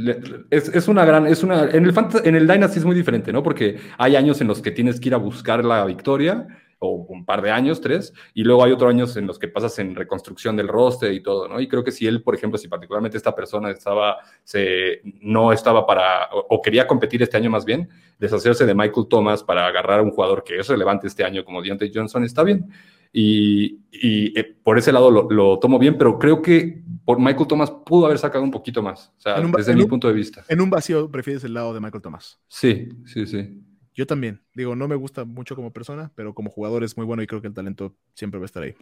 es, 0.50 0.70
es, 0.70 0.88
una 0.88 1.06
gran, 1.06 1.28
es 1.28 1.44
una, 1.44 1.66
en 1.66 1.86
el, 1.86 1.94
en 2.24 2.36
el 2.36 2.48
Dynasty 2.48 2.80
es 2.80 2.86
muy 2.86 2.96
diferente, 2.96 3.32
¿no? 3.32 3.44
Porque 3.44 3.80
hay 4.00 4.16
años 4.16 4.42
en 4.42 4.48
los 4.48 4.62
que 4.62 4.72
tienes 4.72 5.00
que 5.00 5.10
ir 5.10 5.14
a 5.14 5.18
buscar 5.18 5.64
la 5.64 5.86
victoria 5.86 6.48
o 6.80 7.06
un 7.10 7.26
par 7.26 7.42
de 7.42 7.52
años, 7.52 7.82
tres, 7.82 8.14
y 8.34 8.44
luego 8.44 8.64
hay 8.64 8.72
otros 8.72 8.90
años 8.90 9.18
en 9.18 9.26
los 9.26 9.40
que 9.40 9.48
pasas 9.48 9.78
en 9.80 9.96
reconstrucción 9.96 10.56
del 10.56 10.68
roster 10.68 11.12
y 11.12 11.22
todo, 11.22 11.48
¿no? 11.48 11.60
Y 11.60 11.68
creo 11.68 11.84
que 11.84 11.92
si 11.92 12.06
él, 12.06 12.22
por 12.22 12.36
ejemplo, 12.36 12.58
si 12.58 12.68
particularmente 12.68 13.18
esta 13.18 13.36
persona 13.36 13.72
estaba, 13.72 14.18
se, 14.44 15.02
no 15.22 15.52
estaba 15.52 15.86
para, 15.86 16.30
o, 16.32 16.62
quería 16.62 16.88
competir 16.88 17.24
este 17.24 17.38
año 17.38 17.50
más 17.50 17.66
bien, 17.66 17.90
deshacerse 18.20 18.66
de 18.66 18.76
Michael 18.76 19.08
Thomas 19.10 19.44
para 19.44 19.66
agarrar 19.66 20.00
a 20.00 20.04
un 20.04 20.12
jugador 20.12 20.44
que 20.44 20.60
es 20.60 20.68
relevante 20.68 21.08
este 21.08 21.24
año 21.24 21.44
como 21.44 21.62
Deontay 21.62 21.92
Johnson, 21.94 22.24
está 22.24 22.44
bien. 22.44 22.70
Y, 23.14 23.80
y 23.92 24.38
eh, 24.38 24.44
por 24.64 24.78
ese 24.78 24.92
lado 24.92 25.10
lo, 25.10 25.30
lo, 25.30 25.58
tomo 25.60 25.80
bien, 25.80 25.98
pero 25.98 26.20
creo 26.20 26.42
que 26.42 26.84
por 27.06 27.20
Michael 27.20 27.48
Thomas 27.48 27.72
pudo 27.72 28.06
haber 28.06 28.20
sacado 28.20 28.44
un 28.44 28.52
poquito 28.52 28.84
más, 28.84 29.14
o 29.18 29.22
sea, 29.22 29.40
desde 29.40 29.76
mi 29.76 29.86
punto 29.86 30.08
de 30.08 30.14
vista. 30.14 30.44
En 30.50 30.62
un 30.62 30.70
vacío 30.70 31.10
prefieres 31.10 31.44
el 31.46 31.54
lado 31.54 31.74
de 31.74 31.80
Michael 31.80 32.02
Thomas. 32.02 32.40
Sí, 32.48 32.90
sí, 33.06 33.26
sí. 33.26 33.64
Yo 33.98 34.06
también. 34.06 34.44
Digo, 34.54 34.76
no 34.76 34.88
me 34.88 34.96
gusta 34.96 35.26
mucho 35.26 35.56
como 35.56 35.74
persona, 35.74 36.12
pero 36.14 36.36
como 36.36 36.52
jugador 36.52 36.84
es 36.84 36.96
muy 36.96 37.06
bueno 37.06 37.24
y 37.24 37.28
creo 37.28 37.42
que 37.42 37.48
el 37.48 37.56
talento 37.56 37.98
siempre 38.14 38.40
va 38.40 38.44
a 38.44 38.46
estar 38.46 38.62
ahí. 38.62 38.76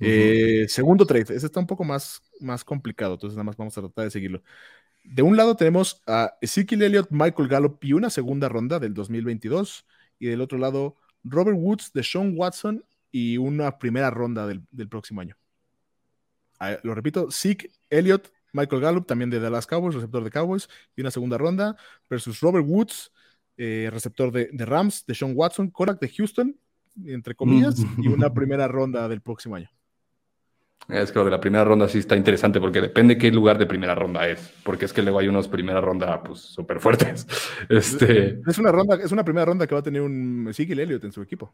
Eh, 0.00 0.64
segundo 0.70 1.04
trade. 1.04 1.36
Ese 1.36 1.44
está 1.44 1.60
un 1.60 1.66
poco 1.66 1.84
más, 1.84 2.22
más 2.40 2.64
complicado, 2.64 3.14
entonces 3.14 3.36
nada 3.36 3.44
más 3.44 3.56
vamos 3.58 3.76
a 3.76 3.82
tratar 3.82 4.06
de 4.06 4.10
seguirlo. 4.10 4.42
De 5.04 5.20
un 5.20 5.36
lado 5.36 5.56
tenemos 5.56 6.02
a 6.06 6.38
Ezekiel 6.40 6.82
Elliott, 6.82 7.08
Michael 7.10 7.48
Gallup 7.50 7.84
y 7.84 7.92
una 7.92 8.08
segunda 8.08 8.48
ronda 8.48 8.78
del 8.78 8.94
2022. 8.94 9.86
Y 10.18 10.28
del 10.28 10.40
otro 10.40 10.56
lado, 10.56 10.96
Robert 11.22 11.58
Woods, 11.60 11.92
de 11.92 12.02
Sean 12.02 12.32
Watson 12.34 12.82
y 13.12 13.36
una 13.36 13.78
primera 13.78 14.08
ronda 14.08 14.46
del, 14.46 14.88
próximo 14.88 15.20
año. 15.20 15.36
Ah, 16.58 16.78
lo 16.82 16.94
repito, 16.94 17.30
Zeke 17.30 17.70
Elliott, 17.90 18.32
Michael 18.54 18.80
Gallup, 18.80 19.06
también 19.06 19.28
de 19.28 19.38
Dallas 19.38 19.66
Cowboys, 19.66 19.96
receptor 19.96 20.24
de 20.24 20.30
Cowboys, 20.30 20.66
y 20.96 21.02
una 21.02 21.10
segunda 21.10 21.36
ronda, 21.36 21.76
versus 22.08 22.40
Robert 22.40 22.64
Woods, 22.66 23.12
eh, 23.56 23.88
receptor 23.92 24.32
de, 24.32 24.50
Rams, 24.64 25.04
de 25.06 25.14
Sean 25.14 25.32
Watson, 25.34 25.70
Korak 25.70 26.00
de 26.00 26.08
Houston, 26.08 26.56
entre 27.04 27.34
comillas, 27.34 27.76
y 27.98 28.08
una 28.08 28.32
primera 28.32 28.68
ronda 28.68 29.08
del 29.08 29.20
próximo 29.20 29.56
año. 29.56 29.70
Es 30.88 31.10
que 31.10 31.18
lo 31.18 31.24
de 31.24 31.32
la 31.32 31.40
primera 31.40 31.64
ronda 31.64 31.88
sí 31.88 31.98
está 31.98 32.14
interesante 32.14 32.60
porque 32.60 32.80
depende 32.80 33.18
qué 33.18 33.32
lugar 33.32 33.58
de 33.58 33.66
primera 33.66 33.94
ronda 33.94 34.28
es, 34.28 34.54
porque 34.62 34.84
es 34.84 34.92
que 34.92 35.02
luego 35.02 35.18
hay 35.18 35.26
unos 35.26 35.48
primera 35.48 35.80
ronda 35.80 36.22
pues 36.22 36.40
súper 36.40 36.78
fuertes. 36.78 37.26
Este... 37.68 38.40
Es 38.46 38.58
una 38.58 38.70
ronda, 38.70 38.96
es 39.02 39.10
una 39.10 39.24
primera 39.24 39.46
ronda 39.46 39.66
que 39.66 39.74
va 39.74 39.80
a 39.80 39.84
tener 39.84 40.02
un 40.02 40.46
Ezekiel 40.48 40.78
Elliott 40.78 41.04
en 41.04 41.12
su 41.12 41.22
equipo. 41.22 41.52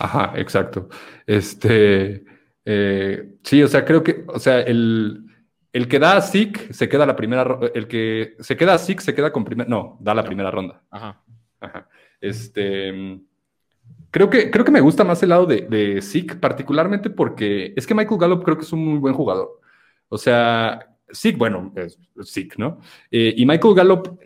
Ajá, 0.00 0.32
exacto. 0.36 0.88
Este, 1.24 2.24
eh, 2.64 3.36
sí, 3.44 3.62
o 3.62 3.68
sea, 3.68 3.84
creo 3.84 4.02
que, 4.02 4.24
o 4.26 4.40
sea, 4.40 4.60
el, 4.60 5.27
el 5.78 5.88
que 5.88 5.98
da 5.98 6.16
a 6.16 6.22
Zeke 6.22 6.72
se 6.74 6.88
queda 6.88 7.06
la 7.06 7.16
primera 7.16 7.58
el 7.74 7.86
que 7.86 8.36
se 8.40 8.56
queda 8.56 8.74
a 8.74 8.78
Zeke 8.78 9.02
se 9.02 9.14
queda 9.14 9.32
con 9.32 9.44
primera 9.44 9.68
no, 9.68 9.96
da 10.00 10.14
la 10.14 10.24
primera 10.24 10.50
ronda. 10.50 10.82
Ajá. 10.90 11.22
Ajá. 11.60 11.88
Este 12.20 13.20
creo 14.10 14.28
que 14.28 14.50
creo 14.50 14.64
que 14.64 14.72
me 14.72 14.80
gusta 14.80 15.04
más 15.04 15.22
el 15.22 15.30
lado 15.30 15.46
de, 15.46 15.62
de 15.62 16.02
Zeke, 16.02 16.36
particularmente 16.36 17.10
porque 17.10 17.72
es 17.76 17.86
que 17.86 17.94
Michael 17.94 18.20
Gallup 18.20 18.44
creo 18.44 18.56
que 18.56 18.64
es 18.64 18.72
un 18.72 18.84
muy 18.84 18.98
buen 18.98 19.14
jugador. 19.14 19.60
O 20.08 20.18
sea, 20.18 20.96
Zeke, 21.12 21.38
bueno, 21.38 21.72
es 21.76 21.98
Zeke, 22.24 22.56
¿no? 22.58 22.80
Eh, 23.10 23.34
y 23.36 23.46
Michael 23.46 23.74
Gallup 23.74 24.18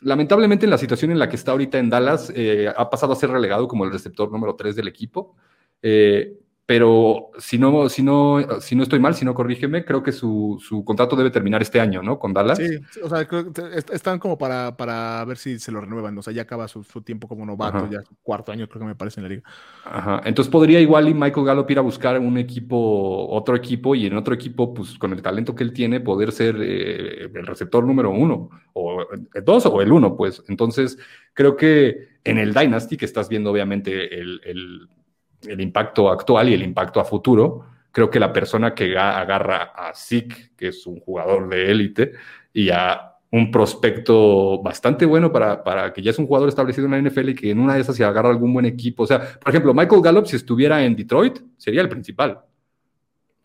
lamentablemente 0.00 0.66
en 0.66 0.70
la 0.70 0.78
situación 0.78 1.10
en 1.10 1.18
la 1.18 1.28
que 1.28 1.36
está 1.36 1.52
ahorita 1.52 1.78
en 1.78 1.90
Dallas, 1.90 2.32
eh, 2.34 2.72
ha 2.74 2.88
pasado 2.90 3.12
a 3.12 3.16
ser 3.16 3.30
relegado 3.30 3.66
como 3.66 3.84
el 3.84 3.92
receptor 3.92 4.30
número 4.30 4.54
3 4.54 4.76
del 4.76 4.88
equipo. 4.88 5.36
Eh, 5.82 6.34
pero 6.68 7.30
si 7.38 7.56
no, 7.56 7.88
si 7.88 8.02
no, 8.02 8.60
si 8.60 8.76
no 8.76 8.82
estoy 8.82 8.98
mal, 8.98 9.14
si 9.14 9.24
no 9.24 9.32
corrígeme, 9.32 9.86
creo 9.86 10.02
que 10.02 10.12
su, 10.12 10.62
su 10.62 10.84
contrato 10.84 11.16
debe 11.16 11.30
terminar 11.30 11.62
este 11.62 11.80
año, 11.80 12.02
¿no? 12.02 12.18
Con 12.18 12.34
Dallas. 12.34 12.58
Sí, 12.58 12.78
o 13.02 13.08
sea, 13.08 13.26
están 13.90 14.18
como 14.18 14.36
para, 14.36 14.76
para 14.76 15.24
ver 15.24 15.38
si 15.38 15.58
se 15.58 15.72
lo 15.72 15.80
renuevan, 15.80 16.18
o 16.18 16.22
sea, 16.22 16.34
ya 16.34 16.42
acaba 16.42 16.68
su, 16.68 16.84
su 16.84 17.00
tiempo 17.00 17.26
como 17.26 17.46
novato, 17.46 17.88
ya 17.90 18.00
cuarto 18.22 18.52
año 18.52 18.68
creo 18.68 18.80
que 18.80 18.86
me 18.86 18.94
parece 18.94 19.18
en 19.18 19.24
la 19.24 19.28
liga. 19.30 19.42
Ajá, 19.86 20.20
entonces 20.26 20.52
podría 20.52 20.78
igual 20.78 21.08
y 21.08 21.14
Michael 21.14 21.46
Gallup 21.46 21.70
ir 21.70 21.78
a 21.78 21.80
buscar 21.80 22.18
un 22.18 22.36
equipo, 22.36 23.28
otro 23.30 23.56
equipo, 23.56 23.94
y 23.94 24.04
en 24.04 24.18
otro 24.18 24.34
equipo, 24.34 24.74
pues 24.74 24.98
con 24.98 25.14
el 25.14 25.22
talento 25.22 25.54
que 25.54 25.64
él 25.64 25.72
tiene, 25.72 26.00
poder 26.00 26.32
ser 26.32 26.56
eh, 26.60 27.30
el 27.34 27.46
receptor 27.46 27.82
número 27.82 28.10
uno, 28.10 28.50
o 28.74 29.06
el 29.32 29.42
dos, 29.42 29.64
o 29.64 29.80
el 29.80 29.90
uno, 29.90 30.14
pues. 30.18 30.44
Entonces, 30.48 30.98
creo 31.32 31.56
que 31.56 32.18
en 32.24 32.36
el 32.36 32.52
Dynasty, 32.52 32.98
que 32.98 33.06
estás 33.06 33.30
viendo 33.30 33.50
obviamente 33.50 34.20
el, 34.20 34.42
el 34.44 34.88
el 35.46 35.60
impacto 35.60 36.10
actual 36.10 36.48
y 36.48 36.54
el 36.54 36.62
impacto 36.62 37.00
a 37.00 37.04
futuro, 37.04 37.64
creo 37.92 38.10
que 38.10 38.20
la 38.20 38.32
persona 38.32 38.74
que 38.74 38.96
agarra 38.96 39.72
a 39.74 39.94
Zeke, 39.94 40.50
que 40.56 40.68
es 40.68 40.86
un 40.86 41.00
jugador 41.00 41.48
de 41.48 41.70
élite, 41.70 42.12
y 42.52 42.70
a 42.70 43.14
un 43.30 43.50
prospecto 43.50 44.62
bastante 44.62 45.04
bueno 45.04 45.30
para, 45.30 45.62
para, 45.62 45.92
que 45.92 46.02
ya 46.02 46.10
es 46.10 46.18
un 46.18 46.26
jugador 46.26 46.48
establecido 46.48 46.86
en 46.86 46.92
la 46.92 47.10
NFL 47.10 47.30
y 47.30 47.34
que 47.34 47.50
en 47.50 47.58
una 47.58 47.74
de 47.74 47.80
esas 47.80 47.94
se 47.94 48.04
agarra 48.04 48.30
algún 48.30 48.54
buen 48.54 48.64
equipo. 48.64 49.02
O 49.02 49.06
sea, 49.06 49.38
por 49.38 49.50
ejemplo, 49.50 49.74
Michael 49.74 50.02
Gallup, 50.02 50.26
si 50.26 50.36
estuviera 50.36 50.82
en 50.84 50.96
Detroit, 50.96 51.38
sería 51.56 51.82
el 51.82 51.88
principal. 51.88 52.40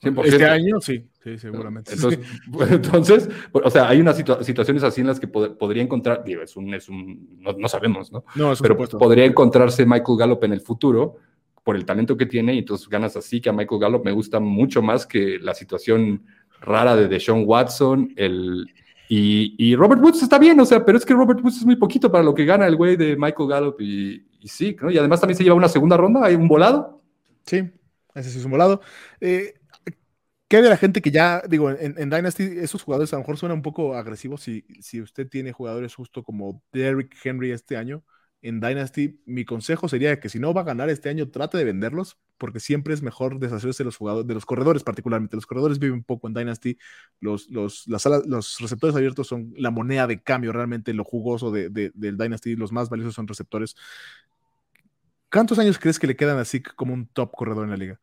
100%. 0.01 0.25
Este 0.25 0.45
año 0.45 0.81
sí, 0.81 1.05
sí, 1.23 1.37
seguramente. 1.37 1.93
Entonces, 2.69 3.29
o 3.51 3.69
sea, 3.69 3.87
hay 3.87 4.01
unas 4.01 4.17
situaciones 4.17 4.83
así 4.83 5.01
en 5.01 5.07
las 5.07 5.19
que 5.19 5.27
podría 5.27 5.81
encontrar, 5.81 6.23
digo, 6.23 6.41
es 6.41 6.55
un, 6.55 6.73
es 6.73 6.89
un 6.89 7.39
no, 7.39 7.67
sabemos, 7.67 8.11
¿no? 8.11 8.25
No, 8.35 8.53
Pero 8.61 8.77
podría 8.77 9.25
encontrarse 9.25 9.85
Michael 9.85 10.17
Gallup 10.17 10.43
en 10.43 10.53
el 10.53 10.61
futuro 10.61 11.17
por 11.63 11.75
el 11.75 11.85
talento 11.85 12.17
que 12.17 12.25
tiene 12.25 12.53
y 12.55 12.59
entonces 12.59 12.89
ganas 12.89 13.15
así 13.15 13.39
que 13.41 13.49
a 13.49 13.53
Michael 13.53 13.81
Gallup 13.81 14.05
me 14.05 14.11
gusta 14.11 14.39
mucho 14.39 14.81
más 14.81 15.05
que 15.05 15.39
la 15.39 15.53
situación 15.53 16.25
rara 16.61 16.95
de 16.95 17.07
Deshaun 17.07 17.43
Watson, 17.45 18.13
el, 18.15 18.67
Y, 19.09 19.75
Robert 19.75 20.01
Woods 20.01 20.23
está 20.23 20.39
bien, 20.39 20.59
o 20.59 20.65
sea, 20.65 20.83
pero 20.83 20.97
es 20.97 21.05
que 21.05 21.13
Robert 21.13 21.39
Woods 21.43 21.57
es 21.57 21.65
muy 21.65 21.75
poquito 21.75 22.11
para 22.11 22.23
lo 22.23 22.33
que 22.33 22.45
gana 22.45 22.65
el 22.65 22.75
güey 22.75 22.95
de 22.95 23.15
Michael 23.15 23.49
Gallup 23.49 23.79
y, 23.81 24.25
sí, 24.45 24.75
¿no? 24.81 24.89
Y 24.89 24.97
además 24.97 25.19
también 25.19 25.37
se 25.37 25.43
lleva 25.43 25.55
una 25.55 25.69
segunda 25.69 25.97
ronda, 25.97 26.25
hay 26.25 26.35
un 26.35 26.47
volado. 26.47 27.01
Sí, 27.45 27.69
ese 28.15 28.29
sí 28.29 28.39
es 28.39 28.45
un 28.45 28.51
volado. 28.51 28.81
Eh, 29.19 29.53
¿Qué 30.47 30.61
de 30.61 30.69
la 30.69 30.77
gente 30.77 31.01
que 31.01 31.11
ya, 31.11 31.41
digo, 31.47 31.71
en, 31.71 32.09
Dynasty, 32.09 32.43
esos 32.59 32.83
jugadores 32.83 33.11
a 33.13 33.15
lo 33.15 33.21
mejor 33.21 33.37
suenan 33.37 33.57
un 33.57 33.63
poco 33.63 33.95
agresivos 33.95 34.41
si, 34.41 34.63
si 34.81 35.01
usted 35.01 35.27
tiene 35.27 35.51
jugadores 35.51 35.95
justo 35.95 36.23
como 36.23 36.61
Derrick 36.71 37.15
Henry 37.23 37.51
este 37.51 37.75
año? 37.75 38.03
En 38.43 38.59
Dynasty, 38.59 39.21
mi 39.25 39.45
consejo 39.45 39.87
sería 39.87 40.19
que 40.19 40.27
si 40.27 40.37
no 40.37 40.53
va 40.53 40.61
a 40.61 40.65
ganar 40.65 40.89
este 40.89 41.07
año, 41.07 41.31
trate 41.31 41.57
de 41.57 41.63
venderlos, 41.63 42.19
porque 42.37 42.59
siempre 42.59 42.93
es 42.93 43.01
mejor 43.01 43.39
deshacerse 43.39 43.83
de 43.83 43.85
los 43.85 43.95
jugadores, 43.95 44.27
de 44.27 44.33
los 44.33 44.45
corredores 44.45 44.83
particularmente. 44.83 45.37
Los 45.37 45.45
corredores 45.45 45.79
viven 45.79 46.03
poco 46.03 46.27
en 46.27 46.33
Dynasty, 46.33 46.77
los, 47.21 47.49
los, 47.49 47.87
las 47.87 48.05
los 48.05 48.59
receptores 48.59 48.97
abiertos 48.97 49.27
son 49.27 49.53
la 49.55 49.71
moneda 49.71 50.07
de 50.07 50.21
cambio, 50.21 50.51
realmente 50.51 50.93
lo 50.93 51.05
jugoso 51.05 51.51
de, 51.51 51.69
del 51.69 52.17
Dynasty, 52.17 52.57
los 52.57 52.73
más 52.73 52.89
valiosos 52.89 53.15
son 53.15 53.29
receptores. 53.29 53.77
¿Cuántos 55.31 55.57
años 55.57 55.79
crees 55.79 55.97
que 55.97 56.07
le 56.07 56.17
quedan 56.17 56.37
así 56.37 56.61
como 56.61 56.93
un 56.93 57.07
top 57.07 57.31
corredor 57.31 57.63
en 57.63 57.71
la 57.71 57.77
liga? 57.77 57.99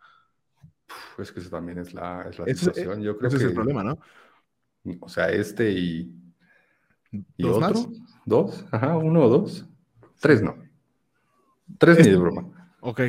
Pues 1.16 1.32
que 1.32 1.40
eso 1.40 1.50
también 1.50 1.76
es 1.76 1.92
la, 1.92 2.26
es 2.30 2.38
la 2.38 2.46
situación. 2.46 3.02
Yo 3.02 3.18
creo 3.18 3.28
ese 3.28 3.36
que, 3.36 3.44
es 3.44 3.48
el 3.50 3.54
problema, 3.54 3.84
¿no? 3.84 3.98
O 5.00 5.08
sea, 5.10 5.28
este 5.28 5.70
y. 5.70 6.16
¿Y 7.12 7.42
¿Dos 7.42 7.56
otro? 7.56 7.68
Más? 7.68 7.88
¿Dos? 8.24 8.64
Ajá, 8.70 8.96
uno 8.96 9.24
o 9.24 9.28
dos. 9.28 9.69
Tres 10.20 10.42
no. 10.42 10.56
Tres 11.78 11.98
ni 11.98 12.10
de 12.10 12.16
broma. 12.16 12.76
Ok. 12.80 13.00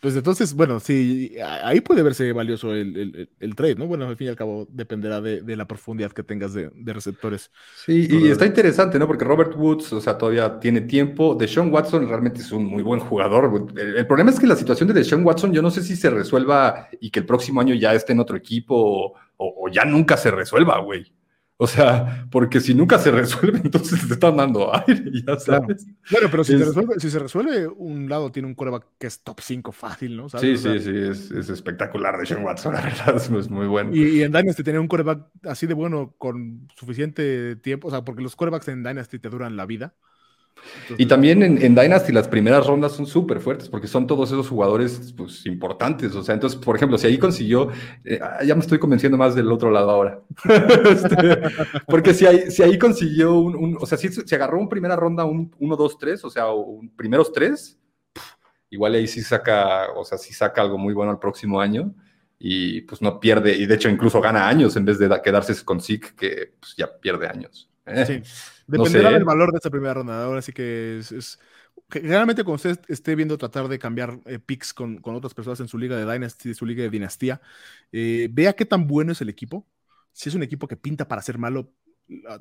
Pues 0.00 0.14
entonces, 0.14 0.54
bueno, 0.54 0.78
sí, 0.78 1.36
ahí 1.42 1.80
puede 1.80 2.02
verse 2.02 2.32
valioso 2.32 2.72
el, 2.72 3.28
trade, 3.56 3.76
¿no? 3.76 3.86
Bueno, 3.86 4.06
al 4.06 4.16
fin 4.16 4.26
y 4.26 4.30
al 4.30 4.36
cabo 4.36 4.68
dependerá 4.70 5.22
de, 5.22 5.56
la 5.56 5.66
profundidad 5.66 6.12
que 6.12 6.22
tengas 6.22 6.52
de, 6.52 6.70
receptores. 6.92 7.50
Sí, 7.84 8.06
y 8.08 8.28
está 8.28 8.44
interesante, 8.44 8.98
¿no? 8.98 9.06
Porque 9.06 9.24
Robert 9.24 9.56
Woods, 9.56 9.94
o 9.94 10.00
sea, 10.00 10.18
todavía 10.18 10.60
tiene 10.60 10.82
tiempo. 10.82 11.34
Deshaun 11.34 11.72
Watson 11.72 12.08
realmente 12.08 12.40
es 12.40 12.52
un 12.52 12.66
muy 12.66 12.82
buen 12.82 13.00
jugador. 13.00 13.66
El, 13.76 14.06
problema 14.06 14.30
es 14.30 14.38
que 14.38 14.46
la 14.46 14.54
situación 14.54 14.86
de 14.88 14.94
Deshaun 14.94 15.24
Watson, 15.24 15.52
yo 15.52 15.62
no 15.62 15.70
sé 15.70 15.82
si 15.82 15.96
se 15.96 16.10
resuelva 16.10 16.88
y 17.00 17.10
que 17.10 17.20
el 17.20 17.26
próximo 17.26 17.62
año 17.62 17.74
ya 17.74 17.94
esté 17.94 18.12
en 18.12 18.20
otro 18.20 18.36
equipo 18.36 19.14
o 19.38 19.68
ya 19.70 19.84
nunca 19.86 20.16
se 20.18 20.30
resuelva, 20.30 20.78
güey. 20.78 21.15
O 21.58 21.66
sea, 21.66 22.26
porque 22.30 22.60
si 22.60 22.74
nunca 22.74 22.98
se 22.98 23.10
resuelve, 23.10 23.60
entonces 23.64 24.06
te 24.06 24.14
están 24.14 24.36
dando 24.36 24.74
aire, 24.74 25.10
ya 25.26 25.38
sabes. 25.38 25.86
Bueno, 26.10 26.28
pero 26.30 26.44
si, 26.44 26.58
se 27.10 27.18
resuelve, 27.18 27.66
un 27.66 28.08
lado 28.08 28.30
tiene 28.30 28.46
un 28.46 28.54
coreback 28.54 28.86
que 28.98 29.06
es 29.06 29.22
top 29.22 29.40
5 29.40 29.72
fácil, 29.72 30.16
¿no? 30.18 30.28
Sí, 30.28 30.58
sí, 30.58 30.78
sí, 30.80 30.90
es, 30.94 31.30
espectacular 31.30 32.18
de 32.18 32.26
Sean 32.26 32.44
Watson, 32.44 32.74
la 32.74 32.82
verdad, 32.82 33.16
es, 33.16 33.50
muy 33.50 33.66
bueno. 33.66 33.94
Y, 33.94 34.22
en 34.22 34.32
Dynasty 34.32 34.62
tener 34.62 34.80
un 34.80 34.88
coreback 34.88 35.28
así 35.44 35.66
de 35.66 35.74
bueno 35.74 36.14
con 36.18 36.68
suficiente 36.76 37.56
tiempo, 37.56 37.88
o 37.88 37.90
sea, 37.90 38.04
porque 38.04 38.22
los 38.22 38.36
corebacks 38.36 38.68
en 38.68 38.82
Dynasty 38.82 39.18
te 39.18 39.30
duran 39.30 39.56
la 39.56 39.64
vida 39.64 39.94
y 40.98 41.06
también 41.06 41.42
en, 41.42 41.62
en, 41.62 41.74
Dynasty 41.74 42.12
las 42.12 42.28
primeras 42.28 42.66
rondas 42.66 42.92
son 42.92 43.06
súper 43.06 43.40
fuertes 43.40 43.68
porque 43.68 43.86
son 43.86 44.06
todos 44.06 44.30
esos 44.30 44.48
jugadores 44.48 45.14
pues, 45.16 45.44
importantes. 45.46 46.14
O 46.14 46.22
sea, 46.22 46.34
entonces, 46.34 46.58
por 46.58 46.76
ejemplo, 46.76 46.98
si 46.98 47.06
ahí 47.06 47.18
consiguió, 47.18 47.70
eh, 48.04 48.18
ah, 48.22 48.42
ya 48.44 48.54
me 48.54 48.60
estoy 48.60 48.78
convenciendo 48.78 49.18
más 49.18 49.34
del 49.34 49.50
otro 49.50 49.70
lado 49.70 49.90
ahora. 49.90 50.20
Este, 50.86 51.42
porque 51.86 52.14
si 52.14 52.26
ahí, 52.26 52.50
si 52.50 52.62
ahí 52.62 52.78
consiguió 52.78 53.34
un, 53.34 53.76
o 53.80 53.86
sea, 53.86 53.98
si 53.98 54.08
se 54.08 54.34
agarró 54.34 54.58
un 54.58 54.68
primera 54.68 54.96
ronda, 54.96 55.24
un 55.24 55.54
1, 55.58 55.76
2, 55.76 55.98
3, 55.98 56.24
o 56.24 56.30
sea, 56.30 56.52
un, 56.52 56.88
primeros 56.90 57.32
tres, 57.32 57.78
igual 58.70 58.94
ahí 58.94 59.06
sí 59.06 59.22
saca, 59.22 59.92
o 59.94 60.04
sea, 60.04 60.18
sí 60.18 60.32
saca 60.32 60.62
algo 60.62 60.78
muy 60.78 60.94
bueno 60.94 61.12
el 61.12 61.18
próximo 61.18 61.60
año 61.60 61.94
y 62.38 62.82
pues 62.82 63.02
no 63.02 63.18
pierde, 63.20 63.56
y 63.56 63.66
de 63.66 63.74
hecho 63.74 63.88
incluso 63.88 64.20
gana 64.20 64.48
años 64.48 64.76
en 64.76 64.84
vez 64.84 64.98
de 64.98 65.08
quedarse 65.22 65.64
con 65.64 65.80
SIC, 65.80 66.14
que 66.14 66.54
pues, 66.60 66.74
ya 66.76 66.98
pierde 66.98 67.28
años. 67.28 67.70
Sí. 68.06 68.22
Dependerá 68.66 69.10
del 69.10 69.24
valor 69.24 69.52
de 69.52 69.56
esta 69.56 69.70
primera 69.70 69.94
ronda. 69.94 70.24
Ahora 70.24 70.42
sí 70.42 70.52
que 70.52 70.98
es, 70.98 71.38
generalmente 71.90 72.42
cuando 72.44 72.56
usted 72.56 72.80
esté 72.88 73.14
viendo 73.14 73.38
tratar 73.38 73.68
de 73.68 73.78
cambiar 73.78 74.18
eh, 74.26 74.38
picks 74.38 74.74
con, 74.74 75.00
otras 75.02 75.34
personas 75.34 75.60
en 75.60 75.68
su 75.68 75.78
liga 75.78 75.96
de 75.96 76.10
Dynasty, 76.10 76.54
su 76.54 76.66
liga 76.66 76.82
de 76.82 76.90
dinastía, 76.90 77.40
eh, 77.92 78.28
vea 78.30 78.54
qué 78.54 78.64
tan 78.64 78.86
bueno 78.86 79.12
es 79.12 79.20
el 79.20 79.28
equipo. 79.28 79.66
Si 80.12 80.28
es 80.28 80.34
un 80.34 80.42
equipo 80.42 80.66
que 80.66 80.76
pinta 80.76 81.06
para 81.06 81.22
ser 81.22 81.38
malo, 81.38 81.72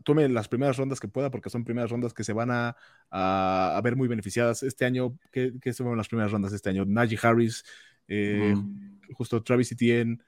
tome 0.03 0.29
las 0.29 0.47
primeras 0.47 0.77
rondas 0.77 0.99
que 0.99 1.07
pueda, 1.07 1.31
porque 1.31 1.49
son 1.49 1.63
primeras 1.63 1.89
rondas 1.89 2.13
que 2.13 2.23
se 2.23 2.33
van 2.33 2.51
a, 2.51 2.75
a, 3.09 3.81
ver 3.83 3.95
muy 3.95 4.07
beneficiadas. 4.07 4.63
Este 4.63 4.85
año, 4.85 5.17
¿qué, 5.31 5.53
¿qué, 5.61 5.73
son 5.73 5.95
las 5.97 6.07
primeras 6.07 6.31
rondas 6.31 6.53
este 6.53 6.69
año? 6.69 6.85
Najee 6.85 7.19
Harris, 7.21 7.65
eh, 8.07 8.55
justo 9.13 9.41
Travis 9.43 9.71
Etienne, 9.71 10.19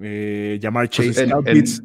eh, 0.00 0.58
Jamar 0.60 0.90
pues 0.94 1.82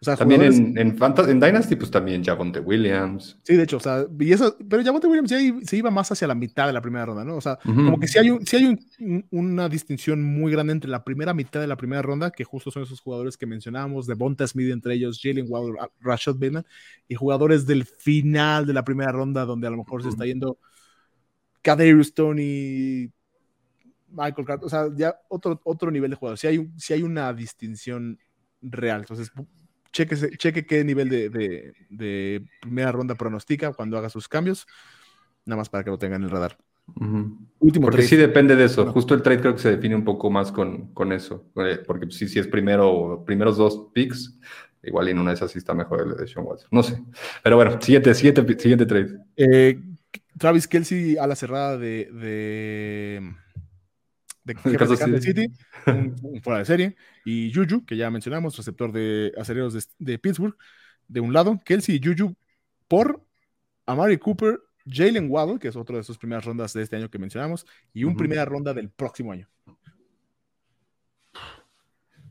También 0.00 0.42
en, 0.42 0.78
en, 0.78 1.40
Dynasty, 1.40 1.74
pues 1.74 1.90
también 1.90 2.22
Javonte 2.22 2.60
Williams. 2.60 3.38
Sí, 3.42 3.56
de 3.56 3.62
hecho, 3.62 3.78
o 3.78 3.80
sea, 3.80 4.04
y 4.20 4.32
eso, 4.32 4.56
pero 4.68 4.84
Javonte 4.84 5.06
Williams 5.06 5.30
ya 5.30 5.38
se 5.64 5.76
iba 5.76 5.90
más 5.90 6.12
hacia 6.12 6.28
la 6.28 6.34
mitad 6.34 6.66
de 6.66 6.74
la 6.74 6.82
primera 6.82 7.06
ronda, 7.06 7.24
¿no? 7.24 7.36
O 7.36 7.40
sea, 7.40 7.58
como 7.64 7.98
que 7.98 8.06
sí 8.06 8.18
hay, 8.18 8.30
un, 8.30 8.44
hay 8.52 9.24
una 9.30 9.68
distinción 9.68 10.22
muy 10.22 10.52
grande 10.52 10.74
entre 10.74 10.90
la 10.90 11.02
primera 11.02 11.32
mitad 11.32 11.60
de 11.60 11.66
la 11.66 11.76
primera 11.76 12.02
ronda, 12.02 12.30
que 12.30 12.44
justo 12.44 12.70
son 12.70 12.82
esos 12.82 13.00
jugadores 13.00 13.36
que 13.36 13.46
mencionábamos, 13.46 14.06
de 14.06 14.14
Bonta 14.14 14.46
Smith 14.46 14.70
entre 14.70 14.94
ellos, 14.94 15.18
Jalen 15.22 15.46
Waddle, 15.48 15.78
Rashad 16.00 16.34
Bateman, 16.34 16.66
y 17.08 17.14
jugadores 17.14 17.66
del 17.66 17.84
final 17.84 18.66
de 18.66 18.74
la 18.74 18.84
primera 18.84 19.12
ronda, 19.12 19.46
donde 19.46 19.66
a 19.66 19.70
lo 19.70 19.78
mejor 19.78 20.02
se 20.02 20.10
está 20.10 20.26
yendo 20.26 20.58
Kadarius 21.62 22.12
Tony, 22.12 23.10
Michael 24.08 24.46
Carter, 24.46 24.66
o 24.66 24.68
sea, 24.68 24.88
ya 24.94 25.16
otro, 25.28 25.60
otro 25.64 25.90
nivel 25.90 26.10
de 26.10 26.16
jugadores. 26.16 26.40
Si 26.40 26.46
hay, 26.46 26.70
si 26.76 26.92
hay 26.92 27.02
una 27.02 27.32
distinción 27.32 28.18
real. 28.62 29.00
Entonces, 29.00 29.32
cheque, 29.96 30.36
cheque 30.36 30.66
qué 30.66 30.84
nivel 30.84 31.08
de, 31.08 32.44
primera 32.60 32.92
ronda 32.92 33.14
pronostica 33.14 33.72
cuando 33.72 33.96
haga 33.96 34.10
sus 34.10 34.28
cambios, 34.28 34.66
nada 35.44 35.58
más 35.58 35.68
para 35.68 35.84
que 35.84 35.90
lo 35.90 35.98
tengan 35.98 36.22
en 36.22 36.24
el 36.24 36.30
radar. 36.30 36.58
Último 37.58 37.86
porque 37.86 38.02
sí 38.02 38.14
depende 38.14 38.54
de 38.54 38.64
eso. 38.64 38.86
Justo 38.92 39.14
el 39.14 39.22
trade 39.22 39.40
creo 39.40 39.54
que 39.54 39.60
se 39.60 39.70
define 39.70 39.96
un 39.96 40.04
poco 40.04 40.30
más 40.30 40.52
con, 40.52 40.92
con 40.94 41.12
eso. 41.12 41.50
Eh, 41.56 41.80
porque 41.84 42.08
si, 42.10 42.28
si 42.28 42.38
es 42.38 42.46
primero, 42.46 43.24
primeros 43.26 43.56
dos 43.56 43.88
picks, 43.92 44.38
igual 44.84 45.08
en 45.08 45.18
una 45.18 45.30
de 45.30 45.36
esas 45.36 45.50
sí 45.50 45.58
está 45.58 45.74
mejor 45.74 46.02
el 46.02 46.16
de 46.16 46.28
Sean 46.28 46.46
Watson. 46.46 46.68
No 46.70 46.84
sé. 46.84 47.02
Pero 47.42 47.56
bueno, 47.56 47.80
siguiente, 47.80 48.14
siguiente, 48.14 48.58
siguiente 48.58 48.86
trade. 48.86 49.18
Eh, 49.36 49.80
Travis 50.38 50.68
Kelsey 50.68 51.16
a 51.16 51.26
la 51.26 51.34
cerrada 51.34 51.76
de 51.76 52.08
de, 54.44 54.54
Kansas 54.78 55.24
City, 55.24 55.48
un, 55.86 56.40
fuera 56.40 56.60
de 56.60 56.64
serie, 56.64 56.96
y 57.26 57.52
Juju, 57.52 57.84
que 57.84 57.96
ya 57.96 58.08
mencionamos, 58.08 58.56
receptor 58.56 58.92
de 58.92 59.32
acereros 59.36 59.74
de, 59.98 60.18
Pittsburgh, 60.20 60.56
de 61.08 61.18
un 61.18 61.32
lado, 61.32 61.60
Kelsey 61.64 61.96
y 61.96 62.00
Juju 62.00 62.36
por 62.86 63.20
Amari 63.84 64.16
Cooper, 64.16 64.60
Jalen 64.88 65.28
Waddle, 65.28 65.58
que 65.58 65.66
es 65.66 65.74
otro 65.74 65.96
de 65.96 66.04
sus 66.04 66.18
primeras 66.18 66.44
rondas 66.44 66.72
de 66.72 66.82
este 66.82 66.94
año 66.94 67.10
que 67.10 67.18
mencionamos, 67.18 67.66
y 67.92 68.04
un 68.04 68.16
primera 68.16 68.44
ronda 68.44 68.72
del 68.72 68.90
próximo 68.90 69.32
año. 69.32 69.48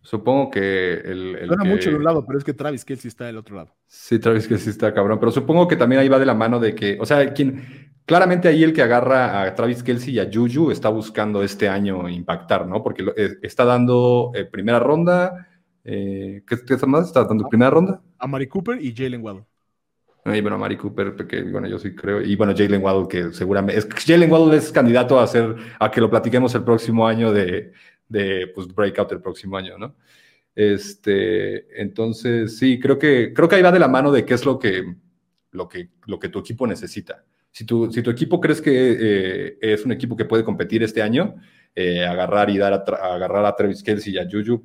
Supongo 0.02 0.50
que 0.50 0.94
el. 0.94 1.46
Suena 1.46 1.66
mucho 1.66 1.90
de 1.90 1.98
un 1.98 2.04
lado, 2.06 2.26
pero 2.26 2.40
es 2.40 2.46
que 2.46 2.54
Travis 2.54 2.86
Kelsey 2.86 3.10
está 3.10 3.26
del 3.26 3.36
otro 3.36 3.58
lado. 3.58 3.76
Sí, 3.88 4.18
Travis 4.18 4.48
Kelsey 4.48 4.70
está 4.70 4.94
cabrón, 4.94 5.20
pero 5.20 5.34
supongo 5.34 5.68
que 5.68 5.76
también 5.76 6.00
ahí 6.00 6.08
va 6.08 6.20
de 6.20 6.26
la 6.26 6.36
mano 6.36 6.58
de 6.58 6.74
que, 6.74 6.98
o 7.02 7.06
sea, 7.06 7.34
quien, 7.34 7.95
Claramente 8.06 8.48
ahí 8.48 8.64
el 8.64 8.72
que 8.72 8.84
agarra 8.84 9.42
a 9.42 9.56
Travis 9.56 9.82
Kelsey 9.82 10.14
y 10.14 10.20
a 10.20 10.30
Juju 10.32 10.70
está 10.70 10.90
buscando 10.90 11.42
este 11.42 11.68
año 11.68 12.08
impactar, 12.08 12.68
¿no? 12.68 12.84
Porque 12.84 13.04
eh, 13.18 13.38
está 13.42 13.66
dando 13.66 14.32
eh, 14.36 14.46
primera 14.46 14.80
ronda. 14.80 15.48
Eh, 15.84 16.44
¿qué, 16.48 16.58
¿qué, 16.64 16.86
más 16.86 17.08
está 17.08 17.24
dando? 17.24 17.50
¿Primera 17.50 17.72
ronda? 17.72 18.02
A 18.20 18.28
Mari 18.28 18.48
Cooper 18.48 18.80
y 18.80 18.96
Jalen 18.96 19.24
Waddle. 19.24 19.46
Y 20.26 20.42
bueno, 20.42 20.58
Mari 20.58 20.78
Cooper, 20.78 21.16
que 21.28 21.44
bueno, 21.44 21.68
yo 21.68 21.80
sí 21.80 21.96
creo. 21.96 22.22
Y 22.22 22.36
bueno, 22.36 22.54
Jalen 22.56 22.84
Waddle, 22.84 23.08
que 23.08 23.34
seguramente. 23.34 23.80
Es, 23.80 23.88
Jalen 23.88 24.32
Waddle 24.32 24.58
es 24.58 24.72
candidato 24.72 25.20
a 25.20 25.24
hacer, 25.24 25.56
a 25.80 25.90
que 25.90 26.02
lo 26.02 26.10
platiquemos 26.10 26.54
el 26.56 26.64
próximo 26.64 27.08
año 27.08 27.32
de, 27.32 27.72
de 28.08 28.52
pues, 28.54 28.68
breakout 28.68 29.12
el 29.12 29.22
próximo 29.22 29.58
año, 29.58 29.78
¿no? 29.78 29.96
Este, 30.56 31.82
entonces, 31.82 32.58
sí, 32.58 32.80
creo 32.80 32.98
que, 32.98 33.34
creo 33.34 33.50
que 33.50 33.56
ahí 33.56 33.62
va 33.62 33.72
de 33.72 33.80
la 33.80 33.88
mano 33.88 34.12
de 34.12 34.26
qué 34.26 34.36
es 34.36 34.46
lo 34.46 34.58
que, 34.58 34.96
lo 35.52 35.68
que, 35.68 35.90
lo 36.06 36.18
que 36.18 36.30
tu 36.30 36.40
equipo 36.40 36.66
necesita. 36.66 37.24
Si 37.56 37.64
tu, 37.64 37.90
si 37.90 38.04
tu 38.04 38.10
equipo 38.10 38.42
crees 38.42 38.62
que 38.62 38.70
eh, 38.74 39.58
es 39.62 39.86
un 39.86 39.94
equipo 39.94 40.18
que 40.18 40.26
puede 40.26 40.44
competir 40.44 40.84
este 40.84 41.02
año, 41.02 41.36
eh, 41.74 42.06
agarrar 42.06 42.50
y 42.50 42.58
dar 42.58 42.74
a, 42.74 43.14
agarrar 43.14 43.46
a 43.46 43.56
Travis 43.56 43.82
Kelsey 43.82 44.14
y 44.14 44.18
a 44.18 44.28
Juju, 44.30 44.62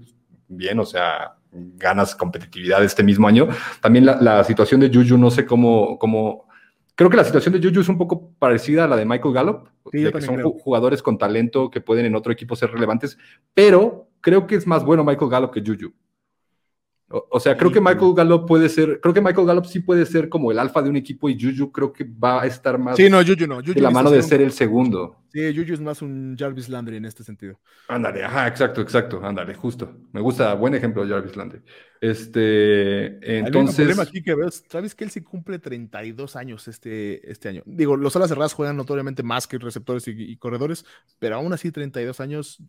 bien, 0.48 0.76
o 0.80 0.84
sea, 0.84 1.36
ganas 1.52 2.16
competitividad 2.16 2.82
este 2.82 3.04
mismo 3.04 3.28
año. 3.28 3.46
También 3.80 4.06
la, 4.06 4.42
situación 4.42 4.80
de 4.80 4.90
Juju, 4.92 5.16
no 5.16 5.30
sé 5.30 5.46
cómo, 5.46 6.00
cómo, 6.00 6.48
creo 6.96 7.08
que 7.08 7.16
la 7.16 7.22
situación 7.22 7.54
de 7.54 7.64
Juju 7.64 7.80
es 7.80 7.88
un 7.88 7.96
poco 7.96 8.32
parecida 8.40 8.86
a 8.86 8.88
la 8.88 8.96
de 8.96 9.06
Michael 9.06 9.34
Gallup, 9.34 9.68
que 9.92 10.20
son 10.20 10.42
jugadores 10.42 11.00
con 11.00 11.16
talento 11.16 11.70
que 11.70 11.80
pueden 11.80 12.06
en 12.06 12.16
otro 12.16 12.32
equipo 12.32 12.56
ser 12.56 12.72
relevantes, 12.72 13.16
pero 13.54 14.08
creo 14.20 14.48
que 14.48 14.56
es 14.56 14.66
más 14.66 14.84
bueno 14.84 15.04
Michael 15.04 15.30
Gallup 15.30 15.52
que 15.52 15.62
Juju. 15.64 15.94
O, 17.12 17.40
sea, 17.40 17.56
creo 17.56 17.72
que 17.72 17.80
Michael 17.80 18.14
Gallup 18.14 18.46
puede 18.46 18.68
ser, 18.68 19.00
creo 19.00 19.12
que 19.12 19.20
Michael 19.20 19.44
Gallup 19.44 19.64
sí 19.64 19.80
puede 19.80 20.06
ser 20.06 20.28
como 20.28 20.52
el 20.52 20.60
alfa 20.60 20.80
de 20.80 20.90
un 20.90 20.96
equipo 20.96 21.28
y 21.28 21.36
Juju 21.36 21.72
creo 21.72 21.92
que 21.92 22.04
va 22.04 22.42
a 22.42 22.46
estar 22.46 22.78
más 22.78 22.96
sí, 22.96 23.10
no, 23.10 23.18
Juju 23.18 23.48
no. 23.48 23.56
Juju 23.56 23.80
la 23.80 23.90
mano 23.90 24.12
de 24.12 24.22
ser 24.22 24.40
el 24.40 24.52
segundo. 24.52 25.16
Sí, 25.32 25.52
Juju 25.52 25.74
es 25.74 25.80
más 25.80 26.02
un 26.02 26.36
Jarvis 26.38 26.68
Landry 26.68 26.98
en 26.98 27.06
este 27.06 27.24
sentido. 27.24 27.58
Ándale, 27.88 28.22
ajá, 28.22 28.46
exacto, 28.46 28.80
exacto, 28.80 29.20
ándale, 29.24 29.54
justo. 29.54 29.92
Me 30.12 30.20
gusta, 30.20 30.54
buen 30.54 30.72
ejemplo 30.72 31.04
de 31.04 31.10
Jarvis 31.10 31.34
Landry. 31.34 31.62
Este, 32.00 33.38
entonces... 33.38 33.80
El 33.80 33.86
problema 33.86 34.02
aquí 34.04 34.22
que 34.22 34.34
veo 34.36 34.48
Travis 34.68 34.94
Kelsey 34.94 35.22
cumple 35.22 35.58
32 35.58 36.36
años 36.36 36.68
este, 36.68 37.28
este 37.28 37.48
año. 37.48 37.64
Digo, 37.66 37.96
los 37.96 38.14
alas 38.14 38.28
cerradas 38.28 38.52
juegan 38.52 38.76
notoriamente 38.76 39.24
más 39.24 39.48
que 39.48 39.58
receptores 39.58 40.06
y 40.06 40.36
corredores, 40.36 40.86
pero 41.18 41.34
aún 41.34 41.52
así 41.52 41.72
32 41.72 42.20
años 42.20 42.62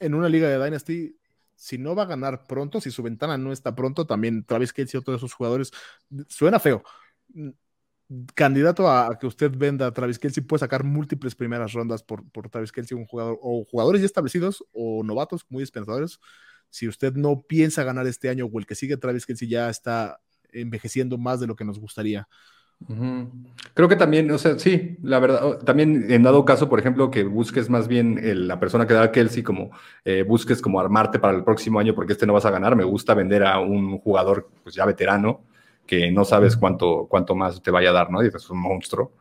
en 0.00 0.14
una 0.14 0.30
liga 0.30 0.48
de 0.48 0.62
Dynasty 0.62 1.16
si 1.56 1.78
no 1.78 1.94
va 1.94 2.04
a 2.04 2.06
ganar 2.06 2.46
pronto, 2.46 2.80
si 2.80 2.90
su 2.90 3.02
ventana 3.02 3.38
no 3.38 3.52
está 3.52 3.74
pronto, 3.74 4.06
también 4.06 4.44
Travis 4.44 4.72
Kelsey 4.72 4.98
y 4.98 5.00
otros 5.00 5.14
de 5.14 5.18
esos 5.18 5.34
jugadores, 5.34 5.72
suena 6.28 6.58
feo. 6.60 6.82
Candidato 8.34 8.88
a, 8.88 9.18
que 9.18 9.26
usted 9.26 9.50
venda 9.56 9.86
a 9.86 9.92
Travis 9.92 10.18
Kelsey 10.18 10.42
puede 10.44 10.60
sacar 10.60 10.84
múltiples 10.84 11.34
primeras 11.34 11.72
rondas 11.72 12.02
por, 12.02 12.28
por 12.30 12.50
Travis 12.50 12.70
Kelsey, 12.70 12.96
un 12.96 13.06
jugador, 13.06 13.38
o 13.40 13.64
jugadores 13.64 14.02
ya 14.02 14.06
establecidos 14.06 14.64
o 14.72 15.02
novatos 15.02 15.46
muy 15.48 15.62
dispensadores. 15.62 16.20
Si 16.70 16.86
usted 16.86 17.14
no 17.14 17.42
piensa 17.42 17.82
ganar 17.82 18.06
este 18.06 18.28
año 18.28 18.46
o 18.46 18.58
el 18.58 18.66
que 18.66 18.74
sigue 18.74 18.96
Travis 18.96 19.26
Kelsey 19.26 19.48
ya 19.48 19.70
está 19.70 20.20
envejeciendo 20.52 21.18
más 21.18 21.40
de 21.40 21.46
lo 21.46 21.56
que 21.56 21.64
nos 21.64 21.78
gustaría. 21.78 22.28
Creo 23.74 23.88
que 23.88 23.96
también, 23.96 24.30
o 24.30 24.38
sea, 24.38 24.58
sí, 24.58 24.96
la 25.02 25.18
verdad, 25.18 25.58
también 25.64 26.10
en 26.10 26.22
dado 26.22 26.44
caso, 26.44 26.68
por 26.68 26.78
ejemplo, 26.78 27.10
que 27.10 27.24
busques 27.24 27.70
más 27.70 27.88
bien 27.88 28.20
la 28.46 28.60
persona 28.60 28.86
que 28.86 28.94
da 28.94 29.10
Kelsey, 29.10 29.42
como 29.42 29.70
eh, 30.04 30.22
busques 30.22 30.60
como 30.60 30.78
armarte 30.78 31.18
para 31.18 31.36
el 31.36 31.44
próximo 31.44 31.80
año 31.80 31.94
porque 31.94 32.12
este 32.12 32.26
no 32.26 32.34
vas 32.34 32.44
a 32.44 32.50
ganar, 32.50 32.76
me 32.76 32.84
gusta 32.84 33.14
vender 33.14 33.44
a 33.44 33.58
un 33.58 33.98
jugador 33.98 34.50
pues 34.62 34.74
ya 34.74 34.84
veterano 34.84 35.42
que 35.86 36.10
no 36.10 36.24
sabes 36.24 36.56
cuánto, 36.56 37.06
cuánto 37.08 37.34
más 37.34 37.62
te 37.62 37.70
vaya 37.70 37.90
a 37.90 37.94
dar, 37.94 38.10
¿no? 38.10 38.22
Y 38.22 38.28
es 38.28 38.50
un 38.50 38.58
monstruo, 38.58 39.12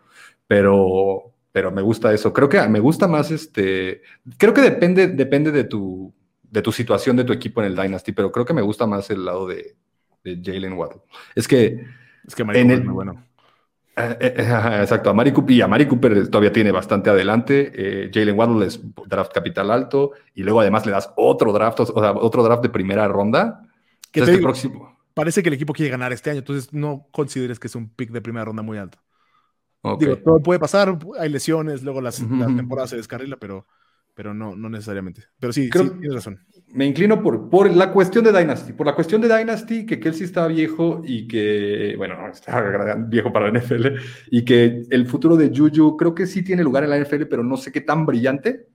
pero, 0.47 1.33
pero 1.51 1.71
me 1.71 1.81
gusta 1.81 2.13
eso. 2.13 2.31
Creo 2.31 2.47
que 2.47 2.61
me 2.67 2.79
gusta 2.79 3.07
más 3.07 3.31
este, 3.31 4.01
creo 4.37 4.53
que 4.53 4.61
depende, 4.61 5.07
depende 5.07 5.51
de 5.51 5.63
tu, 5.65 6.13
de 6.43 6.61
tu 6.61 6.71
situación, 6.71 7.15
de 7.15 7.23
tu 7.23 7.33
equipo 7.33 7.61
en 7.61 7.67
el 7.67 7.75
Dynasty, 7.75 8.11
pero 8.11 8.31
creo 8.31 8.45
que 8.45 8.53
me 8.53 8.61
gusta 8.61 8.85
más 8.85 9.09
el 9.09 9.25
lado 9.25 9.47
de, 9.47 9.75
Jalen 10.23 10.73
Waddle. 10.73 11.01
Es 11.35 11.47
que, 11.47 11.85
es 12.25 12.35
que 12.35 12.43
en 12.43 12.71
el, 12.71 12.85
muy 12.85 12.93
bueno 12.93 13.13
eh, 13.13 13.15
eh, 13.15 13.19
eh, 13.19 13.32
exacto, 14.19 15.09
a 15.09 15.13
Mari 15.13 15.31
Cooper, 15.31 15.55
y 15.55 15.61
a 15.61 15.67
Mari 15.67 15.87
Cooper 15.87 16.27
todavía 16.27 16.51
tiene 16.51 16.71
bastante 16.71 17.09
adelante. 17.09 18.09
Jalen 18.13 18.37
Waddle 18.37 18.65
es 18.65 18.81
draft 19.07 19.33
capital 19.33 19.71
alto 19.71 20.11
y 20.33 20.43
luego 20.43 20.61
además 20.61 20.85
le 20.85 20.91
das 20.91 21.11
otro 21.15 21.53
draft, 21.53 21.79
o 21.81 21.85
sea, 21.85 22.11
otro 22.13 22.43
draft 22.43 22.63
de 22.63 22.69
primera 22.69 23.07
ronda. 23.07 23.61
Que 24.11 24.21
próximo. 24.39 24.97
Parece 25.13 25.43
que 25.43 25.49
el 25.49 25.55
equipo 25.55 25.73
quiere 25.73 25.91
ganar 25.91 26.11
este 26.11 26.31
año, 26.31 26.39
entonces 26.39 26.73
no 26.73 27.07
consideres 27.11 27.59
que 27.59 27.67
es 27.67 27.75
un 27.75 27.89
pick 27.89 28.09
de 28.09 28.21
primera 28.21 28.45
ronda 28.45 28.63
muy 28.63 28.77
alto. 28.77 28.97
Digo, 29.99 30.17
todo 30.17 30.39
puede 30.39 30.59
pasar, 30.59 30.97
hay 31.19 31.29
lesiones, 31.29 31.83
luego 31.83 32.01
la 32.01 32.11
temporada 32.11 32.87
se 32.87 32.95
descarrila, 32.95 33.37
pero 33.37 33.67
pero 34.13 34.33
no, 34.33 34.55
no 34.55 34.69
necesariamente. 34.69 35.23
Pero 35.39 35.53
sí, 35.53 35.69
Creo, 35.69 35.91
tienes 35.91 36.13
razón. 36.13 36.39
Me 36.73 36.87
inclino 36.87 37.21
por, 37.21 37.51
por 37.51 37.71
la 37.71 37.91
cuestión 37.91 38.23
de 38.23 38.31
Dynasty. 38.31 38.73
Por 38.73 38.87
la 38.87 38.95
cuestión 38.95 39.21
de 39.21 39.27
Dynasty, 39.27 39.85
que 39.85 39.99
Kelsey 39.99 40.25
está 40.25 40.47
viejo 40.47 41.03
y 41.05 41.27
que, 41.27 41.93
bueno, 41.97 42.15
está 42.31 42.95
viejo 43.07 43.31
para 43.31 43.51
la 43.51 43.59
NFL, 43.59 43.87
y 44.31 44.43
que 44.43 44.81
el 44.89 45.05
futuro 45.05 45.37
de 45.37 45.51
Juju 45.55 45.95
creo 45.95 46.15
que 46.15 46.25
sí 46.25 46.43
tiene 46.43 46.63
lugar 46.63 46.83
en 46.83 46.89
la 46.89 46.99
NFL, 46.99 47.25
pero 47.29 47.43
no 47.43 47.57
sé 47.57 47.71
qué 47.71 47.81
tan 47.81 48.07
brillante. 48.07 48.67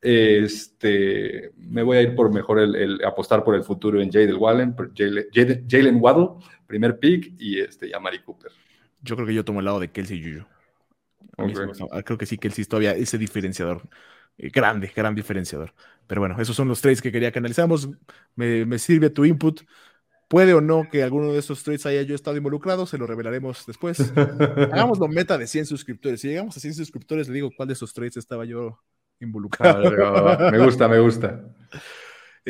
Este, 0.00 1.52
me 1.56 1.84
voy 1.84 1.98
a 1.98 2.02
ir 2.02 2.16
por 2.16 2.32
mejor 2.32 2.58
el, 2.58 3.04
apostar 3.04 3.44
por 3.44 3.54
el 3.54 3.62
futuro 3.62 4.00
en 4.00 4.10
Jalen 4.10 4.36
Wallen, 4.36 4.74
Jalen 5.68 5.98
Waddle, 6.00 6.44
primer 6.66 6.98
pick, 6.98 7.34
y 7.38 7.60
este, 7.60 7.94
a 7.94 8.00
Mari 8.00 8.18
Cooper. 8.22 8.50
Yo 9.02 9.14
creo 9.14 9.28
que 9.28 9.34
yo 9.34 9.44
tomo 9.44 9.60
el 9.60 9.66
lado 9.66 9.78
de 9.78 9.92
Kelsey 9.92 10.18
y 10.18 10.32
Juju. 10.34 10.46
Creo 12.04 12.18
que 12.18 12.26
sí, 12.26 12.36
Kelsey 12.36 12.64
todavía 12.64 12.96
ese 12.96 13.16
diferenciador 13.16 13.82
grande, 14.38 14.92
gran 14.94 15.14
diferenciador. 15.14 15.74
Pero 16.06 16.20
bueno, 16.20 16.40
esos 16.40 16.56
son 16.56 16.68
los 16.68 16.80
trades 16.80 17.02
que 17.02 17.12
quería 17.12 17.30
que 17.30 17.38
analizáramos. 17.38 17.90
Me, 18.34 18.78
sirve 18.78 19.10
tu 19.10 19.24
input. 19.24 19.62
Puede 20.28 20.54
o 20.54 20.60
no 20.60 20.88
que 20.90 21.02
alguno 21.02 21.32
de 21.32 21.38
esos 21.38 21.62
trades 21.62 21.86
haya 21.86 22.02
yo 22.02 22.14
estado 22.14 22.36
involucrado, 22.36 22.86
se 22.86 22.98
lo 22.98 23.06
revelaremos 23.06 23.64
después. 23.66 24.12
Hagámoslo 24.16 25.08
meta 25.08 25.38
de 25.38 25.46
100 25.46 25.66
suscriptores. 25.66 26.20
Si 26.20 26.28
llegamos 26.28 26.56
a 26.56 26.60
100 26.60 26.74
suscriptores, 26.74 27.28
le 27.28 27.34
digo 27.34 27.50
cuál 27.56 27.68
de 27.68 27.74
esos 27.74 27.92
trades 27.92 28.16
estaba 28.16 28.44
yo 28.44 28.78
involucrado. 29.20 29.90
me 30.50 30.58
gusta, 30.58 30.88
me 30.88 30.98
gusta. 30.98 31.44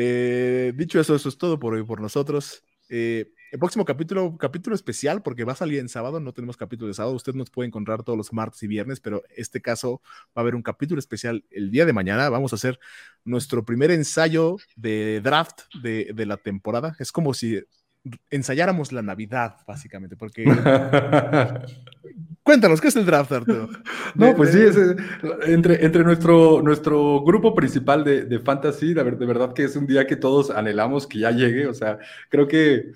Eh, 0.00 0.72
dicho 0.76 1.00
eso, 1.00 1.16
eso 1.16 1.28
es 1.28 1.36
todo 1.36 1.58
por 1.58 1.74
hoy 1.74 1.82
por 1.82 2.00
nosotros. 2.00 2.62
Eh, 2.88 3.32
el 3.50 3.58
próximo 3.58 3.84
capítulo, 3.84 4.36
capítulo 4.36 4.76
especial, 4.76 5.22
porque 5.22 5.44
va 5.44 5.52
a 5.52 5.56
salir 5.56 5.78
en 5.78 5.88
sábado, 5.88 6.20
no 6.20 6.32
tenemos 6.32 6.56
capítulo 6.56 6.88
de 6.88 6.94
sábado, 6.94 7.14
usted 7.14 7.34
nos 7.34 7.50
puede 7.50 7.68
encontrar 7.68 8.02
todos 8.02 8.16
los 8.16 8.32
martes 8.32 8.62
y 8.62 8.66
viernes, 8.66 9.00
pero 9.00 9.22
este 9.36 9.60
caso 9.60 10.02
va 10.28 10.36
a 10.36 10.40
haber 10.40 10.54
un 10.54 10.62
capítulo 10.62 10.98
especial 10.98 11.44
el 11.50 11.70
día 11.70 11.86
de 11.86 11.92
mañana. 11.92 12.28
Vamos 12.28 12.52
a 12.52 12.56
hacer 12.56 12.78
nuestro 13.24 13.64
primer 13.64 13.90
ensayo 13.90 14.56
de 14.76 15.20
draft 15.22 15.62
de, 15.82 16.10
de 16.14 16.26
la 16.26 16.36
temporada. 16.36 16.94
Es 16.98 17.12
como 17.12 17.32
si 17.34 17.62
ensayáramos 18.30 18.92
la 18.92 19.02
Navidad, 19.02 19.56
básicamente, 19.66 20.16
porque... 20.16 20.44
Cuéntanos, 22.42 22.80
¿qué 22.80 22.88
es 22.88 22.96
el 22.96 23.04
draft, 23.04 23.30
Arturo? 23.30 23.68
No, 24.14 24.34
pues 24.34 24.52
sí, 24.52 24.60
entre, 25.46 25.84
entre 25.84 26.02
nuestro, 26.02 26.62
nuestro 26.62 27.22
grupo 27.22 27.54
principal 27.54 28.04
de, 28.04 28.24
de 28.24 28.38
fantasy, 28.38 28.94
de, 28.94 29.04
de 29.04 29.26
verdad 29.26 29.52
que 29.52 29.64
es 29.64 29.76
un 29.76 29.86
día 29.86 30.06
que 30.06 30.16
todos 30.16 30.48
anhelamos 30.50 31.06
que 31.06 31.18
ya 31.18 31.30
llegue, 31.30 31.66
o 31.66 31.74
sea, 31.74 31.98
creo 32.30 32.48
que 32.48 32.92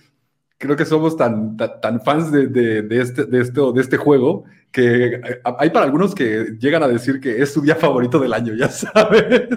creo 0.63 0.77
que 0.77 0.85
somos 0.85 1.17
tan, 1.17 1.57
tan, 1.57 2.01
fans 2.03 2.31
de, 2.31 2.47
de, 2.47 3.01
este, 3.01 3.25
de, 3.25 3.41
esto, 3.41 3.73
de 3.73 3.81
este 3.81 3.97
juego 3.97 4.45
que 4.71 5.21
hay 5.45 5.71
para 5.71 5.85
algunos 5.85 6.15
que 6.15 6.57
llegan 6.61 6.85
a 6.85 6.89
decir 6.89 7.21
que 7.21 7.43
es 7.43 7.53
su 7.53 7.61
día 7.61 7.75
favorito 7.75 8.21
del 8.21 8.33
año, 8.33 8.55
ya 8.55 8.69
sabes. 8.71 9.49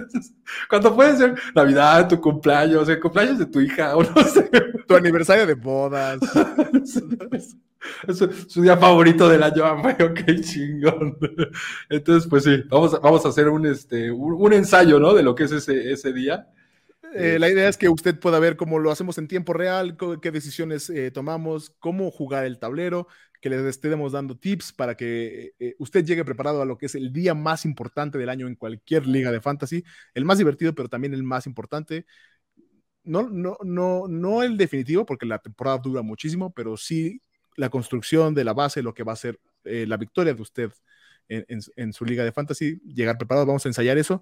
Cuando 0.68 0.96
puede 0.96 1.16
ser 1.16 1.34
Navidad, 1.54 2.08
tu 2.08 2.20
cumpleaños, 2.20 2.88
el 2.88 2.98
cumpleaños 2.98 3.38
de 3.38 3.46
tu 3.46 3.60
hija, 3.60 3.96
o 3.96 4.02
no 4.02 4.22
sé. 4.24 4.50
Tu 4.88 4.96
aniversario 4.96 5.46
de 5.46 5.54
bodas. 5.54 6.18
es 8.08 8.18
su, 8.48 8.62
día 8.62 8.76
favorito 8.76 9.28
del 9.28 9.44
año, 9.44 9.64
ah, 9.64 9.80
ok, 9.80 10.40
chingón. 10.40 11.16
Entonces, 11.88 12.28
pues 12.28 12.42
sí, 12.42 12.64
vamos, 12.68 12.94
a, 12.94 12.98
vamos 12.98 13.24
a 13.24 13.28
hacer 13.28 13.48
un, 13.48 13.64
este, 13.64 14.10
un, 14.10 14.52
ensayo, 14.52 14.98
¿no? 14.98 15.14
De 15.14 15.22
lo 15.22 15.36
que 15.36 15.44
es 15.44 15.52
ese, 15.52 15.92
ese 15.92 16.12
día. 16.12 16.48
Eh, 17.18 17.38
la 17.38 17.48
idea 17.48 17.68
es 17.68 17.76
que 17.76 17.88
usted 17.88 18.18
pueda 18.18 18.38
ver 18.38 18.56
cómo 18.56 18.78
lo 18.78 18.90
hacemos 18.90 19.16
en 19.18 19.28
tiempo 19.28 19.52
real, 19.52 19.96
qué 20.20 20.30
decisiones 20.30 20.90
eh, 20.90 21.10
tomamos, 21.10 21.70
cómo 21.78 22.10
jugar 22.10 22.44
el 22.44 22.58
tablero, 22.58 23.08
que 23.40 23.48
les 23.48 23.62
estemos 23.64 24.12
dando 24.12 24.36
tips 24.36 24.72
para 24.72 24.96
que 24.96 25.54
eh, 25.58 25.74
usted 25.78 26.04
llegue 26.04 26.24
preparado 26.24 26.62
a 26.62 26.66
lo 26.66 26.76
que 26.78 26.86
es 26.86 26.94
el 26.94 27.12
día 27.12 27.34
más 27.34 27.64
importante 27.64 28.18
del 28.18 28.28
año 28.28 28.46
en 28.48 28.54
cualquier 28.54 29.06
liga 29.06 29.32
de 29.32 29.40
fantasy, 29.40 29.84
el 30.14 30.24
más 30.24 30.38
divertido, 30.38 30.74
pero 30.74 30.88
también 30.88 31.14
el 31.14 31.22
más 31.22 31.46
importante. 31.46 32.06
No, 33.04 33.28
no, 33.30 33.56
no, 33.62 34.08
no 34.08 34.42
el 34.42 34.56
definitivo, 34.56 35.06
porque 35.06 35.26
la 35.26 35.38
temporada 35.38 35.78
dura 35.78 36.02
muchísimo, 36.02 36.52
pero 36.52 36.76
sí 36.76 37.22
la 37.56 37.70
construcción 37.70 38.34
de 38.34 38.44
la 38.44 38.52
base, 38.52 38.82
lo 38.82 38.94
que 38.94 39.04
va 39.04 39.12
a 39.12 39.16
ser 39.16 39.40
la 39.64 39.96
victoria 39.96 40.34
de 40.34 40.42
usted 40.42 40.72
en, 41.28 41.60
en, 41.76 41.92
su 41.92 42.04
liga 42.04 42.24
de 42.24 42.32
fantasy, 42.32 42.80
llegar 42.84 43.18
preparado, 43.18 43.46
vamos 43.46 43.64
a 43.64 43.68
ensayar 43.68 43.98
eso. 43.98 44.20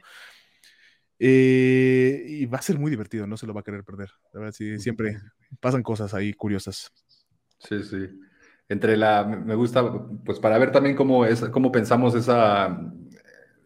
Eh, 1.27 2.23
y 2.27 2.45
va 2.45 2.59
a 2.59 2.63
ser 2.63 2.79
muy 2.79 2.91
divertido, 2.91 3.27
no 3.27 3.39
se 3.39 3.47
lo 3.47 3.55
va 3.55 3.61
a 3.61 3.65
querer 3.65 3.83
perder. 3.83 4.11
La 4.35 4.41
verdad, 4.41 4.55
sí, 4.55 4.79
siempre 4.79 5.17
pasan 5.59 5.83
cosas 5.83 6.13
ahí 6.13 6.35
curiosas. 6.35 6.93
Sí, 7.59 7.83
sí. 7.83 8.11
Entre 8.69 8.95
la, 8.95 9.25
me 9.25 9.55
gusta, 9.55 9.91
pues 10.23 10.39
para 10.39 10.59
ver 10.59 10.71
también 10.71 10.95
cómo 10.95 11.25
es, 11.25 11.41
cómo 11.47 11.73
pensamos 11.73 12.15
esa, 12.15 12.79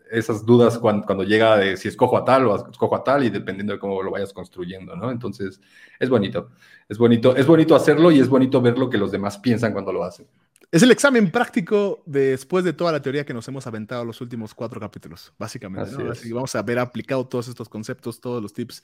esas 0.09 0.47
dudas 0.47 0.79
cuando, 0.79 1.05
cuando, 1.05 1.25
llega 1.25 1.57
de 1.57 1.77
si 1.77 1.89
escojo 1.89 2.17
a 2.17 2.25
tal 2.25 2.47
o 2.47 2.71
escojo 2.71 2.95
a 2.95 3.03
tal 3.03 3.25
y 3.25 3.31
dependiendo 3.31 3.73
de 3.73 3.81
cómo 3.81 4.05
lo 4.05 4.13
vayas 4.13 4.33
construyendo, 4.33 4.95
¿no? 4.95 5.11
Entonces, 5.11 5.61
es 5.99 6.09
bonito, 6.09 6.51
es 6.89 6.97
bonito, 6.97 7.35
es 7.35 7.47
bonito 7.49 7.75
hacerlo 7.75 8.13
y 8.13 8.21
es 8.21 8.29
bonito 8.29 8.63
ver 8.63 8.79
lo 8.79 8.89
que 8.89 8.99
los 8.99 9.11
demás 9.11 9.37
piensan 9.37 9.73
cuando 9.73 9.93
lo 9.93 10.05
hacen. 10.05 10.29
Es 10.71 10.83
el 10.83 10.91
examen 10.91 11.31
práctico 11.31 12.03
después 12.05 12.63
de 12.63 12.75
toda 12.75 12.93
la 12.93 13.01
teoría 13.01 13.25
que 13.25 13.33
nos 13.33 13.49
hemos 13.49 13.67
aventado 13.67 14.05
los 14.05 14.21
últimos 14.21 14.55
cuatro 14.55 14.79
capítulos, 14.79 15.33
básicamente. 15.39 15.97
Así, 16.11 16.31
vamos 16.31 16.55
a 16.55 16.63
ver 16.63 16.79
aplicado 16.79 17.27
todos 17.27 17.49
estos 17.49 17.71
conceptos, 17.71 18.21
todos 18.21 18.43
los 18.43 18.53
tips 18.53 18.83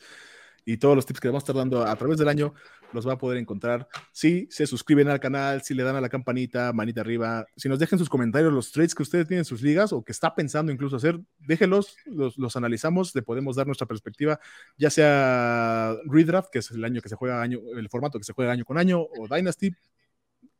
y 0.64 0.78
todos 0.78 0.96
los 0.96 1.04
tips 1.04 1.20
que 1.20 1.28
vamos 1.28 1.42
a 1.42 1.44
estar 1.44 1.56
dando 1.56 1.84
a 1.84 1.94
través 1.94 2.16
del 2.16 2.28
año 2.28 2.54
los 2.94 3.06
va 3.06 3.12
a 3.12 3.18
poder 3.18 3.36
encontrar. 3.36 3.86
Si 4.12 4.48
se 4.50 4.66
suscriben 4.66 5.08
al 5.08 5.20
canal, 5.20 5.60
si 5.60 5.74
le 5.74 5.82
dan 5.82 5.94
a 5.96 6.00
la 6.00 6.08
campanita, 6.08 6.72
manita 6.72 7.02
arriba, 7.02 7.44
si 7.54 7.68
nos 7.68 7.78
dejen 7.78 7.98
sus 7.98 8.08
comentarios 8.08 8.50
los 8.50 8.72
trades 8.72 8.94
que 8.94 9.02
ustedes 9.02 9.28
tienen 9.28 9.40
en 9.40 9.44
sus 9.44 9.60
ligas 9.60 9.92
o 9.92 10.02
que 10.02 10.12
está 10.12 10.34
pensando 10.34 10.72
incluso 10.72 10.96
hacer, 10.96 11.20
déjenlos, 11.38 11.98
los, 12.06 12.38
los 12.38 12.56
analizamos, 12.56 13.14
le 13.14 13.20
podemos 13.20 13.56
dar 13.56 13.66
nuestra 13.66 13.86
perspectiva, 13.86 14.40
ya 14.78 14.88
sea 14.88 15.94
Redraft, 16.06 16.48
que 16.50 16.60
es 16.60 16.70
el 16.70 16.82
año 16.82 17.02
que 17.02 17.10
se 17.10 17.16
juega 17.16 17.42
año, 17.42 17.58
el 17.76 17.90
formato 17.90 18.18
que 18.18 18.24
se 18.24 18.32
juega 18.32 18.52
año 18.52 18.64
con 18.64 18.78
año, 18.78 19.02
o 19.02 19.28
Dynasty, 19.28 19.74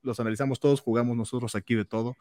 los 0.04 0.20
analizamos 0.20 0.60
todos, 0.60 0.80
jugamos 0.80 1.16
nosotros 1.16 1.54
aquí 1.54 1.74
de 1.74 1.84
todo. 1.84 2.16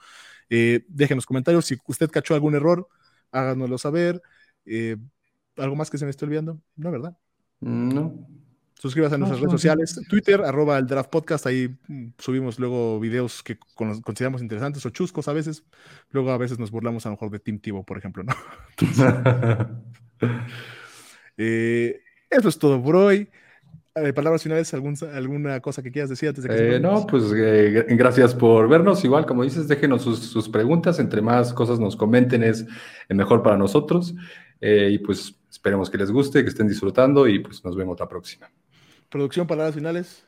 Eh, 0.49 0.85
déjenos 0.87 1.25
comentarios 1.25 1.65
si 1.65 1.77
usted 1.87 2.09
cachó 2.09 2.33
algún 2.33 2.55
error, 2.55 2.87
háganoslo 3.31 3.77
saber. 3.77 4.21
Eh, 4.65 4.97
¿Algo 5.57 5.75
más 5.75 5.89
que 5.89 5.97
se 5.97 6.05
me 6.05 6.11
esté 6.11 6.25
olvidando? 6.25 6.59
No, 6.75 6.91
¿verdad? 6.91 7.17
No. 7.59 8.27
Suscríbase 8.75 9.15
a 9.15 9.17
nuestras 9.17 9.39
redes 9.39 9.51
sociales, 9.51 10.01
Twitter, 10.09 10.41
arroba 10.41 10.77
el 10.77 10.87
Draft 10.87 11.09
Podcast, 11.09 11.45
ahí 11.45 11.73
mm, 11.87 12.07
subimos 12.17 12.59
luego 12.59 12.99
videos 12.99 13.41
que 13.41 13.57
consideramos 13.75 14.41
interesantes 14.41 14.85
o 14.85 14.89
chuscos 14.89 15.27
a 15.29 15.33
veces. 15.33 15.63
Luego 16.09 16.31
a 16.31 16.37
veces 16.37 16.59
nos 16.59 16.71
burlamos 16.71 17.05
a 17.05 17.09
lo 17.09 17.13
mejor 17.13 17.29
de 17.29 17.39
Team 17.39 17.59
Tivo, 17.59 17.85
por 17.85 17.97
ejemplo, 17.97 18.23
¿no? 18.23 18.33
Eh, 21.35 21.99
eso 22.29 22.47
es 22.47 22.59
todo 22.59 22.81
por 22.81 22.95
hoy. 22.95 23.27
Eh, 23.95 24.11
palabras 24.11 24.41
finales, 24.41 24.73
alguna 24.73 25.59
cosa 25.59 25.83
que 25.83 25.91
quieras 25.91 26.09
decir 26.09 26.29
antes 26.29 26.43
de 26.43 26.49
que 26.49 26.75
eh, 26.75 26.79
No, 26.79 27.05
pues 27.05 27.31
gracias 27.31 28.33
por 28.33 28.67
vernos. 28.67 29.03
Igual, 29.03 29.25
como 29.25 29.43
dices, 29.43 29.67
déjenos 29.67 30.01
sus, 30.01 30.49
preguntas. 30.49 30.99
Entre 30.99 31.21
más 31.21 31.53
cosas 31.53 31.79
nos 31.79 31.95
comenten, 31.95 32.43
es 32.43 32.65
mejor 33.09 33.43
para 33.43 33.57
nosotros. 33.57 34.15
y 34.59 34.97
pues 34.99 35.35
esperemos 35.49 35.89
que 35.89 35.97
les 35.97 36.09
guste, 36.11 36.41
que 36.41 36.49
estén 36.49 36.67
disfrutando 36.67 37.27
y 37.27 37.39
pues 37.39 37.63
nos 37.63 37.75
vemos 37.75 37.99
la 37.99 38.07
próxima. 38.07 38.49
Producción, 39.09 39.45
palabras 39.45 39.75
finales. 39.75 40.25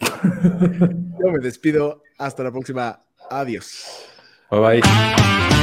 Yo 1.20 1.30
me 1.30 1.38
despido. 1.38 2.02
Hasta 2.18 2.42
la 2.42 2.50
próxima. 2.50 3.00
Adiós. 3.30 4.06
Bye 4.50 4.60
bye. 4.60 5.53